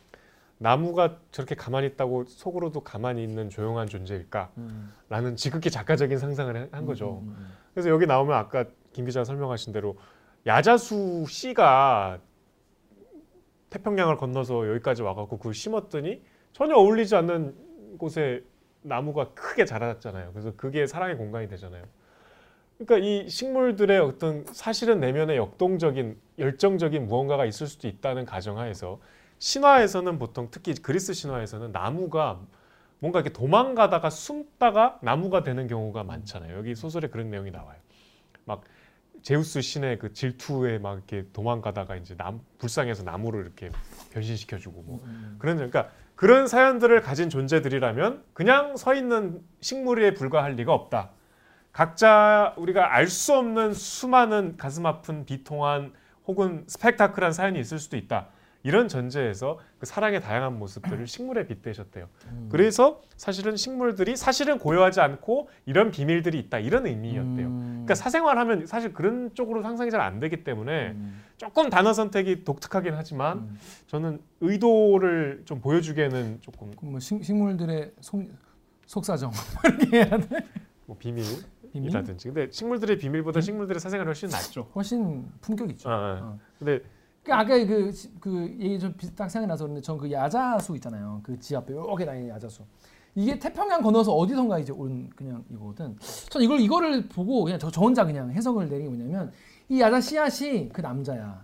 나무가 0.59 1.19
저렇게 1.33 1.55
가만히 1.55 1.87
있다고 1.89 2.25
속으로도 2.25 2.81
가만히 2.81 3.23
있는 3.23 3.51
조용한 3.51 3.89
존재일까? 3.89 4.53
음. 4.57 4.93
라는 5.09 5.37
지극히 5.37 5.71
작가적인 5.71 6.19
상상을 6.19 6.57
해- 6.57 6.69
한 6.73 6.87
거죠. 6.87 7.21
음, 7.25 7.35
음, 7.39 7.53
그래서 7.75 7.91
여기 7.91 8.07
나오면 8.07 8.35
아까 8.35 8.65
김 8.93 9.05
기자가 9.05 9.25
설명하신 9.25 9.73
대로 9.75 9.99
야자수 10.47 11.27
씨가 11.29 12.19
태평양을 13.71 14.17
건너서 14.17 14.69
여기까지 14.71 15.03
와갖고 15.03 15.37
그걸 15.39 15.53
심었더니 15.53 16.23
전혀 16.53 16.75
어울리지 16.75 17.15
않는 17.17 17.99
곳에 17.99 18.43
나무가 18.83 19.31
크게 19.35 19.65
자랐잖아요. 19.67 20.31
그래서 20.33 20.53
그게 20.57 20.87
사랑의 20.87 21.17
공간이 21.17 21.49
되잖아요. 21.49 21.85
그러니까 22.79 23.07
이 23.07 23.29
식물들의 23.29 23.99
어떤 23.99 24.45
사실은 24.47 25.01
내면에 25.01 25.37
역동적인 25.37 26.17
열정적인 26.39 27.07
무언가가 27.07 27.45
있을 27.45 27.67
수도 27.67 27.89
있다는 27.89 28.25
가정하에서 28.25 29.01
신화에서는 29.39 30.19
보통 30.19 30.49
특히 30.51 30.75
그리스 30.75 31.13
신화에서는 31.13 31.73
나무가 31.73 32.41
뭔가 32.99 33.21
이렇게 33.21 33.33
도망가다가 33.33 34.11
숨다가 34.11 34.99
나무가 35.03 35.43
되는 35.43 35.67
경우가 35.67 36.05
많잖아요. 36.05 36.57
여기 36.57 36.75
소설에 36.75 37.09
그런 37.09 37.31
내용이 37.31 37.51
나와요. 37.51 37.79
막 38.45 38.63
제우스 39.23 39.61
신의 39.61 39.99
그 39.99 40.13
질투에 40.13 40.79
막 40.79 40.95
이렇게 40.95 41.27
도망가다가 41.33 41.97
이제 41.97 42.17
남 42.17 42.41
불쌍해서 42.59 43.03
나무를 43.03 43.43
이렇게 43.43 43.71
변신시켜주고 44.13 44.83
뭐 44.83 45.01
음. 45.05 45.37
그런 45.39 45.57
그러니까 45.57 45.91
그런 46.15 46.49
사연들을 46.49 47.03
가진 47.03 47.29
존재들이라면 47.29 48.25
그냥 48.33 48.77
서 48.77 48.95
있는 48.95 49.43
식물에 49.61 50.15
불과할 50.15 50.53
리가 50.53 50.73
없다. 50.73 51.11
각자 51.73 52.55
우리가 52.57 52.95
알 52.95 53.09
수 53.09 53.35
없는 53.35 53.75
수많은 53.75 54.57
가슴 54.57 54.87
아픈 54.87 55.27
비통한 55.27 55.93
혹은 56.27 56.65
스펙타클한 56.69 57.33
사연이 57.33 57.61
있을 57.61 57.79
수도 57.79 57.99
있다. 57.99 58.29
이런 58.67 58.89
전제에서 58.89 59.61
그 59.79 59.87
사랑의 59.87 60.21
다양한 60.21 60.59
모습들을 60.59 61.07
식물에 61.07 61.47
빗대셨대요. 61.47 62.09
그래서 62.49 63.01
사실은 63.17 63.57
식물들이 63.57 64.17
사실은 64.17 64.59
고요하지 64.59 65.01
않고 65.01 65.49
이런 65.67 65.93
비밀들이 65.93 66.37
있다 66.41 66.59
이런 66.59 66.85
의미였대요. 66.85 67.47
음. 67.47 67.65
그러니까 67.69 67.95
사생활하면 67.95 68.67
사실 68.67 68.93
그런 68.93 69.33
쪽으로 69.35 69.63
상상이 69.63 69.91
잘 69.93 70.01
안 70.07 70.19
되기 70.19 70.43
때문에 70.43 70.97
조금 71.37 71.71
단어 71.71 71.93
선택이 71.93 72.45
독특하긴 72.45 72.95
하지만 72.95 73.39
음. 73.39 73.59
저는 73.87 74.21
의도를 74.41 75.43
좀 75.45 75.61
보여주기에는 75.61 76.39
조금 76.41 76.73
뭐 76.83 76.99
식, 76.99 77.25
식물들의 77.25 77.93
속, 78.01 78.25
속사정 78.87 79.31
이렇게 79.65 79.97
해야 79.99 80.19
돼. 80.19 80.45
뭐 80.87 80.97
비밀 80.99 81.25
이라든지. 81.73 82.25
비밀? 82.29 82.35
근데 82.47 82.51
식물들의 82.53 82.99
비밀보다 82.99 83.41
식물들의 83.41 83.79
사생활이 83.79 84.09
훨씬 84.09 84.29
낫죠. 84.29 84.69
훨씬 84.75 85.25
품격 85.41 85.71
있죠. 85.71 85.89
아, 85.89 85.93
아. 85.93 86.19
어. 86.23 86.39
근데 86.59 86.79
그 86.81 86.85
아까 87.33 87.65
그, 87.65 87.91
시- 87.93 88.11
그 88.21 88.57
얘기 88.61 88.79
좀 88.79 88.93
비슷하게 88.97 89.29
생각이 89.29 89.49
나서 89.49 89.65
그런데 89.65 89.81
전 89.83 89.99
그 89.99 90.11
야자수 90.11 90.75
있잖아요. 90.77 91.21
그 91.23 91.39
지 91.41 91.57
앞에 91.57 91.73
이렇게 91.73 92.05
다니는 92.05 92.29
야자수. 92.31 92.63
이게 93.15 93.39
태평양 93.39 93.81
건너서 93.83 94.13
어디선가 94.13 94.59
이제 94.59 94.73
온 94.73 95.09
그냥 95.17 95.43
이거거든. 95.51 95.97
전 96.29 96.43
이걸 96.43 96.61
이거를 96.61 97.09
보고 97.09 97.45
그냥 97.45 97.59
저, 97.59 97.71
저 97.71 97.81
혼자 97.81 98.05
그냥 98.05 98.31
해석을 98.31 98.69
내린 98.69 98.85
게 98.91 98.97
뭐냐면 98.97 99.33
이 99.69 99.81
야자 99.81 100.01
씨앗이 100.01 100.69
그 100.71 100.81
남자야. 100.83 101.43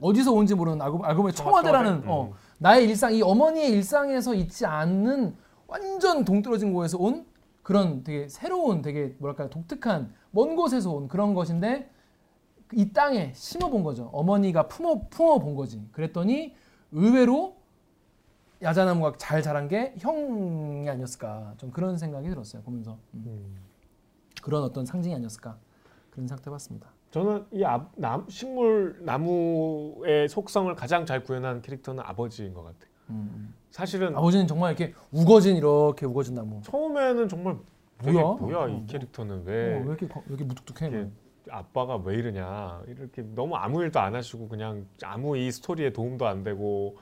어디서 0.00 0.32
온지 0.32 0.54
모르는 0.54 0.80
알고 0.82 1.04
알고 1.04 1.22
보니 1.22 1.34
청와대라는 1.34 2.02
청와대? 2.02 2.08
어, 2.10 2.32
나의 2.58 2.84
일상 2.88 3.14
이 3.14 3.22
어머니의 3.22 3.70
일상에서 3.70 4.34
있지 4.34 4.66
않는 4.66 5.36
완전 5.68 6.24
동떨어진 6.24 6.72
곳에서 6.72 6.98
온 6.98 7.24
그런 7.62 8.02
되게 8.02 8.26
새로운 8.28 8.82
되게 8.82 9.14
뭐랄까 9.18 9.48
독특한 9.48 10.12
먼 10.32 10.56
곳에서 10.56 10.90
온 10.90 11.06
그런 11.06 11.34
것인데 11.34 11.88
이 12.74 12.92
땅에 12.92 13.32
심어 13.34 13.68
본 13.68 13.82
거죠. 13.82 14.08
어머니가 14.12 14.68
품어 14.68 15.08
품어 15.10 15.38
본 15.38 15.54
거지. 15.54 15.82
그랬더니 15.92 16.54
의외로 16.92 17.56
야자나무가 18.62 19.14
잘 19.16 19.42
자란 19.42 19.68
게 19.68 19.94
형이 19.98 20.88
아니었을까. 20.88 21.54
좀 21.56 21.70
그런 21.70 21.98
생각이 21.98 22.28
들었어요. 22.28 22.62
보면서 22.62 22.98
음. 23.14 23.56
그런 24.42 24.62
어떤 24.62 24.86
상징이 24.86 25.14
아니었을까. 25.14 25.56
그런 26.10 26.26
생각 26.28 26.46
해봤습니다. 26.46 26.88
저는 27.10 27.44
이 27.52 27.64
아, 27.64 27.86
남, 27.96 28.26
식물 28.28 28.98
나무의 29.02 30.28
속성을 30.28 30.74
가장 30.74 31.04
잘 31.04 31.22
구현한 31.22 31.60
캐릭터는 31.62 32.02
아버지인 32.06 32.54
것 32.54 32.62
같아요. 32.62 32.90
음. 33.10 33.54
사실은 33.70 34.16
아버지는 34.16 34.46
정말 34.46 34.72
이렇게 34.78 34.94
우거진 35.10 35.56
이렇게 35.56 36.06
우거진 36.06 36.34
나무. 36.34 36.60
처음에는 36.62 37.28
정말 37.28 37.58
뭐야? 38.02 38.22
뭐야 38.34 38.56
어, 38.58 38.68
이 38.68 38.72
뭐. 38.72 38.86
캐릭터는 38.86 39.40
어, 39.40 39.42
왜왜 39.44 39.80
이렇게 39.84 40.08
거- 40.08 40.20
왜 40.20 40.26
이렇게 40.28 40.44
무뚝뚝해? 40.44 40.90
이렇게 40.90 41.10
아빠가 41.50 41.96
왜 41.96 42.16
이러냐 42.16 42.82
이렇게 42.86 43.22
너무 43.34 43.56
아무 43.56 43.82
일도 43.82 44.00
안 44.00 44.14
하시고 44.14 44.48
그냥 44.48 44.86
아무 45.02 45.36
이 45.36 45.50
스토리에 45.50 45.92
도움도 45.92 46.26
안 46.26 46.44
되고 46.44 46.98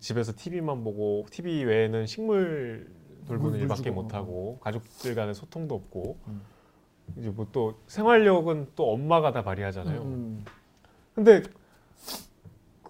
집에서 0.00 0.32
TV만 0.36 0.84
보고 0.84 1.26
TV 1.30 1.64
외에는 1.64 2.06
식물 2.06 2.90
돌보는 3.26 3.52
물 3.52 3.60
일밖에. 3.62 3.90
못 3.90 4.14
하고 4.14 4.58
가족들 4.60 5.14
간의 5.14 5.34
소통도 5.34 5.74
없고 5.74 6.18
음. 6.28 6.42
이제 7.16 7.30
뭐 7.30 7.46
또 7.52 7.80
생활력은 7.86 8.68
또 8.76 8.92
엄마가 8.92 9.32
다 9.32 9.42
발휘하잖아요. 9.42 10.02
음, 10.02 10.44
근데 11.14 11.42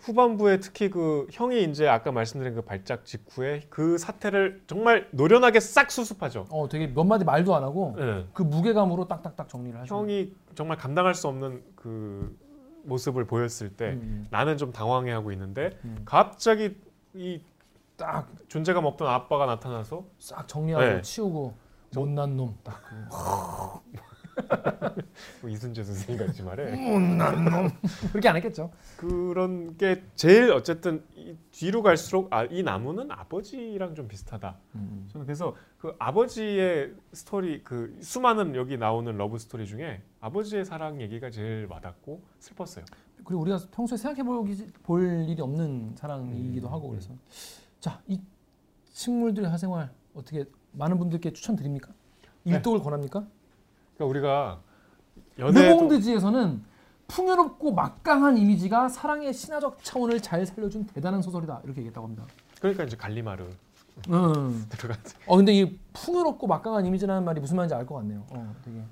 후반부에 0.09 0.61
특히 0.61 0.91
그 0.91 1.27
형이 1.31 1.65
이제 1.65 1.89
아까 1.89 2.11
말씀드린 2.13 2.55
그 2.55 2.63
발작 2.63 3.05
직후에 3.05 3.67
그 3.69 3.99
사태를 3.99 4.63
정말 4.67 5.09
노련하게 5.13 5.61
싹 5.61 5.91
수습하죠. 5.91 6.47
어, 6.51 6.69
되게 6.69 6.87
몇 6.89 7.05
마디 7.05 7.25
말도 7.25 7.55
안 7.55 7.63
하고 7.63 7.95
예. 7.99 8.27
그 8.33 8.43
무게감으로 8.43 9.07
딱딱딱 9.09 9.49
정리를 9.49 9.79
하죠. 9.81 9.95
형이 9.95 10.33
정말 10.55 10.77
감당할 10.77 11.15
수 11.15 11.29
없는 11.29 11.63
그 11.77 12.37
모습을 12.85 13.27
보였을 13.27 13.71
때 13.71 13.91
음, 13.93 14.27
나는 14.31 14.57
좀 14.57 14.73
당황해하고 14.73 15.33
있는데 15.33 15.79
음. 15.85 16.03
갑자기 16.05 16.77
이 17.15 17.41
딱 17.99 18.29
존재감 18.47 18.85
없던 18.87 19.09
아빠가 19.09 19.45
나타나서 19.45 20.05
싹 20.21 20.47
정리하고 20.47 20.85
네. 20.85 21.03
치우고 21.03 21.53
못난 21.95 22.37
놈. 22.37 22.57
딱. 22.63 22.81
뭐 25.41 25.51
이순재 25.51 25.83
선생님 25.83 26.27
같이 26.27 26.43
말해 26.43 26.77
못난 26.77 27.45
놈. 27.45 27.71
그렇게 28.11 28.29
안 28.29 28.37
했겠죠. 28.37 28.71
그런 28.97 29.77
게 29.77 30.03
제일 30.15 30.53
어쨌든 30.53 31.05
이 31.15 31.37
뒤로 31.51 31.83
갈수록 31.83 32.33
아, 32.33 32.45
이 32.45 32.63
나무는 32.63 33.11
아버지랑 33.11 33.95
좀 33.95 34.09
비슷하다. 34.09 34.57
음. 34.77 35.09
저는 35.13 35.27
그래서 35.27 35.55
그 35.79 35.95
아버지의 35.99 36.93
스토리 37.13 37.63
그 37.63 37.97
수많은 38.01 38.55
여기 38.55 38.77
나오는 38.79 39.17
러브 39.17 39.39
스토리 39.39 39.67
중에 39.67 40.03
아버지의 40.21 40.65
사랑 40.65 41.01
얘기가 41.01 41.31
제일 41.31 41.67
와닿고 41.71 42.23
슬펐어요. 42.39 42.85
그리고 43.25 43.43
우리가 43.43 43.59
평소에 43.73 43.99
생각해 43.99 44.23
볼 44.85 45.29
일이 45.29 45.41
없는 45.41 45.95
사랑이기도 45.97 46.69
음, 46.69 46.73
하고 46.73 46.89
그래서 46.91 47.11
자 47.81 48.01
이 48.07 48.21
식물들의 48.93 49.49
사생활 49.49 49.91
어떻게 50.13 50.45
많은 50.73 50.99
분들께 50.99 51.33
추천드립니까? 51.33 51.93
네. 52.43 52.55
일독을 52.55 52.81
권합니까? 52.81 53.25
그러니까 53.99 54.05
우리가 54.07 54.61
연애도 55.39 55.61
르몽드지에서는 55.61 56.63
풍요롭고 57.09 57.73
막강한 57.73 58.39
이미지가 58.39 58.89
사랑의 58.89 59.33
신화적 59.33 59.83
차원을 59.83 60.21
잘 60.21 60.47
살려준 60.47 60.87
대단한 60.87 61.21
소설이다 61.23 61.61
이렇게 61.65 61.81
얘기했다고 61.81 62.07
합니다. 62.07 62.25
그러니까 62.61 62.85
이제 62.85 62.97
갈리마르 62.97 63.45
음. 64.11 64.67
어 65.27 65.37
근데 65.37 65.53
이 65.55 65.79
풍요롭고 65.93 66.47
막강한 66.47 66.87
이미지라는 66.87 67.25
말이 67.25 67.41
무슨 67.41 67.57
말인지 67.57 67.75
알 67.75 67.85
것 67.87 67.97
같네요. 67.97 68.25
어, 68.31 68.55
되게. 68.65 68.83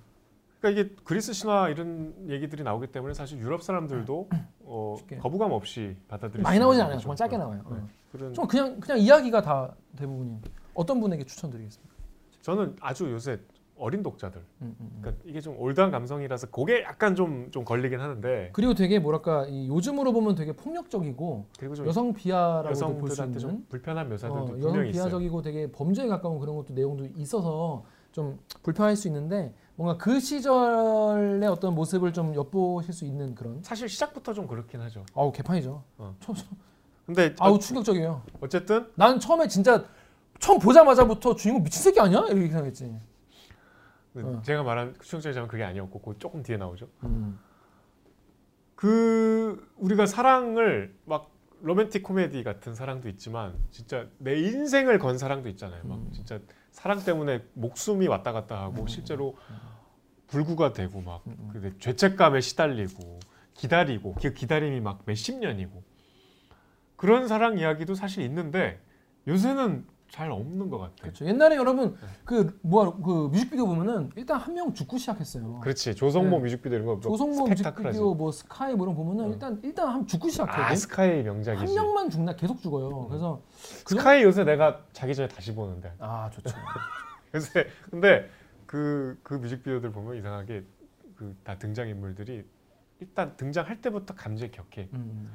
그러니까 0.61 0.81
이게 0.83 0.97
그리스 1.05 1.33
신화 1.33 1.69
이런 1.69 2.15
얘기들이 2.29 2.65
나오기 2.65 2.89
때문에 2.89 3.15
사실 3.15 3.39
유럽 3.39 3.63
사람들도 3.63 4.29
어, 4.63 4.97
쉽게. 4.99 5.19
거부감 5.19 5.53
없이 5.53 5.97
받아들일 6.09 6.43
많이 6.43 6.57
수 6.57 6.61
나오진 6.61 6.83
않아요. 6.83 6.99
정말 6.99 7.17
짧게 7.17 7.37
네. 7.37 7.43
나와요. 7.43 7.63
네. 7.71 7.77
어. 7.77 7.89
그런 8.11 8.35
좀 8.35 8.47
그냥 8.49 8.81
그냥 8.81 8.99
이야기가 8.99 9.43
다 9.43 9.73
대부분이 9.97 10.41
어떤 10.75 11.01
분에게 11.01 11.25
추천드리겠습니까? 11.25 11.95
저는 12.43 12.77
아주 12.81 13.11
요새 13.13 13.39
어린 13.79 14.03
독자들. 14.03 14.41
음, 14.63 14.75
음, 14.81 14.87
음. 14.93 14.99
그러니까 15.01 15.23
이게 15.27 15.41
좀 15.41 15.59
올드한 15.61 15.91
감성이라서 15.91 16.49
그게 16.49 16.83
약간 16.83 17.15
좀 17.15 17.51
좀 17.51 17.65
걸리긴 17.65 18.01
하는데 18.01 18.51
그리고 18.53 18.75
되게 18.75 18.99
뭐랄까 18.99 19.47
이 19.47 19.69
요즘으로 19.69 20.13
보면 20.13 20.35
되게 20.35 20.53
폭력적이고 20.53 21.47
그리고 21.59 21.75
좀 21.75 21.87
여성 21.87 22.13
비하라고 22.13 22.69
볼수 22.69 22.85
여성들한테 22.85 23.25
있는 23.27 23.39
좀 23.39 23.67
불편한 23.69 24.09
묘사들도 24.09 24.43
어, 24.43 24.47
분명히 24.47 24.89
여성. 24.89 24.93
비하적이고 24.93 25.43
되게 25.43 25.71
범죄에 25.71 26.07
가까운 26.07 26.39
그런 26.41 26.57
것도 26.57 26.73
내용도 26.75 27.07
있어서 27.17 27.85
좀 28.13 28.39
불편할 28.63 28.97
수 28.97 29.09
있는데 29.09 29.53
뭔가 29.75 29.99
그 29.99 30.19
시절의 30.21 31.47
어떤 31.49 31.75
모습을 31.75 32.13
좀 32.13 32.35
엿보실 32.35 32.95
수 32.95 33.05
있는 33.05 33.35
그런 33.35 33.63
사실 33.63 33.89
시작부터 33.89 34.33
좀 34.33 34.47
그렇긴 34.47 34.81
하죠. 34.81 35.05
아우 35.15 35.31
개판이죠. 35.33 35.83
어. 35.99 36.15
처- 36.21 36.33
처- 36.33 36.47
근데 37.05 37.35
아우 37.39 37.59
충격적이에요. 37.59 38.23
어쨌든 38.41 38.87
난 38.97 39.21
처음에 39.21 39.47
진짜 39.49 39.85
처음 40.41 40.59
보자마자부터 40.59 41.37
주인공 41.37 41.63
미친 41.63 41.83
새끼 41.83 42.01
아니야? 42.01 42.21
이렇게 42.29 42.49
생각했지. 42.49 42.95
어. 44.25 44.43
제가 44.43 44.63
말한 44.63 44.95
추천자자면 45.01 45.49
그게 45.49 45.65
아니었고 45.65 46.01
그 46.01 46.19
조금 46.19 46.43
뒤에 46.43 46.57
나오죠. 46.57 46.89
음. 47.05 47.39
그 48.75 49.67
우리가 49.77 50.07
사랑을 50.07 50.95
막 51.05 51.31
로맨틱 51.63 52.03
코미디 52.03 52.45
같은 52.45 52.75
사랑도 52.75 53.09
있지만 53.09 53.55
진짜 53.71 54.07
내 54.19 54.39
인생을 54.39 54.99
건 54.99 55.19
사랑도 55.19 55.49
있잖아요. 55.51 55.83
막 55.85 55.97
음. 55.99 56.11
진짜 56.13 56.39
사랑 56.71 57.03
때문에 57.03 57.45
목숨이 57.55 58.07
왔다 58.07 58.33
갔다 58.33 58.61
하고 58.61 58.87
실제로 58.87 59.37
불구가 60.29 60.73
되고 60.73 61.01
막 61.01 61.23
음. 61.27 61.49
근데 61.53 61.73
죄책감에 61.79 62.41
시달리고 62.41 63.19
기다리고 63.55 64.15
그 64.21 64.35
기다림이 64.35 64.81
막 64.81 65.03
몇십 65.07 65.39
년이고 65.39 65.83
그런 66.97 67.29
사랑 67.29 67.59
이야기도 67.59 67.95
사실 67.95 68.23
있는데 68.25 68.81
요새는 69.27 69.87
잘 70.09 70.31
없는 70.31 70.71
것 70.71 70.79
같아요. 70.79 70.97
그렇죠. 71.01 71.27
옛날에 71.27 71.57
여러분 71.57 71.93
네. 71.95 72.07
그 72.25 72.59
뭐야 72.63 72.93
그 73.05 73.29
뮤직비디오 73.33 73.67
보면은 73.67 74.11
일단 74.17 74.39
한 74.39 74.55
명 74.55 74.73
죽고 74.73 74.97
시작했어요. 74.99 75.61
그렇지 75.61 75.95
조성모 75.95 76.37
네. 76.39 76.43
뮤직비디오 76.45 76.79
이런 76.79 76.87
거 76.87 77.01
조성모 77.01 77.35
스펙타클하지. 77.47 77.83
뮤직비디오 77.83 78.15
뭐 78.15 78.33
스카이 78.33 78.75
뭐 78.75 78.87
이런 78.87 78.97
거 78.97 79.03
보면은 79.05 79.25
어. 79.31 79.33
일단 79.33 79.61
일단 79.65 79.89
한 79.89 80.07
죽고 80.07 80.29
시작해요. 80.29 80.65
아 80.65 80.75
스카이 80.75 81.23
명작이지. 81.23 81.67
한 81.67 81.75
명만 81.75 82.09
죽나 82.09 82.35
계속 82.37 82.61
죽어요. 82.63 83.09
그래서 83.09 83.43
그 83.85 83.95
정- 83.95 83.99
스카이 83.99 84.23
요새 84.23 84.45
내가 84.45 84.81
자기 84.93 85.15
전에 85.15 85.29
다시 85.29 85.55
보는데 85.55 85.93
아 85.99 86.31
좋죠. 86.31 86.55
요새 87.35 87.67
근데 87.91 88.31
그그 88.67 89.35
뮤직비디오들 89.35 89.93
보면 89.93 90.17
이상하게 90.17 90.65
그 91.17 91.35
다 91.45 91.59
등장 91.59 91.89
인물들이 91.89 92.45
일단 93.01 93.37
등장할 93.37 93.81
때부터 93.81 94.15
감정이 94.15 94.51
격해. 94.53 94.89
음. 94.93 95.31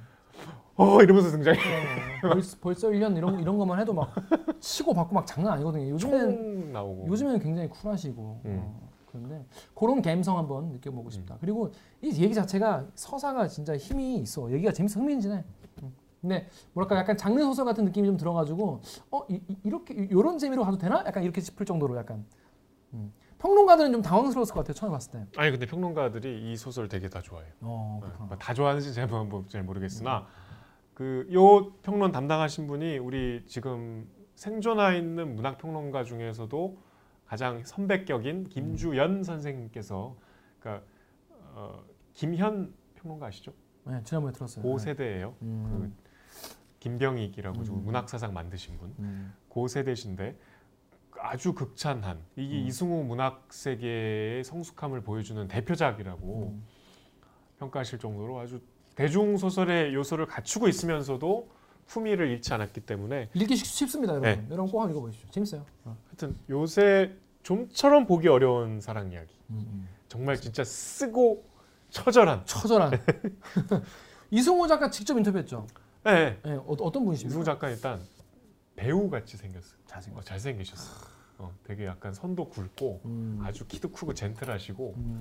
어 0.76 1.02
이러면서 1.02 1.30
등장해. 1.32 1.60
어, 1.60 2.30
벌써, 2.30 2.58
벌써 2.60 2.90
1년 2.90 3.16
이런 3.18 3.40
이런 3.40 3.58
것만 3.58 3.80
해도 3.80 3.94
막 3.94 4.14
치고 4.60 4.94
받고 4.94 5.14
막 5.14 5.28
장난 5.28 5.54
아니거든요. 5.54 5.90
요즘에는 5.90 6.32
총 6.32 6.74
나오고. 6.74 7.08
요즘에는 7.08 7.40
굉장히 7.40 7.70
쿨하시고 7.70 8.42
음. 8.46 8.62
어, 8.64 8.90
그런데 9.12 9.46
그런 9.76 10.02
감성 10.02 10.38
한번 10.38 10.70
느껴보고 10.70 11.10
싶다. 11.10 11.38
그리고 11.40 11.72
이 12.02 12.08
얘기 12.22 12.34
자체가 12.34 12.88
서사가 12.96 13.48
진짜 13.48 13.76
힘이 13.78 14.18
있어. 14.20 14.52
얘기가 14.52 14.72
재밌어 14.72 15.00
흥미진진해. 15.00 15.44
음. 15.84 15.94
근데 16.22 16.48
뭐랄까 16.74 16.98
약간 16.98 17.18
장르 17.18 17.42
소설 17.42 17.66
같은 17.66 17.84
느낌이 17.86 18.08
좀 18.08 18.18
들어가지고 18.18 18.82
어 19.12 19.26
이, 19.28 19.42
렇게 19.70 19.94
이런 19.94 20.38
재미로 20.38 20.64
가도 20.64 20.78
되나? 20.78 21.04
약간 21.06 21.24
이렇게 21.24 21.42
싶을 21.42 21.66
정도로 21.66 21.98
약간 21.98 22.26
음. 22.94 23.12
평론가들은 23.42 23.92
좀 23.92 24.02
당황스러웠을 24.02 24.54
것 24.54 24.60
같아요. 24.62 24.74
처음에 24.76 24.92
봤을 24.92 25.12
때. 25.12 25.26
아니 25.38 25.50
근데 25.52 25.66
평론가들이 25.66 26.52
이 26.52 26.56
소설 26.56 26.88
되게 26.88 27.10
다 27.10 27.22
좋아해요. 27.22 27.52
어, 27.62 28.00
네, 28.02 28.08
그렇구나. 28.08 28.28
뭐다 28.28 28.54
좋아하는지 28.54 28.94
제가 28.94 29.24
뭐잘 29.24 29.64
모르겠으나 29.64 30.28
그 30.94 31.28
요 31.34 31.72
평론 31.82 32.12
담당하신 32.12 32.68
분이 32.68 33.00
우리 33.00 33.44
지금 33.48 34.08
생존하 34.36 34.94
있는 34.94 35.36
문학 35.36 35.58
평론가 35.58 36.04
중에서도 36.04 36.78
가장 37.26 37.64
선배격인 37.66 38.50
김주연 38.50 39.24
선생님께서 39.24 40.16
그러니까 40.60 40.86
어, 41.54 41.84
김현 42.14 42.74
평론가 42.96 43.28
아시죠? 43.28 43.54
네, 43.86 44.02
지난번에 44.04 44.34
들었어요. 44.34 44.62
고 44.64 44.78
네. 44.78 44.84
세대예요. 44.84 45.34
음. 45.42 45.66
그 45.66 46.12
김병익이라고 46.80 47.64
좀 47.64 47.78
음. 47.80 47.86
문학 47.86 48.08
사상 48.10 48.34
만드신 48.34 48.78
분. 48.78 48.94
음. 49.00 49.34
고 49.50 49.68
세대신데 49.68 50.38
아주 51.24 51.54
극찬한 51.54 52.20
이게 52.36 52.56
음. 52.62 52.68
이승우 52.68 53.04
문학 53.04 53.46
세계의 53.52 54.44
성숙함을 54.44 55.02
보여주는 55.02 55.48
대표작이라고 55.48 56.52
음. 56.54 56.64
평가하실 57.60 58.00
정도로 58.00 58.40
아주 58.40 58.60
대중 58.96 59.38
소설의 59.38 59.94
요소를 59.94 60.26
갖추고 60.26 60.68
있으면서도 60.68 61.50
품위를 61.86 62.30
잃지 62.30 62.54
않았기 62.54 62.82
때문에 62.82 63.30
읽기 63.34 63.56
쉽- 63.56 63.66
쉽습니다, 63.66 64.14
여러분. 64.14 64.30
네. 64.32 64.46
여러분 64.50 64.72
꼭 64.72 64.82
한번 64.82 64.96
읽어보십시오. 64.96 65.30
재밌어요. 65.32 65.66
어. 65.86 65.98
하여튼 66.08 66.36
요새 66.50 67.16
좀처럼 67.44 68.06
보기 68.08 68.28
어려운 68.28 68.82
사랑 68.82 69.12
이야기 69.12 69.34
음, 69.50 69.56
음. 69.68 69.88
정말 70.08 70.38
진짜 70.40 70.64
쓰고 70.64 71.44
처절한 71.90 72.46
처절한. 72.46 72.92
이승우 74.32 74.68
작가 74.68 74.90
직접 74.90 75.18
인터뷰했죠. 75.18 75.68
네. 76.04 76.40
네, 76.44 76.54
어, 76.54 76.66
어떤 76.80 77.06
분이십니까? 77.06 77.30
이승우 77.32 77.44
작가 77.44 77.70
일단 77.70 78.02
배우 78.76 79.10
같이 79.10 79.38
생겼어요 79.38 79.80
잘생겼. 79.86 80.20
어, 80.20 80.24
잘생기셨어요 80.24 81.11
어, 81.42 81.52
되게 81.64 81.88
약간 81.88 82.14
선도 82.14 82.50
굵고 82.50 83.02
음. 83.06 83.42
아주 83.44 83.66
키도 83.68 83.90
크고 83.92 84.14
젠틀하시고 84.14 84.94
음. 84.96 85.20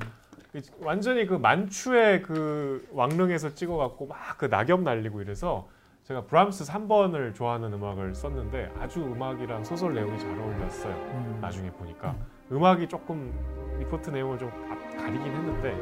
그 0.52 0.60
완전히 0.80 1.26
그 1.26 1.34
만추의 1.34 2.22
그 2.22 2.86
왕릉에서 2.92 3.55
찍어갖고 3.55 4.06
막 4.06 4.36
그 4.36 4.47
낙엽 4.47 4.82
날리고 4.82 5.22
이래서 5.22 5.68
제가 6.05 6.24
브람스 6.26 6.64
3번을 6.64 7.34
좋아하는 7.34 7.72
음악을 7.72 8.14
썼는데 8.14 8.72
아주 8.78 9.01
음악이랑 9.02 9.64
소설 9.64 9.94
내용이 9.94 10.18
잘 10.18 10.30
어울렸어요. 10.38 10.94
음. 10.94 11.38
나중에 11.40 11.70
보니까 11.70 12.14
음악이 12.52 12.88
조금 12.88 13.32
리포트 13.78 14.10
내용을 14.10 14.38
좀 14.38 14.48
앞- 14.70 14.97
가리긴 14.98 15.22
했는데 15.32 15.76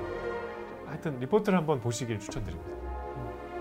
하여튼 0.87 1.19
리포트를 1.19 1.59
한번 1.59 1.81
보시길 1.81 2.19
추천드립니다. 2.21 2.78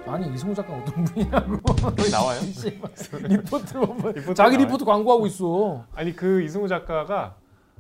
아니 0.08 0.34
이승우 0.34 0.54
작가 0.54 0.74
어떤 0.74 1.04
분이냐고. 1.04 1.58
거기 1.62 2.10
나와요. 2.10 2.40
리포트를 3.28 3.82
뭐 3.82 4.12
리포트 4.12 4.34
자기 4.34 4.56
나와요. 4.56 4.66
리포트 4.66 4.86
광고하고 4.86 5.28
있어. 5.28 5.86
아니 5.94 6.16
그 6.16 6.42
이승우 6.42 6.68
작가가 6.68 7.36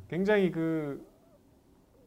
굉장히 0.09 0.51
그 0.51 1.05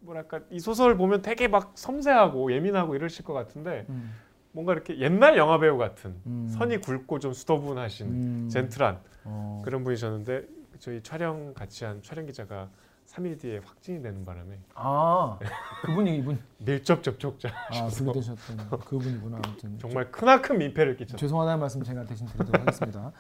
뭐랄까 0.01 0.40
이 0.51 0.59
소설 0.60 0.97
보면 0.97 1.22
되게 1.22 1.48
막 1.48 1.72
섬세하고 1.74 2.52
예민하고 2.52 2.94
이러실 2.94 3.24
것 3.24 3.32
같은데 3.32 3.86
음. 3.88 4.12
뭔가 4.52 4.72
이렇게 4.72 4.98
옛날 4.98 5.36
영화 5.36 5.59
배우 5.59 5.78
같은 5.78 6.16
음. 6.26 6.48
선이 6.48 6.78
굵고 6.78 7.18
좀 7.18 7.32
수더분하신 7.32 8.06
음. 8.06 8.48
젠틀한 8.48 8.98
어. 9.24 9.62
그런 9.64 9.84
분이셨는데 9.84 10.44
저희 10.78 11.02
촬영 11.02 11.52
같이 11.55 11.84
한 11.84 12.02
촬영 12.02 12.26
기자가 12.26 12.70
3일 13.11 13.41
뒤에 13.41 13.59
확진이 13.59 14.01
되는 14.03 14.24
바람에 14.24 14.57
아 14.74 15.39
그분이 15.82 16.16
이분 16.19 16.41
밀접 16.59 17.03
접촉자 17.03 17.49
아 17.49 17.89
분리되셨던 17.89 18.70
그분이구나 18.87 19.41
아무튼 19.45 19.78
정말 19.81 20.11
크나큰 20.12 20.59
민폐를 20.59 20.97
끼쳤어요. 20.97 21.19
죄송하다는 21.19 21.59
말씀 21.59 21.82
제가 21.82 22.05
대신 22.05 22.27
드리도록 22.28 22.61
하겠습니다. 22.61 23.12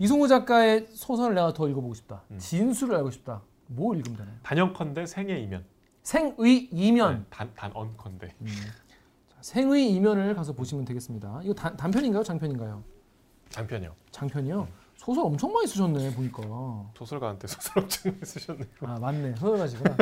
이승우 0.00 0.26
작가의 0.26 0.88
소설을 0.90 1.34
내가 1.34 1.52
더 1.52 1.68
읽어보고 1.68 1.94
싶다. 1.94 2.22
음. 2.30 2.38
진수를 2.38 2.96
알고 2.96 3.10
싶다. 3.10 3.42
뭐 3.66 3.94
읽으면 3.94 4.18
되나요? 4.18 4.34
단연컨대 4.42 5.06
생의 5.06 5.44
이면, 5.44 5.64
생의 6.02 6.68
이면. 6.72 7.18
네, 7.18 7.24
단 7.30 7.52
단언컨대 7.54 8.34
음. 8.40 8.46
자, 8.46 9.36
생의 9.42 9.92
이면을 9.92 10.34
가서 10.34 10.54
보시면 10.54 10.86
되겠습니다. 10.86 11.42
이거 11.44 11.54
단, 11.54 11.76
단편인가요? 11.76 12.24
장편인가요? 12.24 12.82
장편이요. 13.50 13.94
장편이요. 14.10 14.66
소설 15.00 15.24
엄청 15.24 15.50
많이 15.50 15.66
쓰셨네 15.66 16.14
보니까. 16.14 16.42
소설가한테 16.94 17.46
소설 17.48 17.82
엄청 17.82 18.12
많이 18.12 18.22
쓰셨네요. 18.22 18.66
아 18.82 18.98
맞네 18.98 19.34
소설가시구나. 19.36 19.96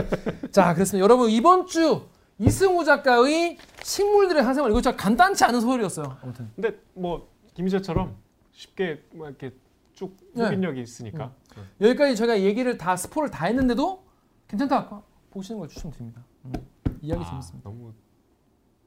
자 0.51 0.75
그렇습니다. 0.75 1.05
여러분 1.05 1.31
이번 1.31 1.67
주 1.69 2.03
이승우 2.41 2.85
작가의 2.85 3.59
식물들의 3.81 4.43
한 4.43 4.55
생활 4.55 4.73
이거 4.73 4.81
진짜 4.81 4.97
간단치 4.97 5.45
않은 5.45 5.61
소설이었어요. 5.61 6.19
아무튼 6.21 6.51
근데 6.57 6.77
뭐 6.95 7.29
김희재처럼 7.55 8.17
쉽게 8.51 9.05
뭐 9.15 9.29
이렇게 9.29 9.53
쭉 9.95 10.17
네. 10.33 10.47
흡인력이 10.47 10.81
있으니까 10.83 11.33
여기까지 11.81 12.17
저희가 12.17 12.41
얘기를 12.41 12.77
다 12.77 12.97
스포를 12.97 13.31
다 13.31 13.47
했는데도 13.47 14.03
괜찮다 14.49 15.01
보시는 15.31 15.61
걸 15.61 15.69
추천드립니다. 15.69 16.25
음, 16.45 16.53
이야기 17.03 17.23
아, 17.23 17.29
재밌습니다. 17.31 17.71
너무 17.71 17.93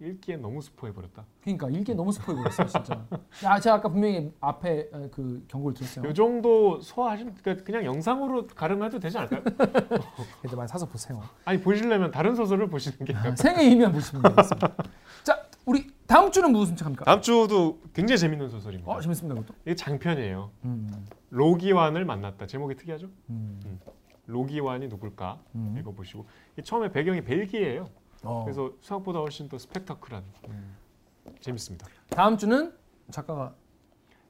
읽기엔 0.02 0.42
너무 0.42 0.62
스포해 0.62 0.92
버렸다. 0.94 1.26
그러니까 1.42 1.70
읽기 1.70 1.94
너무 1.94 2.12
스포이버렸어요 2.12 2.68
진짜. 2.68 3.06
야 3.44 3.60
제가 3.60 3.76
아까 3.76 3.90
분명히 3.90 4.34
앞에 4.40 4.90
어, 4.92 5.08
그 5.12 5.46
경고를 5.48 5.76
드렸어요. 5.76 6.08
요 6.08 6.14
정도 6.14 6.82
소화하시면 6.82 7.36
그러니까 7.42 7.64
그냥 7.64 7.86
영상으로 7.86 8.48
가름해도 8.48 9.00
되지 9.00 9.18
않을까요? 9.20 9.44
그래도 10.42 10.58
많이 10.58 10.68
사서 10.68 10.88
보세요. 10.88 11.22
아니 11.46 11.62
보시려면 11.62 12.10
다른 12.12 12.36
소설을 12.36 12.68
보시는 12.68 13.06
게 13.06 13.14
아, 13.16 13.36
생의 13.36 13.72
이면 13.72 13.92
보시면 13.94 14.24
되겠습니다. 14.24 14.76
자 15.24 15.46
우리 15.66 15.88
다음 16.08 16.32
주는 16.32 16.52
무슨 16.52 16.76
책합니까? 16.76 17.06
다음 17.06 17.22
주도 17.22 17.80
굉장히 17.94 18.18
재밌는 18.18 18.50
소설입니다. 18.50 18.92
어 18.92 19.00
재밌습니다 19.00 19.40
그것도. 19.40 19.58
이게 19.66 19.76
장편이에요. 19.76 20.50
음, 20.66 21.06
로기완을 21.30 22.06
만났다. 22.06 22.48
제목이 22.48 22.76
특이하죠? 22.76 23.08
음, 23.30 23.80
로기완이 24.26 24.88
누굴까 24.88 25.40
음. 25.56 25.76
읽어보시고 25.78 26.26
이게 26.54 26.64
처음에 26.64 26.92
배경이 26.92 27.22
벨기에예요. 27.22 27.88
어. 28.24 28.44
그래서 28.44 28.72
생각보다 28.82 29.20
훨씬 29.20 29.50
더 29.50 29.58
스펙터클한 29.58 30.24
음. 30.50 30.78
재밌습니다. 31.40 31.88
다음 32.10 32.38
주는 32.38 32.74
작가가 33.10 33.54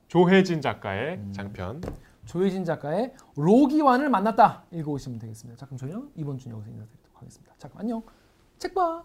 조혜진 0.08 0.62
작가의 0.62 1.18
음. 1.18 1.34
장편 1.34 1.82
조혜진 2.26 2.66
작가의 2.66 3.14
로기완을 3.36 4.10
만났다 4.10 4.66
읽어오시면 4.72 5.20
되겠습니다. 5.20 5.58
자 5.60 5.66
그럼 5.66 5.78
저희는 5.78 6.12
이번 6.16 6.38
주 6.38 6.50
여기서 6.50 6.70
인사드리도록 6.70 7.18
하겠습니다. 7.22 7.54
자 7.58 7.68
그럼 7.68 7.82
안녕. 7.82 8.04
책 8.58 8.74
봐. 8.74 9.04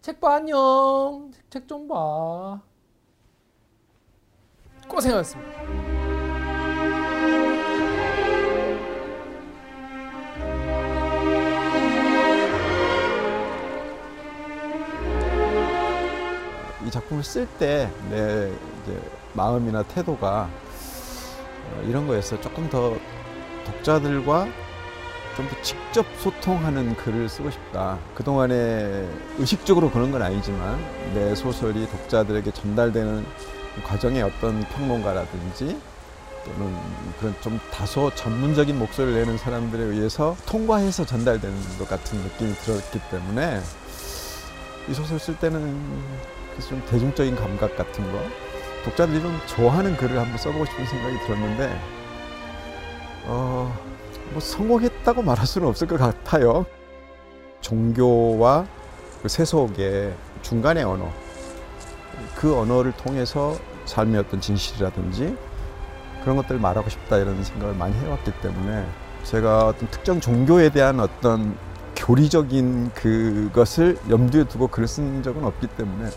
책 0.00 0.20
봐 0.20 0.36
안녕. 0.36 1.30
책 1.50 1.66
좀 1.68 1.86
봐. 1.88 2.60
고생하셨습니다. 4.88 5.95
이 16.86 16.90
작품을 16.90 17.22
쓸 17.24 17.46
때 17.58 17.90
내 18.10 18.50
마음이나 19.34 19.82
태도가 19.82 20.48
어, 21.72 21.82
이런 21.86 22.06
거였어. 22.06 22.40
조금 22.40 22.68
더 22.70 22.96
독자들과 23.66 24.46
좀 25.36 25.48
더 25.48 25.62
직접 25.62 26.06
소통하는 26.18 26.96
글을 26.96 27.28
쓰고 27.28 27.50
싶다. 27.50 27.98
그동안에 28.14 29.06
의식적으로 29.38 29.90
그런 29.90 30.10
건 30.10 30.22
아니지만 30.22 30.78
내 31.12 31.34
소설이 31.34 31.86
독자들에게 31.90 32.50
전달되는 32.52 33.26
과정에 33.84 34.22
어떤 34.22 34.60
평론가라든지 34.70 35.78
또는 36.44 36.76
그런 37.18 37.34
좀 37.42 37.60
다소 37.70 38.10
전문적인 38.14 38.78
목소리를 38.78 39.18
내는 39.20 39.36
사람들에 39.36 39.82
의해서 39.82 40.34
통과해서 40.46 41.04
전달되는 41.04 41.78
것 41.78 41.86
같은 41.88 42.18
느낌이 42.18 42.54
들었기 42.54 43.00
때문에 43.10 43.60
이 44.88 44.94
소설 44.94 45.18
쓸 45.18 45.36
때는 45.38 45.76
그래서 46.56 46.70
좀 46.70 46.82
대중적인 46.86 47.36
감각 47.36 47.76
같은 47.76 48.10
거 48.10 48.18
독자들이 48.84 49.20
좀 49.20 49.38
좋아하는 49.46 49.94
글을 49.96 50.18
한번 50.18 50.38
써보고 50.38 50.64
싶은 50.64 50.86
생각이 50.86 51.18
들었는데 51.26 51.78
어, 53.26 53.76
뭐 54.30 54.40
성공했다고 54.40 55.22
말할 55.22 55.46
수는 55.46 55.68
없을 55.68 55.86
것 55.86 55.98
같아요. 55.98 56.64
종교와 57.60 58.66
그 59.22 59.28
세속의 59.28 60.14
중간의 60.42 60.84
언어 60.84 61.10
그 62.36 62.56
언어를 62.56 62.92
통해서 62.92 63.56
삶의 63.84 64.20
어떤 64.20 64.40
진실이라든지 64.40 65.36
그런 66.22 66.36
것들을 66.36 66.60
말하고 66.60 66.88
싶다 66.88 67.18
이런 67.18 67.42
생각을 67.42 67.74
많이 67.74 67.94
해왔기 67.98 68.32
때문에 68.40 68.86
제가 69.24 69.66
어떤 69.66 69.90
특정 69.90 70.20
종교에 70.20 70.70
대한 70.70 71.00
어떤 71.00 71.56
교리적인 71.96 72.92
그것을 72.94 73.98
염두에 74.08 74.44
두고 74.44 74.68
글을 74.68 74.86
쓴 74.86 75.22
적은 75.22 75.44
없기 75.44 75.66
때문에 75.68 76.10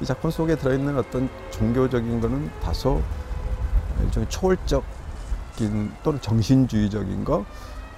이 0.00 0.04
작품 0.04 0.30
속에 0.30 0.56
들어있는 0.56 0.96
어떤 0.96 1.28
종교적인 1.50 2.20
거는 2.20 2.50
다소 2.62 3.02
일종의 4.02 4.28
초월적인 4.30 4.84
또는 6.02 6.20
정신주의적인 6.20 7.24
거 7.24 7.44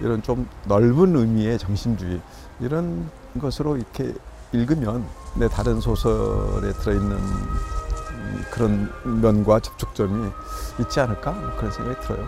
이런 0.00 0.22
좀 0.22 0.48
넓은 0.64 1.16
의미의 1.16 1.58
정신주의 1.58 2.20
이런 2.60 3.08
것으로 3.40 3.76
이렇게 3.76 4.12
읽으면 4.52 5.06
내 5.34 5.48
다른 5.48 5.80
소설에 5.80 6.72
들어있는 6.72 7.12
음, 7.12 8.44
그런 8.50 8.90
면과 9.20 9.60
접촉점이 9.60 10.30
있지 10.80 11.00
않을까 11.00 11.32
뭐 11.32 11.50
그런 11.56 11.70
생각이 11.70 12.00
들어요. 12.06 12.26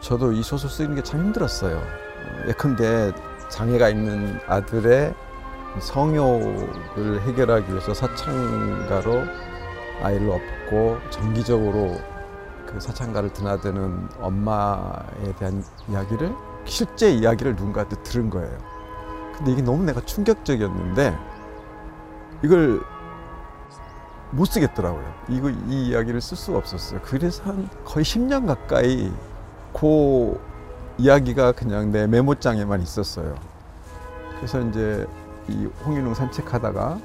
저도 0.00 0.32
이 0.32 0.42
소설 0.42 0.68
쓰는 0.70 0.94
게 0.96 1.02
참 1.02 1.20
힘들었어요. 1.20 1.80
어, 2.24 2.48
예컨대 2.48 3.12
장애가 3.48 3.90
있는 3.90 4.38
아들의 4.46 5.14
성욕을 5.80 7.22
해결하기 7.22 7.70
위해서 7.70 7.94
사창가로 7.94 9.24
아이를 10.02 10.30
업고 10.30 10.98
정기적으로 11.10 12.00
그 12.66 12.80
사창가를 12.80 13.32
드나드는 13.32 14.08
엄마에 14.20 15.34
대한 15.38 15.62
이야기를 15.88 16.34
실제 16.64 17.10
이야기를 17.10 17.56
누군가한테 17.56 18.02
들은 18.02 18.30
거예요. 18.30 18.56
근데 19.36 19.52
이게 19.52 19.62
너무 19.62 19.82
내가 19.84 20.00
충격적이었는데 20.00 21.16
이걸 22.42 22.80
못 24.30 24.46
쓰겠더라고요. 24.46 25.14
이거 25.28 25.50
이 25.50 25.88
이야기를 25.88 26.20
쓸 26.20 26.36
수가 26.36 26.58
없었어요. 26.58 27.00
그래서 27.02 27.44
한 27.44 27.68
거의 27.84 28.04
10년 28.04 28.46
가까이 28.46 29.12
그 29.72 30.40
이야기가 30.98 31.52
그냥 31.52 31.90
내 31.90 32.06
메모장에만 32.06 32.82
있었어요. 32.82 33.34
그래서 34.36 34.60
이제 34.60 35.06
이 35.48 35.66
홍인웅 35.84 36.14
산책하다가 36.14 36.98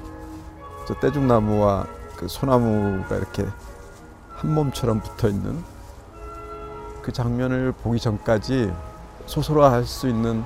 저 0.86 0.94
떼죽나무와 1.00 1.86
그 2.16 2.28
소나무가 2.28 3.16
이렇게 3.16 3.46
한 4.36 4.54
몸처럼 4.54 5.00
붙어 5.00 5.28
있는 5.28 5.62
그 7.02 7.12
장면을 7.12 7.72
보기 7.72 7.98
전까지 7.98 8.72
소설화할 9.26 9.84
수 9.84 10.08
있는 10.08 10.44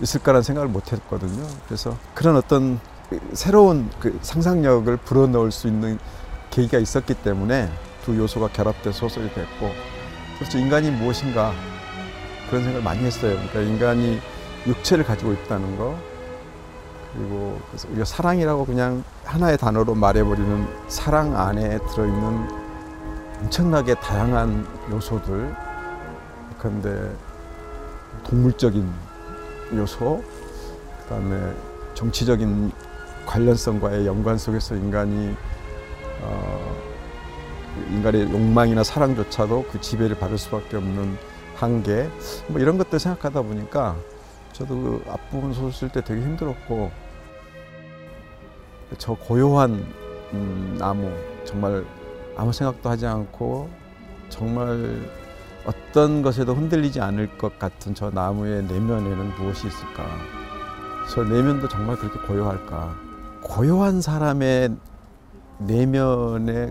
있을까라는 0.00 0.42
생각을 0.42 0.68
못 0.68 0.92
했거든요. 0.92 1.46
그래서 1.66 1.96
그런 2.14 2.36
어떤 2.36 2.78
새로운 3.32 3.90
그 4.00 4.18
상상력을 4.22 4.96
불어넣을 4.98 5.50
수 5.50 5.66
있는 5.66 5.98
계기가 6.50 6.78
있었기 6.78 7.14
때문에 7.14 7.70
두 8.04 8.16
요소가 8.16 8.48
결합돼 8.48 8.92
소설이 8.92 9.32
됐고 9.34 9.70
그래서 10.38 10.58
인간이 10.58 10.90
무엇인가 10.90 11.52
그런 12.48 12.62
생각을 12.62 12.82
많이 12.82 13.04
했어요. 13.04 13.36
그러니까 13.36 13.60
인간이 13.60 14.20
육체를 14.66 15.04
가지고 15.04 15.32
있다는 15.32 15.76
거 15.76 15.96
그리고 17.14 17.58
그래서 17.68 17.88
우리가 17.88 18.04
사랑이라고 18.04 18.64
그냥 18.64 19.02
하나의 19.24 19.56
단어로 19.56 19.94
말해버리는 19.94 20.66
사랑 20.88 21.38
안에 21.38 21.78
들어있는 21.90 22.48
엄청나게 23.40 23.94
다양한 23.96 24.66
요소들 24.90 25.54
그런데 26.58 27.14
동물적인 28.24 28.90
요소 29.74 30.22
그다음에 31.02 31.54
정치적인 31.94 32.72
관련성과의 33.26 34.06
연관 34.06 34.38
속에서 34.38 34.74
인간이 34.74 35.34
어, 36.22 36.76
인간의 37.90 38.22
욕망이나 38.32 38.82
사랑조차도 38.82 39.66
그 39.70 39.80
지배를 39.80 40.18
받을 40.18 40.36
수밖에 40.36 40.76
없는 40.76 41.16
한계 41.58 42.08
뭐 42.46 42.60
이런 42.60 42.78
것들 42.78 42.98
생각하다 42.98 43.42
보니까 43.42 43.96
저도 44.52 44.74
그 44.74 45.04
앞부분 45.08 45.52
소설 45.52 45.72
쓸 45.72 45.88
때 45.88 46.02
되게 46.02 46.20
힘들었고 46.20 46.90
저 48.96 49.14
고요한 49.14 49.84
음, 50.32 50.76
나무 50.78 51.10
정말 51.44 51.84
아무 52.36 52.52
생각도 52.52 52.88
하지 52.88 53.06
않고 53.06 53.68
정말 54.28 55.08
어떤 55.66 56.22
것에도 56.22 56.54
흔들리지 56.54 57.00
않을 57.00 57.36
것 57.36 57.58
같은 57.58 57.94
저 57.94 58.10
나무의 58.10 58.62
내면에는 58.64 59.34
무엇이 59.34 59.66
있을까? 59.66 60.06
저 61.10 61.24
내면도 61.24 61.68
정말 61.68 61.96
그렇게 61.96 62.18
고요할까? 62.26 62.94
고요한 63.42 64.00
사람의 64.00 64.76
내면의 65.58 66.70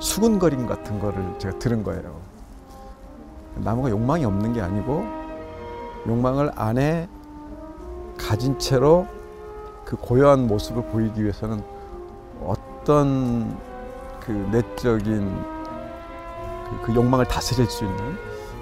수근거림 0.00 0.66
같은 0.66 0.98
거를 0.98 1.38
제가 1.38 1.58
들은 1.58 1.82
거예요. 1.82 2.33
나무가 3.56 3.90
욕망이 3.90 4.24
없는 4.24 4.52
게 4.52 4.60
아니고 4.60 5.04
욕망을 6.06 6.50
안에 6.54 7.08
가진 8.18 8.58
채로 8.58 9.06
그 9.84 9.96
고요한 9.96 10.46
모습을 10.46 10.84
보이기 10.84 11.22
위해서는 11.22 11.62
어떤 12.42 13.58
그 14.20 14.30
내적인 14.50 15.44
그, 16.68 16.80
그 16.82 16.94
욕망을 16.94 17.26
다스릴 17.26 17.66
수 17.66 17.84
있는 17.84 18.18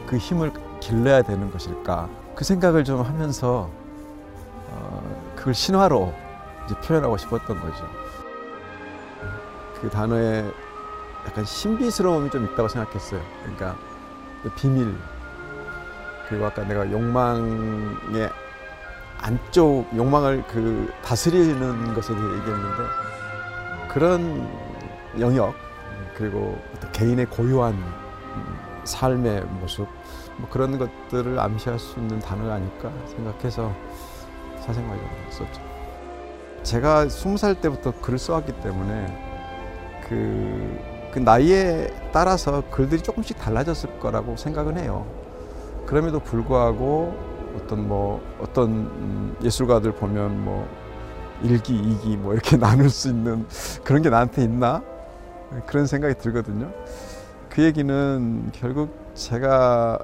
그 0.07 0.17
힘을 0.17 0.53
길러야 0.81 1.23
되는 1.23 1.51
것일까 1.51 2.09
그 2.35 2.45
생각을 2.45 2.85
좀 2.85 3.03
하면서 3.03 3.71
어, 4.71 5.33
그걸 5.37 5.55
신화로 5.55 6.13
이제 6.65 6.75
표현하고 6.81 7.17
싶었던 7.17 7.61
거죠. 7.61 7.85
그 9.81 9.91
단어에 9.91 10.45
약간 11.27 11.45
신비스러움이 11.45 12.31
좀 12.31 12.45
있다고 12.45 12.69
생각했어요. 12.69 13.21
그러니까 13.43 13.77
비밀 14.51 14.95
그리고 16.29 16.47
아까 16.47 16.65
내가 16.65 16.91
욕망의 16.91 18.31
안쪽 19.19 19.87
욕망을 19.95 20.45
그 20.49 20.93
다스리는 21.03 21.95
것에 21.95 22.15
대해 22.15 22.27
얘기했는데 22.27 22.83
그런 23.89 24.49
영역 25.21 25.55
그리고 26.17 26.59
개인의 26.93 27.27
고유한 27.27 27.77
삶의 28.85 29.43
모습 29.61 29.87
뭐 30.39 30.49
그런 30.51 30.79
것들을 30.79 31.39
암시할 31.39 31.79
수 31.79 31.99
있는 31.99 32.19
단어가 32.19 32.55
아닐까 32.55 32.91
생각해서 33.07 33.73
사생활적으로 34.59 35.31
썼죠. 35.31 35.61
제가 36.63 37.09
스무 37.09 37.37
살 37.37 37.61
때부터 37.61 37.93
글을 38.01 38.19
써왔기 38.19 38.61
때문에 38.61 40.03
그, 40.09 40.79
그 41.13 41.19
나이에 41.19 41.89
따라서 42.11 42.63
글들이 42.71 43.03
조금씩 43.03 43.39
달라졌을 43.39 43.99
거라고 43.99 44.37
생각은 44.37 44.79
해요. 44.79 45.07
그럼에도 45.85 46.21
불구하고 46.21 47.15
어떤 47.55 47.87
뭐 47.87 48.23
어떤 48.41 48.71
음, 48.71 49.37
예술가들 49.43 49.93
보면 49.93 50.43
뭐 50.43 50.67
일기, 51.43 51.77
이기 51.77 52.17
뭐 52.17 52.33
이렇게 52.33 52.57
나눌 52.59 52.89
수 52.89 53.09
있는 53.09 53.47
그런 53.85 54.01
게 54.01 54.09
나한테 54.09 54.43
있나? 54.43 54.83
그런 55.67 55.87
생각이 55.87 56.15
들거든요. 56.15 56.73
그 57.51 57.63
얘기는 57.63 58.51
결국 58.53 58.97
제가 59.15 59.99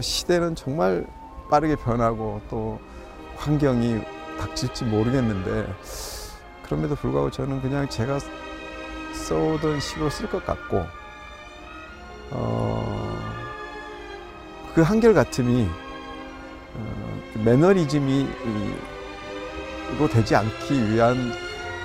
시대는 0.00 0.56
정말 0.56 1.06
빠르게 1.48 1.76
변하고 1.76 2.40
또 2.50 2.80
환경이 3.36 4.00
닥칠지 4.40 4.84
모르겠는데 4.86 5.72
그럼에도 6.64 6.96
불구하고 6.96 7.30
저는 7.30 7.62
그냥 7.62 7.88
제가 7.88 8.18
써오던 9.24 9.80
식으로 9.80 10.10
쓸 10.10 10.28
것 10.28 10.44
같고 10.44 10.86
어, 12.30 13.18
그 14.74 14.82
한결같음이 14.82 15.68
어, 16.74 17.20
그 17.32 17.38
매너리즘이 17.38 18.28
로 19.98 20.08
되지 20.08 20.34
않기 20.36 20.90
위한 20.92 21.32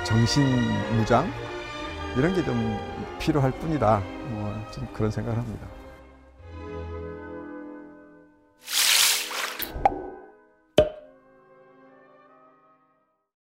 정신 0.04 0.44
무장 0.98 1.32
이런 2.18 2.34
게 2.34 2.44
좀 2.44 2.78
필요할 3.20 3.52
뿐이다. 3.52 4.02
뭐 4.30 4.62
좀 4.72 4.88
그런 4.94 5.12
생각을 5.12 5.38
합니다. 5.38 5.68